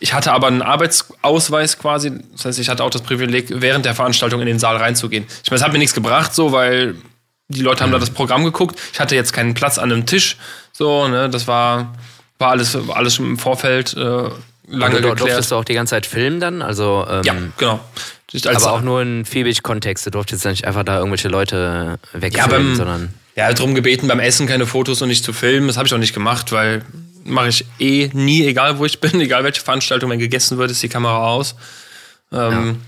Ich 0.00 0.14
hatte 0.14 0.32
aber 0.32 0.48
einen 0.48 0.62
Arbeitsausweis 0.62 1.78
quasi. 1.78 2.10
Das 2.32 2.46
heißt, 2.46 2.58
ich 2.58 2.68
hatte 2.68 2.82
auch 2.82 2.90
das 2.90 3.02
Privileg, 3.02 3.46
während 3.48 3.84
der 3.84 3.94
Veranstaltung 3.94 4.40
in 4.40 4.46
den 4.46 4.58
Saal 4.58 4.76
reinzugehen. 4.78 5.26
Ich 5.44 5.50
meine, 5.50 5.58
es 5.58 5.64
hat 5.64 5.72
mir 5.72 5.78
nichts 5.78 5.94
gebracht, 5.94 6.34
so, 6.34 6.50
weil 6.50 6.96
die 7.52 7.62
Leute 7.62 7.82
haben 7.82 7.90
Mhm. 7.90 7.94
da 7.94 7.98
das 8.00 8.10
Programm 8.10 8.44
geguckt. 8.44 8.78
Ich 8.92 9.00
hatte 9.00 9.14
jetzt 9.14 9.32
keinen 9.32 9.54
Platz 9.54 9.78
an 9.78 9.92
einem 9.92 10.06
Tisch. 10.06 10.36
So, 10.72 11.08
ne, 11.08 11.28
das 11.30 11.46
war, 11.46 11.94
war 12.38 12.50
alles, 12.50 12.74
war 12.88 12.96
alles 12.96 13.14
schon 13.16 13.26
im 13.26 13.38
Vorfeld 13.38 13.94
äh, 13.94 13.98
lange 14.00 14.30
Und 14.30 14.32
du 14.72 14.80
geklärt. 15.10 15.20
durftest 15.20 15.50
du 15.52 15.56
auch 15.56 15.64
die 15.64 15.74
ganze 15.74 15.90
Zeit 15.90 16.06
filmen 16.06 16.40
dann? 16.40 16.62
Also, 16.62 17.06
ähm, 17.08 17.22
Ja, 17.24 17.34
genau. 17.58 17.80
Aber 18.46 18.72
auch 18.72 18.80
nur 18.80 19.02
in 19.02 19.24
Fiebig-Kontext. 19.26 20.06
Du 20.06 20.10
durftest 20.10 20.44
nicht 20.46 20.66
einfach 20.66 20.84
da 20.84 20.96
irgendwelche 20.96 21.28
Leute 21.28 21.98
ja, 22.14 22.20
wegfilmen, 22.22 22.50
beim, 22.68 22.74
sondern. 22.76 23.14
ja, 23.36 23.52
darum 23.52 23.74
gebeten, 23.74 24.08
beim 24.08 24.20
Essen 24.20 24.46
keine 24.46 24.64
Fotos 24.66 25.02
und 25.02 25.08
nicht 25.08 25.22
zu 25.22 25.34
filmen. 25.34 25.66
Das 25.66 25.76
habe 25.76 25.86
ich 25.86 25.92
auch 25.94 25.98
nicht 25.98 26.14
gemacht, 26.14 26.50
weil 26.50 26.82
mache 27.24 27.48
ich 27.48 27.66
eh 27.78 28.08
nie, 28.14 28.46
egal 28.46 28.78
wo 28.78 28.86
ich 28.86 29.00
bin, 29.00 29.20
egal 29.20 29.44
welche 29.44 29.60
Veranstaltung, 29.60 30.08
wenn 30.10 30.18
gegessen 30.18 30.56
wird, 30.56 30.70
ist 30.70 30.82
die 30.82 30.88
Kamera 30.88 31.26
aus. 31.26 31.54
Ähm, 32.32 32.80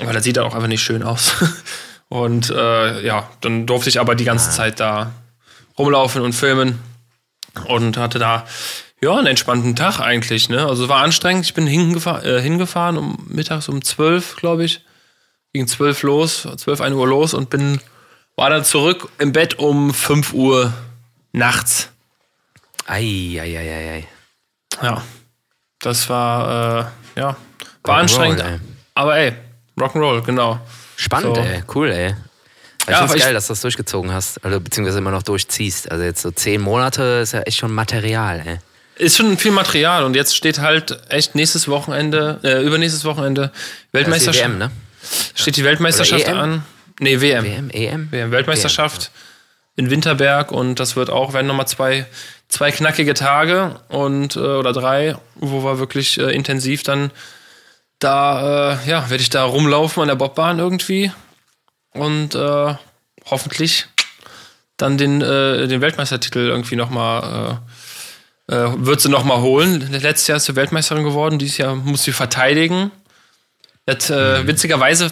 Weil 0.00 0.12
das 0.14 0.22
sieht 0.22 0.36
dann 0.36 0.44
auch 0.44 0.54
einfach 0.54 0.68
nicht 0.68 0.82
schön 0.82 1.02
aus. 1.02 1.32
Und 2.08 2.50
äh, 2.50 3.04
ja, 3.04 3.28
dann 3.40 3.66
durfte 3.66 3.90
ich 3.90 4.00
aber 4.00 4.14
die 4.14 4.24
ganze 4.24 4.50
Zeit 4.50 4.80
da 4.80 5.12
rumlaufen 5.78 6.22
und 6.22 6.32
filmen 6.32 6.78
und 7.66 7.96
hatte 7.96 8.18
da 8.18 8.46
ja 9.00 9.16
einen 9.16 9.26
entspannten 9.26 9.76
Tag 9.76 10.00
eigentlich. 10.00 10.48
Ne? 10.48 10.66
Also 10.66 10.84
es 10.84 10.88
war 10.88 11.02
anstrengend. 11.02 11.44
Ich 11.44 11.54
bin 11.54 11.66
hingefahr 11.66 12.24
äh, 12.24 12.40
hingefahren 12.40 12.96
um 12.96 13.26
mittags 13.28 13.68
um 13.68 13.82
12, 13.82 14.36
glaube 14.36 14.64
ich. 14.64 14.84
Ging 15.52 15.66
12 15.66 16.02
los, 16.02 16.48
12, 16.56 16.80
1 16.80 16.94
Uhr 16.94 17.06
los 17.06 17.34
und 17.34 17.50
bin 17.50 17.80
war 18.36 18.50
dann 18.50 18.64
zurück 18.64 19.08
im 19.18 19.32
Bett 19.32 19.58
um 19.58 19.92
5 19.92 20.32
Uhr 20.32 20.72
nachts. 21.32 21.90
Ei, 22.86 23.38
ei, 23.40 23.58
ei, 23.58 23.70
ei, 23.70 23.90
ei. 23.92 24.08
Ja, 24.82 25.02
das 25.80 26.08
war 26.08 26.90
äh, 27.16 27.20
ja 27.20 27.36
war 27.82 27.98
anstrengend. 27.98 28.40
ey. 28.40 28.60
Aber 28.94 29.16
ey, 29.16 29.32
Rock'n'Roll, 29.78 30.22
genau. 30.22 30.60
Spannend, 31.00 31.36
So. 31.36 31.42
ey. 31.42 31.62
Cool, 31.74 31.90
ey. 31.92 32.14
Ich 32.82 32.88
Ja, 32.88 33.00
aber 33.00 33.14
ich- 33.16 33.22
geil, 33.22 33.34
dass 33.34 33.46
du 33.46 33.52
das 33.52 33.60
durchgezogen 33.60 34.12
hast. 34.12 34.44
Also, 34.44 34.60
beziehungsweise 34.60 34.98
immer 34.98 35.10
noch 35.12 35.22
durchziehst. 35.22 35.90
Also 35.90 36.02
jetzt 36.04 36.22
so 36.22 36.30
zehn 36.30 36.60
Monate 36.60 37.20
ist 37.22 37.32
ja 37.32 37.40
echt 37.42 37.58
schon 37.58 37.72
Material, 37.72 38.42
ey. 38.44 38.58
Ist 38.96 39.16
schon 39.16 39.38
viel 39.38 39.52
Material 39.52 40.02
und 40.04 40.16
jetzt 40.16 40.34
steht 40.34 40.58
halt 40.58 40.98
echt 41.08 41.36
nächstes 41.36 41.68
Wochenende, 41.68 42.40
äh, 42.42 42.64
übernächstes 42.64 43.04
Wochenende 43.04 43.52
die 43.92 43.96
Weltmeisterschaft. 43.98 44.44
WM, 44.48 44.58
ne? 44.58 44.70
Steht 45.36 45.56
die 45.56 45.62
Weltmeisterschaft 45.64 46.26
EM? 46.26 46.36
an? 46.36 46.64
Nee, 46.98 47.20
WM. 47.20 47.44
WM, 47.44 47.70
EM? 47.70 48.08
WM, 48.10 48.30
Weltmeisterschaft 48.32 49.12
in 49.76 49.88
Winterberg 49.90 50.50
und 50.50 50.80
das 50.80 50.96
wird 50.96 51.10
auch, 51.10 51.32
werden 51.32 51.46
nochmal 51.46 51.68
zwei, 51.68 52.06
zwei 52.48 52.72
knackige 52.72 53.14
Tage 53.14 53.78
und 53.88 54.34
äh, 54.34 54.40
oder 54.40 54.72
drei, 54.72 55.14
wo 55.36 55.62
wir 55.62 55.78
wirklich 55.78 56.18
äh, 56.18 56.34
intensiv 56.34 56.82
dann 56.82 57.12
da, 57.98 58.72
äh, 58.72 58.88
ja, 58.88 59.10
werde 59.10 59.22
ich 59.22 59.30
da 59.30 59.44
rumlaufen 59.44 60.02
an 60.02 60.08
der 60.08 60.14
Bobbahn 60.14 60.58
irgendwie 60.58 61.12
und 61.92 62.34
äh, 62.34 62.74
hoffentlich 63.26 63.86
dann 64.76 64.96
den, 64.96 65.20
äh, 65.20 65.66
den 65.66 65.80
Weltmeistertitel 65.80 66.38
irgendwie 66.38 66.76
nochmal 66.76 67.60
äh, 68.48 68.54
äh, 68.54 68.70
wird 68.76 69.00
sie 69.00 69.08
nochmal 69.08 69.40
holen. 69.40 69.92
Letztes 69.92 70.26
Jahr 70.26 70.36
ist 70.36 70.46
sie 70.46 70.56
Weltmeisterin 70.56 71.04
geworden, 71.04 71.38
dieses 71.38 71.58
Jahr 71.58 71.74
muss 71.74 72.04
sie 72.04 72.12
verteidigen. 72.12 72.90
Jetzt, 73.86 74.10
äh, 74.10 74.46
Witzigerweise 74.46 75.10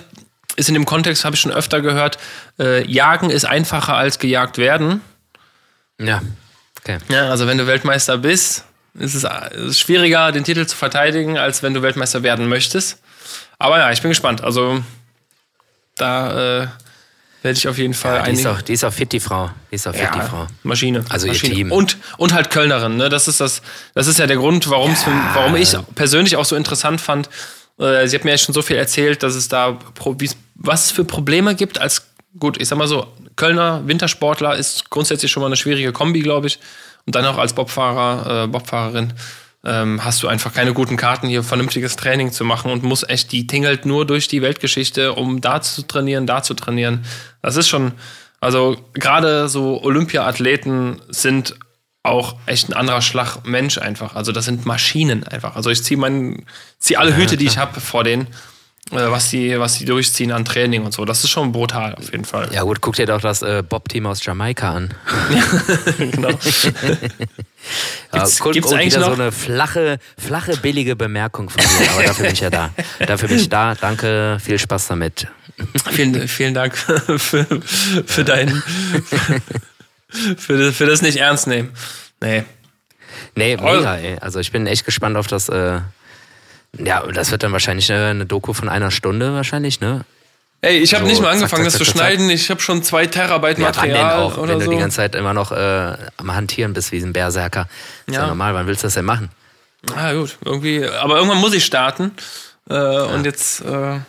ist 0.57 0.69
in 0.69 0.75
dem 0.75 0.87
Kontext, 0.87 1.25
habe 1.25 1.35
ich 1.35 1.41
schon 1.41 1.53
öfter 1.53 1.81
gehört, 1.81 2.19
äh, 2.59 2.87
Jagen 2.91 3.31
ist 3.31 3.45
einfacher 3.45 3.95
als 3.95 4.19
gejagt 4.19 4.59
werden. 4.59 5.01
Ja. 6.01 6.23
Okay. 6.81 6.99
Ja, 7.09 7.29
also 7.29 7.47
wenn 7.47 7.59
du 7.59 7.67
Weltmeister 7.67 8.19
bist, 8.19 8.65
ist 8.99 9.15
es, 9.15 9.25
ist 9.25 9.71
es 9.71 9.79
schwieriger, 9.79 10.33
den 10.33 10.45
Titel 10.45 10.67
zu 10.67 10.77
verteidigen, 10.77 11.39
als 11.39 11.63
wenn 11.63 11.75
du 11.75 11.83
Weltmeister 11.83 12.23
werden 12.23 12.49
möchtest. 12.49 12.99
Aber 13.59 13.79
ja, 13.79 13.91
ich 13.93 14.03
bin 14.03 14.11
gespannt. 14.11 14.43
Also 14.43 14.83
da 15.97 16.63
äh, 16.63 16.67
werde 17.43 17.59
ich 17.59 17.69
auf 17.69 17.79
jeden 17.79 17.95
Fall 17.95 18.23
Die 18.25 18.33
ist, 18.33 18.47
auch, 18.47 18.61
die 18.61 18.73
ist 18.73 18.85
auch 18.85 18.93
fit, 18.93 19.13
die 19.13 19.21
Frau. 19.21 19.51
Die 19.71 19.77
ist 19.77 19.87
auch 19.87 19.95
fit, 19.95 20.09
die 20.15 20.21
Frau. 20.21 20.47
Maschine. 20.63 21.05
Also 21.09 21.27
ihr 21.27 21.33
Maschine. 21.33 21.55
Team. 21.55 21.73
Und, 21.73 21.97
und 22.19 22.35
halt 22.35 22.51
Kölnerin, 22.51 22.97
ne? 22.97 23.09
Das 23.09 23.29
ist 23.29 23.41
das, 23.41 23.63
das 23.95 24.07
ist 24.07 24.19
ja 24.19 24.27
der 24.27 24.37
Grund, 24.37 24.69
warum 24.69 24.93
es, 24.93 25.05
warum 25.35 25.57
ich 25.57 25.75
persönlich 25.95 26.37
auch 26.37 26.45
so 26.45 26.57
interessant 26.57 27.01
fand. 27.01 27.29
Äh, 27.79 28.07
sie 28.09 28.17
hat 28.17 28.25
mir 28.25 28.33
ja 28.33 28.39
schon 28.39 28.55
so 28.55 28.63
viel 28.63 28.77
erzählt, 28.77 29.23
dass 29.23 29.35
es 29.35 29.49
da 29.49 29.79
was 30.55 30.87
es 30.87 30.91
für 30.91 31.05
Probleme 31.05 31.55
gibt 31.55 31.79
als 31.79 32.07
gut, 32.39 32.61
ich 32.61 32.69
sag 32.69 32.79
mal 32.79 32.89
so, 32.89 33.07
Kölner 33.37 33.87
Wintersportler 33.87 34.57
ist 34.57 34.91
grundsätzlich 34.91 35.31
schon 35.31 35.43
mal 35.43 35.47
eine 35.47 35.57
schwierige 35.57 35.93
Kombi, 35.93 36.21
glaube 36.21 36.47
ich. 36.47 36.59
Und 37.07 37.15
dann 37.15 37.25
auch 37.25 37.39
als 37.39 37.55
Bobfahrer, 37.55 38.45
äh, 38.45 38.47
Bobfahrerin 38.49 39.13
ähm, 39.65 40.05
hast 40.05 40.23
du 40.23 40.29
einfach 40.29 40.53
keine 40.53 40.73
guten 40.73 40.97
Karten, 40.97 41.29
hier 41.29 41.43
vernünftiges 41.43 41.97
Training 41.97 42.33
zu 42.33 42.45
machen 42.45 42.71
und 42.71 42.83
muss 42.83 43.09
echt, 43.09 43.33
die 43.33 43.47
tingelt 43.47 43.85
nur 43.85 44.07
durch 44.07 44.29
die 44.29 44.43
Weltgeschichte, 44.43 45.13
um 45.13 45.41
da 45.41 45.61
zu 45.61 45.83
trainieren, 45.83 46.27
da 46.27 46.43
zu 46.43 46.55
trainieren. 46.55 47.05
Das 47.43 47.57
ist 47.57 47.69
schon, 47.69 47.93
also 48.41 48.77
gerade 48.93 49.49
so 49.49 49.83
Olympia-Athleten 49.83 51.01
sind 51.09 51.57
auch 52.05 52.37
echt 52.47 52.69
ein 52.69 52.75
anderer 52.75 53.03
Schlag 53.03 53.45
Mensch 53.45 53.79
einfach. 53.79 54.15
Also 54.15 54.31
das 54.31 54.45
sind 54.45 54.65
Maschinen 54.65 55.25
einfach. 55.25 55.57
Also 55.57 55.71
ich 55.71 55.83
ziehe 55.83 55.99
meinen, 55.99 56.47
ziehe 56.79 56.99
alle 56.99 57.17
Hüte, 57.17 57.37
die 57.37 57.47
ich 57.47 57.59
habe 57.59 57.81
vor 57.81 58.05
denen, 58.05 58.29
was 58.91 59.31
die, 59.31 59.59
was 59.59 59.79
die 59.79 59.85
durchziehen 59.85 60.31
an 60.33 60.45
Training 60.45 60.85
und 60.85 60.93
so. 60.93 61.05
Das 61.05 61.25
ist 61.25 61.31
schon 61.31 61.51
brutal 61.53 61.95
auf 61.97 62.13
jeden 62.13 62.25
Fall. 62.25 62.49
Ja 62.53 62.63
gut, 62.63 62.81
guck 62.81 62.95
dir 62.97 63.07
doch 63.07 63.21
das 63.21 63.43
äh, 63.43 63.63
Bob-Team 63.69 64.07
aus 64.07 64.25
Jamaika 64.25 64.73
an. 64.75 64.95
genau. 65.99 66.31
Ja, 68.13 68.21
Gibt's- 68.21 68.39
guck, 68.39 68.53
gibt's 68.53 68.73
eigentlich 68.73 68.95
wieder 68.95 69.01
noch- 69.09 69.17
so 69.17 69.21
eine 69.23 69.33
flache, 69.33 69.99
flache, 70.17 70.57
billige 70.59 70.95
Bemerkung 70.95 71.51
von 71.51 71.61
mir. 71.65 71.91
Aber 71.91 72.05
dafür 72.05 72.27
bin 72.27 72.33
ich 72.35 72.41
ja 72.41 72.49
da. 72.49 72.71
Dafür 73.07 73.29
bin 73.29 73.39
ich 73.39 73.49
da. 73.49 73.75
Danke, 73.75 74.39
viel 74.41 74.57
Spaß 74.61 74.87
damit. 74.87 75.27
Vielen, 75.91 76.29
vielen 76.29 76.55
Dank 76.55 76.77
für, 76.79 77.45
für 78.07 78.25
deinen, 78.25 78.63
für, 80.39 80.73
für 80.73 80.87
das 80.87 81.03
nicht 81.03 81.17
ernst 81.17 81.49
nehmen. 81.49 81.71
Nee. 82.21 82.45
Nee, 83.35 83.57
mega, 83.57 83.97
ey. 83.97 84.17
Also 84.21 84.39
ich 84.39 84.53
bin 84.53 84.69
echt 84.69 84.85
gespannt 84.85 85.17
auf 85.17 85.27
das. 85.27 85.49
Äh, 85.49 85.81
ja, 86.85 87.07
das 87.07 87.31
wird 87.31 87.43
dann 87.43 87.53
wahrscheinlich 87.53 87.91
eine, 87.93 88.07
eine 88.07 88.27
Doku 88.27 88.53
von 88.53 88.69
einer 88.69 88.91
Stunde 88.91 89.33
wahrscheinlich, 89.35 89.81
ne? 89.81 90.05
Ey, 90.63 90.79
ich 90.79 90.95
habe 90.95 91.05
So, 91.05 91.11
nicht 91.11 91.21
mal 91.21 91.29
zack, 91.29 91.35
angefangen, 91.37 91.65
zack, 91.65 91.73
das 91.73 91.79
zu 91.79 91.85
zack, 91.85 91.95
zack, 91.97 92.07
schneiden. 92.07 92.31
Ich 92.31 92.51
habe 92.51 92.61
schon 92.61 92.83
zwei 92.83 93.07
Terabyte 93.07 93.59
Ja, 93.59 93.67
Material 93.67 94.21
auch, 94.23 94.39
oder 94.39 94.53
wenn 94.53 94.59
du 94.61 94.65
so. 94.65 94.71
die 94.71 94.79
ganze 94.79 94.97
Zeit 94.97 95.15
immer 95.15 95.35
noch 95.35 95.53
äh, 95.53 95.97
am 96.17 96.35
Hantieren 96.35 96.73
bist 96.73 96.93
wie 96.93 96.99
ein 96.99 97.13
Berserker. 97.13 97.69
Ist 98.07 98.15
ja. 98.15 98.23
Ja. 98.23 98.27
normal, 98.29 98.55
wann 98.55 98.67
willst 98.67 98.83
du 98.83 98.87
das 98.87 98.95
denn 98.95 99.05
machen? 99.05 99.29
Ah, 99.95 100.13
gut, 100.15 100.39
irgendwie. 100.45 100.85
Aber 100.85 101.17
irgendwann 101.17 101.39
muss 101.39 101.53
ich 101.55 101.65
starten. 101.65 102.13
Äh, 102.69 102.75
Und 102.75 103.25
jetzt 103.27 103.61
äh, 103.61 104.01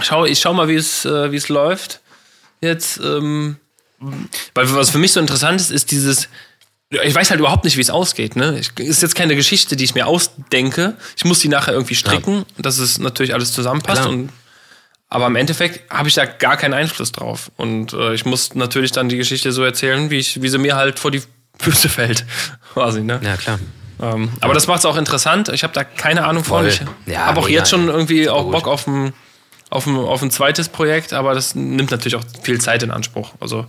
schau, 0.00 0.24
ich 0.26 0.38
schau 0.38 0.52
mal, 0.52 0.68
wie 0.68 0.76
es, 0.76 1.04
äh, 1.04 1.32
wie 1.32 1.36
es 1.36 1.48
läuft. 1.48 2.00
Jetzt, 2.60 2.98
ähm, 2.98 3.56
weil 4.54 4.72
was 4.74 4.90
für 4.90 4.98
mich 4.98 5.12
so 5.12 5.20
interessant 5.20 5.60
ist, 5.60 5.70
ist 5.70 5.90
dieses. 5.90 6.28
Ich 7.02 7.14
weiß 7.14 7.30
halt 7.30 7.40
überhaupt 7.40 7.64
nicht, 7.64 7.76
wie 7.76 7.80
es 7.80 7.90
ausgeht. 7.90 8.36
Ne? 8.36 8.58
Ich, 8.58 8.78
ist 8.78 9.02
jetzt 9.02 9.14
keine 9.14 9.36
Geschichte, 9.36 9.76
die 9.76 9.84
ich 9.84 9.94
mir 9.94 10.06
ausdenke. 10.06 10.94
Ich 11.16 11.24
muss 11.24 11.40
die 11.40 11.48
nachher 11.48 11.72
irgendwie 11.72 11.94
stricken, 11.94 12.44
dass 12.58 12.78
es 12.78 12.98
natürlich 12.98 13.34
alles 13.34 13.52
zusammenpasst. 13.52 14.06
Und, 14.06 14.30
aber 15.08 15.26
im 15.26 15.36
Endeffekt 15.36 15.90
habe 15.92 16.08
ich 16.08 16.14
da 16.14 16.24
gar 16.24 16.56
keinen 16.56 16.74
Einfluss 16.74 17.12
drauf. 17.12 17.50
Und 17.56 17.92
äh, 17.92 18.14
ich 18.14 18.24
muss 18.24 18.54
natürlich 18.54 18.92
dann 18.92 19.08
die 19.08 19.16
Geschichte 19.16 19.52
so 19.52 19.62
erzählen, 19.64 20.10
wie, 20.10 20.18
ich, 20.18 20.42
wie 20.42 20.48
sie 20.48 20.58
mir 20.58 20.76
halt 20.76 20.98
vor 20.98 21.10
die 21.10 21.22
Füße 21.58 21.88
fällt. 21.88 22.24
Quasi, 22.74 23.02
ne? 23.02 23.20
Ja, 23.22 23.36
klar. 23.36 23.58
Ähm, 24.00 24.30
aber 24.40 24.54
das 24.54 24.66
macht 24.66 24.80
es 24.80 24.86
auch 24.86 24.96
interessant. 24.96 25.48
Ich 25.50 25.62
habe 25.62 25.72
da 25.72 25.84
keine 25.84 26.24
Ahnung 26.26 26.42
von. 26.44 26.62
Voll. 26.62 26.68
Ich 26.68 26.80
Ja, 27.06 27.26
habe 27.26 27.40
auch 27.40 27.46
mega, 27.46 27.58
jetzt 27.60 27.70
schon 27.70 27.88
irgendwie 27.88 28.28
auch. 28.28 28.50
Bock 28.50 28.66
auf 28.66 28.86
ein, 28.86 29.12
auf, 29.70 29.86
ein, 29.86 29.96
auf 29.96 30.22
ein 30.22 30.30
zweites 30.30 30.68
Projekt, 30.68 31.12
aber 31.12 31.34
das 31.34 31.54
nimmt 31.54 31.90
natürlich 31.90 32.16
auch 32.16 32.24
viel 32.42 32.60
Zeit 32.60 32.82
in 32.82 32.90
Anspruch. 32.90 33.32
Also, 33.40 33.66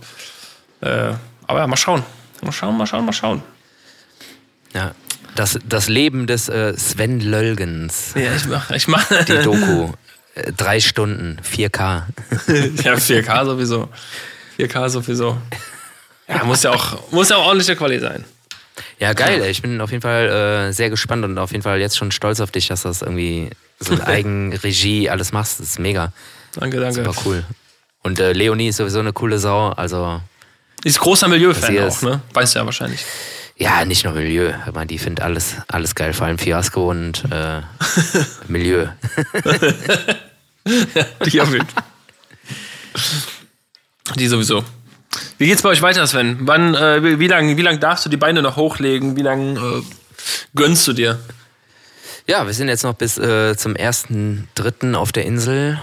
äh, 0.80 1.12
aber 1.46 1.60
ja, 1.60 1.66
mal 1.66 1.76
schauen. 1.76 2.02
Mal 2.42 2.52
schauen, 2.52 2.76
mal 2.76 2.86
schauen, 2.86 3.04
mal 3.04 3.12
schauen. 3.12 3.42
Ja. 4.74 4.92
Das, 5.34 5.58
das 5.68 5.88
Leben 5.88 6.26
des 6.26 6.48
äh, 6.48 6.74
Sven 6.76 7.20
Löllgens. 7.20 8.12
Ja, 8.14 8.34
ich 8.34 8.46
mach, 8.46 8.70
ich 8.70 8.88
mach. 8.88 9.06
Die 9.24 9.42
Doku. 9.42 9.92
Äh, 10.34 10.52
Drei 10.52 10.80
Stunden, 10.80 11.38
4K. 11.42 12.02
ja, 12.82 12.94
4K 12.94 13.44
sowieso. 13.44 13.88
4K 14.58 14.88
sowieso. 14.88 15.36
Ja, 16.28 16.44
muss 16.44 16.62
ja 16.62 16.70
auch, 16.72 17.12
muss 17.12 17.28
ja 17.28 17.36
auch 17.36 17.46
ordentliche 17.46 17.76
Qualität 17.76 18.02
sein. 18.08 18.24
Ja, 18.98 19.12
geil. 19.12 19.42
ey. 19.42 19.50
Ich 19.50 19.62
bin 19.62 19.80
auf 19.80 19.90
jeden 19.90 20.02
Fall 20.02 20.68
äh, 20.68 20.72
sehr 20.72 20.90
gespannt 20.90 21.24
und 21.24 21.38
auf 21.38 21.52
jeden 21.52 21.62
Fall 21.62 21.80
jetzt 21.80 21.96
schon 21.96 22.10
stolz 22.12 22.40
auf 22.40 22.50
dich, 22.50 22.68
dass 22.68 22.82
du 22.82 22.88
das 22.88 23.02
irgendwie 23.02 23.50
so 23.78 23.94
in 23.94 24.00
Eigenregie 24.02 25.10
alles 25.10 25.32
machst. 25.32 25.60
Das 25.60 25.70
ist 25.70 25.78
mega. 25.78 26.12
Danke, 26.54 26.80
danke. 26.80 27.04
Super 27.04 27.20
cool. 27.24 27.44
Und 28.02 28.20
äh, 28.20 28.32
Leonie 28.32 28.68
ist 28.68 28.76
sowieso 28.76 29.00
eine 29.00 29.12
coole 29.12 29.38
Sau. 29.38 29.70
Also, 29.70 30.20
Ist 30.86 31.00
großer 31.00 31.26
Milieufan 31.26 31.76
auch, 31.80 32.02
ne? 32.02 32.20
Weißt 32.32 32.54
du 32.54 32.60
ja 32.60 32.64
wahrscheinlich. 32.64 33.04
ja, 33.56 33.84
nicht 33.84 34.04
nur 34.04 34.12
Milieu. 34.12 34.52
Ich 34.68 34.72
meine, 34.72 34.86
die 34.86 34.98
findet 34.98 35.20
alles, 35.20 35.56
alles 35.66 35.96
geil. 35.96 36.12
Vor 36.12 36.28
allem 36.28 36.38
Fiasco 36.38 36.88
und 36.88 37.24
äh, 37.32 37.62
Milieu. 38.46 38.86
Die 41.26 41.40
auf 41.40 41.52
jeden. 41.52 41.66
Die 44.14 44.28
sowieso. 44.28 44.64
Wie 45.38 45.46
geht's 45.48 45.62
bei 45.62 45.70
euch 45.70 45.82
weiter, 45.82 46.06
Sven? 46.06 46.38
Wann, 46.42 46.76
äh, 46.76 47.02
wie, 47.02 47.18
wie 47.18 47.26
lange 47.26 47.56
wie 47.56 47.62
lang 47.62 47.80
darfst 47.80 48.06
du 48.06 48.08
die 48.08 48.16
Beine 48.16 48.40
noch 48.40 48.54
hochlegen? 48.54 49.16
Wie 49.16 49.22
lange 49.22 49.58
äh, 49.58 49.82
gönnst 50.54 50.86
du 50.86 50.92
dir? 50.92 51.18
Ja, 52.28 52.46
wir 52.46 52.54
sind 52.54 52.68
jetzt 52.68 52.84
noch 52.84 52.94
bis 52.94 53.18
äh, 53.18 53.56
zum 53.56 53.74
1.3. 53.74 54.94
auf 54.94 55.10
der 55.10 55.24
Insel 55.24 55.80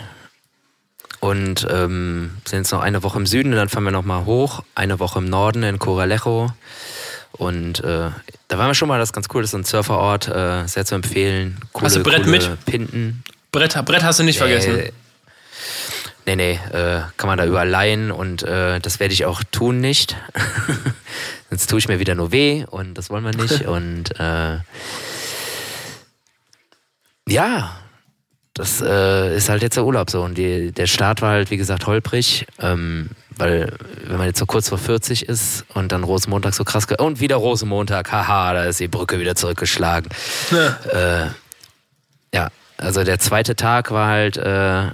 und 1.23 1.65
ähm, 1.71 2.31
sind 2.43 2.59
jetzt 2.59 2.71
noch 2.73 2.81
eine 2.81 3.01
Woche 3.01 3.17
im 3.17 3.25
Süden 3.25 3.53
und 3.53 3.55
dann 3.55 3.69
fahren 3.69 3.85
wir 3.85 3.91
nochmal 3.91 4.25
hoch, 4.25 4.61
eine 4.75 4.99
Woche 4.99 5.19
im 5.19 5.25
Norden 5.29 5.63
in 5.63 5.79
Coralejo 5.79 6.49
und 7.31 7.79
äh, 7.79 8.09
da 8.49 8.57
waren 8.57 8.67
wir 8.67 8.73
schon 8.73 8.89
mal, 8.89 8.99
das 8.99 9.09
ist 9.09 9.13
ganz 9.13 9.27
cool, 9.33 9.41
das 9.41 9.51
ist 9.51 9.55
ein 9.55 9.63
Surferort, 9.63 10.27
äh, 10.27 10.67
sehr 10.67 10.83
zu 10.85 10.95
empfehlen. 10.95 11.59
Coole, 11.71 11.85
Hast 11.85 11.95
du 11.95 12.03
Brett 12.03 12.25
mit? 12.25 12.65
Pinten. 12.65 13.23
Brett, 13.53 13.85
Brett 13.85 14.03
hast 14.03 14.19
du 14.19 14.23
nicht 14.23 14.37
vergessen. 14.37 14.77
Äh, 14.77 14.91
nee, 16.25 16.35
nee, 16.35 16.59
äh, 16.73 17.03
kann 17.15 17.27
man 17.27 17.37
da 17.37 17.45
überall 17.45 17.69
leihen 17.69 18.11
und 18.11 18.43
äh, 18.43 18.81
das 18.81 18.99
werde 18.99 19.13
ich 19.13 19.23
auch 19.23 19.45
tun 19.49 19.79
nicht. 19.79 20.17
Sonst 21.49 21.69
tue 21.69 21.79
ich 21.79 21.87
mir 21.87 21.99
wieder 21.99 22.15
nur 22.15 22.33
weh 22.33 22.65
und 22.69 22.95
das 22.95 23.09
wollen 23.09 23.23
wir 23.23 23.31
nicht. 23.31 23.61
und 23.65 24.19
äh, 24.19 24.57
ja, 27.29 27.71
das 28.53 28.81
äh, 28.81 29.35
ist 29.35 29.49
halt 29.49 29.63
jetzt 29.63 29.77
der 29.77 29.85
Urlaub 29.85 30.09
so. 30.09 30.21
Und 30.21 30.37
die, 30.37 30.71
der 30.71 30.87
Start 30.87 31.21
war 31.21 31.31
halt, 31.31 31.49
wie 31.49 31.57
gesagt, 31.57 31.87
holprig, 31.87 32.45
ähm, 32.59 33.09
weil 33.35 33.73
wenn 34.05 34.17
man 34.17 34.27
jetzt 34.27 34.37
so 34.39 34.45
kurz 34.45 34.69
vor 34.69 34.77
40 34.77 35.27
ist 35.27 35.65
und 35.73 35.91
dann 35.91 36.03
Rosenmontag 36.03 36.53
so 36.53 36.63
krass 36.63 36.85
und 36.99 37.19
wieder 37.19 37.37
Rosenmontag, 37.37 38.11
haha, 38.11 38.53
da 38.53 38.65
ist 38.65 38.79
die 38.79 38.87
Brücke 38.87 39.19
wieder 39.19 39.35
zurückgeschlagen. 39.35 40.11
Äh, 40.51 41.25
ja, 42.33 42.49
also 42.77 43.03
der 43.03 43.17
zweite 43.17 43.55
Tag 43.55 43.89
war 43.89 44.07
halt 44.07 44.37
äh, 44.37 44.91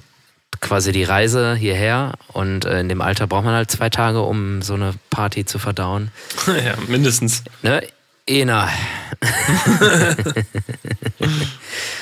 quasi 0.62 0.94
die 0.94 1.04
Reise 1.04 1.56
hierher 1.56 2.14
und 2.32 2.64
äh, 2.64 2.80
in 2.80 2.88
dem 2.88 3.02
Alter 3.02 3.28
braucht 3.28 3.44
man 3.44 3.56
halt 3.56 3.70
zwei 3.70 3.90
Tage, 3.90 4.22
um 4.22 4.62
so 4.62 4.76
eine 4.76 4.94
Party 5.10 5.44
zu 5.44 5.60
verdauen. 5.60 6.12
ja, 6.48 6.76
mindestens. 6.88 7.44
Ne? 7.62 7.84
Ena. 8.26 8.70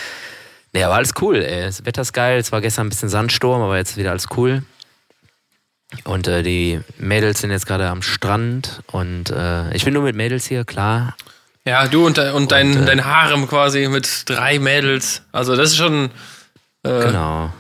nee, 0.74 0.84
aber 0.84 0.96
alles 0.96 1.14
cool, 1.22 1.38
ey. 1.38 1.62
Das 1.64 1.86
Wetter 1.86 2.02
ist 2.02 2.14
geil. 2.14 2.40
Es 2.40 2.52
war 2.52 2.62
gestern 2.62 2.88
ein 2.88 2.90
bisschen 2.90 3.10
Sandsturm, 3.10 3.62
aber 3.62 3.78
jetzt 3.78 3.98
wieder 3.98 4.12
alles 4.12 4.28
cool. 4.38 4.64
Und 6.04 6.28
äh, 6.28 6.44
die 6.44 6.82
Mädels 6.98 7.40
sind 7.42 7.52
jetzt 7.52 7.66
gerade 7.66 7.88
am 7.88 8.02
Strand 8.02 8.82
und 8.92 9.30
äh, 9.30 9.74
ich 9.74 9.86
bin 9.86 9.94
nur 9.94 10.04
mit 10.04 10.16
Mädels 10.18 10.46
hier, 10.46 10.66
klar. 10.66 11.16
Ja, 11.66 11.88
du 11.88 12.06
und, 12.06 12.18
de- 12.18 12.32
und 12.32 12.52
dein, 12.52 12.72
Und, 12.76 12.84
äh, 12.84 12.86
dein 12.86 13.06
Harem 13.06 13.48
quasi 13.48 13.88
mit 13.88 14.24
drei 14.30 14.60
Mädels. 14.60 15.22
Also 15.32 15.56
das 15.56 15.70
ist 15.72 15.78
schon 15.78 16.10
äh, 16.84 17.04
Genau. 17.04 17.54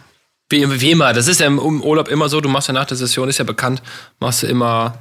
wie, 0.49 0.81
wie 0.81 0.91
immer. 0.91 1.13
Das 1.13 1.27
ist 1.27 1.39
ja 1.39 1.47
im 1.47 1.57
im 1.57 1.81
Urlaub 1.81 2.09
immer 2.09 2.27
so. 2.27 2.41
Du 2.41 2.49
machst 2.49 2.67
ja 2.67 2.73
nach 2.73 2.85
der 2.85 2.97
Session, 2.97 3.29
ist 3.29 3.37
ja 3.37 3.45
bekannt, 3.45 3.81
machst 4.19 4.43
du 4.43 4.47
immer 4.47 4.97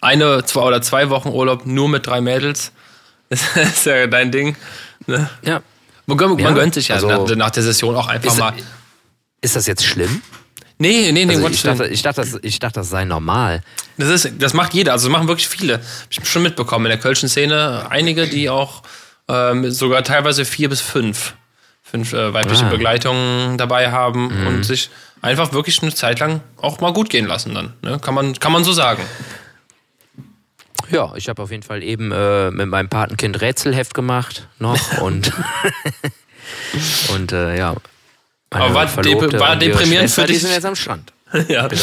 eine, 0.00 0.44
zwei 0.44 0.62
oder 0.62 0.82
zwei 0.82 1.08
Wochen 1.10 1.28
Urlaub 1.28 1.66
nur 1.66 1.88
mit 1.88 2.06
drei 2.06 2.20
Mädels. 2.20 2.72
Das 3.30 3.56
ist 3.56 3.86
ja 3.86 4.08
dein 4.08 4.32
Ding. 4.32 4.56
Ne? 5.06 5.30
Ja. 5.42 5.60
Man, 6.10 6.18
gönnt- 6.18 6.40
man 6.40 6.54
Ja, 6.54 6.60
gönnt 6.60 6.74
sich 6.74 6.88
ja 6.88 6.96
also- 6.96 7.08
nach, 7.08 7.36
nach 7.36 7.50
der 7.50 7.62
Session 7.62 7.96
auch 7.96 8.06
einfach 8.08 8.30
Ist, 8.32 8.38
mal. 8.38 8.52
ist 9.40 9.56
das 9.56 9.66
jetzt 9.66 9.84
schlimm? 9.84 10.20
Nee, 10.78 11.12
nee, 11.12 11.26
nee, 11.26 11.34
Also 11.34 11.46
ich, 11.48 11.62
dachte, 11.62 11.86
ich, 11.88 12.02
dachte, 12.02 12.20
das, 12.22 12.38
ich 12.42 12.58
dachte, 12.58 12.80
das 12.80 12.88
sei 12.88 13.04
normal. 13.04 13.62
Das, 13.98 14.08
ist, 14.08 14.32
das 14.38 14.54
macht 14.54 14.72
jeder, 14.72 14.92
also 14.92 15.08
das 15.08 15.12
machen 15.12 15.28
wirklich 15.28 15.46
viele. 15.48 15.74
Hab 15.74 15.82
Ich 16.10 16.26
schon 16.28 16.42
mitbekommen 16.42 16.86
in 16.86 16.90
der 16.90 16.98
kölschen 16.98 17.28
Szene 17.28 17.86
einige, 17.90 18.26
die 18.26 18.48
auch 18.48 18.82
ähm, 19.28 19.70
sogar 19.70 20.02
teilweise 20.04 20.44
vier 20.46 20.70
bis 20.70 20.80
fünf, 20.80 21.34
fünf 21.82 22.14
äh, 22.14 22.32
weibliche 22.32 22.62
Ah. 22.64 22.66
Mhm. 22.68 22.70
Begleitungen 22.70 23.58
dabei 23.58 23.92
haben 23.92 24.46
und 24.46 24.64
sich 24.64 24.88
einfach 25.20 25.52
wirklich 25.52 25.82
eine 25.82 25.94
Zeit 25.94 26.18
lang 26.18 26.40
auch 26.56 26.80
mal 26.80 26.94
gut 26.94 27.10
gehen 27.10 27.26
lassen 27.26 27.54
dann. 27.54 27.74
Ne? 27.82 27.98
Kann, 28.00 28.14
man, 28.14 28.38
kann 28.40 28.50
man 28.52 28.64
so 28.64 28.72
sagen. 28.72 29.02
Ja, 30.90 31.12
ich 31.16 31.28
habe 31.28 31.42
auf 31.42 31.50
jeden 31.50 31.62
Fall 31.62 31.82
eben 31.82 32.10
äh, 32.12 32.50
mit 32.50 32.68
meinem 32.68 32.88
Patenkind 32.88 33.40
Rätselheft 33.40 33.94
gemacht 33.94 34.48
noch 34.58 34.98
und 35.00 35.32
und 37.14 37.32
äh, 37.32 37.56
ja. 37.58 37.74
Aber 38.50 38.74
war 38.74 38.86
dep- 38.86 39.38
war 39.38 39.56
deprimierend 39.56 40.10
für 40.10 40.22
Die 40.26 40.32
dich? 40.32 40.42
sind 40.42 40.52
jetzt 40.52 40.64
am 40.66 40.74
Strand. 40.76 41.12
ja. 41.48 41.68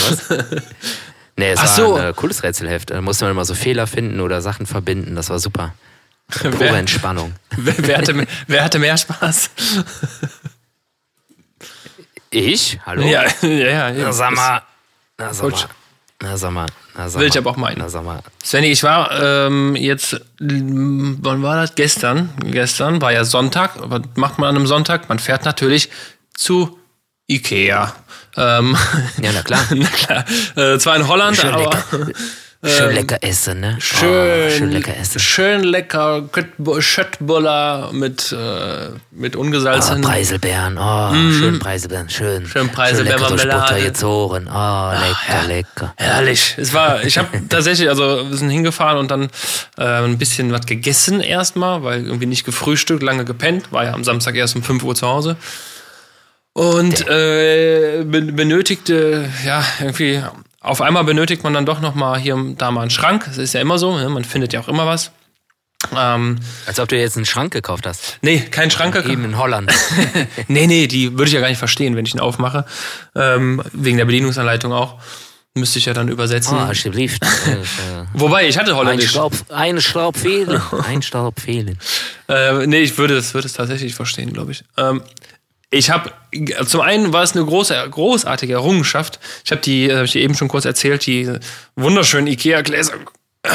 Nee, 1.40 1.52
es 1.52 1.60
Ach 1.60 1.66
war 1.66 1.76
so. 1.76 1.96
ein 1.98 2.04
äh, 2.08 2.14
cooles 2.16 2.42
Rätselheft. 2.42 2.90
Da 2.90 3.00
musste 3.00 3.26
man 3.26 3.32
immer 3.34 3.46
so 3.46 3.54
Fehler 3.54 3.86
finden 3.86 4.22
oder 4.22 4.42
Sachen 4.42 4.66
verbinden. 4.66 5.16
Das 5.16 5.30
war 5.30 5.38
super. 5.38 5.76
Pure 6.32 6.60
wer, 6.60 6.74
Entspannung. 6.74 7.32
wer, 7.56 7.76
wer, 7.78 7.98
hatte, 8.00 8.14
mehr- 8.16 8.26
wer 8.48 8.64
hatte 8.64 8.80
mehr 8.80 8.98
Spaß? 8.98 9.52
Ich? 12.32 12.80
Hallo? 12.88 13.04
Ja, 13.08 13.24
ja, 13.44 13.90
ja. 13.90 14.06
Na 14.06 14.12
sag 14.12 14.32
mal. 14.36 14.62
Na 15.20 15.32
sag 15.34 15.52
mal. 15.52 15.66
Na 16.22 16.36
sag 16.36 16.52
mal. 16.52 16.66
Na, 16.96 17.10
sag 17.10 17.22
Will 17.22 17.28
ich 17.28 17.38
aber 17.38 17.52
auch 17.52 17.58
meinen. 17.58 17.78
Na 17.78 17.90
sag 17.90 18.04
mal. 18.04 18.22
Svenny, 18.44 18.68
ich 18.68 18.82
war 18.82 19.12
ähm, 19.22 19.76
jetzt, 19.76 20.20
wann 20.40 21.44
war 21.44 21.58
das? 21.62 21.76
Gestern. 21.76 22.30
Gestern 22.44 23.02
war 23.02 23.12
ja 23.12 23.24
Sonntag. 23.24 23.74
Was 23.78 24.02
macht 24.16 24.40
man 24.40 24.50
an 24.50 24.56
einem 24.56 24.68
Sonntag? 24.68 25.10
Man 25.10 25.20
fährt 25.20 25.46
natürlich 25.46 25.90
zu 26.36 26.80
Ikea. 27.28 27.94
Ähm, 28.36 28.76
Ja, 29.22 29.32
na 29.32 29.42
klar. 29.44 29.62
na 29.76 29.88
klar. 29.88 30.26
Äh, 30.56 30.80
zwar 30.80 30.96
in 30.96 31.08
Holland, 31.08 31.38
Schön 31.38 31.54
aber 31.54 31.64
lecker. 31.66 32.12
Schön 32.64 32.96
lecker 32.96 33.18
essen, 33.22 33.60
ne? 33.60 33.74
Ähm, 33.74 33.80
schön, 33.82 34.48
Oh, 34.48 34.50
schön 34.58 34.72
lecker 34.72 34.98
essen. 34.98 35.20
Schön 35.20 35.64
lecker 35.64 36.24
Schöttbuller 36.80 37.92
mit, 37.94 38.32
äh, 38.32 38.90
mit 39.12 39.36
Oh, 39.36 39.42
ungesalzenen. 39.42 40.02
Preiselbeeren, 40.02 40.78
oh, 40.80 41.14
schön 41.14 41.60
Preiselbeeren, 41.60 42.10
schön. 42.10 42.48
Schön 42.48 42.70
Preiselbeeren, 42.70 43.20
Schön 43.20 43.38
lecker 43.38 43.48
durch. 43.50 43.68
Butter 43.68 43.80
gezogen, 43.82 44.48
oh, 44.48 44.92
lecker, 44.92 45.16
ja. 45.30 45.42
lecker. 45.48 45.94
Herrlich. 45.98 46.56
Es 46.58 46.74
war, 46.74 47.04
ich 47.04 47.18
habe 47.20 47.28
tatsächlich, 47.50 47.90
also 47.90 48.28
wir 48.30 48.36
sind 48.38 48.50
hingefahren 48.50 48.98
und 48.98 49.12
dann 49.12 49.30
äh, 49.78 49.84
ein 49.84 50.18
bisschen 50.18 50.52
was 50.52 50.66
gegessen 50.66 51.22
erstmal, 51.22 51.84
weil 51.84 52.06
irgendwie 52.06 52.26
nicht 52.26 52.44
gefrühstückt, 52.44 53.04
lange 53.04 53.24
gepennt, 53.24 53.72
war 53.72 53.86
ja 53.86 53.94
am 53.94 54.04
Samstag 54.04 54.36
erst 54.36 54.56
um 54.56 54.64
5 54.64 54.84
Uhr 54.84 54.96
zu 54.96 55.08
Hause. 55.08 55.38
Und 56.54 57.08
äh, 57.08 58.04
ben- 58.04 58.36
benötigte, 58.36 59.30
ja, 59.46 59.64
irgendwie, 59.80 60.24
auf 60.68 60.82
einmal 60.82 61.04
benötigt 61.04 61.44
man 61.44 61.54
dann 61.54 61.66
doch 61.66 61.80
nochmal 61.82 62.20
hier 62.20 62.36
und 62.36 62.58
da 62.58 62.72
mal 62.72 62.82
einen 62.82 62.90
Schrank. 62.90 63.26
Das 63.26 63.38
ist 63.38 63.54
ja 63.54 63.62
immer 63.62 63.78
so, 63.78 63.98
ne? 63.98 64.10
man 64.10 64.24
findet 64.24 64.54
ja 64.54 64.60
auch 64.60 64.68
immer 64.68 64.86
was. 64.86 65.12
Ähm, 65.96 66.38
Als 66.66 66.80
ob 66.80 66.90
du 66.90 66.98
jetzt 66.98 67.18
einen 67.18 67.26
Schrank 67.26 67.54
gekauft 67.54 67.86
hast. 67.86 68.18
nee, 68.22 68.40
kein 68.40 68.72
Schrank. 68.72 68.96
Eben 69.08 69.24
in 69.26 69.38
Holland. 69.38 69.72
Nee, 70.48 70.66
nee, 70.68 70.88
die 70.88 71.12
würde 71.14 71.26
ich 71.26 71.34
ja 71.34 71.40
gar 71.40 71.50
nicht 71.50 71.60
verstehen, 71.60 71.96
wenn 71.96 72.06
ich 72.06 72.14
ihn 72.16 72.20
aufmache. 72.20 72.66
Ähm, 73.16 73.62
wegen 73.74 73.98
der 73.98 74.06
Bedienungsanleitung 74.06 74.74
auch. 74.74 75.00
Müsste 75.54 75.80
ich 75.80 75.86
ja 75.86 75.94
dann 75.94 76.08
übersetzen. 76.08 76.58
Oh, 76.58 76.62
alsjeblieft. 76.62 77.24
Äh, 77.48 78.06
Wobei, 78.14 78.48
ich 78.48 78.58
hatte 78.58 78.72
Ein 78.72 78.78
Holländisch. 78.78 79.12
Staub, 79.12 79.34
ein 79.50 79.80
Staub 79.82 80.18
fehlen. 80.18 80.62
Ein 80.88 81.02
Staub 81.02 81.40
fehlen. 81.40 81.78
Äh, 82.28 82.66
nee, 82.68 82.80
ich 82.80 82.98
würde 82.98 83.18
es, 83.18 83.34
würde 83.34 83.48
es 83.48 83.54
tatsächlich 83.54 83.96
verstehen, 83.96 84.34
glaube 84.34 84.52
ich. 84.52 84.64
Ähm, 84.78 85.02
ich 85.70 85.90
habe, 85.90 86.12
zum 86.66 86.82
einen 86.82 87.12
war 87.14 87.24
es 87.24 87.36
eine 87.36 87.44
große, 87.46 87.76
großartige 87.90 88.54
Errungenschaft. 88.54 89.20
Ich 89.44 89.52
habe 89.52 89.62
die, 89.62 89.90
äh, 89.90 89.98
hab 89.98 90.06
ich 90.06 90.12
dir 90.14 90.22
eben 90.22 90.36
schon 90.36 90.48
kurz 90.48 90.66
erzählt, 90.66 91.06
die 91.06 91.30
wunderschönen 91.76 92.28
Ikea-Gläser 92.28 92.94
äh, 93.44 93.50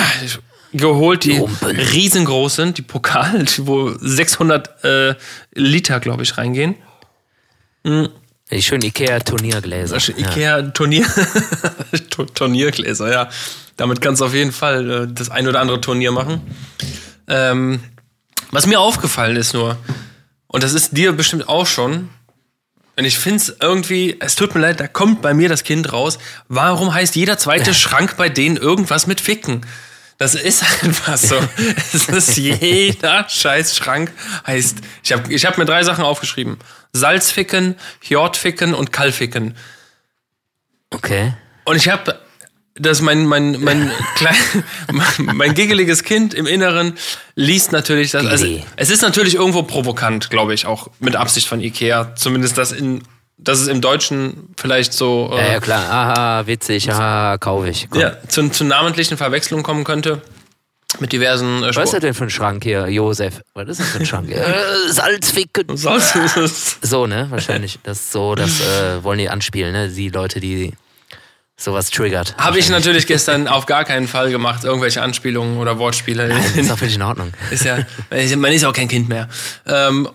geholt, 0.75 1.25
die 1.25 1.39
Lumpen. 1.39 1.71
riesengroß 1.71 2.57
sind, 2.57 2.79
die 2.79 2.83
Pokal, 2.83 3.45
wo 3.61 3.93
600 3.99 4.85
äh, 4.85 5.15
Liter, 5.55 6.01
glaube 6.01 6.23
ich, 6.23 6.37
reingehen. 6.39 6.75
Die 7.85 8.63
schönen 8.63 8.83
Ikea-Turniergläser. 8.83 9.95
Das 9.95 10.09
Ikea-Turnier, 10.09 11.07
Tu- 12.11 12.25
Turniergläser, 12.27 13.11
ja. 13.11 13.29
Damit 13.77 14.01
kannst 14.03 14.21
du 14.21 14.27
auf 14.27 14.35
jeden 14.35 14.53
Fall 14.53 14.91
äh, 14.91 15.07
das 15.11 15.31
ein 15.31 15.49
oder 15.49 15.61
andere 15.61 15.81
Turnier 15.81 16.13
machen. 16.13 16.41
Ähm, 17.27 17.81
Was 18.51 18.67
mir 18.67 18.79
aufgefallen 18.81 19.37
ist 19.37 19.55
nur, 19.55 19.79
und 20.53 20.63
das 20.63 20.73
ist 20.75 20.97
dir 20.97 21.13
bestimmt 21.13 21.49
auch 21.49 21.67
schon, 21.67 22.09
und 22.97 23.05
ich 23.05 23.19
finde 23.19 23.39
es 23.39 23.57
irgendwie, 23.61 24.17
es 24.21 24.37
tut 24.37 24.55
mir 24.55 24.61
leid, 24.61 24.79
da 24.79 24.87
kommt 24.87 25.23
bei 25.23 25.33
mir 25.33 25.49
das 25.49 25.65
Kind 25.65 25.93
raus. 25.93 26.19
Warum 26.49 26.93
heißt 26.93 27.17
jeder 27.17 27.39
zweite 27.39 27.73
Schrank 27.75 28.17
bei 28.17 28.29
denen 28.29 28.57
irgendwas 28.57 29.07
mit 29.07 29.21
Ficken? 29.21 29.67
Das 30.19 30.35
ist 30.35 30.63
einfach 30.83 31.17
so. 31.17 31.37
es 31.93 32.09
ist 32.09 32.37
jeder 32.37 33.29
scheiß 33.29 33.77
Schrank 33.77 34.13
heißt. 34.47 34.79
Ich 35.03 35.13
habe 35.13 35.33
ich 35.33 35.47
hab 35.47 35.57
mir 35.59 35.65
drei 35.65 35.83
Sachen 35.83 36.05
aufgeschrieben: 36.05 36.59
Salzficken, 36.93 37.77
Hjortficken 38.03 38.75
und 38.75 38.93
Kallficken. 38.93 39.57
Okay. 40.91 41.33
Und 41.65 41.77
ich 41.77 41.89
habe 41.89 42.21
dass 42.75 43.01
mein 43.01 43.27
mein 43.27 43.61
mein 43.63 43.91
klein, 44.17 44.65
mein, 44.91 45.37
mein 45.37 45.55
giggeliges 45.55 46.03
Kind 46.05 46.35
im 46.35 46.47
Inneren 46.47 46.95
liest 47.35 47.73
natürlich 47.73 48.13
das. 48.13 48.27
Also, 48.27 48.47
es 48.77 48.91
ist 48.91 49.03
natürlich 49.03 49.35
irgendwo 49.35 49.63
provokant, 49.63 50.31
glaube 50.31 50.55
ich, 50.55 50.67
auch 50.67 50.89
mit 50.99 51.17
Absicht 51.17 51.49
von 51.49 51.61
Ikea. 51.61 52.15
Zumindest 52.17 52.59
das 52.59 52.73
in 52.73 53.03
dass 53.39 53.61
es 53.61 53.67
im 53.67 53.81
Deutschen 53.81 54.55
vielleicht 54.57 54.93
so 54.93 55.31
Ja, 55.33 55.39
äh, 55.39 55.53
ja 55.55 55.61
klar. 55.61 55.91
Aha, 55.91 56.47
witzig, 56.47 56.91
aha, 56.91 57.39
kaufe 57.39 57.69
ich. 57.69 57.89
Komm. 57.91 58.01
ja, 58.01 58.17
zu, 58.29 58.49
zu 58.51 58.65
namentlichen 58.65 59.17
Verwechslungen 59.17 59.65
kommen 59.65 59.85
könnte 59.85 60.23
mit 61.01 61.13
diversen 61.13 61.63
äh, 61.65 61.75
Was 61.75 61.85
ist 61.85 61.95
das 61.95 62.01
denn 62.01 62.15
für 62.15 62.25
ein 62.25 62.31
Schrank 62.31 62.63
hier, 62.65 62.89
Josef? 62.89 63.41
Was 63.55 63.69
ist 63.69 63.81
das 63.81 63.89
für 63.89 64.01
ein 64.01 64.07
Schrank? 64.07 64.31
äh, 64.31 64.91
Salzficken. 64.91 65.71
Es 65.71 65.83
So, 66.83 67.07
ne? 67.07 67.27
Wahrscheinlich. 67.31 67.79
Das 67.83 68.13
so, 68.13 68.35
das 68.35 68.61
äh, 68.61 69.03
wollen 69.03 69.19
die 69.19 69.29
anspielen, 69.29 69.73
ne? 69.73 69.89
Die 69.89 70.11
Leute, 70.11 70.41
die 70.41 70.73
sowas 71.57 71.91
triggert. 71.91 72.37
Habe 72.39 72.59
ich 72.59 72.69
natürlich 72.69 73.07
gestern 73.07 73.49
auf 73.49 73.67
gar 73.67 73.85
keinen 73.85 74.09
Fall 74.09 74.31
gemacht, 74.31 74.65
irgendwelche 74.65 75.03
Anspielungen 75.03 75.59
oder 75.59 75.79
Wortspiele. 75.79 76.29
Das 76.29 76.57
ist 76.57 76.71
auch 76.71 76.79
völlig 76.79 76.97
in 76.97 77.03
Ordnung. 77.03 77.33
Ist 77.51 77.65
ja, 77.65 77.79
man 78.37 78.53
ist 78.53 78.65
auch 78.65 78.73
kein 78.73 78.89
Kind 78.89 79.09
mehr. 79.09 79.29
Ähm, 79.67 80.09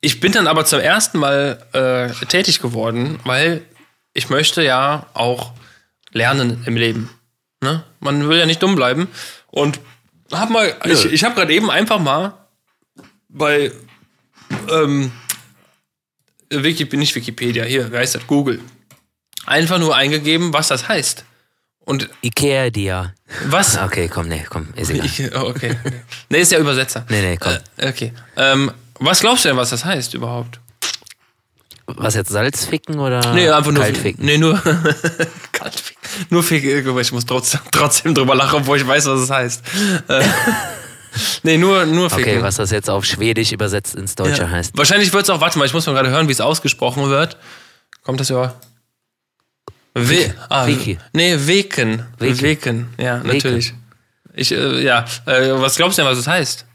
ich 0.00 0.20
bin 0.20 0.32
dann 0.32 0.46
aber 0.46 0.64
zum 0.64 0.80
ersten 0.80 1.18
Mal 1.18 1.58
äh, 1.72 2.26
tätig 2.26 2.60
geworden, 2.60 3.18
weil 3.24 3.62
ich 4.12 4.28
möchte 4.28 4.62
ja 4.62 5.06
auch 5.14 5.52
lernen 6.12 6.62
im 6.66 6.76
Leben. 6.76 7.10
Ne? 7.62 7.82
Man 8.00 8.28
will 8.28 8.38
ja 8.38 8.46
nicht 8.46 8.62
dumm 8.62 8.76
bleiben. 8.76 9.08
Und 9.50 9.80
hab 10.30 10.50
mal, 10.50 10.74
ich, 10.84 11.06
ich 11.06 11.24
habe 11.24 11.34
gerade 11.34 11.52
eben 11.52 11.70
einfach 11.70 11.98
mal 11.98 12.34
bei 13.28 13.72
ähm, 14.70 15.10
Wiki, 16.50 16.96
nicht 16.96 17.14
Wikipedia, 17.14 17.64
hier, 17.64 17.90
wer 17.90 18.00
heißt 18.00 18.14
das? 18.14 18.26
Google. 18.26 18.60
Einfach 19.46 19.78
nur 19.78 19.94
eingegeben, 19.96 20.52
was 20.52 20.68
das 20.68 20.88
heißt. 20.88 21.24
Und 21.84 22.08
Ikea 22.22 22.70
dir. 22.70 23.14
was 23.46 23.76
Okay, 23.82 24.08
komm, 24.08 24.28
nee, 24.28 24.44
komm, 24.48 24.68
ist 24.74 24.90
egal. 24.90 25.06
ich, 25.06 25.34
oh, 25.34 25.48
okay. 25.48 25.76
nee, 26.30 26.40
ist 26.40 26.52
ja 26.52 26.58
Übersetzer. 26.58 27.04
Nee, 27.08 27.20
nee, 27.20 27.36
komm. 27.36 27.52
Äh, 27.76 27.88
okay. 27.88 28.12
Ähm, 28.36 28.72
was 28.98 29.20
glaubst 29.20 29.44
du 29.44 29.48
denn, 29.50 29.58
was 29.58 29.70
das 29.70 29.84
heißt 29.84 30.14
überhaupt? 30.14 30.60
Was 31.86 32.14
jetzt, 32.14 32.30
Salzficken 32.30 32.98
oder 32.98 33.34
Nee, 33.34 33.48
einfach 33.50 33.70
nur. 33.70 33.82
Kaltficken? 33.82 34.24
Nee, 34.24 34.38
nur. 34.38 34.58
Kaltficken. 35.52 36.02
Nur 36.30 36.42
Ficken. 36.42 36.98
Ich 36.98 37.12
muss 37.12 37.26
trotzdem, 37.26 37.60
trotzdem 37.70 38.14
drüber 38.14 38.34
lachen, 38.34 38.60
obwohl 38.60 38.78
ich 38.78 38.86
weiß, 38.86 39.04
was 39.06 39.20
es 39.20 39.30
heißt. 39.30 39.62
Äh, 40.08 40.22
nee, 41.42 41.58
nur, 41.58 41.84
nur 41.84 42.08
Ficken. 42.08 42.24
Okay, 42.24 42.42
was 42.42 42.56
das 42.56 42.70
jetzt 42.70 42.88
auf 42.88 43.04
Schwedisch 43.04 43.52
übersetzt 43.52 43.94
ins 43.96 44.14
Deutsche 44.14 44.42
ja. 44.42 44.50
heißt. 44.50 44.78
Wahrscheinlich 44.78 45.12
wird 45.12 45.24
es 45.24 45.30
auch, 45.30 45.42
warte 45.42 45.58
mal, 45.58 45.66
ich 45.66 45.74
muss 45.74 45.86
mal 45.86 45.92
gerade 45.92 46.08
hören, 46.08 46.28
wie 46.28 46.32
es 46.32 46.40
ausgesprochen 46.40 47.10
wird. 47.10 47.36
Kommt 48.02 48.20
das 48.20 48.30
ja. 48.30 48.54
We 49.94 50.34
ah, 50.48 50.66
Wiki. 50.66 50.98
Nee, 51.12 51.36
Weken. 51.46 52.04
Weken. 52.18 52.40
Weken. 52.42 52.88
Ja, 52.98 53.18
natürlich. 53.18 53.74
Ich, 54.34 54.50
äh, 54.52 54.82
ja. 54.82 55.04
Äh, 55.26 55.52
was 55.60 55.76
glaubst 55.76 55.98
du 55.98 56.02
denn, 56.02 56.10
was 56.10 56.18
es 56.18 56.26
heißt? 56.26 56.66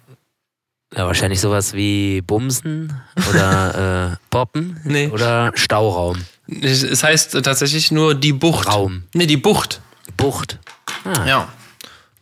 Ja, 0.96 1.06
wahrscheinlich 1.06 1.40
sowas 1.42 1.74
wie 1.74 2.22
Bumsen 2.22 3.00
oder 3.30 4.12
äh, 4.14 4.16
Poppen 4.30 4.80
Nee. 4.86 5.08
oder 5.10 5.52
Stauraum. 5.56 6.18
Es 6.62 7.04
heißt 7.04 7.34
tatsächlich 7.44 7.92
nur 7.92 8.16
die 8.16 8.34
Bucht. 8.34 8.68
Raum. 8.68 9.04
Nee, 9.14 9.28
die 9.28 9.38
Bucht. 9.38 9.82
Bucht. 10.18 10.58
Ah, 11.04 11.26
Ja. 11.28 11.48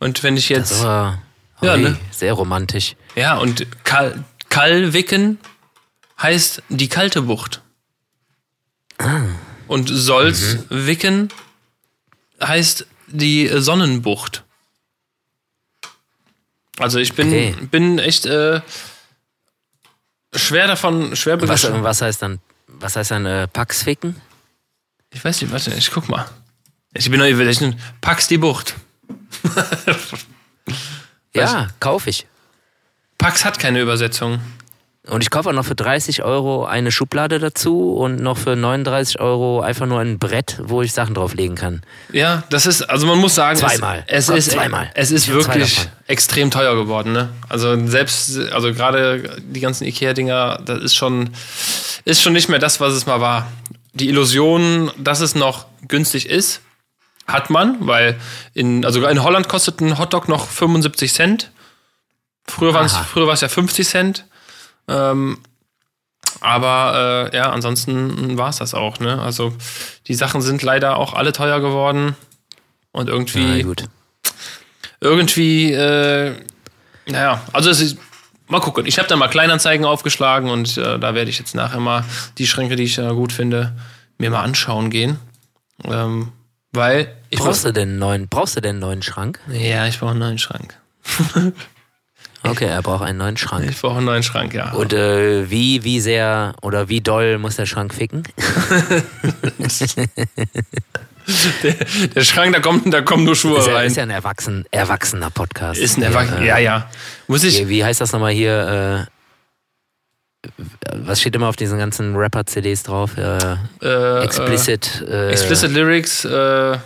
Und 0.00 0.22
wenn 0.22 0.36
ich 0.36 0.48
jetzt. 0.48 0.70
das 0.72 0.82
war 0.84 1.22
Ja, 1.62 1.76
ne? 1.76 1.96
sehr 2.10 2.32
romantisch. 2.34 2.94
Ja, 3.16 3.38
und 3.38 3.66
Kal 3.84 4.22
Kalwicken 4.50 5.38
heißt 6.20 6.62
die 6.68 6.88
kalte 6.88 7.22
Bucht. 7.22 7.62
Und 9.68 9.88
Solzwicken 9.88 11.28
heißt 12.42 12.86
die 13.06 13.48
Sonnenbucht. 13.60 14.44
Also 16.78 16.98
ich 16.98 17.12
bin, 17.14 17.28
Okay. 17.28 17.54
bin 17.70 17.98
echt 17.98 18.26
äh, 18.26 18.60
schwer 20.34 20.66
davon, 20.66 21.16
schwer 21.16 21.34
Was, 21.36 21.40
begeistert. 21.62 21.82
was 21.82 22.02
heißt 22.02 22.22
dann, 22.22 22.38
was 22.66 22.96
heißt 22.96 23.10
dann 23.10 23.26
äh, 23.26 23.48
Paxficken? 23.48 24.20
Ich 25.10 25.24
weiß 25.24 25.40
nicht, 25.42 25.50
warte, 25.52 25.72
ich 25.74 25.90
guck 25.90 26.08
mal. 26.08 26.28
Ich 26.94 27.10
bin 27.10 27.20
ich 27.20 27.58
bin, 27.58 27.78
Pax 28.00 28.28
die 28.28 28.38
Bucht. 28.38 28.74
Ja, 31.34 31.68
kaufe 31.78 32.10
ich. 32.10 32.26
Pax 33.18 33.44
hat 33.44 33.58
keine 33.58 33.80
Übersetzung. 33.80 34.40
Und 35.08 35.22
ich 35.22 35.30
kaufe 35.30 35.48
auch 35.48 35.54
noch 35.54 35.64
für 35.64 35.74
30 35.74 36.22
Euro 36.22 36.66
eine 36.66 36.92
Schublade 36.92 37.38
dazu 37.38 37.94
und 37.94 38.20
noch 38.20 38.36
für 38.36 38.56
39 38.56 39.20
Euro 39.20 39.60
einfach 39.60 39.86
nur 39.86 40.00
ein 40.00 40.18
Brett, 40.18 40.60
wo 40.62 40.82
ich 40.82 40.92
Sachen 40.92 41.14
drauflegen 41.14 41.56
kann. 41.56 41.82
Ja, 42.12 42.44
das 42.50 42.66
ist, 42.66 42.82
also 42.82 43.06
man 43.06 43.18
muss 43.18 43.34
sagen, 43.34 43.58
Zweimal. 43.58 44.04
es, 44.06 44.28
es 44.28 44.46
ist 44.46 44.50
zweimal. 44.52 44.90
Es 44.94 45.10
ist 45.10 45.28
wirklich 45.28 45.88
extrem 46.06 46.50
teuer 46.50 46.74
geworden, 46.74 47.12
ne? 47.12 47.30
Also 47.48 47.86
selbst, 47.86 48.38
also 48.52 48.72
gerade 48.74 49.40
die 49.40 49.60
ganzen 49.60 49.84
Ikea-Dinger, 49.86 50.60
das 50.64 50.82
ist 50.82 50.94
schon, 50.94 51.30
ist 52.04 52.20
schon 52.20 52.34
nicht 52.34 52.50
mehr 52.50 52.58
das, 52.58 52.80
was 52.80 52.92
es 52.92 53.06
mal 53.06 53.20
war. 53.20 53.50
Die 53.94 54.08
Illusion, 54.08 54.90
dass 54.98 55.20
es 55.20 55.34
noch 55.34 55.66
günstig 55.88 56.28
ist, 56.28 56.60
hat 57.26 57.48
man, 57.48 57.76
weil 57.80 58.18
in, 58.52 58.84
also 58.84 59.06
in 59.06 59.22
Holland 59.22 59.48
kostet 59.48 59.80
ein 59.80 59.98
Hotdog 59.98 60.28
noch 60.28 60.46
75 60.48 61.12
Cent. 61.12 61.50
Es, 62.46 62.54
früher 62.54 63.26
war 63.26 63.34
es 63.34 63.40
ja 63.40 63.48
50 63.48 63.86
Cent. 63.86 64.24
Ähm, 64.88 65.38
aber 66.40 67.30
äh, 67.32 67.36
ja, 67.36 67.50
ansonsten 67.50 68.38
war 68.38 68.50
es 68.50 68.56
das 68.56 68.74
auch, 68.74 69.00
ne? 69.00 69.20
Also 69.20 69.52
die 70.06 70.14
Sachen 70.14 70.40
sind 70.40 70.62
leider 70.62 70.96
auch 70.96 71.14
alle 71.14 71.32
teuer 71.32 71.60
geworden. 71.60 72.16
Und 72.92 73.08
irgendwie, 73.08 73.62
gut. 73.62 73.84
irgendwie, 75.00 75.72
äh, 75.72 76.34
naja, 77.06 77.42
also 77.52 77.70
es 77.70 77.80
ist, 77.80 77.98
mal 78.48 78.60
gucken. 78.60 78.86
Ich 78.86 78.98
habe 78.98 79.08
da 79.08 79.16
mal 79.16 79.28
Kleinanzeigen 79.28 79.84
aufgeschlagen 79.84 80.50
und 80.50 80.76
äh, 80.78 80.98
da 80.98 81.14
werde 81.14 81.30
ich 81.30 81.38
jetzt 81.38 81.54
nachher 81.54 81.80
mal 81.80 82.04
die 82.38 82.46
Schränke, 82.46 82.76
die 82.76 82.84
ich 82.84 82.98
äh, 82.98 83.08
gut 83.08 83.32
finde, 83.32 83.76
mir 84.16 84.30
mal 84.30 84.42
anschauen 84.42 84.90
gehen. 84.90 85.18
Ähm, 85.84 86.32
weil 86.72 87.14
Brauchst 87.30 87.64
du 87.64 87.72
denn 87.72 87.90
einen 87.90 87.98
neuen, 87.98 88.28
brauchst 88.28 88.56
du 88.56 88.60
denn 88.60 88.70
einen 88.70 88.80
neuen 88.80 89.02
Schrank? 89.02 89.38
Ja, 89.48 89.86
ich 89.86 89.98
brauche 89.98 90.12
einen 90.12 90.20
neuen 90.20 90.38
Schrank. 90.38 90.74
Okay, 92.50 92.66
er 92.66 92.82
braucht 92.82 93.02
einen 93.04 93.18
neuen 93.18 93.36
Schrank. 93.36 93.66
Ich 93.68 93.80
brauche 93.80 93.96
einen 93.96 94.06
neuen 94.06 94.22
Schrank, 94.22 94.54
ja. 94.54 94.72
Und 94.72 94.92
äh, 94.92 95.50
wie, 95.50 95.84
wie 95.84 96.00
sehr 96.00 96.54
oder 96.62 96.88
wie 96.88 97.00
doll 97.00 97.38
muss 97.38 97.56
der 97.56 97.66
Schrank 97.66 97.94
ficken? 97.94 98.22
der, 101.62 101.74
der 102.14 102.24
Schrank, 102.24 102.52
da 102.54 102.60
kommen, 102.60 102.90
da 102.90 103.02
kommen 103.02 103.24
nur 103.24 103.36
Schuhe 103.36 103.58
Ist 103.58 103.66
ja, 103.66 103.74
rein. 103.74 103.86
ist 103.86 103.96
ja 103.96 104.02
ein 104.02 104.10
erwachsen, 104.10 104.64
erwachsener 104.70 105.30
Podcast. 105.30 105.80
Ist 105.80 105.98
ein 105.98 106.02
Erwachsener. 106.02 106.42
Ja, 106.42 106.58
ja. 106.58 106.88
Muss 107.26 107.44
ich. 107.44 107.58
Wie, 107.60 107.68
wie 107.68 107.84
heißt 107.84 108.00
das 108.00 108.12
nochmal 108.12 108.32
hier? 108.32 109.06
Äh, 109.06 110.50
was 110.94 111.20
steht 111.20 111.34
immer 111.34 111.48
auf 111.48 111.56
diesen 111.56 111.78
ganzen 111.78 112.16
Rapper-CDs 112.16 112.84
drauf? 112.84 113.16
Äh, 113.18 113.56
Äh, 113.82 114.24
explicit, 114.24 115.04
Äh, 115.06 115.28
äh, 115.28 115.32
explicit 115.32 115.70
Lyrics, 115.72 116.24
äh, 116.24 116.78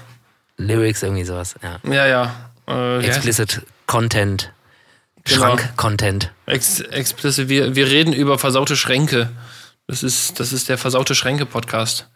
Lyrics, 0.57 1.03
irgendwie 1.03 1.25
sowas. 1.25 1.55
Ja. 1.63 1.79
ja, 1.93 2.07
ja. 2.07 2.35
Äh, 2.69 3.05
Explicit 3.07 3.63
Content. 3.87 4.51
Genau. 5.25 5.57
Schrank-Content. 5.57 6.33
Ex 6.47 6.81
explicit, 6.81 7.49
wir, 7.49 7.75
wir 7.77 7.87
reden 7.87 8.13
über 8.13 8.39
versaute 8.39 8.77
Schränke. 8.77 9.31
Das 9.87 10.03
ist, 10.03 10.41
das 10.41 10.53
ist 10.53 10.69
der 10.69 10.79
versaute 10.79 11.15
Schränke-Podcast. 11.15 12.09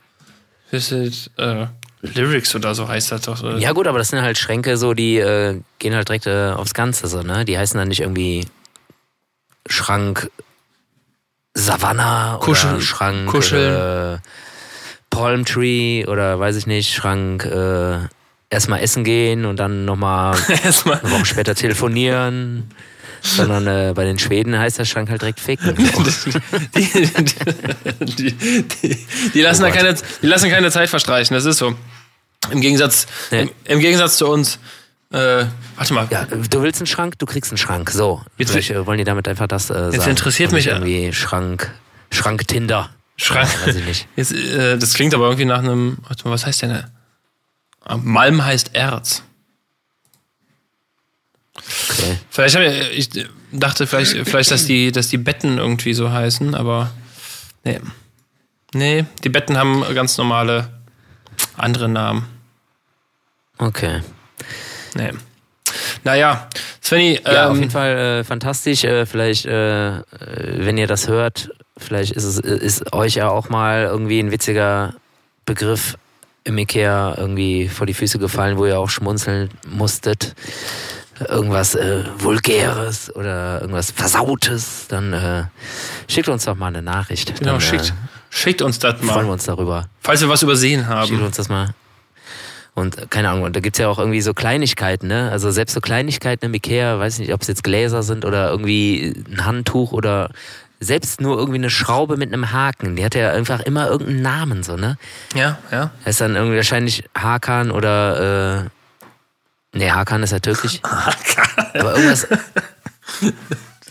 Äh, 0.73 1.67
Lyrics 2.03 2.55
oder 2.55 2.75
so 2.75 2.89
heißt 2.89 3.13
das 3.13 3.23
doch. 3.23 3.59
Ja 3.59 3.73
gut, 3.73 3.87
aber 3.87 3.99
das 3.99 4.09
sind 4.09 4.23
halt 4.23 4.39
Schränke 4.39 4.77
so, 4.77 4.95
die 4.95 5.17
äh, 5.19 5.61
gehen 5.79 5.95
halt 5.95 6.09
direkt 6.09 6.27
äh, 6.27 6.51
aufs 6.51 6.75
Ganze 6.75 7.07
so, 7.07 7.23
ne? 7.23 7.45
Die 7.45 7.57
heißen 7.57 7.79
dann 7.79 7.89
nicht 7.89 8.01
irgendwie 8.01 8.47
Schrank 9.69 10.31
Savannah 11.55 12.39
Kuschel- 12.41 12.75
oder 12.75 12.81
Schrank 12.81 13.27
Kuscheln. 13.27 14.17
äh, 14.17 14.19
Palm 15.11 15.45
Tree 15.45 16.05
oder 16.07 16.39
weiß 16.39 16.57
ich 16.57 16.67
nicht, 16.67 16.93
Schrank 16.93 17.45
äh, 17.47 17.99
erstmal 18.51 18.81
essen 18.81 19.05
gehen 19.05 19.45
und 19.45 19.57
dann 19.57 19.85
nochmal 19.85 20.37
eine 20.49 21.11
Woche 21.11 21.25
später 21.25 21.55
telefonieren. 21.55 22.71
Sondern 23.35 23.67
äh, 23.67 23.93
bei 23.95 24.05
den 24.05 24.19
Schweden 24.19 24.59
heißt 24.59 24.79
der 24.79 24.85
Schrank 24.85 25.11
halt 25.11 25.23
direkt 25.23 25.41
ficken. 25.41 25.75
die, 26.77 28.33
die, 28.33 29.07
die, 29.35 29.41
lassen 29.43 29.63
Oh 29.65 29.67
da 29.67 29.73
keine, 29.73 29.95
die 30.23 30.27
lassen 30.27 30.51
keine 30.51 30.71
Zeit 30.71 30.89
verstreichen, 30.89 31.35
das 31.35 31.45
ist 31.45 31.59
so. 31.59 31.75
Im 32.51 32.61
Gegensatz, 32.61 33.07
Nee. 33.31 33.43
im, 33.43 33.51
im 33.65 33.81
Gegensatz 33.81 34.19
zu 34.19 34.27
uns. 34.29 34.59
Äh, 35.11 35.45
warte 35.77 35.95
mal. 35.95 36.07
Ja, 36.11 36.25
du 36.27 36.63
willst 36.63 36.81
einen 36.81 36.87
Schrank, 36.87 37.19
du 37.19 37.27
kriegst 37.27 37.51
einen 37.51 37.59
Schrank. 37.59 37.91
So. 37.91 38.23
Jetzt- 38.39 38.53
Vielleicht 38.53 38.71
äh, 38.71 38.87
wollen 38.87 38.99
die 38.99 39.05
damit 39.05 39.27
einfach 39.29 39.47
das 39.47 39.71
äh, 39.71 39.91
sagen. 39.93 40.11
interessiert 40.11 40.51
Und 40.51 40.57
nicht 40.57 40.67
mich, 40.67 40.75
irgendwie 40.75 41.13
Schrank, 41.13 41.73
Schrank 42.11 42.47
Tinder. 42.49 42.91
Schrank. 43.17 43.49
Ja, 43.63 43.67
weiß 43.69 43.77
ich 43.77 43.85
nicht. 43.87 44.09
Jetzt, 44.17 44.33
äh, 44.33 44.77
das 44.79 44.95
klingt 44.95 45.15
aber 45.15 45.25
irgendwie 45.27 45.45
nach 45.47 45.61
einem. 45.61 45.99
Warte 46.07 46.25
mal, 46.29 46.35
was 46.35 46.45
heißt 46.47 46.63
denn? 46.63 46.85
Ah, 47.85 47.97
Malm 47.97 48.45
heißt 48.45 48.71
Erz. 48.75 49.23
Okay. 51.91 52.19
Vielleicht 52.31 52.57
ich, 52.57 53.17
ich 53.17 53.27
dachte 53.53 53.87
vielleicht, 53.87 54.13
vielleicht, 54.29 54.51
dass 54.51 54.67
die, 54.67 54.93
dass 54.93 55.09
die 55.09 55.19
Betten 55.19 55.59
irgendwie 55.59 55.95
so 55.95 56.11
heißen, 56.11 56.55
aber 56.55 56.91
nee. 57.65 57.81
Nee, 58.75 59.07
die 59.25 59.29
Betten 59.29 59.57
haben 59.57 59.85
ganz 59.95 60.19
normale 60.19 60.69
andere 61.57 61.89
Namen. 61.89 62.27
Okay. 63.59 64.03
Nee. 64.95 65.13
Naja, 66.05 66.49
Svenny, 66.83 67.21
Ja, 67.25 67.49
auf 67.49 67.55
ähm, 67.55 67.61
jeden 67.61 67.71
Fall 67.71 68.21
äh, 68.21 68.25
fantastisch. 68.25 68.85
Äh, 68.85 69.07
vielleicht, 69.07 69.47
äh, 69.47 70.03
wenn 70.21 70.79
ihr 70.79 70.87
das 70.87 71.09
hört, 71.09 71.51
vielleicht 71.77 72.13
ist 72.13 72.25
es 72.25 72.39
ist 72.39 72.93
euch 72.93 73.17
ja 73.17 73.29
auch 73.29 73.49
mal 73.49 73.85
irgendwie 73.85 74.21
ein 74.21 74.31
witziger 74.31 74.95
Begriff 75.45 75.97
im 76.45 76.59
Ikea 76.59 77.17
irgendwie 77.19 77.69
vor 77.69 77.87
die 77.87 77.95
Füße 77.95 78.19
gefallen, 78.19 78.57
wo 78.57 78.67
ihr 78.67 78.79
auch 78.79 78.89
schmunzeln 78.89 79.51
musstet. 79.69 80.37
Irgendwas 81.29 81.75
äh, 81.75 82.05
Vulgäres 82.19 83.15
oder 83.15 83.61
irgendwas 83.63 83.91
Versautes, 83.91 84.87
dann 84.89 85.13
äh, 85.13 85.45
schickt 86.09 86.29
uns 86.29 86.45
doch 86.45 86.57
mal 86.57 86.69
eine 86.69 86.83
Nachricht. 86.83 87.39
genau, 87.39 87.53
dann, 87.53 87.61
schickt, 87.61 87.89
Äh, 87.89 87.93
schickt 88.31 88.61
uns 88.63 88.79
das 88.79 88.95
freuen 88.97 89.07
mal. 89.07 89.25
wir 89.25 89.33
uns 89.33 89.45
darüber. 89.45 89.87
Falls 90.01 90.21
wir 90.21 90.29
was 90.29 90.43
übersehen 90.43 90.81
Schickt 90.81 90.91
haben. 90.91 91.23
uns 91.23 91.37
das 91.37 91.49
mal. 91.49 91.71
Und 92.75 92.99
äh, 92.99 93.07
keine 93.09 93.31
Ahnung, 93.31 93.45
und 93.45 93.57
da 93.57 93.61
gibt's 93.61 93.79
ja 93.79 93.89
auch 93.89 93.99
irgendwie 93.99 94.21
so 94.21 94.35
Kleinigkeiten, 94.35 95.07
ne? 95.07 95.31
Also 95.31 95.51
selbst 95.51 95.73
so 95.73 95.81
Kleinigkeiten 95.81 96.45
im 96.45 96.53
Ikea, 96.55 96.99
weiß 96.99 97.19
nicht, 97.21 97.33
ob 97.33 97.41
es 97.41 97.49
jetzt 97.49 97.65
Gläser 97.65 98.03
sind 98.03 98.25
oder 98.27 98.51
irgendwie 98.51 99.25
ein 99.31 99.47
Handtuch 99.47 99.93
oder 99.93 100.31
selbst 100.79 101.23
nur 101.23 101.39
irgendwie 101.39 101.57
eine 101.59 101.71
Schraube 101.71 102.19
mit 102.19 102.31
einem 102.31 102.53
Haken. 102.53 102.97
Die 102.97 103.05
hat 103.07 103.15
ja 103.15 103.31
einfach 103.33 103.61
immer 103.61 103.89
irgendeinen 103.89 104.21
Namen, 104.21 104.63
so, 104.63 104.77
ne? 104.77 104.99
Ja, 105.35 105.57
ja. 105.73 105.91
Das 106.05 106.17
ist 106.17 106.21
dann 106.21 106.37
irgendwie 106.37 106.57
wahrscheinlich 106.57 107.05
Hakan 107.17 107.71
oder 107.71 108.65
äh, 108.67 108.69
Nee, 109.77 109.91
Hakan 109.91 110.23
ist 110.23 110.31
ja 110.33 110.39
türkisch. 110.39 110.81
Aber 111.75 111.95
irgendwas. 111.97 112.27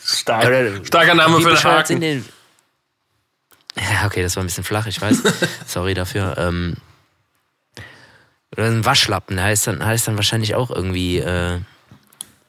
Stark. 0.03 0.86
Starker 0.86 1.15
Name 1.15 1.39
für 1.41 1.55
sind 1.55 1.63
Haken. 1.63 2.01
denn- 2.01 2.25
Ja, 3.75 4.05
okay, 4.05 4.21
das 4.23 4.36
war 4.36 4.43
ein 4.43 4.47
bisschen 4.47 4.63
flach, 4.63 4.86
ich 4.88 5.01
weiß. 5.01 5.21
Sorry 5.67 5.93
dafür. 5.93 6.38
Ähm, 6.38 6.75
oder 8.55 8.67
ein 8.67 8.86
Waschlappen, 8.86 9.36
der 9.36 9.45
heißt 9.45 9.67
dann, 9.67 9.86
heißt 9.86 10.07
dann 10.07 10.15
wahrscheinlich 10.15 10.55
auch 10.55 10.69
irgendwie 10.71 11.17
äh, 11.19 11.59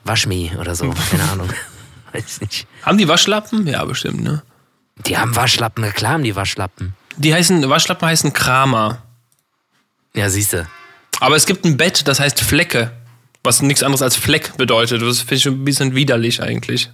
Waschmi 0.05 0.53
oder 0.59 0.75
so. 0.77 0.95
Keine 1.11 1.25
Ahnung. 1.31 1.51
weiß 2.13 2.41
nicht. 2.43 2.67
Haben 2.83 2.99
die 2.99 3.09
Waschlappen? 3.09 3.67
Ja, 3.67 3.85
bestimmt, 3.85 4.23
ne? 4.23 4.43
Die 5.07 5.19
haben 5.19 5.35
Waschlappen, 5.37 5.83
na 5.85 5.91
klar 5.91 6.13
haben 6.13 6.23
die 6.25 6.37
Waschlappen. 6.37 6.95
Die 7.17 7.35
heißen, 7.35 7.69
Waschlappen 7.69 8.07
heißen 8.09 8.33
Kramer. 8.33 9.03
Ja, 10.15 10.31
siehste. 10.31 10.67
Aber 11.21 11.37
es 11.37 11.45
gibt 11.47 11.65
ein 11.65 11.77
Bett, 11.77 12.07
das 12.09 12.21
heißt 12.21 12.41
Flecke. 12.41 12.93
Was 13.47 13.63
nichts 13.63 13.83
anderes 13.83 14.03
als 14.03 14.17
Fleck 14.17 14.57
bedeutet. 14.57 15.01
Das 15.03 15.21
finde 15.21 15.35
ich 15.37 15.43
schon 15.45 15.55
ein 15.55 15.65
bisschen 15.65 15.95
widerlich 15.95 16.43
eigentlich. 16.43 16.91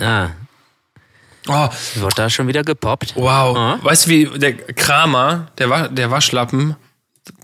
Ah, 0.00 0.30
Oh, 1.48 1.68
wird 1.94 2.18
da 2.18 2.28
schon 2.28 2.48
wieder 2.48 2.64
gepoppt. 2.64 3.14
wow. 3.14 3.56
Ah. 3.56 3.78
Weißt 3.80 4.06
du, 4.06 4.10
wie 4.10 4.24
der 4.38 4.52
Kramer, 4.56 5.46
der, 5.58 5.70
Wa 5.70 5.86
der 5.86 6.10
Waschlappen, 6.10 6.74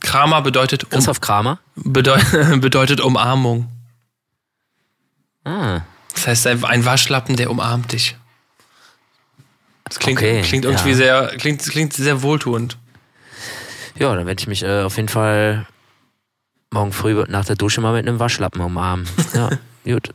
Kramer 0.00 0.42
bedeutet, 0.42 0.82
um, 0.84 0.90
Christoph 0.90 1.20
Kramer. 1.20 1.60
bedeu 1.76 2.18
bedeutet 2.58 3.00
Umarmung. 3.00 3.68
Ah, 5.44 5.82
Das 6.14 6.26
heißt, 6.26 6.46
ein 6.48 6.64
ein 6.64 6.84
Waschlappen, 6.84 7.36
der 7.36 7.50
umarmt 7.50 7.92
dich. 7.92 8.16
Das 9.84 9.98
klingt, 10.00 10.18
Okay, 10.18 10.42
klingt 10.42 10.64
irgendwie 10.64 10.90
ja. 10.90 10.96
sehr, 10.96 11.26
klingt, 11.38 11.62
klingt 11.62 11.92
sehr 11.92 12.22
wohltuend. 12.22 12.78
ja, 13.96 14.14
dann 14.16 14.26
werde 14.26 14.40
ich 14.40 14.46
mich 14.48 14.62
äh, 14.64 14.82
auf 14.82 14.96
jeden 14.96 15.08
Fall 15.08 15.66
morgen 16.72 16.92
früh 16.92 17.24
nach 17.28 17.44
der 17.44 17.56
Dusche 17.56 17.80
mal 17.80 17.92
mit 17.92 18.06
einem 18.06 18.18
Waschlappen 18.18 18.60
umarmen. 18.60 19.06
Ja, 19.34 19.50
gut. 19.84 20.10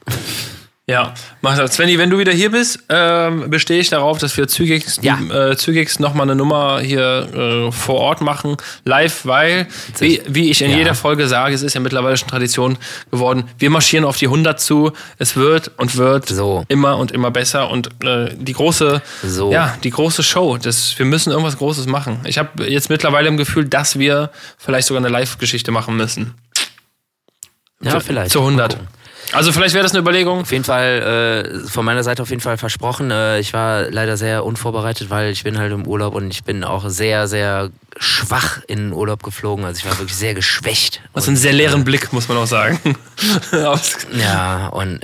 Ja, 0.89 1.13
mach 1.41 1.57
das. 1.57 1.73
Svenny, 1.73 1.97
wenn 1.97 2.09
du 2.09 2.17
wieder 2.17 2.31
hier 2.31 2.49
bist, 2.49 2.79
ähm, 2.87 3.49
bestehe 3.49 3.77
ich 3.81 3.89
darauf, 3.89 4.19
dass 4.19 4.37
wir 4.37 4.47
zügigst, 4.47 5.03
Ja. 5.03 5.19
äh, 5.19 5.57
zügigst 5.57 5.99
nochmal 5.99 6.23
eine 6.27 6.35
Nummer 6.37 6.79
hier 6.79 7.67
äh, 7.67 7.71
vor 7.73 7.95
Ort 7.95 8.21
machen, 8.21 8.55
live, 8.85 9.25
weil, 9.25 9.67
wie, 9.99 10.21
wie 10.29 10.49
ich 10.49 10.61
in 10.61 10.71
Ja. 10.71 10.77
jeder 10.77 10.95
Folge 10.95 11.27
sage, 11.27 11.53
es 11.53 11.61
ist 11.61 11.73
ja 11.73 11.81
mittlerweile 11.81 12.15
schon 12.15 12.29
Tradition 12.29 12.77
geworden, 13.11 13.49
wir 13.59 13.69
marschieren 13.69 14.05
auf 14.05 14.15
die 14.15 14.27
100 14.27 14.61
zu, 14.61 14.93
es 15.17 15.35
wird 15.35 15.71
und 15.75 15.97
wird 15.97 16.29
So. 16.29 16.63
immer 16.69 16.97
und 16.97 17.11
immer 17.11 17.31
besser 17.31 17.69
und 17.69 17.89
äh, 18.05 18.33
die 18.37 18.53
große, 18.53 19.01
So. 19.25 19.51
ja, 19.51 19.75
die 19.83 19.89
große 19.89 20.23
Show, 20.23 20.55
das, 20.57 20.97
wir 20.97 21.05
müssen 21.05 21.31
irgendwas 21.31 21.57
Großes 21.57 21.85
machen. 21.87 22.21
Ich 22.23 22.37
habe 22.37 22.63
jetzt 22.65 22.89
mittlerweile 22.89 23.27
im 23.27 23.35
Gefühl, 23.35 23.65
dass 23.65 23.99
wir 23.99 24.29
vielleicht 24.57 24.87
sogar 24.87 25.01
eine 25.03 25.09
Live-Geschichte 25.11 25.71
machen 25.71 25.97
müssen. 25.97 26.33
Ja, 27.81 27.91
Zu- 27.91 27.99
vielleicht. 28.01 28.31
Zu 28.31 28.39
100. 28.39 28.73
Mal 28.73 28.77
gucken. 28.79 28.97
Also 29.33 29.51
vielleicht 29.51 29.73
wäre 29.73 29.83
das 29.83 29.91
eine 29.91 29.99
Überlegung. 29.99 30.39
Auf 30.39 30.51
jeden 30.53 30.63
Fall, 30.63 31.43
äh, 31.65 31.67
von 31.67 31.83
meiner 31.83 32.01
Seite 32.01 32.21
auf 32.21 32.29
jeden 32.29 32.41
Fall 32.41 32.57
versprochen. 32.57 33.11
Äh, 33.11 33.39
ich 33.39 33.51
war 33.51 33.89
leider 33.91 34.15
sehr 34.15 34.45
unvorbereitet, 34.45 35.09
weil 35.09 35.31
ich 35.31 35.43
bin 35.43 35.57
halt 35.57 35.73
im 35.73 35.85
Urlaub 35.85 36.15
und 36.15 36.31
ich 36.31 36.45
bin 36.45 36.63
auch 36.63 36.87
sehr, 36.87 37.27
sehr 37.27 37.69
schwach 37.97 38.61
in 38.67 38.77
den 38.79 38.93
Urlaub 38.93 39.23
geflogen. 39.23 39.65
Also 39.65 39.79
ich 39.79 39.85
war 39.85 39.99
wirklich 39.99 40.15
sehr 40.15 40.33
geschwächt. 40.33 41.01
Das 41.13 41.25
ist 41.25 41.27
Und, 41.27 41.33
ein 41.33 41.37
sehr 41.37 41.51
leeren 41.51 41.83
Blick, 41.83 42.13
muss 42.13 42.29
man 42.29 42.37
auch 42.37 42.47
sagen. 42.47 42.79
Ja, 44.17 44.67
und 44.67 45.01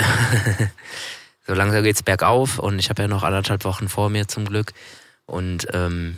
so 1.48 1.54
langsam 1.54 1.84
geht's 1.84 2.04
bergauf 2.04 2.60
und 2.60 2.80
ich 2.80 2.90
habe 2.90 3.02
ja 3.02 3.08
noch 3.08 3.24
anderthalb 3.24 3.66
Wochen 3.66 3.90
vor 3.90 4.10
mir 4.10 4.28
zum 4.30 4.46
Glück. 4.46 4.72
Und 5.26 5.68
ähm, 5.74 6.16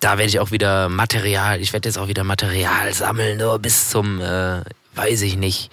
da 0.00 0.18
werde 0.18 0.28
ich 0.28 0.40
auch 0.40 0.50
wieder 0.50 0.88
Material, 0.90 1.60
ich 1.60 1.72
werde 1.72 1.88
jetzt 1.88 1.96
auch 1.98 2.08
wieder 2.08 2.24
Material 2.24 2.92
sammeln, 2.92 3.38
nur 3.38 3.58
bis 3.58 3.88
zum, 3.88 4.20
äh, 4.20 4.60
weiß 4.98 5.22
ich 5.22 5.36
nicht, 5.36 5.70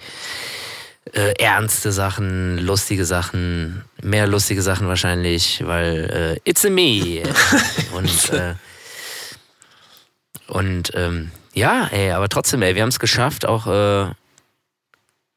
äh, 1.12 1.34
ernste 1.38 1.92
Sachen, 1.92 2.58
lustige 2.58 3.04
Sachen, 3.04 3.84
mehr 4.02 4.26
lustige 4.26 4.62
Sachen 4.62 4.88
wahrscheinlich, 4.88 5.62
weil 5.66 6.40
äh, 6.44 6.50
it's 6.50 6.64
a 6.64 6.70
me. 6.70 7.22
und 7.92 8.30
äh, 8.32 8.54
und 10.48 10.92
ähm, 10.94 11.32
ja, 11.54 11.88
ey, 11.90 12.12
aber 12.12 12.28
trotzdem, 12.28 12.62
ey, 12.62 12.74
wir 12.74 12.82
haben 12.82 12.90
es 12.90 13.00
geschafft, 13.00 13.46
auch 13.46 13.66
äh, 13.66 14.12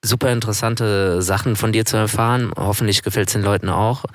super 0.01 0.31
interessante 0.31 1.21
Sachen 1.21 1.55
von 1.55 1.71
dir 1.71 1.85
zu 1.85 1.97
erfahren. 1.97 2.51
Hoffentlich 2.55 3.01
gefällt 3.01 3.27
es 3.27 3.33
den 3.33 3.41
Leuten 3.41 3.69
auch. 3.69 4.05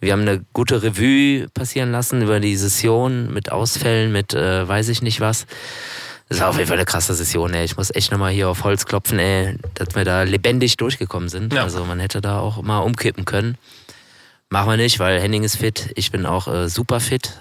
Wir 0.00 0.12
haben 0.12 0.22
eine 0.22 0.44
gute 0.52 0.82
Revue 0.82 1.48
passieren 1.50 1.92
lassen 1.92 2.22
über 2.22 2.40
die 2.40 2.56
Session 2.56 3.32
mit 3.32 3.52
Ausfällen, 3.52 4.12
mit 4.12 4.34
äh, 4.34 4.66
weiß 4.66 4.88
ich 4.88 5.02
nicht 5.02 5.20
was. 5.20 5.46
Das 6.30 6.38
war 6.38 6.48
auf 6.48 6.56
jeden 6.56 6.68
Fall 6.68 6.76
eine 6.76 6.86
krasse 6.86 7.12
Session, 7.12 7.52
ey. 7.54 7.64
Ich 7.64 7.76
muss 7.76 7.92
echt 7.92 8.12
nochmal 8.12 8.30
hier 8.30 8.48
auf 8.48 8.62
Holz 8.62 8.86
klopfen, 8.86 9.18
ey, 9.18 9.58
dass 9.74 9.96
wir 9.96 10.04
da 10.04 10.22
lebendig 10.22 10.76
durchgekommen 10.76 11.28
sind. 11.28 11.52
Ja. 11.52 11.64
Also 11.64 11.84
man 11.84 11.98
hätte 11.98 12.20
da 12.20 12.38
auch 12.38 12.62
mal 12.62 12.78
umkippen 12.78 13.24
können. 13.24 13.58
Machen 14.48 14.70
wir 14.70 14.76
nicht, 14.76 15.00
weil 15.00 15.20
Henning 15.20 15.42
ist 15.42 15.56
fit. 15.56 15.90
Ich 15.96 16.12
bin 16.12 16.26
auch 16.26 16.46
äh, 16.46 16.68
super 16.68 17.00
fit. 17.00 17.32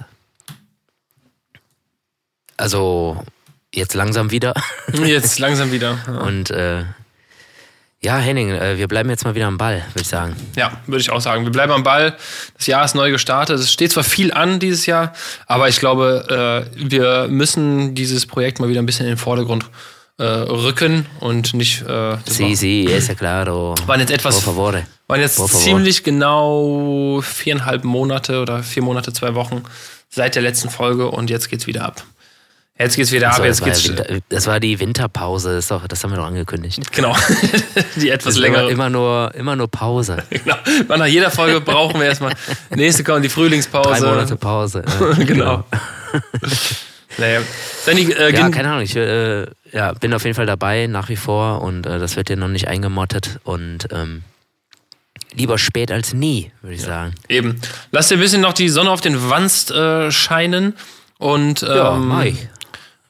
Also 2.57 3.23
jetzt 3.71 3.93
langsam 3.93 4.31
wieder. 4.31 4.55
Jetzt 4.91 5.37
langsam 5.37 5.71
wieder. 5.71 5.99
Und 6.25 6.49
äh, 6.49 6.83
ja, 8.01 8.17
Henning, 8.17 8.49
äh, 8.51 8.77
wir 8.77 8.87
bleiben 8.87 9.09
jetzt 9.09 9.25
mal 9.25 9.35
wieder 9.35 9.47
am 9.47 9.57
Ball, 9.57 9.83
würde 9.93 10.01
ich 10.01 10.07
sagen. 10.07 10.35
Ja, 10.55 10.71
würde 10.87 11.01
ich 11.01 11.09
auch 11.09 11.19
sagen. 11.21 11.43
Wir 11.43 11.51
bleiben 11.51 11.71
am 11.73 11.83
Ball. 11.83 12.15
Das 12.57 12.67
Jahr 12.67 12.85
ist 12.85 12.95
neu 12.95 13.11
gestartet. 13.11 13.59
Es 13.59 13.71
steht 13.71 13.91
zwar 13.91 14.03
viel 14.03 14.31
an 14.31 14.59
dieses 14.59 14.85
Jahr, 14.85 15.13
aber 15.47 15.67
ich 15.67 15.79
glaube, 15.79 16.65
äh, 16.75 16.89
wir 16.89 17.27
müssen 17.29 17.95
dieses 17.95 18.25
Projekt 18.25 18.59
mal 18.59 18.69
wieder 18.69 18.81
ein 18.81 18.85
bisschen 18.85 19.05
in 19.05 19.13
den 19.13 19.17
Vordergrund 19.17 19.65
äh, 20.17 20.23
rücken 20.23 21.05
und 21.19 21.53
nicht. 21.53 21.81
Äh, 21.81 22.17
Sí, 22.25 22.55
sí, 22.55 22.87
es 22.91 23.07
claro. 23.17 23.75
waren 23.85 23.99
jetzt 23.99 24.11
etwas. 24.11 24.41
Por. 24.41 24.55
Waren 25.07 25.21
jetzt 25.21 25.37
Por 25.37 25.49
ziemlich 25.49 26.03
genau 26.03 27.21
viereinhalb 27.21 27.83
Monate 27.83 28.41
oder 28.41 28.63
vier 28.63 28.83
Monate, 28.83 29.11
zwei 29.13 29.35
Wochen 29.35 29.63
seit 30.09 30.35
der 30.35 30.41
letzten 30.41 30.69
Folge 30.69 31.09
und 31.09 31.29
jetzt 31.29 31.49
geht's 31.49 31.67
wieder 31.67 31.85
ab. 31.85 32.03
Jetzt 32.81 32.95
geht's 32.95 33.11
wieder 33.11 33.29
ab. 33.31 33.35
So, 33.35 33.43
Jetzt 33.43 33.59
das, 33.59 33.61
war 33.61 33.67
geht's. 33.73 33.83
ja 33.87 33.89
Winter, 33.97 34.19
das 34.29 34.47
war 34.47 34.59
die 34.61 34.79
Winterpause, 34.79 35.55
das, 35.55 35.67
doch, 35.67 35.85
das 35.85 36.01
haben 36.01 36.11
wir 36.11 36.17
doch 36.17 36.27
angekündigt. 36.27 36.79
Genau. 36.93 37.13
Die 37.97 38.09
etwas 38.09 38.37
längere. 38.37 38.71
immer, 38.71 38.89
nur, 38.89 39.35
immer 39.35 39.55
nur 39.57 39.67
Pause. 39.67 40.23
Genau. 40.29 40.55
Nach 40.97 41.05
jeder 41.05 41.29
Folge 41.29 41.59
brauchen 41.59 41.99
wir 41.99 42.07
erstmal. 42.07 42.33
Nächste 42.73 43.03
kommt 43.03 43.25
die 43.25 43.29
Frühlingspause. 43.29 43.89
Drei 43.89 43.99
Monate 43.99 44.35
Pause. 44.37 44.83
äh, 45.19 45.25
genau. 45.25 45.65
naja. 47.17 47.41
Sandy, 47.83 48.13
äh, 48.13 48.33
Ja, 48.33 48.49
keine 48.49 48.69
Ahnung, 48.69 48.83
ich 48.83 48.95
äh, 48.95 49.45
ja, 49.73 49.91
bin 49.99 50.13
auf 50.13 50.23
jeden 50.23 50.35
Fall 50.35 50.45
dabei, 50.45 50.87
nach 50.87 51.09
wie 51.09 51.17
vor 51.17 51.61
und 51.61 51.85
äh, 51.85 51.99
das 51.99 52.15
wird 52.15 52.29
dir 52.29 52.37
noch 52.37 52.47
nicht 52.47 52.69
eingemottet 52.69 53.39
und 53.43 53.89
ähm, 53.91 54.23
lieber 55.33 55.57
spät 55.57 55.91
als 55.91 56.13
nie, 56.13 56.51
würde 56.61 56.75
ich 56.75 56.81
sagen. 56.81 57.13
eben. 57.27 57.59
Lass 57.91 58.07
dir 58.07 58.15
ein 58.15 58.21
bisschen 58.21 58.41
noch 58.41 58.53
die 58.53 58.69
Sonne 58.69 58.89
auf 58.89 59.01
den 59.01 59.29
Wanst 59.29 59.69
äh, 59.71 60.11
scheinen 60.11 60.75
und 61.17 61.61
Ja, 61.61 61.95
ähm, 61.95 62.07
mach 62.07 62.23
ich. 62.23 62.47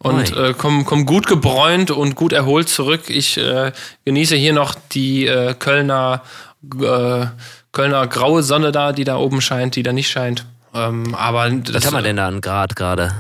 Und 0.01 0.35
äh, 0.35 0.53
komm, 0.57 0.85
komm 0.85 1.05
gut 1.05 1.27
gebräunt 1.27 1.91
und 1.91 2.15
gut 2.15 2.33
erholt 2.33 2.69
zurück. 2.69 3.09
Ich 3.09 3.37
äh, 3.37 3.71
genieße 4.05 4.35
hier 4.35 4.53
noch 4.53 4.75
die 4.91 5.27
äh, 5.27 5.53
Kölner, 5.53 6.23
äh, 6.81 7.25
Kölner 7.71 8.07
graue 8.07 8.43
Sonne 8.43 8.71
da, 8.71 8.93
die 8.93 9.03
da 9.03 9.17
oben 9.17 9.41
scheint, 9.41 9.75
die 9.75 9.83
da 9.83 9.91
nicht 9.93 10.09
scheint. 10.09 10.45
Ähm, 10.73 11.13
aber 11.15 11.49
das, 11.49 11.75
Was 11.75 11.85
haben 11.85 11.95
wir 11.95 12.01
denn 12.01 12.15
da 12.15 12.27
an 12.27 12.41
Grad 12.41 12.75
gerade? 12.75 13.13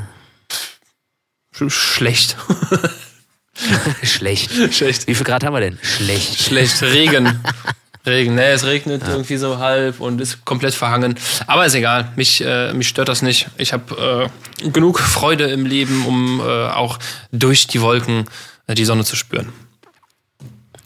Sch 1.51 1.69
schlecht. 1.69 2.37
Schlecht. 4.03 4.51
schlecht. 4.73 5.07
Wie 5.07 5.15
viel 5.15 5.25
Grad 5.25 5.43
haben 5.43 5.53
wir 5.53 5.59
denn? 5.59 5.77
Schlecht. 5.81 6.41
Schlecht. 6.41 6.81
Regen. 6.81 7.43
Regen. 8.05 8.35
Nee, 8.35 8.51
es 8.51 8.65
regnet 8.65 9.03
irgendwie 9.07 9.37
so 9.37 9.57
halb 9.57 9.99
und 9.99 10.21
ist 10.21 10.45
komplett 10.45 10.73
verhangen. 10.73 11.15
Aber 11.47 11.65
ist 11.65 11.75
egal. 11.75 12.11
Mich, 12.15 12.43
äh, 12.43 12.73
mich 12.73 12.87
stört 12.87 13.09
das 13.09 13.21
nicht. 13.21 13.49
Ich 13.57 13.73
habe 13.73 14.29
äh, 14.63 14.69
genug 14.69 14.99
Freude 14.99 15.45
im 15.45 15.65
Leben, 15.65 16.05
um 16.05 16.39
äh, 16.39 16.43
auch 16.43 16.97
durch 17.31 17.67
die 17.67 17.81
Wolken 17.81 18.25
äh, 18.67 18.75
die 18.75 18.85
Sonne 18.85 19.03
zu 19.03 19.15
spüren. 19.15 19.51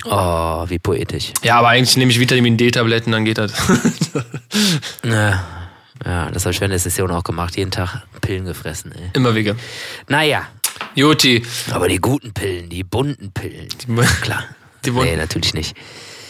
Oh, 0.05 0.65
wie 0.67 0.79
poetisch. 0.79 1.31
Ja, 1.43 1.59
aber 1.59 1.69
eigentlich 1.69 1.95
nehme 1.95 2.11
ich 2.11 2.19
Vitamin 2.19 2.57
D-Tabletten, 2.57 3.11
dann 3.11 3.25
geht 3.25 3.37
das. 3.37 3.53
Ja, 5.05 5.43
ja 6.05 6.31
das 6.31 6.45
habe 6.45 6.53
ich 6.53 6.61
während 6.61 6.71
der 6.71 6.79
Session 6.79 7.11
auch 7.11 7.23
gemacht. 7.23 7.57
Jeden 7.57 7.71
Tag 7.71 8.03
Pillen 8.21 8.45
gefressen. 8.45 8.91
Ey. 8.91 9.09
Immer 9.13 9.35
Wege. 9.35 9.55
Naja, 10.07 10.47
Juti. 10.95 11.43
aber 11.71 11.87
die 11.87 11.97
guten 11.97 12.33
Pillen, 12.33 12.69
die 12.69 12.83
bunten 12.83 13.31
Pillen. 13.31 13.67
Klar. 14.21 14.43
Die 14.85 14.91
bunten. 14.91 15.11
Nee, 15.11 15.15
natürlich 15.15 15.53
nicht. 15.53 15.77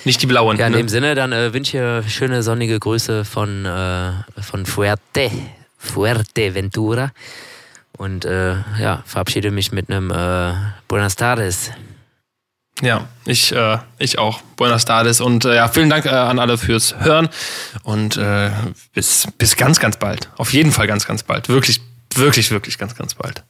Nicht 0.06 0.22
die 0.22 0.28
blauen. 0.28 0.58
Ja, 0.58 0.68
in 0.68 0.74
ne? 0.74 0.80
dem 0.80 0.90
Sinne, 0.90 1.16
dann 1.16 1.32
äh, 1.32 1.54
wünsche 1.54 2.04
ich 2.06 2.14
schöne 2.14 2.44
sonnige 2.44 2.80
Grüße 2.80 3.26
von, 3.26 3.66
äh, 3.66 4.12
von 4.42 4.66
Fuerte, 4.66 5.32
Fuerteventura. 5.78 7.12
Und 7.98 8.26
äh, 8.26 8.56
ja, 8.80 9.04
verabschiede 9.06 9.52
mich 9.52 9.72
mit 9.72 9.90
einem 9.90 10.12
äh, 10.12 10.54
Buenas 10.88 11.16
tardes. 11.16 11.72
Ja, 12.82 13.08
ich, 13.26 13.52
äh, 13.52 13.78
ich 14.00 14.18
auch. 14.18 14.42
Buenas 14.56 14.86
tardes 14.86 15.22
und 15.22 15.46
äh, 15.46 15.56
ja, 15.56 15.68
vielen 15.68 15.90
Dank 15.90 16.06
an 16.08 16.40
alle 16.40 16.58
fürs 16.58 16.96
Hören 17.00 17.30
und 17.84 18.20
bis, 18.94 19.28
bis 19.38 19.56
ganz, 19.56 19.80
ganz 19.80 19.98
bald. 19.98 20.30
Auf 20.38 20.54
jeden 20.54 20.72
Fall 20.72 20.88
ganz, 20.88 21.06
ganz 21.06 21.24
bald. 21.24 21.50
Wirklich, 21.50 21.82
wirklich, 22.16 22.52
wirklich 22.52 22.78
ganz, 22.78 22.96
ganz 22.96 23.14
bald. 23.14 23.44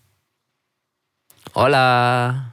Hola. 1.56 2.53